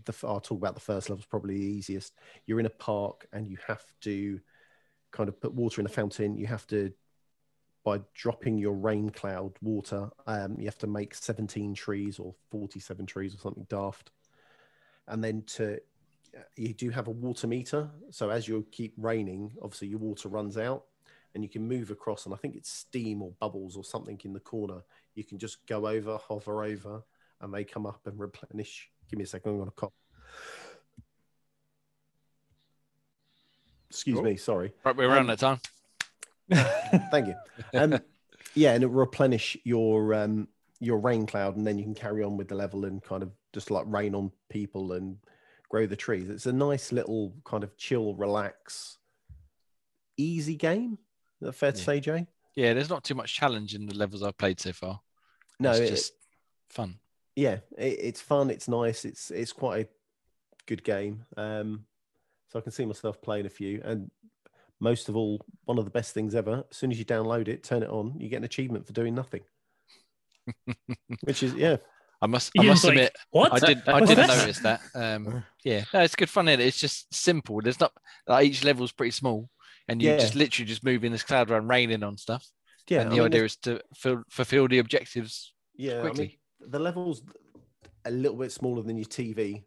the, 0.05 0.13
I'll 0.23 0.39
talk 0.39 0.57
about 0.57 0.73
the 0.73 0.81
first 0.81 1.09
level 1.09 1.21
is 1.21 1.25
probably 1.25 1.57
the 1.57 1.65
easiest. 1.65 2.13
You're 2.45 2.59
in 2.59 2.65
a 2.65 2.71
park 2.71 3.27
and 3.31 3.47
you 3.47 3.57
have 3.67 3.83
to 4.01 4.39
kind 5.11 5.29
of 5.29 5.39
put 5.39 5.53
water 5.53 5.81
in 5.81 5.85
a 5.85 5.89
fountain. 5.89 6.35
You 6.35 6.47
have 6.47 6.65
to, 6.67 6.91
by 7.83 8.01
dropping 8.13 8.57
your 8.57 8.73
rain 8.73 9.09
cloud 9.09 9.53
water, 9.61 10.09
um, 10.27 10.55
you 10.57 10.65
have 10.65 10.77
to 10.79 10.87
make 10.87 11.13
17 11.13 11.73
trees 11.73 12.19
or 12.19 12.33
47 12.49 13.05
trees 13.05 13.35
or 13.35 13.37
something 13.37 13.67
daft. 13.69 14.11
And 15.07 15.23
then 15.23 15.43
to, 15.57 15.79
you 16.55 16.73
do 16.73 16.89
have 16.89 17.07
a 17.07 17.11
water 17.11 17.47
meter. 17.47 17.89
So 18.09 18.29
as 18.29 18.47
you 18.47 18.65
keep 18.71 18.93
raining, 18.97 19.51
obviously 19.61 19.89
your 19.89 19.99
water 19.99 20.29
runs 20.29 20.57
out 20.57 20.85
and 21.33 21.43
you 21.43 21.49
can 21.49 21.67
move 21.67 21.91
across. 21.91 22.25
And 22.25 22.33
I 22.33 22.37
think 22.37 22.55
it's 22.55 22.69
steam 22.69 23.21
or 23.21 23.31
bubbles 23.39 23.75
or 23.77 23.83
something 23.83 24.19
in 24.23 24.33
the 24.33 24.39
corner. 24.39 24.81
You 25.15 25.23
can 25.23 25.37
just 25.37 25.65
go 25.67 25.87
over, 25.87 26.17
hover 26.17 26.63
over, 26.63 27.03
and 27.41 27.53
they 27.53 27.63
come 27.63 27.85
up 27.85 28.01
and 28.05 28.17
replenish. 28.19 28.89
Give 29.09 29.17
me 29.17 29.23
a 29.23 29.27
second. 29.27 29.51
I'm 29.51 29.57
going 29.57 29.69
to 29.69 29.75
cough. 29.75 29.91
Excuse 33.89 34.19
Oh. 34.19 34.21
me. 34.21 34.37
Sorry. 34.37 34.73
Right, 34.85 34.95
we're 34.95 35.09
around 35.09 35.21
Um, 35.21 35.27
that 35.27 35.39
time. 35.39 35.59
Thank 37.11 37.27
you. 37.27 37.35
Um, 37.73 37.99
yeah, 38.55 38.73
and 38.73 38.83
it 38.83 38.87
replenish 38.87 39.57
your 39.63 40.13
um, 40.13 40.47
your 40.79 40.97
rain 40.97 41.25
cloud, 41.25 41.55
and 41.57 41.65
then 41.65 41.77
you 41.77 41.83
can 41.83 41.93
carry 41.95 42.23
on 42.23 42.37
with 42.37 42.47
the 42.47 42.55
level 42.55 42.85
and 42.85 43.01
kind 43.03 43.23
of 43.23 43.31
just 43.53 43.69
like 43.71 43.85
rain 43.87 44.15
on 44.15 44.31
people 44.49 44.93
and 44.93 45.17
grow 45.71 45.87
the 45.87 45.95
trees. 45.95 46.29
It's 46.29 46.45
a 46.45 46.51
nice 46.53 46.91
little 46.91 47.33
kind 47.45 47.63
of 47.63 47.77
chill, 47.77 48.13
relax, 48.15 48.97
easy 50.17 50.55
game. 50.55 50.99
Is 51.39 51.45
that 51.47 51.53
fair 51.53 51.71
to 51.71 51.77
Yeah. 51.79 51.83
say, 51.85 51.99
Jay? 52.01 52.27
Yeah, 52.55 52.73
there's 52.73 52.89
not 52.89 53.05
too 53.05 53.15
much 53.15 53.33
challenge 53.33 53.73
in 53.73 53.85
the 53.85 53.95
levels 53.95 54.21
I've 54.21 54.37
played 54.37 54.59
so 54.59 54.73
far. 54.73 54.99
No, 55.59 55.71
it's 55.71 55.79
it- 55.79 55.89
just 55.89 56.13
fun. 56.69 56.99
yeah, 57.37 57.59
it, 57.77 57.97
it's 58.01 58.19
fun. 58.21 58.49
It's 58.49 58.67
nice. 58.67 59.05
It's 59.05 59.31
it's 59.31 59.53
quite 59.53 59.85
a 59.85 59.89
good 60.65 60.83
game. 60.83 61.25
Um, 61.37 61.85
so 62.49 62.59
I 62.59 62.61
can 62.61 62.73
see 62.73 62.83
myself 62.85 63.21
playing 63.21 63.45
a 63.45 63.49
few, 63.49 63.81
and 63.85 64.11
most 64.81 65.07
of 65.07 65.15
all, 65.15 65.39
one 65.63 65.77
of 65.77 65.85
the 65.85 65.91
best 65.91 66.13
things 66.13 66.35
ever. 66.35 66.65
As 66.69 66.75
soon 66.75 66.91
as 66.91 66.99
you 66.99 67.05
download 67.05 67.47
it, 67.47 67.63
turn 67.63 67.81
it 67.83 67.89
on, 67.89 68.19
you 68.19 68.27
get 68.27 68.37
an 68.37 68.43
achievement 68.43 68.85
for 68.85 68.91
doing 68.93 69.15
nothing. 69.15 69.43
Which 71.23 71.43
is 71.43 71.53
yeah, 71.53 71.77
I 72.21 72.27
must, 72.27 72.51
I 72.57 72.63
must 72.63 72.83
like, 72.83 72.91
admit, 72.93 73.15
what? 73.31 73.51
I 73.51 73.59
did, 73.67 73.87
I 73.87 73.99
did 74.05 74.17
this? 74.17 74.27
notice 74.27 74.59
that. 74.59 74.81
Um, 74.93 75.43
yeah, 75.63 75.83
no, 75.93 76.01
it's 76.01 76.15
good 76.15 76.29
fun. 76.29 76.47
is 76.47 76.59
It's 76.59 76.79
just 76.79 77.13
simple. 77.13 77.61
There's 77.61 77.79
not 77.79 77.93
like 78.27 78.45
each 78.45 78.63
level's 78.63 78.91
pretty 78.91 79.11
small, 79.11 79.49
and 79.87 80.01
you 80.01 80.09
Yeah. 80.11 80.17
just 80.17 80.35
literally 80.35 80.67
just 80.67 80.83
move 80.83 81.03
in 81.03 81.11
this 81.11 81.23
cloud 81.23 81.49
around, 81.49 81.67
raining 81.67 82.03
on 82.03 82.17
stuff. 82.17 82.45
yeah. 82.87 83.01
and 83.01 83.07
I 83.07 83.15
the 83.15 83.17
mean, 83.17 83.25
idea 83.25 83.43
is 83.45 83.55
to 83.57 83.81
fill, 83.95 84.23
fulfill 84.29 84.67
the 84.67 84.77
objectives 84.79 85.53
Yeah, 85.75 86.01
I 86.01 86.11
mean, 86.13 86.31
the 86.59 86.79
level's 86.79 87.23
a 88.05 88.11
little 88.11 88.37
bit 88.37 88.51
smaller 88.51 88.83
than 88.83 88.97
your 88.97 89.05
TV. 89.05 89.63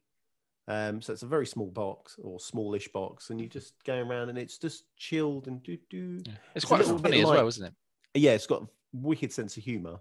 Um, 0.67 1.03
so 1.03 1.13
it's 1.13 1.23
a 1.23 1.27
very 1.27 1.47
small 1.47 1.67
box 1.71 2.17
or 2.23 2.39
smallish 2.41 2.89
box, 2.89 3.31
and 3.31 3.41
you 3.41 3.49
just 3.49 3.75
go 3.85 3.97
around 3.99 4.29
and 4.31 4.39
it's 4.39 4.59
just 4.59 4.85
chilled 4.97 5.47
and 5.49 5.63
do 5.63 5.77
do. 5.91 6.21
Yeah. 6.25 6.33
It's 6.55 6.63
It's 6.63 6.65
quite 6.65 6.85
funny 6.85 7.19
as 7.21 7.25
like- 7.27 7.37
well, 7.37 7.49
isn't 7.49 7.67
it? 7.67 7.75
Yeah, 8.15 8.31
it's 8.33 8.47
got 8.47 8.63
a 8.63 8.67
wicked 8.93 9.33
sense 9.33 9.57
of 9.57 9.65
humor. 9.65 9.99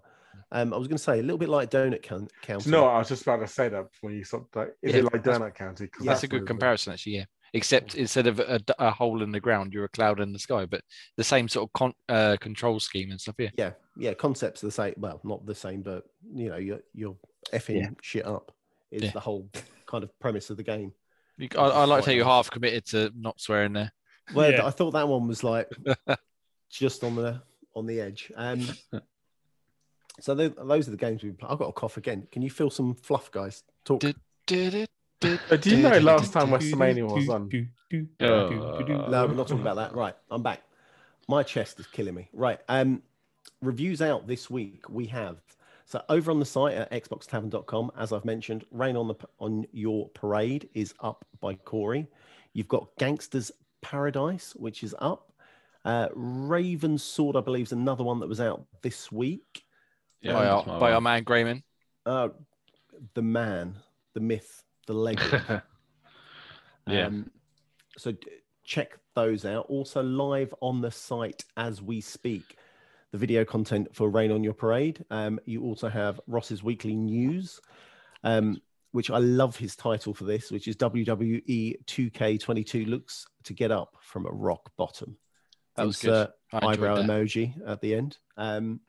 Um, 0.52 0.72
I 0.74 0.76
was 0.76 0.86
going 0.88 0.96
to 0.98 1.02
say 1.02 1.18
a 1.18 1.22
little 1.22 1.38
bit 1.38 1.48
like 1.48 1.70
Donut 1.70 2.02
Coun- 2.02 2.28
County. 2.42 2.70
No, 2.70 2.84
I 2.86 2.98
was 2.98 3.08
just 3.08 3.22
about 3.22 3.38
to 3.40 3.46
say 3.48 3.68
that 3.68 3.86
when 4.00 4.14
you 4.14 4.24
stopped. 4.24 4.54
Like, 4.56 4.68
is 4.82 4.92
Yeah, 4.92 4.98
it 5.00 5.04
like 5.04 5.22
that's- 5.24 5.38
Donut 5.38 5.54
County? 5.54 5.86
'Cause 5.88 6.06
That's 6.06 6.22
a 6.22 6.26
what 6.26 6.30
good 6.30 6.42
it- 6.42 6.46
comparison, 6.46 6.92
actually. 6.92 7.16
Yeah, 7.16 7.24
except 7.52 7.94
instead 7.94 8.26
of 8.26 8.38
a, 8.40 8.60
a 8.78 8.90
hole 8.90 9.22
in 9.22 9.32
the 9.32 9.40
ground, 9.40 9.72
you're 9.72 9.84
a 9.84 9.88
cloud 9.88 10.20
in 10.20 10.32
the 10.32 10.38
sky, 10.38 10.66
but 10.66 10.82
the 11.16 11.24
same 11.24 11.48
sort 11.48 11.68
of 11.68 11.72
con- 11.72 11.94
uh, 12.08 12.36
control 12.40 12.78
scheme 12.80 13.10
and 13.10 13.20
stuff. 13.20 13.34
Yeah, 13.38 13.50
yeah, 13.58 13.72
yeah. 13.96 14.14
Concepts 14.14 14.62
are 14.62 14.66
the 14.66 14.72
same. 14.72 14.94
Well, 14.96 15.20
not 15.24 15.44
the 15.46 15.54
same, 15.54 15.82
but 15.82 16.04
you 16.34 16.48
know, 16.50 16.56
you're 16.56 16.80
you're 16.92 17.16
effing 17.52 17.80
Yeah. 17.80 17.90
shit 18.02 18.26
up. 18.26 18.52
Is 18.90 19.02
Yeah. 19.02 19.10
the 19.10 19.20
whole 19.20 19.50
kind 19.86 20.04
of 20.04 20.16
premise 20.20 20.50
of 20.50 20.56
the 20.56 20.62
game. 20.62 20.92
You- 21.36 21.48
I, 21.58 21.62
I 21.68 21.84
like 21.84 22.04
how 22.04 22.12
you're 22.12 22.24
half 22.24 22.48
committed 22.50 22.86
to 22.86 23.10
not 23.16 23.40
swearing 23.40 23.72
there. 23.72 23.92
Well, 24.34 24.50
Yeah. 24.52 24.66
I 24.66 24.70
thought 24.70 24.92
that 24.92 25.08
one 25.08 25.26
was 25.26 25.42
like 25.42 25.68
just 26.70 27.02
on 27.04 27.16
the 27.16 27.42
on 27.74 27.86
the 27.86 28.00
edge. 28.00 28.30
Um, 28.36 28.60
so 30.20 30.34
tho- 30.34 30.48
those 30.50 30.88
are 30.88 30.90
the 30.92 30.96
games 30.96 31.22
we. 31.22 31.30
play. 31.32 31.48
I've 31.50 31.58
got 31.58 31.68
a 31.68 31.72
cough 31.72 31.96
again. 31.96 32.26
Can 32.32 32.42
you 32.42 32.50
feel 32.50 32.70
some 32.70 32.94
fluff, 32.94 33.30
guys? 33.30 33.62
Talk. 33.84 34.00
Did- 34.00 34.16
Did 34.46 34.74
it? 34.74 34.90
Did, 35.20 35.40
Uh, 35.50 35.56
do 35.56 35.70
you 35.70 35.82
know 35.82 35.98
last 36.00 36.32
time 36.32 36.48
WrestleMania 36.48 37.10
was 37.10 37.28
on? 37.30 37.48
No, 39.10 39.26
we're 39.26 39.34
not 39.34 39.48
talking 39.48 39.60
about 39.62 39.76
that. 39.76 39.94
Right, 39.94 40.14
I'm 40.30 40.42
back. 40.42 40.60
My 41.28 41.42
chest 41.42 41.80
is 41.80 41.86
killing 41.86 42.14
me. 42.14 42.28
Right, 42.34 42.60
um, 42.68 43.02
reviews 43.62 44.02
out 44.02 44.26
this 44.26 44.50
week. 44.50 44.88
We 44.90 45.06
have 45.06 45.38
So 45.86 46.02
over 46.08 46.30
on 46.30 46.40
the 46.40 46.44
site 46.46 46.74
at 46.74 46.90
xboxtavern.com, 46.90 47.92
as 47.96 48.12
I've 48.12 48.24
mentioned, 48.24 48.64
Rain 48.70 48.96
on 48.96 49.08
the 49.08 49.14
on 49.38 49.66
Your 49.72 50.08
Parade 50.10 50.68
is 50.74 50.92
up 51.00 51.24
by 51.40 51.54
Corey. 51.54 52.06
You've 52.52 52.68
got 52.68 52.88
Gangsters 52.98 53.50
Paradise, 53.82 54.54
which 54.56 54.82
is 54.82 54.94
up. 54.98 55.32
Uh, 55.84 56.08
Raven's 56.14 57.02
Sword, 57.02 57.36
I 57.36 57.40
believe, 57.40 57.66
is 57.66 57.72
another 57.72 58.02
one 58.04 58.20
that 58.20 58.28
was 58.28 58.40
out 58.40 58.64
this 58.82 59.12
week. 59.12 59.63
By, 60.32 60.46
our, 60.46 60.64
by 60.80 60.92
our 60.92 61.00
man 61.00 61.22
Grayman. 61.22 61.62
Uh, 62.06 62.28
the 63.14 63.22
man, 63.22 63.76
the 64.14 64.20
myth, 64.20 64.62
the 64.86 64.94
legend. 64.94 65.62
Yeah. 66.86 67.06
Um, 67.06 67.30
so 67.96 68.12
d- 68.12 68.18
check 68.64 68.98
those 69.14 69.44
out. 69.44 69.64
Also 69.70 70.02
live 70.02 70.54
on 70.60 70.80
the 70.82 70.90
site 70.90 71.44
as 71.56 71.80
we 71.80 72.00
speak. 72.02 72.58
The 73.12 73.16
video 73.18 73.44
content 73.44 73.88
for 73.94 74.10
Rain 74.10 74.30
on 74.30 74.44
Your 74.44 74.52
Parade. 74.52 75.04
Um, 75.10 75.40
you 75.46 75.62
also 75.62 75.88
have 75.88 76.20
Ross's 76.26 76.62
weekly 76.62 76.94
news, 76.94 77.60
um, 78.22 78.60
which 78.92 79.10
I 79.10 79.18
love 79.18 79.56
his 79.56 79.76
title 79.76 80.12
for 80.12 80.24
this, 80.24 80.50
which 80.50 80.68
is 80.68 80.76
WWE 80.76 81.84
2K22 81.86 82.86
looks 82.86 83.26
to 83.44 83.54
get 83.54 83.70
up 83.70 83.96
from 84.00 84.26
a 84.26 84.30
rock 84.30 84.70
bottom. 84.76 85.16
That 85.76 85.86
was 85.86 85.96
good. 86.02 86.10
Insert 86.10 86.30
I 86.52 86.56
enjoyed 86.56 86.70
eyebrow 86.72 86.94
that. 86.96 87.04
emoji 87.06 87.54
at 87.66 87.80
the 87.80 87.94
end. 87.94 88.18
Um, 88.36 88.80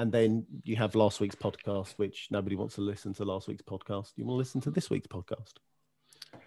and 0.00 0.10
then 0.10 0.46
you 0.64 0.76
have 0.76 0.94
last 0.94 1.20
week's 1.20 1.34
podcast, 1.34 1.92
which 1.98 2.28
nobody 2.30 2.56
wants 2.56 2.76
to 2.76 2.80
listen 2.80 3.12
to 3.12 3.22
last 3.22 3.48
week's 3.48 3.60
podcast. 3.60 4.12
You 4.16 4.24
want 4.24 4.36
to 4.36 4.38
listen 4.38 4.58
to 4.62 4.70
this 4.70 4.88
week's 4.88 5.08
podcast. 5.08 5.52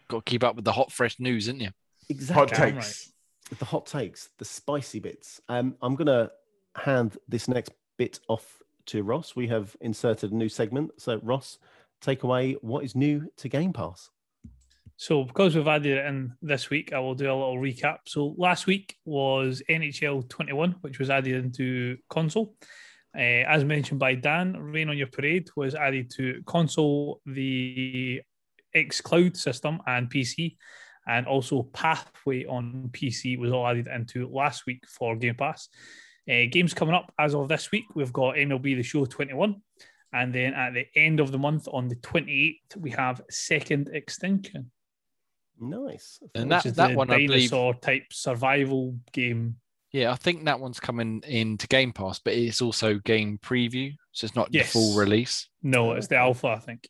Got 0.08 0.26
to 0.26 0.30
keep 0.30 0.44
up 0.44 0.56
with 0.56 0.66
the 0.66 0.72
hot, 0.72 0.92
fresh 0.92 1.20
news, 1.20 1.48
isn't 1.48 1.62
you? 1.62 1.70
Exactly. 2.10 2.34
Hot 2.34 2.50
Damn 2.50 2.74
takes. 2.74 3.14
the 3.60 3.66
hot 3.66 3.86
takes, 3.86 4.30
the 4.40 4.46
spicy 4.46 5.00
bits. 5.00 5.40
Um, 5.50 5.76
I'm 5.84 5.94
going 5.94 6.08
to 6.08 6.32
hand 6.76 7.20
this 7.28 7.48
next 7.48 7.74
bit 7.96 8.20
off 8.28 8.64
to 8.88 9.04
Ross. 9.04 9.36
We 9.36 9.48
have 9.50 9.78
inserted 9.82 10.32
a 10.32 10.36
new 10.36 10.50
segment. 10.50 10.90
So, 10.98 11.20
Ross, 11.22 11.60
take 12.02 12.24
away 12.24 12.54
what 12.62 12.84
is 12.84 12.96
new 12.96 13.30
to 13.38 13.50
Game 13.50 13.72
Pass. 13.72 14.10
So, 14.98 15.26
because 15.26 15.56
we've 15.56 15.68
added 15.68 16.00
it 16.00 16.06
in 16.08 16.34
this 16.42 16.72
week, 16.72 16.92
I 16.92 16.98
will 16.98 17.14
do 17.14 17.26
a 17.26 17.36
little 17.36 17.58
recap. 17.58 18.00
So, 18.08 18.34
last 18.36 18.66
week 18.66 18.98
was 19.06 19.62
NHL 19.70 20.28
21, 20.28 20.78
which 20.82 20.98
was 20.98 21.12
added 21.12 21.36
into 21.36 21.98
console. 22.10 22.56
Uh, 23.16 23.46
as 23.48 23.64
mentioned 23.64 24.00
by 24.00 24.16
Dan, 24.16 24.58
Rain 24.58 24.90
on 24.90 24.98
Your 24.98 25.08
Parade 25.08 25.50
was 25.56 25.76
added 25.76 26.10
to 26.16 26.42
console, 26.46 27.22
the 27.26 28.22
X 28.74 29.02
Cloud 29.02 29.38
system, 29.38 29.80
and 29.86 30.10
PC. 30.10 30.56
And 31.08 31.28
also, 31.28 31.64
Pathway 31.64 32.46
on 32.46 32.90
PC 32.92 33.38
was 33.38 33.52
all 33.52 33.68
added 33.68 33.88
into 33.88 34.28
last 34.30 34.66
week 34.66 34.84
for 34.88 35.16
Game 35.16 35.36
Pass. 35.36 35.70
Uh, 36.30 36.48
games 36.50 36.74
coming 36.74 36.96
up 36.96 37.14
as 37.20 37.36
of 37.36 37.50
this 37.50 37.72
week, 37.72 37.84
we've 37.94 38.14
got 38.14 38.36
MLB 38.36 38.78
The 38.78 38.84
Show 38.84 39.06
21. 39.06 39.62
And 40.14 40.34
then 40.34 40.54
at 40.54 40.74
the 40.74 40.86
end 40.96 41.20
of 41.20 41.32
the 41.32 41.38
month, 41.38 41.68
on 41.72 41.90
the 41.90 41.96
28th, 41.98 42.78
we 42.78 42.92
have 42.92 43.22
Second 43.30 43.90
Extinction 43.94 44.72
Nice. 45.60 46.20
And 46.36 46.50
which 46.50 46.64
that, 46.64 46.66
is 46.66 46.74
that 46.74 46.90
the 46.90 46.96
one, 46.96 47.10
I 47.10 47.18
believe, 47.18 47.50
dinosaur 47.52 47.74
type 47.76 48.06
survival 48.12 48.98
game. 49.12 49.58
Yeah, 49.94 50.12
I 50.12 50.16
think 50.16 50.46
that 50.46 50.60
one's 50.60 50.80
coming 50.80 51.24
into 51.28 51.68
Game 51.68 51.94
Pass, 51.94 52.20
but 52.20 52.34
it's 52.34 52.62
also 52.62 52.96
game 52.98 53.38
preview, 53.38 53.94
so 54.12 54.26
it's 54.26 54.36
not 54.36 54.50
Yes. 54.52 54.74
the 54.74 54.80
full 54.80 54.98
release. 54.98 55.48
No, 55.62 55.92
it's 55.94 56.08
the 56.08 56.18
alpha, 56.18 56.48
I 56.48 56.60
think. 56.60 56.90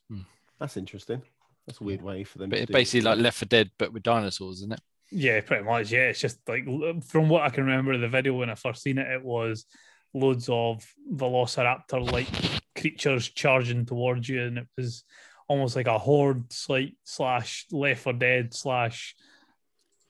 That's 0.59 0.77
interesting. 0.77 1.21
That's 1.67 1.81
a 1.81 1.83
weird 1.83 2.01
way 2.01 2.23
for 2.23 2.37
them 2.39 2.49
But 2.49 2.55
to 2.57 2.61
it's 2.63 2.67
do 2.69 2.73
basically 2.73 2.99
it. 3.01 3.03
like 3.11 3.19
Left 3.19 3.37
4 3.37 3.45
Dead, 3.47 3.71
but 3.77 3.91
with 3.93 4.03
dinosaurs, 4.03 4.57
isn't 4.59 4.73
it? 4.73 4.79
Yeah, 5.11 5.41
pretty 5.41 5.63
much. 5.65 5.91
Yeah, 5.91 6.07
it's 6.09 6.19
just 6.21 6.39
like 6.47 6.63
from 7.05 7.27
what 7.29 7.43
I 7.43 7.49
can 7.49 7.65
remember 7.65 7.91
of 7.93 8.01
the 8.01 8.07
video 8.07 8.33
when 8.35 8.49
I 8.49 8.55
first 8.55 8.81
seen 8.81 8.97
it, 8.97 9.07
it 9.11 9.23
was 9.23 9.65
loads 10.13 10.47
of 10.49 10.85
velociraptor 11.11 12.09
like 12.11 12.27
creatures 12.75 13.27
charging 13.29 13.85
towards 13.85 14.27
you, 14.29 14.41
and 14.43 14.57
it 14.59 14.67
was 14.77 15.03
almost 15.49 15.75
like 15.75 15.87
a 15.87 15.99
horde 15.99 16.45
like 16.69 16.93
slash 17.03 17.65
Left 17.71 18.01
4 18.01 18.13
Dead 18.13 18.53
slash 18.53 19.13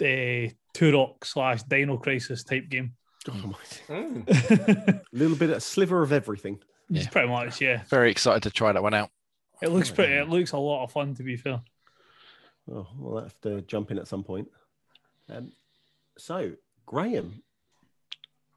uh, 0.01 0.47
Turok 0.73 1.23
slash 1.23 1.63
Dino 1.63 1.97
Crisis 1.97 2.43
type 2.43 2.69
game. 2.69 2.93
Oh, 3.29 3.33
my- 3.33 3.93
Mm. 3.95 4.27
a 4.89 5.01
little 5.13 5.37
bit, 5.37 5.49
a 5.49 5.59
sliver 5.59 6.01
of 6.03 6.11
everything. 6.11 6.59
It's 6.89 7.05
Yeah. 7.05 7.09
pretty 7.11 7.27
much, 7.29 7.61
yeah. 7.61 7.83
Very 7.89 8.11
excited 8.11 8.43
to 8.43 8.51
try 8.51 8.71
that 8.71 8.83
one 8.83 8.93
out. 8.93 9.09
It 9.61 9.69
looks 9.69 9.89
pretty. 9.91 10.13
It 10.13 10.27
looks 10.27 10.51
a 10.51 10.57
lot 10.57 10.83
of 10.83 10.91
fun, 10.91 11.15
to 11.15 11.23
be 11.23 11.37
fair. 11.37 11.61
Oh, 12.71 12.87
we'll 12.97 13.21
have 13.23 13.39
to 13.41 13.61
jump 13.61 13.91
in 13.91 13.97
at 13.99 14.07
some 14.07 14.23
point. 14.23 14.49
Um, 15.29 15.51
so, 16.17 16.53
Graham, 16.85 17.41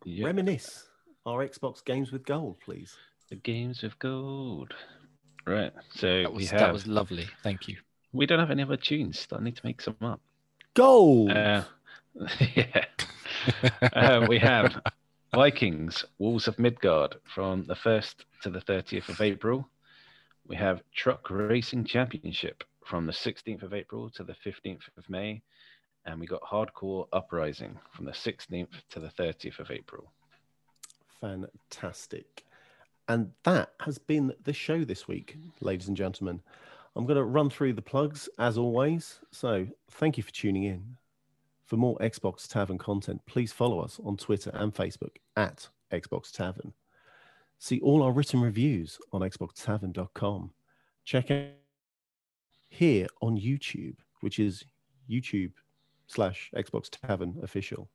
Yeah. 0.04 0.26
reminisce 0.26 0.88
our 1.24 1.46
Xbox 1.46 1.84
games 1.84 2.12
with 2.12 2.24
gold, 2.24 2.60
please. 2.60 2.96
The 3.28 3.36
games 3.36 3.82
of 3.84 3.98
gold. 3.98 4.74
Right. 5.46 5.72
So 5.90 6.22
That 6.22 6.32
we 6.32 6.38
was, 6.38 6.50
have. 6.50 6.60
that 6.60 6.72
was 6.72 6.86
lovely. 6.86 7.26
Thank 7.42 7.68
you. 7.68 7.76
We 8.12 8.26
don't 8.26 8.38
have 8.40 8.50
any 8.50 8.62
other 8.62 8.76
tunes. 8.76 9.26
I 9.32 9.40
need 9.40 9.56
to 9.56 9.66
make 9.66 9.80
some 9.80 9.96
up. 10.00 10.20
Gold. 10.74 11.30
Uh, 11.32 11.64
yeah. 12.54 12.84
uh, 13.92 14.26
we 14.28 14.38
have 14.38 14.80
Vikings, 15.34 16.04
Wolves 16.18 16.48
of 16.48 16.58
Midgard 16.58 17.16
from 17.24 17.66
the 17.66 17.74
1st 17.74 18.14
to 18.42 18.50
the 18.50 18.60
30th 18.60 19.08
of 19.08 19.20
April. 19.20 19.68
We 20.46 20.56
have 20.56 20.82
Truck 20.94 21.28
Racing 21.28 21.84
Championship 21.84 22.64
from 22.84 23.06
the 23.06 23.12
16th 23.12 23.62
of 23.62 23.74
April 23.74 24.08
to 24.10 24.24
the 24.24 24.34
15th 24.34 24.88
of 24.96 25.08
May. 25.10 25.42
And 26.06 26.20
we 26.20 26.26
got 26.26 26.42
Hard 26.42 26.72
Corps 26.72 27.08
Uprising 27.12 27.78
from 27.92 28.06
the 28.06 28.12
16th 28.12 28.68
to 28.90 29.00
the 29.00 29.08
30th 29.08 29.58
of 29.58 29.70
April. 29.70 30.12
Fantastic. 31.20 32.44
And 33.08 33.32
that 33.44 33.70
has 33.80 33.98
been 33.98 34.32
the 34.44 34.52
show 34.52 34.84
this 34.84 35.06
week, 35.06 35.36
ladies 35.60 35.88
and 35.88 35.96
gentlemen. 35.96 36.40
I'm 36.94 37.04
going 37.04 37.16
to 37.16 37.24
run 37.24 37.50
through 37.50 37.74
the 37.74 37.82
plugs 37.82 38.28
as 38.38 38.56
always. 38.56 39.20
So, 39.32 39.66
thank 39.90 40.16
you 40.16 40.22
for 40.22 40.32
tuning 40.32 40.64
in. 40.64 40.96
For 41.66 41.76
more 41.76 41.98
Xbox 41.98 42.46
Tavern 42.46 42.78
content, 42.78 43.20
please 43.26 43.52
follow 43.52 43.80
us 43.80 44.00
on 44.04 44.16
Twitter 44.16 44.50
and 44.54 44.72
Facebook 44.72 45.16
at 45.36 45.68
Xbox 45.92 46.30
Tavern. 46.30 46.72
See 47.58 47.80
all 47.80 48.04
our 48.04 48.12
written 48.12 48.40
reviews 48.40 48.98
on 49.12 49.22
xboxtavern.com. 49.22 50.52
Check 51.04 51.30
out 51.32 51.48
here 52.68 53.08
on 53.20 53.36
YouTube, 53.36 53.96
which 54.20 54.38
is 54.38 54.64
YouTube 55.10 55.52
slash 56.06 56.52
Xbox 56.54 56.88
Tavern 56.88 57.36
official. 57.42 57.88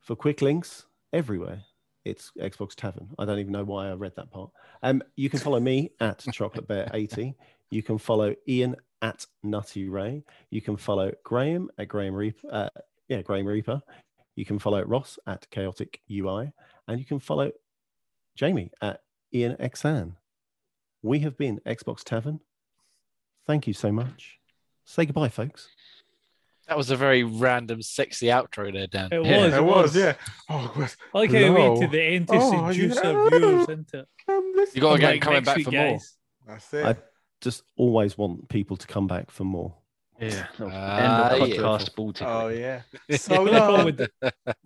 For 0.00 0.14
quick 0.14 0.42
links 0.42 0.84
everywhere, 1.14 1.64
it's 2.06 2.30
Xbox 2.38 2.74
Tavern. 2.74 3.08
I 3.18 3.24
don't 3.24 3.40
even 3.40 3.52
know 3.52 3.64
why 3.64 3.88
I 3.88 3.94
read 3.94 4.14
that 4.16 4.30
part. 4.30 4.50
Um, 4.82 5.02
you 5.16 5.28
can 5.28 5.40
follow 5.40 5.60
me 5.60 5.90
at 6.00 6.24
Chocolate 6.32 6.68
Bear 6.68 6.88
80. 6.94 7.34
You 7.70 7.82
can 7.82 7.98
follow 7.98 8.34
Ian 8.48 8.76
at 9.02 9.26
Nutty 9.42 9.88
Ray. 9.88 10.22
You 10.50 10.62
can 10.62 10.76
follow 10.76 11.10
Graham 11.24 11.68
at 11.78 11.88
Graham 11.88 12.14
Reaper. 12.14 12.48
Uh, 12.50 12.68
yeah, 13.08 13.22
Graham 13.22 13.46
Reaper. 13.46 13.82
You 14.36 14.44
can 14.44 14.58
follow 14.58 14.82
Ross 14.82 15.18
at 15.26 15.50
Chaotic 15.50 16.00
UI, 16.10 16.52
and 16.86 16.98
you 17.00 17.04
can 17.04 17.18
follow 17.18 17.50
Jamie 18.36 18.70
at 18.80 19.00
Ian 19.34 19.56
Xan. 19.56 20.12
We 21.02 21.20
have 21.20 21.36
been 21.36 21.60
Xbox 21.66 22.04
Tavern. 22.04 22.40
Thank 23.46 23.66
you 23.66 23.72
so 23.72 23.90
much. 23.90 24.38
Say 24.84 25.06
goodbye, 25.06 25.28
folks. 25.28 25.68
That 26.68 26.76
was 26.76 26.90
a 26.90 26.96
very 26.96 27.22
random, 27.22 27.80
sexy 27.82 28.26
outro 28.26 28.72
there, 28.72 28.86
Dan. 28.88 29.08
It 29.12 29.24
Yeah, 29.24 29.44
was. 29.44 29.54
It 29.54 29.64
was, 29.64 29.96
yeah. 29.96 30.14
Oh, 30.50 30.72
God. 30.74 30.90
I 31.14 31.18
like 31.18 31.30
how 31.32 31.38
you 31.38 31.52
went 31.52 31.80
to 31.82 31.86
the 31.86 32.02
end 32.02 32.26
to 32.28 32.34
Oh, 32.36 32.72
seduce 32.72 32.96
yeah. 32.96 33.10
our 33.10 33.30
viewers 33.30 33.68
into 33.68 33.98
it. 34.00 34.08
Um. 34.28 34.52
You 34.74 34.80
got 34.80 34.88
to 34.88 34.94
I'm 34.94 35.00
get 35.00 35.10
like, 35.12 35.20
coming 35.22 35.44
back 35.44 35.56
week, 35.58 35.66
for 35.66 35.70
more. 35.72 35.92
guys. 35.92 36.14
That's 36.46 36.74
it. 36.74 36.84
I 36.86 36.96
just 37.40 37.62
always 37.76 38.18
want 38.18 38.48
people 38.48 38.76
to 38.78 38.86
come 38.86 39.06
back 39.06 39.30
for 39.30 39.44
more. 39.44 39.74
Yeah. 40.20 40.46
Ah, 40.60 41.28
End 41.30 41.42
of 41.42 41.48
yeah. 41.50 41.56
podcast 41.56 41.94
Baltic. 41.94 42.26
oh, 42.26 42.48
yeah. 42.48 42.80
The 43.08 43.18
So 43.18 43.36
only 43.36 43.52
problem 43.52 43.76
long. 43.76 43.84
with 43.84 43.96
the 43.98 44.10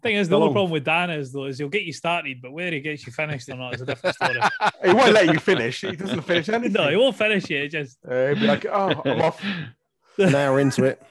thing 0.01 0.15
is, 0.17 0.29
the 0.29 0.39
only 0.39 0.53
problem 0.53 0.71
with 0.71 0.85
Dan 0.85 1.11
is 1.11 1.33
though 1.33 1.47
is 1.47 1.59
he'll 1.59 1.69
get 1.69 1.83
you 1.83 1.93
started, 1.93 2.41
but 2.41 2.53
whether 2.53 2.71
he 2.71 2.81
gets 2.81 3.05
you 3.05 3.13
finished 3.13 3.49
or 3.49 3.57
not 3.57 3.75
is 3.75 3.81
a 3.83 3.87
different 3.87 4.15
story. 4.17 4.39
He 4.85 4.93
won't 4.95 5.13
let 5.13 5.27
you 5.27 5.39
finish. 5.41 5.81
He 5.81 5.97
doesn't 5.97 6.23
finish 6.23 6.49
anything. 6.49 6.73
no, 6.81 6.89
he 6.89 6.97
won't 6.97 7.17
finish 7.17 7.51
it. 7.51 7.69
Just 7.71 7.99
Uh, 8.09 8.29
he'll 8.29 8.35
be 8.37 8.47
like, 8.47 8.65
oh, 8.65 9.03
I'm 9.05 9.21
off. 9.23 9.45
An 10.19 10.35
hour 10.37 10.61
into 10.61 10.85
it. 10.85 11.03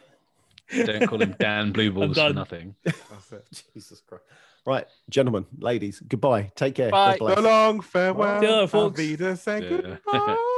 Don't 0.72 1.08
call 1.08 1.22
him 1.22 1.36
Dan 1.40 1.72
Blue 1.72 1.92
Balls 1.92 2.18
for 2.18 2.34
nothing. 2.34 2.76
Jesus 3.74 4.02
Christ. 4.08 4.24
Right, 4.66 4.86
gentlemen, 5.10 5.46
ladies, 5.58 6.00
goodbye. 6.00 6.52
Take 6.56 6.76
care. 6.76 6.92
Bye. 6.92 7.18
God 7.18 7.20
bless. 7.20 7.38
So 7.38 7.44
long, 7.44 7.82
farewell. 7.82 8.40
See 8.40 8.46
you 8.46 8.52
later, 8.52 8.64
Auf 8.64 8.72
folks. 8.72 9.00
Wiedersehen. 9.00 9.64
Yeah. 9.64 9.98
Goodbye. 10.06 10.38